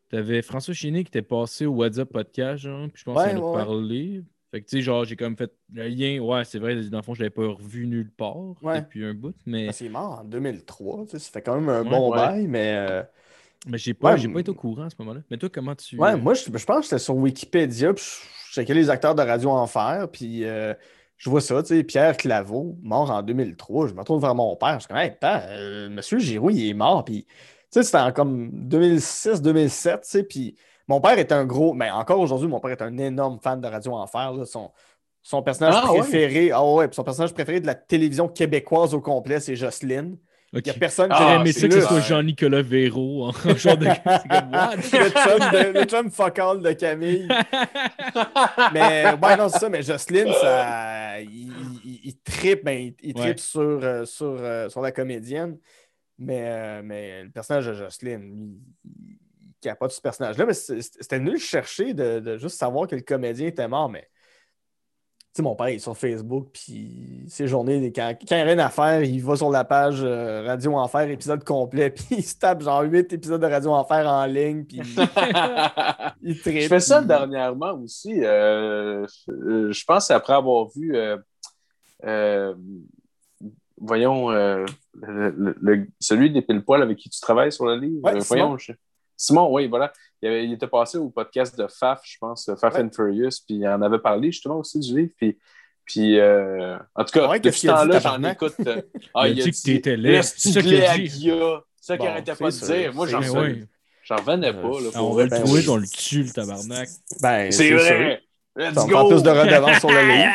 [0.09, 3.37] T'avais François Chénier qui était passé au WhatsApp podcast, genre, puis je pense Ouais, qu'il
[3.37, 4.23] en a ouais, parlé.
[4.51, 6.19] Fait que, tu sais, genre, j'ai comme fait le lien.
[6.19, 8.79] Ouais, c'est vrai, dans le fond, je l'avais pas revu nulle part Ouais.
[8.81, 11.67] depuis un bout, mais, Ben, c'est mort en 2003, tu sais, ça fait quand même
[11.69, 12.17] un Ouais, bon ouais.
[12.17, 12.75] bail, mais.
[12.77, 13.03] euh,
[13.67, 15.21] mais j'ai pas, j'ai pas été au courant à ce moment-là.
[15.29, 15.97] Mais toi, comment tu.
[15.97, 18.05] Ouais, moi, je, je pense que j'étais sur Wikipédia, puis
[18.49, 20.73] je checkais les acteurs de Radio Enfer, puis euh,
[21.17, 23.87] je vois ça, tu sais, Pierre Claveau, mort en 2003.
[23.87, 24.75] Je me retourne vers mon père.
[24.75, 27.33] Je suis comme, hey, euh, Monsieur Giroux, il est mort, puis, tu
[27.79, 30.55] sais, c'était en comme 2006-2007, tu sais, puis
[30.87, 33.67] mon père est un gros, mais encore aujourd'hui, mon père est un énorme fan de
[33.67, 34.71] Radio Enfer, là, son,
[35.21, 39.01] son personnage Ah, préféré, ah ouais, puis son personnage préféré de la télévision québécoise au
[39.01, 40.17] complet, c'est Jocelyne.
[40.53, 41.99] Il n'y a personne Ah, qui aimé c'est ça que ce soit.
[41.99, 43.85] Jean-Nicolas Véro en genre de.
[45.73, 47.27] Le chum, focal de Camille.
[48.73, 51.51] Mais ouais, non, c'est ça, mais Jocelyne, ça, il,
[51.83, 55.57] il, il trippe, ben, il, il sur, euh, sur, euh, sur la comédienne.
[56.19, 60.45] Mais, euh, mais le personnage de Jocelyne, il, il, il capote ce personnage-là.
[60.45, 63.89] Mais c'était nul chercher de, de juste savoir que le comédien était mort.
[63.89, 64.09] Mais
[65.37, 68.41] tu sais, mon père il est sur Facebook, puis ses journées, quand, quand il n'y
[68.41, 72.05] a rien à faire, il va sur la page euh, Radio Enfer, épisode complet, puis
[72.09, 74.81] il se tape genre 8 épisodes de Radio Enfer en ligne, puis
[76.23, 76.61] il trippe.
[76.61, 78.25] Je fais ça dernièrement aussi.
[78.25, 82.55] euh, je pense après avoir vu euh,
[83.79, 84.65] voyons, euh,
[85.01, 88.03] le- celui des pile-poils avec qui tu travailles sur le livre.
[88.03, 88.39] Ouais, Euh, Simon.
[88.45, 88.71] voyons, je-
[89.15, 89.91] Simon, oui, voilà.
[90.21, 92.81] Il, avait- il était passé au podcast de Faf, je pense, Faf Ouais.
[92.81, 95.11] and Furious, puis il en avait parlé justement aussi du livre.
[95.17, 95.37] Puis,
[95.85, 98.55] puis euh, en tout cas, Ouais, depuis ce temps-là, j'en écoute.
[98.65, 98.81] euh,
[99.25, 100.17] Il a dit que t'étais laid.
[100.17, 100.77] Le C'est ça qu'il
[101.79, 102.93] ça qu'il Bon, arrêtait c'est pas de dire.
[102.93, 103.63] Moi, j'en ouais.
[104.03, 104.59] j'en revenais pas.
[104.61, 106.89] Là, Ah, Ah, pour on va le trouver, on le tue, le tabarnak.
[107.21, 108.21] Ben, C'est vrai.
[108.57, 109.07] Ça Let's go.
[109.09, 110.33] plus de redevances sur le livre.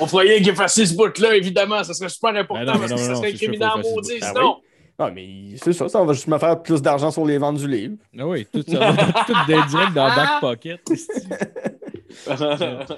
[0.00, 1.82] On croyait qu'il effaçait ce bout-là, évidemment.
[1.84, 4.18] Ça serait super important Ben non, parce non, que ça serait criminel effacer maudit.
[4.20, 4.26] bout.
[4.26, 4.56] Sinon,
[4.98, 7.56] Ah, mais c'est ça, ça on va juste me faire plus d'argent sur les ventes
[7.56, 7.96] du livre.
[8.18, 10.80] Ah oui, tout ça va tout direct dans le back pocket.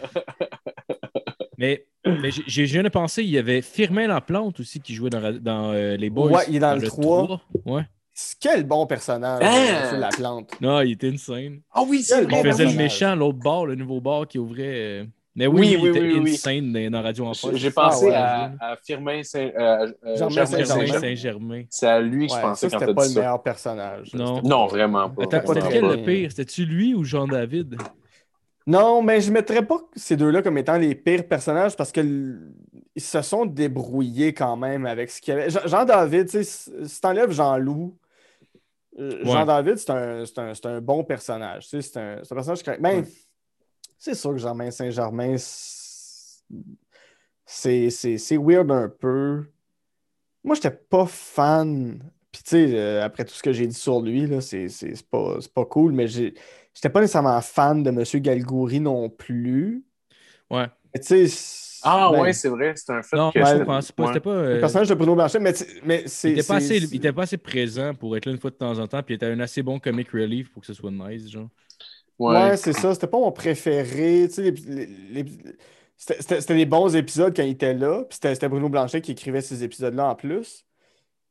[1.58, 5.32] Mais, mais j'ai- viens de penser, il y avait Firmin Laplante aussi qui jouait dans,
[5.40, 6.30] dans, euh, les Boys.
[6.30, 7.40] Ouais, il est dans le 3.
[7.64, 7.82] Ouais.
[8.40, 9.66] Quel bon personnage, Hein?
[9.84, 10.50] euh, sur la plante.
[10.60, 11.60] Non, il était insane.
[11.72, 15.06] Ah oui, c'est Il faisait le méchant, l'autre bar, le nouveau bar qui ouvrait.
[15.38, 16.32] Mais oui, Oui, il oui, était oui, oui.
[16.32, 17.50] insane dans, dans Radio Enfant.
[17.52, 18.14] J'ai pensé ouais.
[18.14, 21.00] à, à Firmin Saint, euh, euh, Germain Germain Saint-Germain.
[21.00, 21.62] Saint-Germain.
[21.68, 23.42] C'est à lui que Ouais, je pensais ça, quand c'était t'as pas dit le meilleur
[23.42, 24.14] personnage.
[24.14, 24.40] Non.
[24.42, 25.22] Non, vraiment pas.
[25.24, 25.88] C'était pas C'était bon.
[25.90, 26.30] le pire?
[26.30, 27.76] C'était-tu lui ou Jean-David?
[28.66, 32.40] Non, mais je ne mettrais pas ces deux-là comme étant les pires personnages parce qu'ils
[32.96, 35.50] se sont débrouillés quand même avec ce qu'il y avait.
[35.50, 37.94] Jean- Jean-David, tu sais, si t'enlèves Jean-Loup,
[38.98, 39.30] euh, Ouais.
[39.32, 41.64] Jean-David, c'est un, c'est un- c'est un bon personnage.
[41.68, 42.80] tu sais, C'est un, c'est un personnage correct.
[42.82, 43.02] Mais
[43.98, 46.42] c'est sûr que Germain Saint-Germain, c'est
[47.90, 49.44] c'est- c'est weird un peu.
[50.44, 51.98] Moi, j'étais pas fan.
[52.32, 54.68] Puis, tu sais, euh, après tout ce que j'ai dit sur lui, là, c'est
[55.10, 58.04] pas, c'est pas cool, mais j'étais pas nécessairement fan de M.
[58.20, 59.84] Galgouri non plus.
[60.50, 60.66] Ouais.
[60.94, 63.62] Mais tu sais, Ah ben, ouais, c'est vrai, c'est un fait Non, que moi, je
[63.64, 64.02] pense pas.
[64.02, 64.08] Ouais.
[64.08, 64.34] C'était pas.
[64.34, 65.54] le euh, personnage de Bruno Blanchet, mais,
[65.84, 66.32] mais c'est.
[66.32, 68.50] il était pas c'est- assez, il était pas assez présent pour être là une fois
[68.50, 70.74] de temps en temps, puis il était un assez bon comic relief pour que ce
[70.74, 71.48] soit nice, genre.
[72.18, 72.56] Ouais, Ouais.
[72.56, 72.94] c'est ça.
[72.94, 74.26] C'était pas mon préféré.
[74.28, 75.56] Tu sais, les- les- les-
[75.98, 78.04] C'était des bons épisodes quand il était là.
[78.04, 80.64] Puis c'était Bruno Blanchet qui écrivait ces épisodes-là en plus.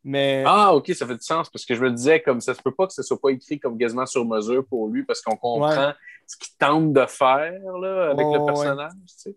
[0.03, 2.61] Mais Ah, ok, ça fait du sens parce que je me disais comme ça se
[2.61, 5.35] peut pas que ce soit pas écrit comme quasiment sur mesure pour lui parce qu'on
[5.35, 5.93] comprend Ouais.
[6.27, 8.45] ce qu'il tente de faire là, avec le ouais.
[8.45, 8.91] personnage.
[9.07, 9.35] tu sais.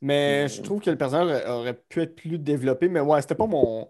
[0.00, 2.88] Mais je trouve que le personnage aurait- aurait pu être plus développé.
[2.88, 3.88] Mais ouais, c'était pas mon,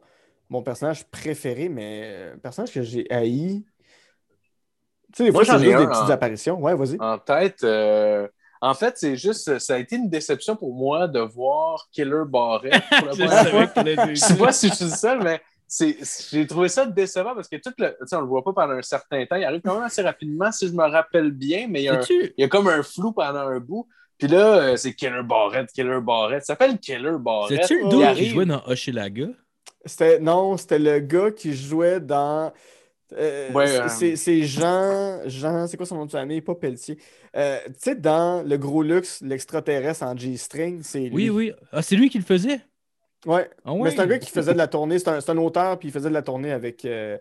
[0.48, 3.64] mon personnage préféré, mais un personnage que j'ai haï.
[5.14, 6.60] Tu sais, des fois, c'est j'en ai juste des petites apparitions.
[6.60, 6.96] Ouais, vas-y.
[7.00, 8.26] En tête, euh,
[8.60, 12.82] en fait, c'est juste, ça a été une déception pour moi de voir Killer Barrett
[12.98, 14.06] pour la première fois.
[14.08, 15.96] Je sais pas si je suis seul, mais c'est,
[16.30, 18.74] j'ai trouvé ça décevant parce que tout le, tu sais, on le voit pas pendant
[18.74, 19.36] un certain temps.
[19.36, 21.94] Il arrive quand même assez rapidement, si je me rappelle bien, mais il y a,
[21.98, 23.86] un- Sais-tu- il y a comme un flou pendant un bout.
[24.18, 26.40] Puis là, euh, c'est Killer Barrett, Killer Barrett.
[26.42, 27.58] Ça s'appelle Killer Barrett.
[27.62, 29.26] C'est-tu le qui jouait dans Hochelaga?
[29.84, 32.52] C'était, non, c'était le gars qui jouait dans.
[33.16, 35.20] Euh, Ouais, c'est- euh, c'est, c'est Jean.
[35.26, 36.40] Jean, c'est quoi son nom de famille?
[36.40, 36.98] Pas Pelletier.
[37.36, 41.28] Euh, tu sais, dans Le Gros Luxe, l'extraterrestre en G-string, c'est lui.
[41.28, 41.52] Oui, oui.
[41.72, 42.60] Ah, c'est lui qui le faisait?
[43.24, 43.48] Ouais.
[43.64, 43.82] Ah ouais?
[43.84, 44.98] Mais c'est un gars qui faisait de la tournée.
[44.98, 47.16] C'est un, c'est un auteur, puis il faisait de la tournée avec, euh,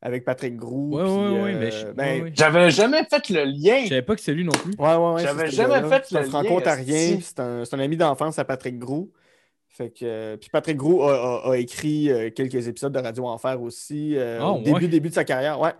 [0.00, 0.96] avec Patrick Grou.
[0.96, 2.32] Ouais, ouais, ben.
[2.34, 3.82] J'avais jamais fait le lien.
[3.84, 4.72] Je savais pas que c'était lui non plus.
[4.78, 5.22] Ouais, ouais, ouais.
[5.22, 7.18] J'avais c'est jamais fait C'est un le lien, franco-ontarien.
[7.22, 9.12] C'est un, c'est un ami d'enfance à Patrick Grou.
[9.74, 11.14] Fait que, euh, puis Patrick Grou a,
[11.46, 14.88] a- a écrit euh, quelques épisodes de Radio Enfer aussi euh, Ah, au début, ouais.
[14.88, 15.58] début de sa carrière.
[15.60, 15.72] Ouais,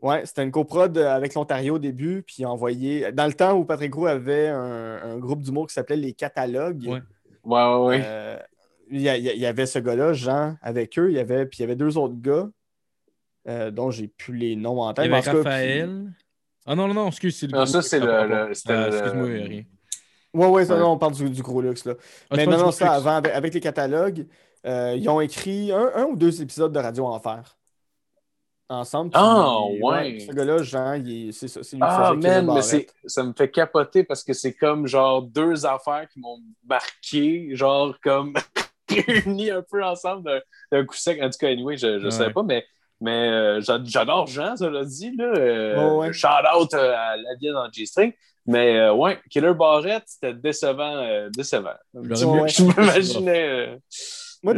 [0.00, 2.22] ouais c'était une coprod euh, avec l'Ontario au début.
[2.22, 3.10] Puis il a envoyé.
[3.12, 6.84] Dans le temps où Patrick Grou avait un, un groupe d'humour qui s'appelait Les Catalogues,
[6.86, 7.00] Ouais.
[7.44, 8.02] Ouais, ouais, ouais.
[8.04, 8.38] euh,
[8.92, 11.10] il y, a- il y avait ce gars-là, Jean, avec eux.
[11.10, 12.48] Il y avait, puis il y avait deux autres gars
[13.48, 15.06] euh, dont j'ai plus les noms en Il tête.
[15.06, 16.12] y mais avait cas, Raphaël.
[16.64, 18.20] Ah non, non, non, excuse, c'est le Non, gros ça, luxe, c'est ça le- par
[18.28, 18.48] rapport.
[18.48, 19.62] le- c'était Ah, le- Excuse-moi, rien.
[20.34, 20.80] Ouais, ouais, ça, Ouais.
[20.80, 21.94] non, on parle du, du gros luxe, là.
[22.30, 24.26] Ah, Mais non, non, ça avant, avec, les catalogues,
[24.66, 27.56] euh, ils ont écrit un, un ou deux épisodes de Radio Enfer
[28.68, 29.10] ensemble.
[29.14, 30.18] Ah, ouais.
[30.20, 31.02] Ce gars-là, Jean,
[31.32, 31.60] c'est ça.
[31.60, 36.08] Lui Ah, man, mais ça me fait capoter parce que c'est comme genre deux affaires
[36.12, 38.32] qui m'ont marqué, genre comme
[38.88, 40.40] réunies un peu ensemble
[40.70, 41.20] d'un, coup sec.
[41.22, 42.10] En tout cas, anyway, je ne Ouais.
[42.10, 42.64] savais pas, mais,
[43.00, 45.14] mais euh, j'a- j'adore Jean, ça l'a dit.
[45.16, 46.12] Là, euh, ouais.
[46.12, 48.12] Shout out euh, à la vie dans G-String.
[48.46, 50.96] Mais euh, ouais, Killer Barrett, c'était décevant.
[50.96, 51.70] euh, décevant.
[51.94, 52.48] J'aurais Ouais, mieux- ouais.
[52.48, 53.48] Je m'imaginais.
[53.48, 53.76] euh,
[54.42, 54.54] Moi,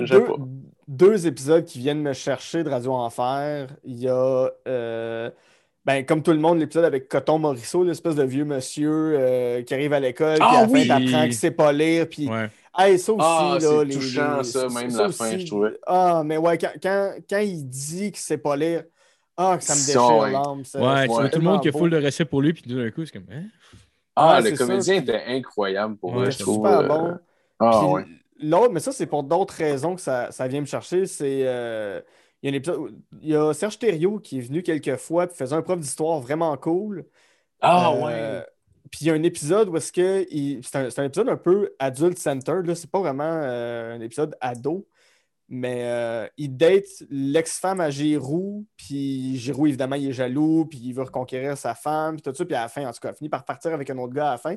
[0.89, 3.69] deux, épisodes qui viennent me chercher de Radio Enfer.
[3.85, 5.31] Il y a, euh,
[5.85, 9.75] ben, comme tout le monde, l'épisode avec Coton Morisseau, l'espèce de vieux monsieur euh, qui
[9.75, 10.87] arrive à l'école, puis Ah à la oui!
[10.87, 12.49] fin, t'apprends qu'il sait pas lire, puis Ouais.
[12.77, 15.79] Hey, ça aussi, Ah, là, c'est les- touchant, les- ça, même la fin, je trouvais.
[15.87, 18.83] Ah, mais ouais, quand, quand, quand il dit qu'il sait pas lire,
[19.37, 20.31] ah, que ça me déchire ouais.
[20.33, 20.65] l'âme.
[20.65, 20.81] ça.
[20.81, 22.63] Ouais, C'est tu vois tout le monde qui a full de respect pour lui, puis
[22.63, 23.27] tout d'un coup, c'est comme.
[23.33, 23.45] Hein?
[24.17, 26.57] Ah, Ouais, le ça, comédien puis- était incroyable pour Ouais, moi, je c'est trouve.
[26.67, 27.19] super euh, bon.
[27.59, 28.05] Ah, Puis ouais.
[28.43, 31.07] L'autre, mais ça, c'est pour d'autres raisons que ça, ça vient me chercher.
[31.07, 31.43] C'est.
[31.47, 32.01] euh,
[32.43, 32.79] il y a un épisode.
[32.79, 32.89] où-
[33.23, 36.21] Il y a Serge Thériault qui est venu quelques fois et faisait un prof d'histoire
[36.21, 37.05] vraiment cool.
[37.61, 38.05] Ah, Euh,
[38.41, 38.47] ouais.
[38.91, 40.27] Puis il y a un épisode où est-ce que.
[40.31, 42.57] il- C'est un, c'est un épisode un peu adulte center.
[42.65, 44.87] Là, c'est pas vraiment euh, un épisode ado.
[45.49, 50.93] Mais euh, il date l'ex-femme à Giroud, puis Giroud, évidemment, il est jaloux, puis il
[50.95, 53.17] veut reconquérir sa femme, puis tout ça, puis à la fin, en tout cas, il
[53.17, 54.57] finit par partir avec un autre gars à la fin.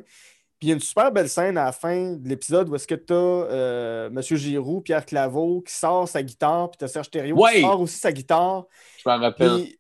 [0.60, 2.88] Puis il y a une super belle scène à la fin de l'épisode où est-ce
[2.88, 4.22] que tu as euh, M.
[4.22, 7.56] Giroud, Pierre Claveau, qui sort sa guitare, puis tu as Serge Thériault Ouais.
[7.56, 8.66] qui sort aussi sa guitare.
[9.04, 9.64] Je m'en rappelle.
[9.64, 9.80] Puis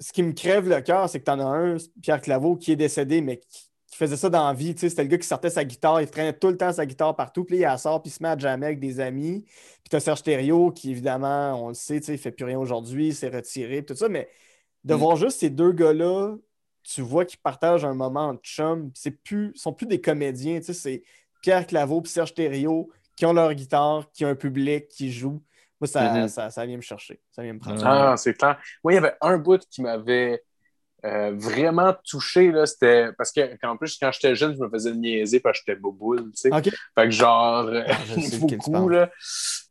[0.00, 2.72] ce qui me crève le cœur, c'est que tu en as un, Pierre Claveau, qui
[2.72, 3.67] est décédé, mais qui,
[3.98, 4.74] qui faisait ça dans la vie.
[4.76, 7.44] C'était le gars qui sortait sa guitare, il traînait tout le temps sa guitare partout,
[7.44, 9.44] puis il la sort, puis il se met à jammer avec des amis.
[9.44, 13.08] Puis tu as Serge Thériault, qui évidemment, on le sait, il fait plus rien aujourd'hui,
[13.08, 14.28] il s'est retiré, tout ça, mais
[14.84, 14.98] de Mm.
[14.98, 16.36] voir juste ces deux gars-là,
[16.84, 20.66] tu vois qu'ils partagent un moment de chum, c'est plus, sont plus des comédiens, tu
[20.66, 21.02] sais, c'est
[21.42, 25.42] Pierre Claveau puis Serge Thériault qui ont leur guitare, qui ont un public, qui jouent.
[25.80, 27.84] Moi, ça, ça, ça vient me chercher, ça vient me prendre.
[27.84, 28.58] Ah, c'est clair.
[28.84, 30.42] Moi, il y avait un bout qui m'avait
[31.04, 32.50] euh, vraiment touché.
[32.50, 35.64] là, C'était parce que qu'en plus, quand j'étais jeune, je me faisais niaiser parce que
[35.66, 36.24] j'étais boboule.
[36.32, 36.50] Tu sais.
[36.62, 38.88] Fait que genre, euh, Ah, tu beaucoup.
[38.88, 39.10] Là.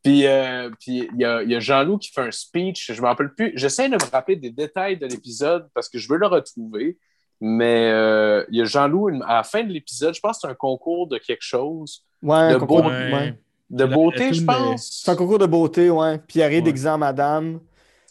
[0.04, 2.91] Puis euh, puis il y a, il y a Jean-Loup qui fait un speech.
[2.94, 3.52] Je me rappelle plus.
[3.56, 6.98] J'essaie de me rappeler des détails de l'épisode parce que je veux le retrouver.
[7.40, 10.48] Mais euh, il y a Jean-Loup, à la fin de l'épisode, je pense que c'est
[10.48, 12.04] un concours de quelque chose.
[12.24, 13.14] Ouais, un Le concours, beau- ouais.
[13.14, 13.40] Ouais.
[13.70, 15.02] De beauté, je de- pense.
[15.04, 16.18] C'est un concours de beauté, ouais.
[16.20, 16.64] Puis il arrive Ouais.
[16.64, 17.60] déguisé en madame.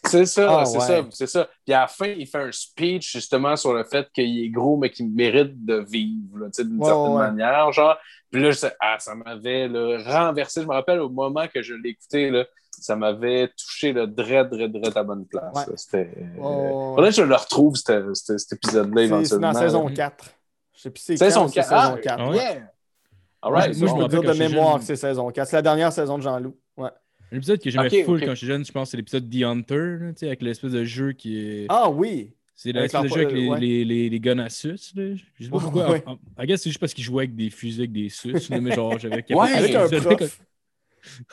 [0.05, 0.85] C'est ça, Ah, c'est ouais.
[0.85, 1.47] ça, c'est ça.
[1.65, 4.77] Puis à la fin, il fait un speech justement sur le fait qu'il est gros,
[4.77, 7.27] mais qu'il mérite de vivre, là, d'une Ouais, certaine ouais.
[7.31, 7.71] manière.
[7.71, 7.97] Genre,
[8.31, 10.61] puis là, je sais- ah, ça m'avait là, renversé.
[10.61, 14.49] Je me rappelle au moment que je l'ai écouté, là, ça m'avait touché le dread,
[14.49, 15.69] dread, dread à bonne place.
[15.75, 16.11] C'était.
[16.37, 16.69] Ouais.
[16.95, 18.03] Faudrait que je le retrouve, cet
[18.51, 19.51] épisode-là, C'est- C'est éventuellement.
[19.53, 20.25] dans saison 4.
[20.75, 21.69] Je sais plus c'est Saison quand, c'est 4.
[21.69, 22.19] saison Ah, 4.
[22.19, 22.35] Ah ouais?
[22.35, 22.71] yeah!
[23.41, 25.47] All right, moi, je peux dire de mémoire que c'est saison 4.
[25.49, 26.55] C'est la dernière saison de Jean-Loup.
[27.31, 28.25] L'épisode que j'aimais Ok, full ok.
[28.25, 30.71] quand j'étais jeune, je pense que c'est l'épisode The Hunter, là, tu sais, avec l'espèce
[30.71, 31.65] de jeu qui est.
[31.69, 32.33] Ah oui!
[32.59, 33.59] c'est l'espèce de jeu avec les, ouais.
[33.59, 34.91] les, les, les guns à suce.
[34.95, 35.13] Là.
[35.35, 35.91] Je sais pas pourquoi.
[35.91, 36.03] ouais.
[36.07, 38.09] En- en- I guess c'est juste parce qu'ils jouaient avec des fusils avec des
[38.49, 39.53] là, mais genre, j'avais Ouais.
[39.53, 40.39] Avec un prof.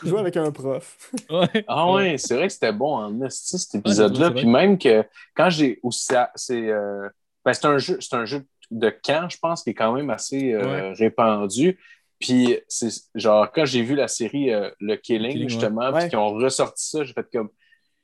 [0.05, 1.11] Je joue avec un prof.
[1.31, 1.65] Ouais.
[1.67, 4.31] Ah ouais, c'est vrai que c'était bon en esti, cet épisode-là.
[4.31, 5.03] Puis même que
[5.35, 7.09] quand j'ai aussi c'est euh,
[7.45, 10.11] ben, c'est un jeu, c'est un jeu de camp, je pense, qui est quand même
[10.11, 10.93] assez euh, Ouais.
[10.93, 11.79] répandu.
[12.21, 16.01] Puis c'est genre quand j'ai vu la série euh, Le Killing, justement, Ouais.
[16.01, 17.49] puis qu'ils ont ressorti ça, j'ai fait comme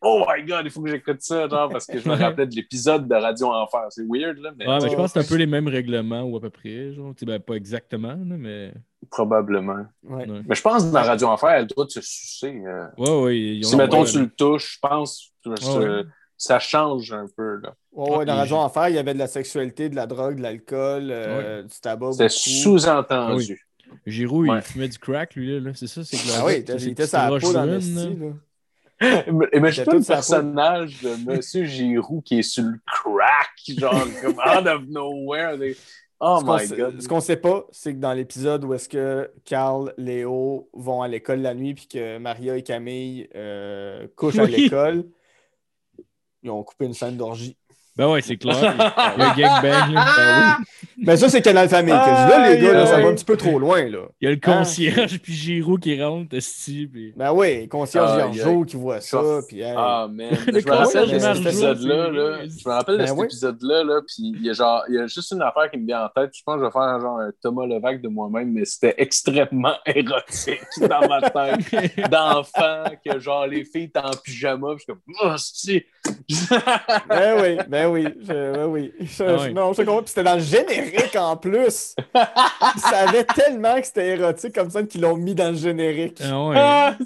[0.02, 2.54] Oh my god, il faut que j'écoute ça, genre, parce que je me rappelais de
[2.54, 3.84] l'épisode de Radio Enfer.
[3.90, 6.22] C'est weird, là, mais Ouais, mais je pense que c'est un peu les mêmes règlements
[6.22, 6.92] ou à peu près.
[6.94, 8.72] Genre, Tu sais, ben, pas exactement, là, mais.
[9.10, 9.84] probablement.
[10.04, 10.26] Ouais.
[10.26, 12.62] Ouais, Mais je pense que dans Radio Enfer, elle a le droit de se sucer.
[12.66, 12.86] euh.
[12.96, 13.10] ouais.
[13.24, 16.02] ouais, ils ont- si, mettons, ouais, tu le touches, je pense que ça- Ouais.
[16.38, 17.74] ça change un peu, là.
[17.92, 20.36] Ouais, ouais, dans Ah, Radio Enfer, il y avait de la sexualité, de la drogue,
[20.36, 22.12] de l'alcool, euh, du tabac.
[22.12, 23.66] C'était sous-entendu.
[24.06, 24.58] Giroud, Ouais.
[24.58, 25.70] il fumait du crack, lui, là.
[25.74, 28.26] C'est ça, c'est que Ah oui, il était sa peau dans le une, style, là.
[28.26, 28.34] là.
[29.54, 34.66] Imagine C'était le personnage de Monsieur Giroux qui est sur le crack, genre comme out
[34.66, 35.56] of nowhere.
[36.22, 37.00] Oh ce qu'on my sait- god.
[37.00, 41.08] Ce qu'on sait pas, c'est que dans l'épisode où est-ce que Carl, Léo vont à
[41.08, 45.06] l'école la nuit puis que Maria et Camille euh, couchent à l'école,
[46.42, 47.56] ils ont coupé une scène d'orgie.
[48.00, 48.56] Ben ouais, c'est clair.
[48.96, 50.06] Un gangbang, là.
[50.16, 50.64] Ben oui.
[51.02, 51.92] Mais ça, c'est Canal Famille.
[51.92, 51.98] dis.
[51.98, 53.84] là, les gars, là, ça va un petit peu trop loin.
[53.90, 54.08] Là.
[54.20, 54.58] Il y a le Ah.
[54.58, 57.12] concierge, puis Giroud qui rentre, esti, puis...
[57.14, 59.18] Ben oui, concierge Aïe, Giorgio qui voit ça.
[59.18, 59.46] Chauffe.
[59.48, 60.28] Puis, hey, Ah, man.
[60.46, 62.10] Le je me rappelle concierge de cet épisode-là.
[62.10, 62.38] Là.
[62.44, 63.24] Je me rappelle de Ben cet oui.
[63.26, 63.84] épisode-là.
[63.84, 66.04] Là, puis il y, a genre, il y a juste une affaire qui me vient
[66.04, 66.30] en tête.
[66.34, 69.74] Je pense que je vais faire genre un Thomas Levac de moi-même, mais c'était extrêmement
[69.86, 72.10] érotique dans ma tête.
[72.10, 74.68] D'enfant, que genre les filles étaient en pyjama.
[74.76, 75.86] Puis je suis comme, oh, c'est.
[77.08, 78.92] Ben oui, ben oui, je- ben oui.
[79.00, 79.52] Je- Ah je- ouais.
[79.52, 79.98] non, je comprends.
[80.02, 81.94] Puis c'était dans le générique en plus.
[82.14, 86.20] Ils savaient tellement que c'était érotique comme ça qu'ils l'ont mis dans le générique.
[86.22, 86.56] Ah ouais.
[86.58, 86.98] Ah!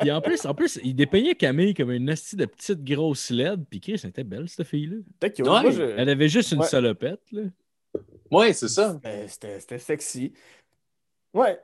[0.00, 3.64] Puis en plus, en plus, il dépeignait Camille comme une hostie de petite grosse LED,
[3.70, 4.96] puis Chris, elle était belle, cette fille-là.
[5.18, 5.62] Peut-être que Ouais.
[5.62, 6.66] moi, je- Elle avait juste une Ouais.
[6.66, 7.42] salopette, là.
[8.30, 8.98] Ouais, c'est ça.
[9.26, 10.32] C'était c'était sexy.
[11.32, 11.58] Ouais.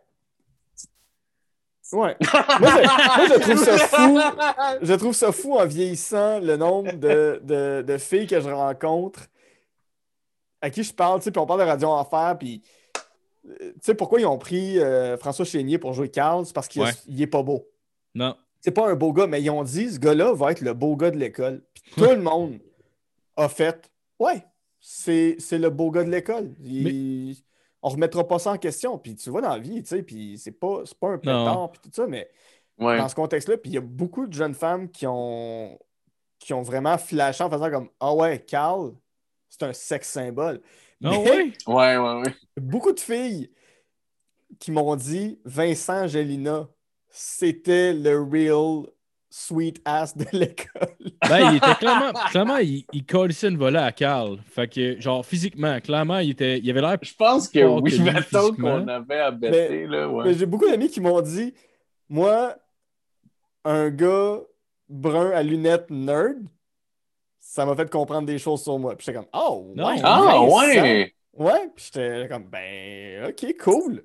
[1.93, 2.17] Ouais.
[2.61, 4.19] Moi, je, moi, je trouve ça fou.
[4.83, 9.21] Je trouve ça fou en vieillissant le nombre de, de, de filles que je rencontre
[10.61, 12.63] à qui je parle, tu sais, puis on parle de Radio Enfer, puis
[13.61, 16.69] euh, tu sais pourquoi ils ont pris euh, François Chénier pour jouer Carl, c'est parce
[16.69, 16.91] qu'il Ouais.
[17.19, 17.69] est pas beau.
[18.15, 18.35] Non.
[18.63, 20.97] C'est pas un beau gars, mais ils ont dit ce gars-là va être le beau
[20.97, 21.63] gars de l'école.
[21.75, 22.59] Puis tout le monde
[23.37, 24.43] a fait Ouais,
[24.81, 26.51] c'est c'est le beau gars de l'école.
[26.65, 27.37] Il-
[27.85, 28.99] On remettra pas ça en question.
[28.99, 31.71] Puis tu vois dans la vie, tu sais, puis c'est pas, c'est pas un pétard,
[31.73, 32.31] puis tout ça, mais
[32.79, 32.99] Ouais.
[32.99, 35.79] dans ce contexte-là, puis il y a beaucoup de jeunes femmes qui ont,
[36.41, 38.95] qui ont vraiment flashé en faisant comme Ah ouais, Carl,
[39.49, 40.61] c'est un sexe symbole.
[41.05, 41.53] Ah Mais ouais?
[41.69, 42.35] Ouais, ouais, ouais.
[42.57, 43.51] beaucoup de filles
[44.59, 46.69] qui m'ont dit Vincent Gélina,
[47.11, 48.87] c'était le real
[49.35, 50.95] sweet ass de l'école.
[51.29, 54.39] Ben, il était clairement, clairement il, il collissait une volée à Carl.
[54.47, 56.99] Fait que, genre, physiquement, clairement, il, était, il avait l'air.
[57.03, 60.25] Je pense que oui, que mettons qu'on avait à bêter, là, ouais.
[60.27, 61.53] Mais j'ai beaucoup d'amis qui m'ont dit
[62.09, 62.55] Moi,
[63.65, 64.39] un gars
[64.89, 66.37] brun à lunettes nerd,
[67.41, 68.95] ça m'a fait comprendre des choses sur moi.
[68.95, 69.87] Puis j'étais comme, oh, Non.
[69.89, 70.01] ouais.
[70.05, 71.15] Ah, ouais!
[71.33, 74.05] Ouais, puis j'étais comme, ben, ok, cool.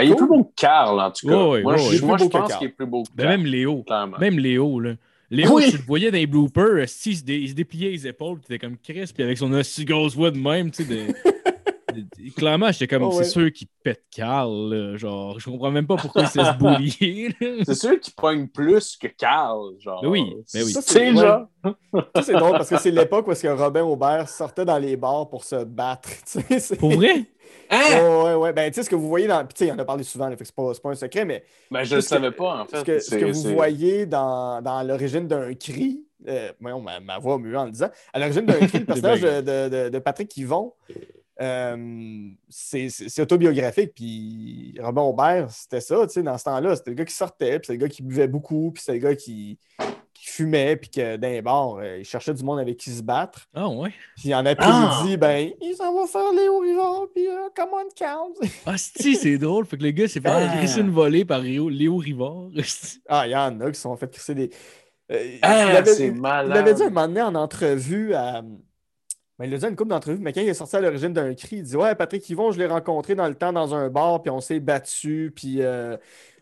[0.00, 1.34] Ben, il est plus beau que Carl, en tout cas.
[1.36, 3.46] Ouais, ouais, moi, ouais, je, moi, pense qu'il est plus beau que Ben, Carl, même
[3.46, 3.82] Léo.
[3.82, 4.18] clairement.
[4.18, 4.94] Même Léo, là.
[5.30, 5.70] Léo, Oui.
[5.70, 8.38] tu le voyais dans les bloopers, esti, il se, dé- il se dépliait les épaules,
[8.40, 11.12] tu étais comme Chris, puis avec son aussi grosse voix de même, tu sais, de...
[12.36, 13.24] Clairement, j'étais comme, Oh, ouais.
[13.24, 16.58] c'est sûr qu'il pète Carl, là, genre, je comprends même pas pourquoi il s'est se
[16.58, 17.64] boulier, là.
[17.64, 20.02] C'est sûr qu'il pogne plus que Carl, genre.
[20.04, 20.72] Oui, ben oui.
[20.72, 21.46] Ça, genre.
[22.14, 24.96] Ça, c'est drôle parce que c'est l'époque où est-ce que Robin Aubert sortait dans les
[24.96, 26.08] bars pour se battre.
[26.24, 27.24] c'est- Pour vrai?
[27.68, 27.80] Hein?
[28.00, 28.52] Ouais, ouais, ouais.
[28.52, 29.44] Ben, tu sais, ce que vous voyez dans.
[29.44, 30.90] Puis, tu sais, il en a parlé souvent, là, fait que c'est pas, c'est pas
[30.90, 32.78] un secret, mais Ben, je le que- savais pas, en fait.
[32.78, 36.80] ce que, ce que C'est- vous c'est- voyez dans, dans l'origine d'un cri, euh, voyons,
[36.80, 39.68] ma, ma voix muée en le disant, à l'origine d'un cri, le personnage de, de-
[39.68, 40.72] de- de Patrick Yvon,
[41.40, 43.92] euh, c'est autobiographique.
[43.94, 46.76] Puis Robin Aubert, c'était ça, tu sais, dans ce temps-là.
[46.76, 49.04] C'était le gars qui sortait, puis c'était le gars qui buvait beaucoup, puis c'était le
[49.10, 49.58] gars qui,
[50.12, 53.02] qui fumait, puis que dans les bars, euh, il cherchait du monde avec qui se
[53.02, 53.48] battre.
[53.54, 53.92] Ah ouais?
[54.16, 58.34] Puis en après-midi, ben, il s'en va faire Léo Rivard, puis euh, come on, count.
[58.66, 59.64] Ah, si, c'est drôle.
[59.64, 60.50] Fait que le gars s'est fait Ah.
[60.52, 62.48] agresser une volée par Léo, Léo Rivard.
[63.08, 64.50] Ah, il y en a qui se sont fait crisser des.
[65.10, 68.42] Euh, Ah, il avait- c'est il- l'avait dit un moment donné en entrevue à.
[69.40, 71.14] Ben, il l'a dit à une couple d'entrevues, mais quand il est sorti à l'origine
[71.14, 73.88] d'un cri, il dit Ouais, Patrick Yvon, je l'ai rencontré dans le temps dans un
[73.88, 75.96] bar, puis on s'est battu, puis euh,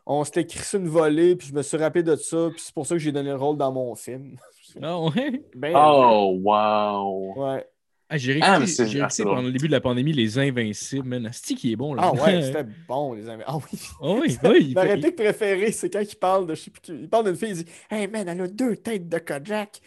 [0.05, 2.87] on s'était crissé une volée, puis je me suis rappelé de ça, puis c'est pour
[2.87, 4.37] ça que j'ai donné le rôle dans mon film.
[4.83, 5.43] Ah ouais?
[5.57, 7.35] Ben, Oh, wow.
[7.37, 7.67] ouais.
[8.11, 11.27] Ah, j'ai Ah, réécouté, mais ah, pendant le début de la pandémie Les Invincibles, man.
[11.27, 12.03] Asti qui est bon, là.
[12.05, 13.43] Ah ouais, c'était bon, les amis.
[13.47, 13.79] Ah oui.
[14.01, 14.67] Ah oui, oui.
[14.71, 17.37] il Ma réplique préférée, c'est quand il parle de je sais plus Il parle d'une
[17.37, 19.81] fille, il dit Hey man, elle a deux têtes de Kojak.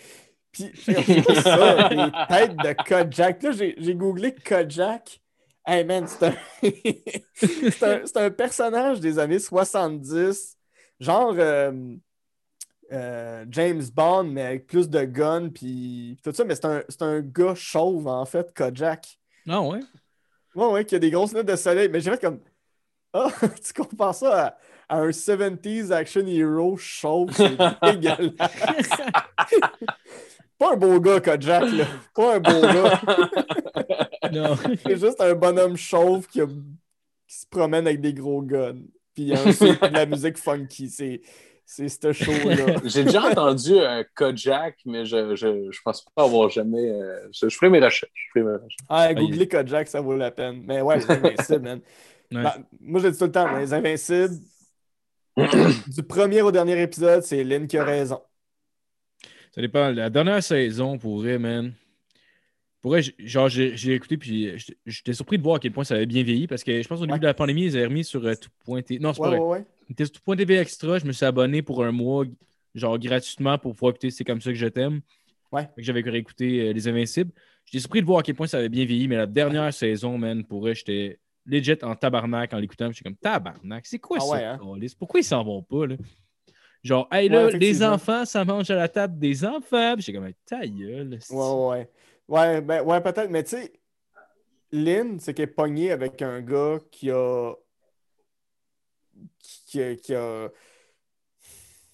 [0.52, 3.44] Puis, ça, des têtes de Kojak.
[3.44, 5.22] Là, j'ai googlé Kojak.
[5.66, 6.34] Hey man, c'est un...
[7.36, 10.58] c'est un, un personnage des années 70,
[11.00, 11.72] genre euh,
[12.92, 16.44] euh, James Bond, mais avec plus de guns, puis tout ça.
[16.44, 19.20] Mais c'est un, un gars chauve, en fait, Kojak.
[19.48, 19.80] Ah ouais?
[20.56, 21.90] Ouais, ouais, qui a des grosses lunettes de soleil.
[21.90, 22.42] Mais j'ai fait comme.
[23.14, 23.30] Ah,
[23.64, 24.58] tu compares ça
[24.90, 28.90] à, à un 70s action hero chauve, c'est dégueulasse.
[30.62, 31.86] Pas un beau gars, Kojak, là.
[32.14, 33.02] Pas un beau gars.
[34.32, 34.56] Non.
[34.86, 38.78] C'est juste un bonhomme chauve qui, a- qui se promène avec des gros guns.
[39.16, 40.88] Puis ensuite, de la musique funky.
[40.90, 41.22] C'est
[41.66, 42.76] c'est ce show-là.
[42.86, 46.92] J'ai déjà entendu un Kojak, mais je, je, je pense pas avoir jamais.
[46.92, 48.12] euh, je, je ferai mes recherches.
[48.14, 48.76] Je ferai mes recherches.
[48.88, 50.64] Ah, googlez Kojak, ça vaut la peine.
[50.68, 51.80] Mais ouais, les Invincibles, man.
[52.32, 52.44] Ouais.
[52.44, 54.36] Ben, moi, je le dis tout le temps, les Invincibles,
[55.88, 58.22] du premier au dernier épisode, c'est Lynn qui a raison.
[59.54, 59.90] Ça dépend.
[59.92, 61.74] La dernière saison, pour vrai, man.
[62.82, 64.52] Pour vrai, j- genre, j'ai écouté, puis
[64.86, 67.00] j'étais- surpris de voir à quel point ça avait bien vieilli, parce que je pense
[67.00, 67.20] qu'au début Ouais.
[67.20, 69.00] de la pandémie, ils avaient remis sur euh, tout point TV.
[69.00, 69.46] Non, c'est Ouais, pas vrai.
[69.60, 69.66] ouais.
[70.00, 70.98] Sur tout point TV extra.
[70.98, 72.26] Je me suis abonné pour un mois,
[72.74, 75.02] genre gratuitement, pour pouvoir écouter C'est comme ça que je t'aime.
[75.52, 75.68] Ouais.
[75.78, 77.32] J'avais réécouté euh, Les Invincibles.
[77.66, 80.18] J'étais surpris de voir à quel point ça avait bien vieilli, mais la dernière saison,
[80.18, 82.90] man, pour vrai, j'étais legit en tabarnak en l'écoutant.
[82.92, 84.32] J'étais comme tabarnak, c'est quoi Ah ça?
[84.32, 84.60] ouais, hein?
[84.98, 85.96] Pourquoi ils s'en vont pas, là?
[86.84, 89.94] Genre, hey Ouais, là, les enfants, ça mange à la table des enfants.
[89.94, 91.20] Puis j'étais comme, ta gueule.
[91.30, 91.90] Ouais, ouais,
[92.28, 92.62] ouais.
[92.62, 93.74] Ben, ouais peut-être, mais tu sais,
[94.72, 97.54] Lynn, c'est qu'elle est pognée avec un gars qui a.
[99.40, 99.96] qui a.
[99.96, 100.50] qui a.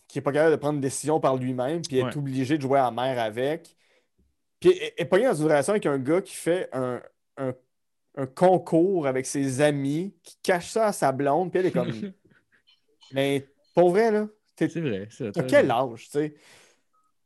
[0.08, 2.12] qui est pas capable de prendre une décision par lui-même, puis elle Ouais.
[2.12, 3.76] est obligée de jouer à la mère avec.
[4.60, 7.02] Puis elle est pognée dans une relation avec un gars qui fait un,
[7.38, 7.54] un,
[8.16, 11.92] un concours avec ses amis, qui cache ça à sa blonde, puis elle est comme.
[13.12, 14.28] mais pour vrai, là,
[14.58, 15.08] C'est vrai.
[15.12, 16.36] c'est vrai, T'as quel âge, tu sais?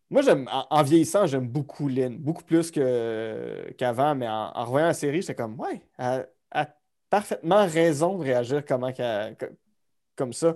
[0.10, 4.66] Moi, j'aime, en, en vieillissant, j'aime beaucoup Lynn, beaucoup plus que, qu'avant, mais en, en
[4.66, 6.68] revoyant la série, j'étais comme, ouais, elle, a
[7.10, 8.92] parfaitement raison de réagir comment
[10.16, 10.56] comme ça.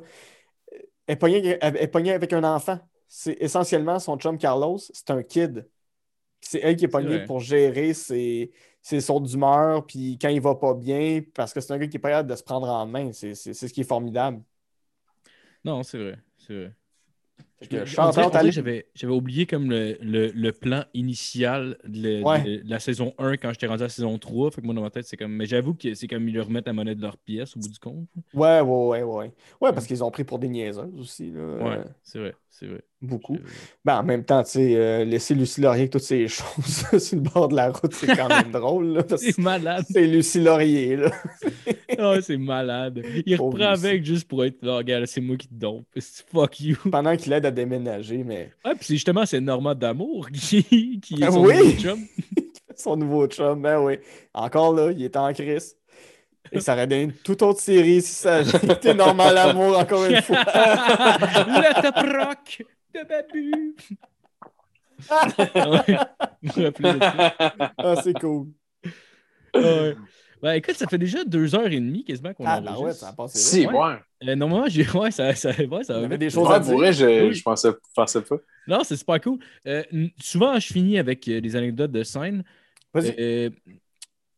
[1.08, 2.80] Elle est pognée, elle est avec un enfant.
[3.08, 5.69] C'est essentiellement son chum Carlos, c'est un kid.
[6.41, 7.19] C'est elle qui est pognée vrai.
[7.19, 8.51] pour gérer ses,
[8.82, 11.99] ses d'humeur, puis quand il va pas bien, parce que c'est un gars qui est
[11.99, 13.11] pas capable de se prendre en main.
[13.14, 14.41] C'est, c'est- c'est ce qui est formidable.
[15.64, 16.17] Non, c'est vrai.
[16.45, 16.72] C'est vrai.
[17.69, 17.85] Que.
[18.51, 22.43] J'avais j'avais oublié comme le, le- le plan initial de, Ouais.
[22.43, 24.51] de la saison 1 quand j'étais rendu à la saison 3.
[24.51, 25.32] Fait que moi, dans ma tête, c'est comme.
[25.32, 27.69] Mais j'avoue que c'est comme ils leur remettent la monnaie de leur pièce au bout
[27.69, 28.07] du compte.
[28.33, 29.32] Ouais, ouais, ouais, ouais.
[29.61, 31.41] Ouais, parce qu'ils ont pris pour des niaiseuses aussi, là.
[31.64, 32.35] Ouais, c'est vrai.
[32.49, 32.82] C'est vrai.
[33.06, 33.38] Beaucoup.
[33.84, 37.16] Ben, en même temps, tu sais, euh, laisser Lucie Laurier avec toutes ces choses sur
[37.17, 39.85] le bord de la route, c'est quand même drôle, là, parce que C'est malade.
[39.90, 41.11] c'est Lucie Laurier, là.
[41.98, 43.01] Ah, c'est malade.
[43.25, 43.85] Il Pauvre reprend Lucie.
[43.88, 44.77] avec juste pour être là.
[44.77, 45.85] Regarde, c'est moi qui te dompe.
[46.34, 46.75] Fuck you.
[46.92, 51.24] Pendant qu'il aide à déménager, mais Ah, puis c'est justement, c'est Normand d'amour qui, qui
[51.24, 51.56] est son oui?
[51.58, 52.00] nouveau chum.
[52.75, 54.00] son nouveau chum, ben oui.
[54.34, 55.77] Encore là, il est en crise.
[56.51, 60.06] Et ça aurait donné une toute autre série si ça avait été normal amour, encore
[60.06, 60.43] une fois.
[60.45, 62.64] Le top rock
[62.95, 63.75] de Babu.
[67.77, 68.48] Ah, c'est cool.
[69.53, 69.95] Ouais.
[70.41, 72.85] Ben, écoute, ça fait déjà deux heures et demie quasiment qu'on Ah, ben enregistre.
[72.85, 73.40] ouais, ça a passé.
[73.40, 73.74] Si, Ouais.
[73.74, 73.95] ouais.
[74.27, 74.88] Euh, normalement, j'ai...
[74.91, 76.77] Ouais, ça, ça, ouais, ça va Il y avait des choses Ouais, à pour dire.
[76.77, 77.33] vrai, je, Oui.
[77.33, 78.35] je pensais, pensais pas.
[78.67, 79.40] Non, c'est super cool.
[79.67, 79.83] Euh,
[80.19, 82.43] souvent, je finis avec euh, des anecdotes de scène.
[82.93, 83.51] Vas-y.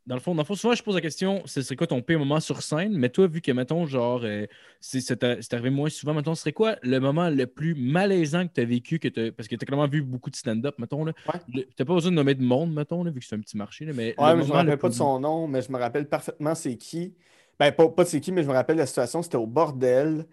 [0.08, 2.02] Dans le fond, dans le fond, souvent, je pose la question, ce serait quoi ton
[2.02, 2.98] pire moment sur scène?
[2.98, 4.46] Mais toi, vu que, mettons, genre, euh,
[4.80, 5.12] c'est
[5.54, 8.66] arrivé moins souvent, mettons, ce serait quoi le moment le plus malaisant que tu as
[8.66, 9.00] vécu?
[9.00, 11.04] Que parce que tu as clairement vu beaucoup de stand-up, mettons.
[11.04, 11.12] Là.
[11.28, 11.66] Ouais.
[11.78, 13.84] Pas besoin de nommer de monde, mettons, là, vu que c'est un petit marché.
[13.84, 16.08] Là, mais Ouais, mais je me rappelle pas de son nom, mais je me rappelle
[16.08, 17.14] parfaitement c'est qui.
[17.60, 20.26] Ben, pas, pas de c'est qui, mais je me rappelle la situation, c'était au bordel.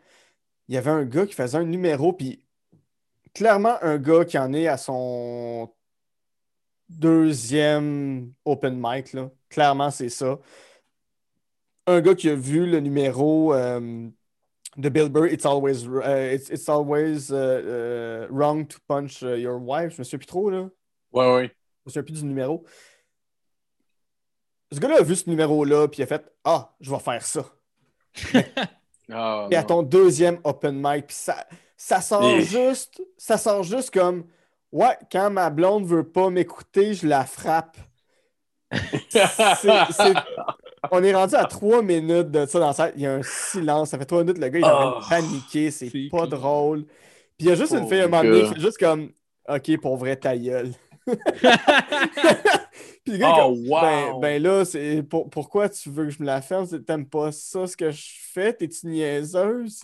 [0.68, 2.44] Il y avait un gars qui faisait un numéro, puis
[3.34, 5.68] clairement un gars qui en est à son
[6.98, 9.30] deuxième open mic, là.
[9.48, 10.38] Clairement, c'est ça.
[11.86, 14.08] Un gars qui a vu le numéro euh,
[14.76, 19.94] de Bill Burr, It's always, euh, it's, it's always euh, wrong to punch your wife.
[19.94, 20.68] Je me souviens plus trop, là.
[21.12, 21.46] Ouais, ouais.
[21.48, 21.52] Je
[21.86, 22.64] me souviens plus du numéro.
[24.72, 27.44] Ce gars-là a vu ce numéro-là, puis il a fait Ah, je vais faire ça.
[29.12, 33.62] Ah, Et à ton deuxième open mic, puis ça, ça sort Et- juste, ça sort
[33.62, 34.24] juste comme
[34.74, 37.76] Ouais, quand ma blonde veut pas m'écouter, je la frappe.
[39.08, 39.24] C'est-
[39.92, 40.14] c'est-
[40.90, 42.90] On est rendu à trois minutes de ça dans ça.
[42.96, 43.90] Il y a un silence.
[43.90, 45.30] Ça fait trois minutes, le gars, il est en train de Oh.
[45.30, 45.70] paniquer.
[45.70, 46.84] C'est C'est pas drôle.
[46.84, 46.92] Puis
[47.40, 49.10] il y a juste une Oh, fille à un moment donné qui fait juste comme
[49.48, 50.72] OK, pour vrai, ta gueule.
[53.04, 53.80] Puis le gars, est Oh, comme, wow!
[53.80, 56.66] ben, ben là, c'est pour- pourquoi tu veux que je me la ferme?
[56.84, 58.52] T'aimes pas ça, ce que je fais?
[58.52, 59.82] T'es-tu niaiseuse?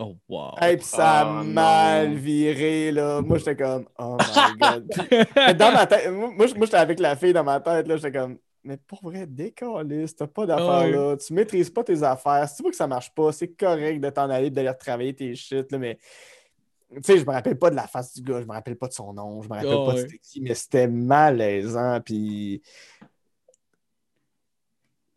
[0.00, 0.52] Oh, wow.
[0.62, 2.14] Et puis ça a Oh, mal non.
[2.16, 3.20] viré, là.
[3.20, 4.88] Moi, j'étais comme, oh my god.
[5.08, 7.96] Puis, dans ma tête, moi, j'étais avec la fille dans ma tête, là.
[7.96, 10.90] J'étais comme, mais pour vrai, décaliste, t'as pas d'affaires, Ouais.
[10.92, 11.16] là.
[11.16, 12.48] Tu maîtrises pas tes affaires.
[12.48, 15.14] Si tu vois que ça marche pas, c'est correct de t'en aller et d'aller retravailler
[15.14, 15.78] tes shit, là.
[15.78, 15.98] Mais,
[16.94, 18.86] tu sais, je me rappelle pas de la face du gars, je me rappelle pas
[18.88, 20.02] de son nom, je me rappelle Oh, pas de ouais.
[20.02, 22.62] c'était qui, mais c'était malaisant, puis.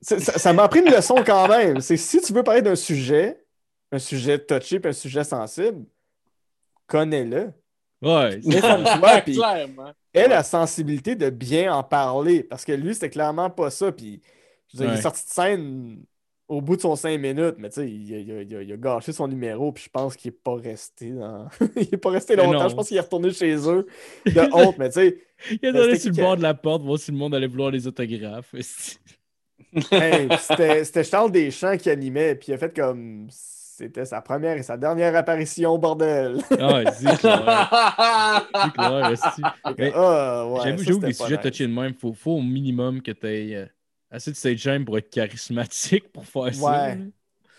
[0.02, 1.80] Ça m'a appris une leçon quand même.
[1.82, 3.44] C'est si tu veux parler d'un sujet,
[3.92, 5.86] un sujet touché puis un sujet sensible,
[6.88, 7.52] connais-le.
[8.02, 9.92] Ouais, toi, puis Clairement.
[10.14, 12.44] aie la sensibilité de bien en parler.
[12.44, 13.92] Parce que lui, c'était clairement pas ça.
[13.92, 14.22] Puis,
[14.74, 16.04] je veux dire, il est sorti de scène
[16.48, 18.62] au bout de son cinq minutes, mais tu sais, il, a- il a- il a-
[18.64, 21.48] il a gâché son numéro, puis je pense qu'il est pas resté dans...
[21.78, 22.68] il est pas resté longtemps.
[22.68, 23.86] Je pense qu'il est retourné chez eux
[24.26, 25.18] de honte, mais tu sais,
[25.62, 27.36] Il a Mais donné c'était sur le bord de la porte, voir si le monde
[27.36, 28.54] allait vouloir les autographes.
[29.92, 30.28] Hey,
[30.84, 33.28] c'était Charles Deschamps qui animait, puis il a fait comme
[33.82, 36.38] c'était sa première et sa dernière apparition, bordel.
[36.60, 38.48] Ah, c'est clair.
[38.64, 39.42] C'est clair, esti.
[39.78, 42.34] Mais Ah, ouais, J'avoue, ça, j'avoue que pas sujets touchés de même, il faut, faut
[42.34, 43.68] au minimum que tu aies
[44.12, 46.64] assez de stage time pour être charismatique pour faire ça.
[46.64, 46.96] Ouais.
[46.96, 47.02] là.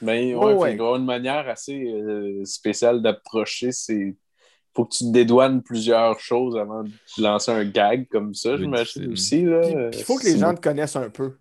[0.00, 3.72] Mais Ouais, ouais, a une manière assez euh, spéciale d'approcher.
[3.72, 4.14] C'est
[4.74, 9.40] faut que tu dédouanes plusieurs choses avant de lancer un gag comme ça, j'imagine aussi.
[9.40, 11.32] Il faut que les gens te connaissent un peu.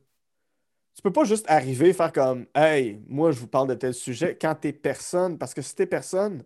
[0.95, 3.93] Tu peux pas juste arriver et faire comme Hey, moi je vous parle de tel
[3.93, 6.43] sujet quand t'es personne, parce que si t'es personne,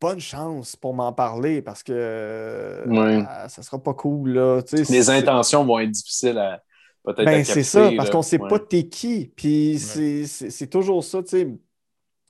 [0.00, 3.24] bonne chance pour m'en parler parce que Ouais.
[3.26, 4.62] ah, ça sera pas cool là.
[4.62, 6.62] tu sais, Les intentions vont être difficiles à
[7.04, 8.48] peut-être Ben, c'est ça, parce qu'on sait Ouais.
[8.48, 9.32] pas t'es qui.
[9.36, 11.48] Puis c'est- c'est c'est toujours ça, tu sais.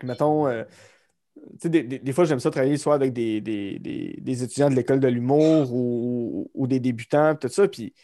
[0.02, 0.64] Mettons, euh,
[1.34, 4.42] tu sais, des, des- des fois, j'aime ça travailler soit avec des, des- des- des
[4.42, 7.68] étudiants de l'école de l'humour ou, ou des débutants, tout ça.
[7.68, 7.94] Puis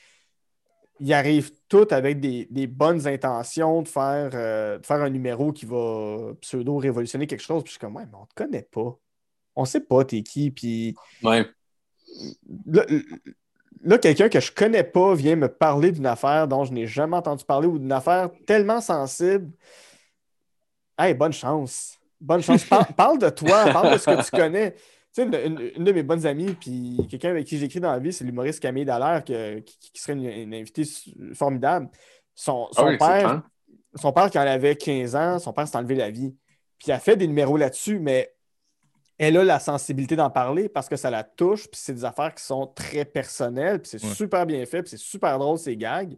[1.04, 5.52] ils arrivent tous avec des, des bonnes intentions de faire, euh, de faire un numéro
[5.52, 7.64] qui va pseudo-révolutionner quelque chose.
[7.64, 8.96] Puis je suis comme, ouais, mais on te connaît pas.
[9.56, 10.50] On sait pas t'es qui.
[10.52, 11.44] Puis Ouais.
[12.66, 12.86] là,
[13.82, 17.16] là, quelqu'un que je connais pas vient me parler d'une affaire dont je n'ai jamais
[17.16, 19.50] entendu parler ou d'une affaire tellement sensible.
[20.98, 21.98] Hey, bonne chance.
[22.20, 22.64] Bonne chance.
[22.68, 24.74] Par- parle de toi, parle de ce que tu connais.
[25.14, 27.98] Tu sais, une, une- de mes bonnes amies, puis quelqu'un avec qui j'écris dans la
[27.98, 30.84] vie, c'est l'humoriste Camille Dallaire, que- qui, qui serait une, une invitée
[31.34, 31.88] formidable.
[32.34, 33.42] Son, son Ah oui, c'est père,
[33.94, 36.34] son père, quand elle avait 15 ans, son père s'est enlevé la vie.
[36.78, 38.34] Puis elle a fait des numéros là-dessus, mais
[39.18, 42.34] elle a la sensibilité d'en parler parce que ça la touche, puis c'est des affaires
[42.34, 44.14] qui sont très personnelles, puis c'est Ouais.
[44.14, 46.16] super bien fait, puis c'est super drôle, ces gags.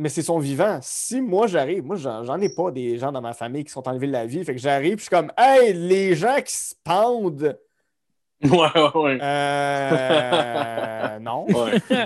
[0.00, 0.78] Mais c'est son vivant.
[0.82, 4.06] Si moi j'arrive, moi j'en ai pas des gens dans ma famille qui sont enlevés
[4.06, 7.58] de la vie, fait que j'arrive, je suis comme, hey, les gens qui se pendent,
[8.42, 9.18] Ouais, ouais, ouais.
[9.20, 11.44] euh, non.
[11.46, 11.78] Ouais.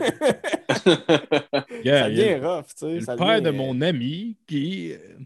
[1.85, 2.95] Yeah, ça il y a devient rough, tu sais.
[2.95, 4.93] le ça père de mon ami qui.
[4.93, 5.19] euh,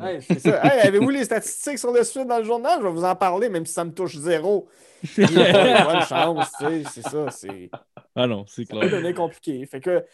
[0.00, 0.60] Hey, c'est ça.
[0.64, 2.78] Hey, avez-vous les statistiques sur le suite dans le journal?
[2.80, 4.68] Je vais vous en parler, même si ça me touche zéro.
[5.16, 7.30] Hey, bonne chance, tu sais, c'est ça.
[7.30, 7.70] C'est
[8.14, 8.90] Ah non, c'est ça peut clair.
[8.90, 9.64] devenir compliqué.
[9.66, 10.04] Fait que,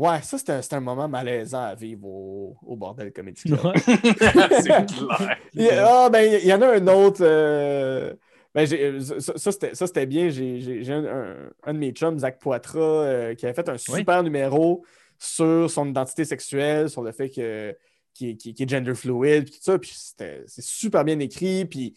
[0.00, 3.60] Ouais, ça, c'était un, c'était un moment malaisant à vivre au, au bordel Comedy Club.
[3.62, 3.72] Ouais.
[4.62, 5.36] c'est clair.
[5.52, 7.20] Il Ah, ben, il y en a un autre.
[7.22, 8.14] euh,
[8.54, 10.30] ben, j'ai- ça, ça, c'était, ça, c'était bien.
[10.30, 14.22] J'ai, un, un- un de mes chums, Zach Poitras, euh, qui avait fait un super
[14.22, 14.86] numéro
[15.18, 17.76] sur son identité sexuelle, sur le fait que,
[18.14, 19.78] qu'il, est- gender fluid, puis tout ça.
[19.78, 21.66] Puis c'était, c'est super bien écrit.
[21.66, 21.94] Puis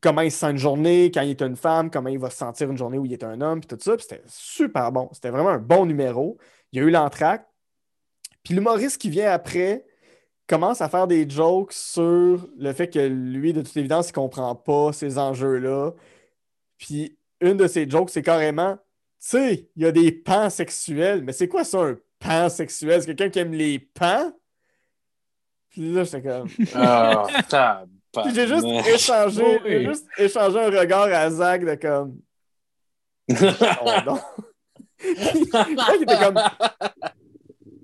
[0.00, 2.38] comment il se sent une journée quand il est une femme, comment il va se
[2.38, 3.96] sentir une journée où il est un homme, puis tout ça.
[3.96, 5.10] Puis c'était super bon.
[5.12, 6.38] C'était vraiment un bon numéro.
[6.72, 7.46] Il y a eu l'entracte.
[8.42, 9.84] Puis l'humoriste qui vient après
[10.46, 14.54] commence à faire des jokes sur le fait que lui, de toute évidence, il comprend
[14.54, 15.92] pas ces enjeux-là.
[16.78, 18.80] Puis une de ses jokes, c'est carrément, tu
[19.18, 23.00] sais, il y a des pans sexuels, mais c'est quoi ça, un pan sexuel?
[23.00, 24.32] C'est quelqu'un qui aime les pans?
[25.70, 26.48] Puis là, j'étais comme...
[28.24, 29.84] Puis j'ai juste échangé, Oh oui.
[29.84, 32.18] juste échangé un regard à Zach de comme...
[33.30, 34.18] Oh, non.
[35.52, 36.38] Là, il était comme...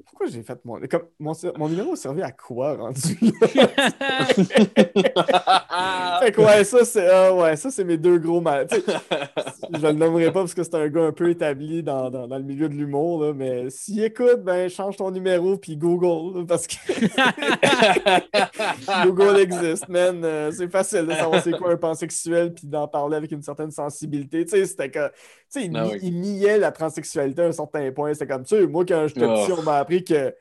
[0.07, 0.79] Pourquoi j'ai fait mon...
[0.89, 1.33] Comme, mon...
[1.57, 3.49] mon numéro a servi à quoi, rendu là?
[6.23, 8.69] Fait que ouais, ça, c'est ah ouais, ça, c'est mes deux gros mal.
[8.71, 12.37] Je le nommerai pas parce que c'est un gars un peu établi dans, dans- dans
[12.39, 16.39] le milieu de l'humour, là, mais s'il écoute, ben change ton numéro puis Google.
[16.39, 16.77] là, Parce que
[19.07, 20.21] Google existe, man.
[20.25, 23.71] Euh, c'est facile de savoir c'est quoi un pansexuel puis d'en parler avec une certaine
[23.73, 24.45] sensibilité.
[24.45, 25.11] Tu sais, c'était que.
[25.55, 25.99] Tu sais, il, Ah oui.
[26.03, 28.13] il niait la transsexualité à un certain point.
[28.13, 29.35] C'était comme, tu sais, moi, quand j'étais Ah.
[29.47, 30.35] petit, on m'a appris que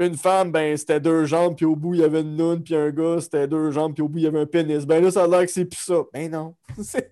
[0.00, 2.76] une femme, ben, c'était deux jambes, puis au bout, il y avait une noune, puis
[2.76, 4.86] un gars, c'était deux jambes, puis au bout, il y avait un pénis.
[4.86, 6.02] Ben là, ça a l'air que c'est plus ça.
[6.12, 6.54] Ben non.
[6.82, 7.10] c'est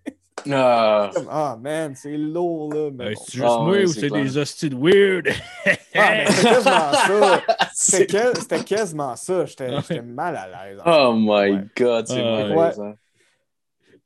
[0.53, 1.11] Ah.
[1.13, 2.91] comme, ah, man, c'est lourd, là.
[2.95, 3.21] Mais Euh, bon.
[3.27, 5.27] c'est juste Ah, moi ou c'est des hosties de weird?
[5.67, 7.43] Ah, mais c'était quasiment ça.
[7.75, 9.45] C'était quasiment ça.
[9.47, 10.81] J'étais mal à l'aise.
[10.87, 11.65] Oh my Ouais.
[11.77, 12.95] god, c'est Ah, malaisant.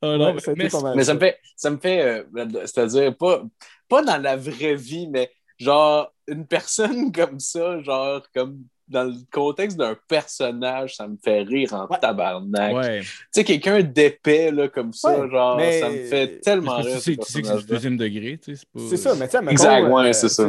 [0.03, 2.25] Ah non, Ouais, mais- pas ça me fait, ça me fait euh,
[2.67, 3.43] c'est-à-dire, pas,
[3.89, 9.15] pas dans la vraie vie, mais genre, une personne comme ça, genre, comme dans le
[9.31, 11.99] contexte d'un personnage, ça me fait rire en Ouais.
[12.01, 12.75] tabarnak.
[12.75, 13.01] Ouais.
[13.03, 16.97] Tu sais, quelqu'un d'épais, là, comme ça, Ouais, genre, mais- ça me fait tellement rire.
[16.97, 18.67] tu sais, tu sais que c'est du deuxième degré, tu sais.
[18.75, 20.49] pas- C'est ça, mais tu sais, Exact, ouais, euh, c'est ça.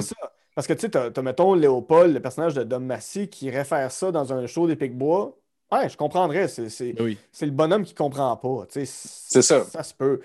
[0.56, 3.64] Parce que tu sais, t'as, t'as, mettons, Léopold, le personnage de Dom Massy, qui irait
[3.64, 5.38] faire ça dans un show des Pic-Bois.
[5.72, 6.48] Ouais, je comprendrais.
[6.48, 7.18] C'est, c'est, Ben oui.
[7.32, 8.66] c'est le bonhomme qui comprend pas.
[8.72, 8.86] tu sais.
[8.86, 9.64] C'est ça.
[9.66, 10.22] Ça se peut.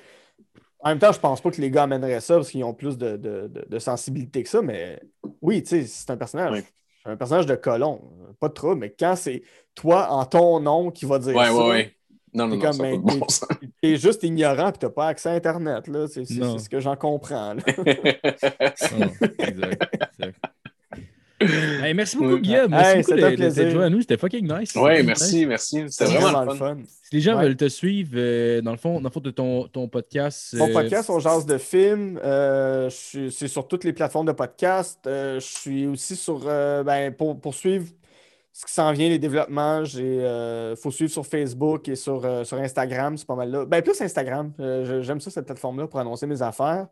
[0.81, 2.97] En même temps, je pense pas que les gars amèneraient ça parce qu'ils ont plus
[2.99, 5.01] de, de- de- de sensibilité que ça, mais
[5.41, 6.53] oui, tu sais, c'est un personnage.
[6.53, 6.65] Oui.
[7.05, 8.01] Un personnage de colon.
[8.41, 9.43] Pas de trouble, mais quand c'est
[9.75, 11.97] toi en ton nom qui va dire Ouais, ça, ouais, ouais.
[12.35, 13.21] Non, non, non, comme, ben, bon
[13.83, 15.89] t'es juste ignorant et t'as pas accès à Internet.
[15.89, 16.07] Là.
[16.07, 17.55] C'est, ce que j'en comprends.
[17.55, 17.63] là.
[19.39, 19.83] Exact,
[20.19, 20.45] exact.
[21.85, 22.39] Hey, merci beaucoup.
[22.39, 22.73] Guillaume.
[22.75, 23.65] Hey, Merci beaucoup c'était un de- de- plaisir.
[23.65, 24.01] d'être joué à nous.
[24.01, 24.75] C'était fucking nice.
[24.75, 25.47] ouais, Fucking merci, nice.
[25.47, 25.85] merci.
[25.89, 26.77] C'était vraiment, le fun.
[26.85, 27.45] Si les gens Ouais.
[27.45, 30.55] veulent te suivre, euh, dans le fond, dans le fond de ton, ton podcast.
[30.55, 32.19] Mon euh, podcast, on jase de films.
[32.25, 35.01] euh, c'est sur toutes les plateformes de podcast.
[35.07, 36.43] Euh, je suis aussi sur.
[36.47, 37.87] euh, ben, pour, pour suivre
[38.53, 42.57] ce qui s'en vient, les développements, il faut suivre sur Facebook et sur, euh, sur
[42.57, 43.17] Instagram.
[43.19, 43.65] C'est pas mal là.
[43.67, 44.51] Ben, plus Instagram.
[44.61, 46.87] Euh, J'aime ça, cette plateforme-là, pour annoncer mes affaires.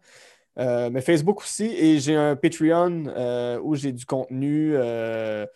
[0.59, 1.67] Euh, mais Facebook aussi.
[1.67, 5.47] Et j'ai un Patreon euh, où j'ai du contenu euh,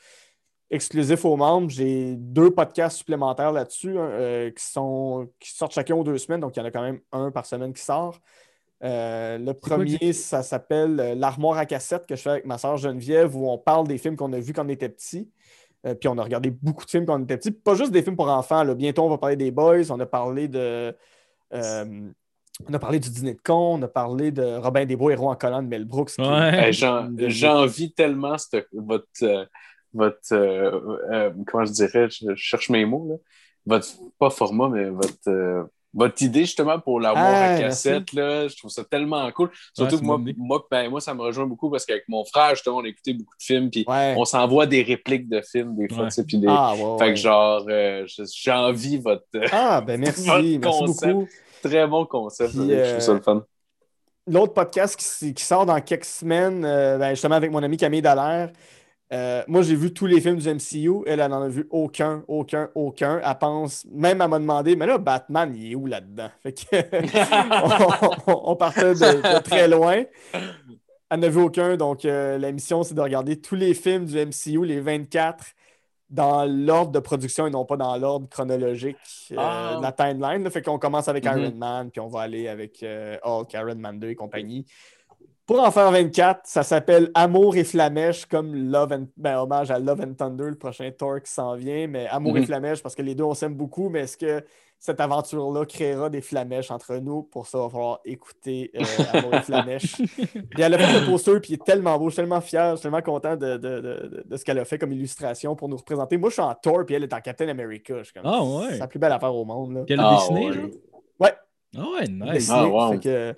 [0.70, 1.70] exclusif aux membres.
[1.70, 3.96] J'ai deux podcasts supplémentaires là-dessus
[4.56, 6.40] qui, sont, qui sortent chacun aux deux semaines.
[6.40, 8.20] Donc, il y en a quand même un par semaine qui sort.
[8.80, 13.34] Le quoi, premier, ça s'appelle L'armoire à cassette que je fais avec ma soeur Geneviève,
[13.36, 15.30] où on parle des films qu'on a vus quand on était petit.
[16.00, 17.52] Puis on a regardé beaucoup de films quand on était petit.
[17.52, 18.64] Pas juste des films pour enfants.
[18.64, 18.74] là.
[18.74, 19.90] Bientôt, on va parler des Boys.
[19.90, 20.94] On a parlé de.
[22.66, 25.30] On a parlé du dîner de con, on a parlé de Robin des Bois, héros
[25.30, 26.10] en collant de Mel Brooks.
[26.12, 26.68] qui- Ouais.
[26.68, 26.72] Hey,
[27.30, 29.44] J'envie tellement cette- votre, euh,
[29.94, 30.80] votre euh,
[31.12, 33.14] euh, comment je dirais, je, cherche mes mots, là.
[33.66, 33.88] Votre,
[34.18, 35.62] pas format, mais votre, euh,
[35.94, 39.50] votre idée justement pour l'avoir Ah, à cassette, là, je trouve ça tellement cool.
[39.74, 42.76] Surtout que moi, moi, ben, moi, ça me rejoint beaucoup parce qu'avec mon frère, justement,
[42.78, 44.14] on écoutait beaucoup de films, puis Ouais.
[44.16, 46.24] on s'envoie des répliques de films des fois, Ouais.
[46.38, 46.46] des...
[46.48, 50.26] Ah, ouais, Fait que genre, euh, j'ai envie votre Ah, ben merci.
[50.58, 51.12] Votre merci concept.
[51.12, 51.28] beaucoup.
[51.62, 52.52] Très bon concept.
[52.52, 53.44] Puis, je euh, trouve ça le fun.
[54.26, 58.02] L'autre podcast qui, qui sort dans quelques semaines, euh, ben, justement avec mon ami Camille
[58.02, 58.50] Dallaire.
[59.12, 61.02] euh, moi, j'ai vu tous les films du MCU.
[61.06, 63.20] Elle, elle n'en a vu aucun, aucun, aucun.
[63.24, 66.28] Elle pense, même à m'a demandé, mais là, Batman, il est où là-dedans?
[66.42, 66.76] Fait que,
[68.26, 70.02] on, on- on partait de, de très loin.
[71.10, 71.76] Elle n'a vu aucun.
[71.78, 75.42] Donc, euh, la mission, c'est de regarder tous les films du MCU, les 24,
[76.10, 78.96] dans l'ordre de production et non pas dans l'ordre chronologique
[79.32, 79.74] euh, Ah.
[79.78, 80.42] de la timeline.
[80.42, 80.50] là.
[80.50, 81.38] Fait qu'on commence avec Mhm.
[81.38, 84.64] Iron Man, puis on va aller avec euh, Hulk, Iron Man 2 et compagnie.
[85.46, 89.78] Pour en faire 24, ça s'appelle Amour et Flamèche, comme Love and, ben, hommage à
[89.78, 92.46] Love and Thunder, le prochain Thor qui s'en vient, mais Amour et Mhm.
[92.46, 94.44] Flamèche, parce que les deux, on s'aime beaucoup, mais est-ce que
[94.80, 97.22] cette aventure-là créera des flamèches entre nous.
[97.24, 99.96] Pour ça, il va falloir écouter euh, Amour et Flamèche.
[100.50, 102.70] puis elle a fait le poster, puis il est tellement beau, je suis tellement fier,
[102.72, 105.68] je suis tellement content de, de- de- de ce qu'elle a fait comme illustration pour
[105.68, 106.16] nous représenter.
[106.16, 107.94] Moi, je suis en Thor, puis elle est en Captain America.
[107.98, 108.72] Je suis comme, Ah, ouais.
[108.72, 109.74] C'est la plus belle affaire au monde.
[109.74, 109.84] Là.
[109.84, 110.52] Qu'elle a Ah, dessiné, ouais.
[110.52, 110.66] genre?
[111.20, 111.32] Ouais,
[111.76, 112.32] Ah ouais, nice.
[112.32, 112.56] dessiné.
[112.58, 112.92] Ah, wow.
[112.92, 113.34] Fait que,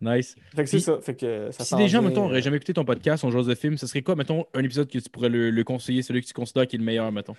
[0.00, 0.36] Nice.
[0.54, 0.98] fait que c'est ça.
[1.00, 3.46] Fait que ça Si des gens, mettons, euh, n'auraient jamais écouté ton podcast, on jase
[3.46, 6.20] de film, ce serait quoi, mettons, un épisode que tu pourrais le, le conseiller, celui
[6.22, 7.34] que tu considères qui est le meilleur, mettons?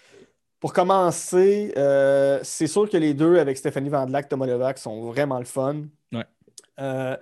[0.60, 5.38] Pour commencer, euh, c'est sûr que les deux avec Stéphanie Vandelac, Thomas Levac sont vraiment
[5.38, 5.84] le fun.
[6.12, 6.26] Ouais.
[6.80, 7.16] Euh,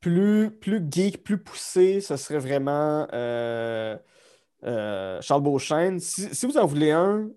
[0.00, 3.96] plus, plus geek, plus poussé, ce serait vraiment euh,
[4.62, 5.98] Charles Beauchesne.
[5.98, 7.30] Si, si vous en voulez un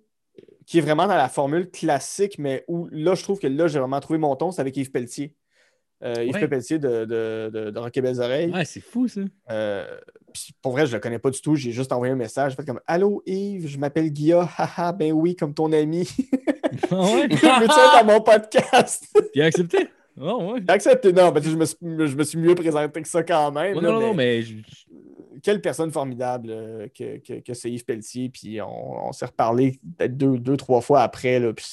[0.65, 3.79] qui est vraiment dans la formule classique, mais où là, je trouve que là, j'ai
[3.79, 5.33] vraiment trouvé mon ton, c'est avec Yves Pelletier.
[6.03, 6.47] Euh, Yves Ouais.
[6.47, 8.51] Pelletier de, de, de, de Rock et Belles Oreilles.
[8.51, 9.21] Ouais, c'est fou, ça.
[9.49, 9.87] Euh,
[10.33, 11.55] puis pour vrai, je le connais pas du tout.
[11.55, 12.51] J'ai juste envoyé un message.
[12.51, 14.47] J'ai fait comme Allô Yves, je m'appelle Guilla.
[14.57, 16.07] Haha, ben oui, comme ton ami.
[16.91, 17.27] Ah ouais?
[17.27, 19.07] Veux-tu être dans mon podcast?
[19.13, 19.87] Puis il a accepté?
[20.19, 20.59] Ah ouais.
[20.67, 21.13] Accepté?
[21.13, 23.75] Non, parce que je me, suis, je me suis mieux présenté que ça quand même.
[23.77, 24.55] Ouais, là, non, non, non, mais mais je-
[25.41, 28.29] Quelle personne formidable euh, que, que, que c'est Yves Pelletier.
[28.29, 31.39] Puis on, on s'est reparlé peut-être deux, deux, trois fois après.
[31.39, 31.65] Là, puis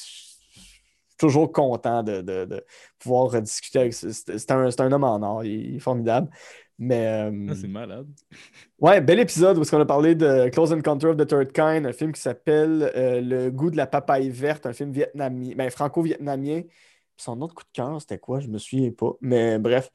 [1.17, 2.65] toujours content de, de- de
[2.99, 5.43] pouvoir rediscuter avec ce- C'est un, un homme en or.
[5.43, 6.29] Il est formidable.
[6.77, 7.07] Mais.
[7.07, 8.07] euh, Ah, c'est malade.
[8.79, 11.93] Ouais, bel épisode où on a parlé de Close Encounter of the Third Kind, un
[11.93, 16.63] film qui s'appelle euh, Le goût de la papaye verte, un film vietnamien, ben, franco-vietnamien.
[17.17, 18.41] Son autre coup de cœur, c'était quoi?
[18.41, 19.13] Je me souviens pas.
[19.21, 19.89] Mais bref.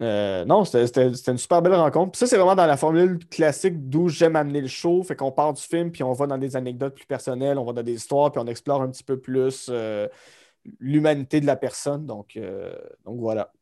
[0.00, 2.12] Euh, non, c'était une super belle rencontre.
[2.12, 5.02] Puis ça, c'est vraiment dans la formule classique d'où j'aime amener le show.
[5.02, 7.72] Fait qu'on part du film, puis on va dans des anecdotes plus personnelles, on va
[7.72, 10.06] dans des histoires, puis on explore un petit peu plus euh,
[10.78, 12.06] l'humanité de la personne.
[12.06, 12.72] Donc, euh,
[13.04, 13.52] donc voilà.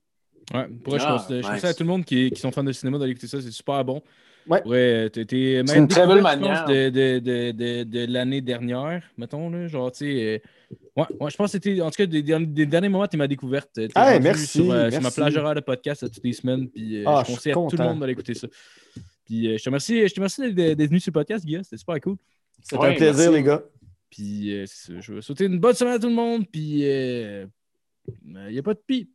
[0.55, 2.62] Ouais, pour je, Ah, conseille- je conseille à tout le monde qui, qui sont fans
[2.62, 4.02] de cinéma d'aller écouter ça, c'est super bon.
[4.49, 4.62] Ouais.
[4.66, 6.65] Ouais, t'es t'es C'est même une très belle manière.
[6.65, 10.42] pense, de, de, de, de, de l'année dernière, mettons, là, genre, tu sais.
[10.70, 13.07] euh, Ouais, ouais, je pense que c'était, en tout cas, des, des- des derniers moments,
[13.07, 13.70] t'es ma découverte.
[13.75, 15.20] T'es Ah, rendu merci, Sur, euh, sur ma merci.
[15.20, 17.68] plage horaire de podcast à toutes les semaines, puis euh, Ah, je conseille à tout
[17.76, 18.49] le monde d'aller écouter ça.
[19.26, 21.65] Puis euh, je te remercie, je te remercie d'être d'être venu sur le podcast, Guillaume,
[21.65, 22.16] c'était super cool.
[22.62, 23.33] C'était Ouais, un plaisir, merci.
[23.34, 23.62] les gars.
[24.10, 24.65] Puis euh,
[25.00, 27.49] je veux souhaiter une bonne semaine à tout le monde, puis il
[28.50, 29.10] n'y a pas de pis.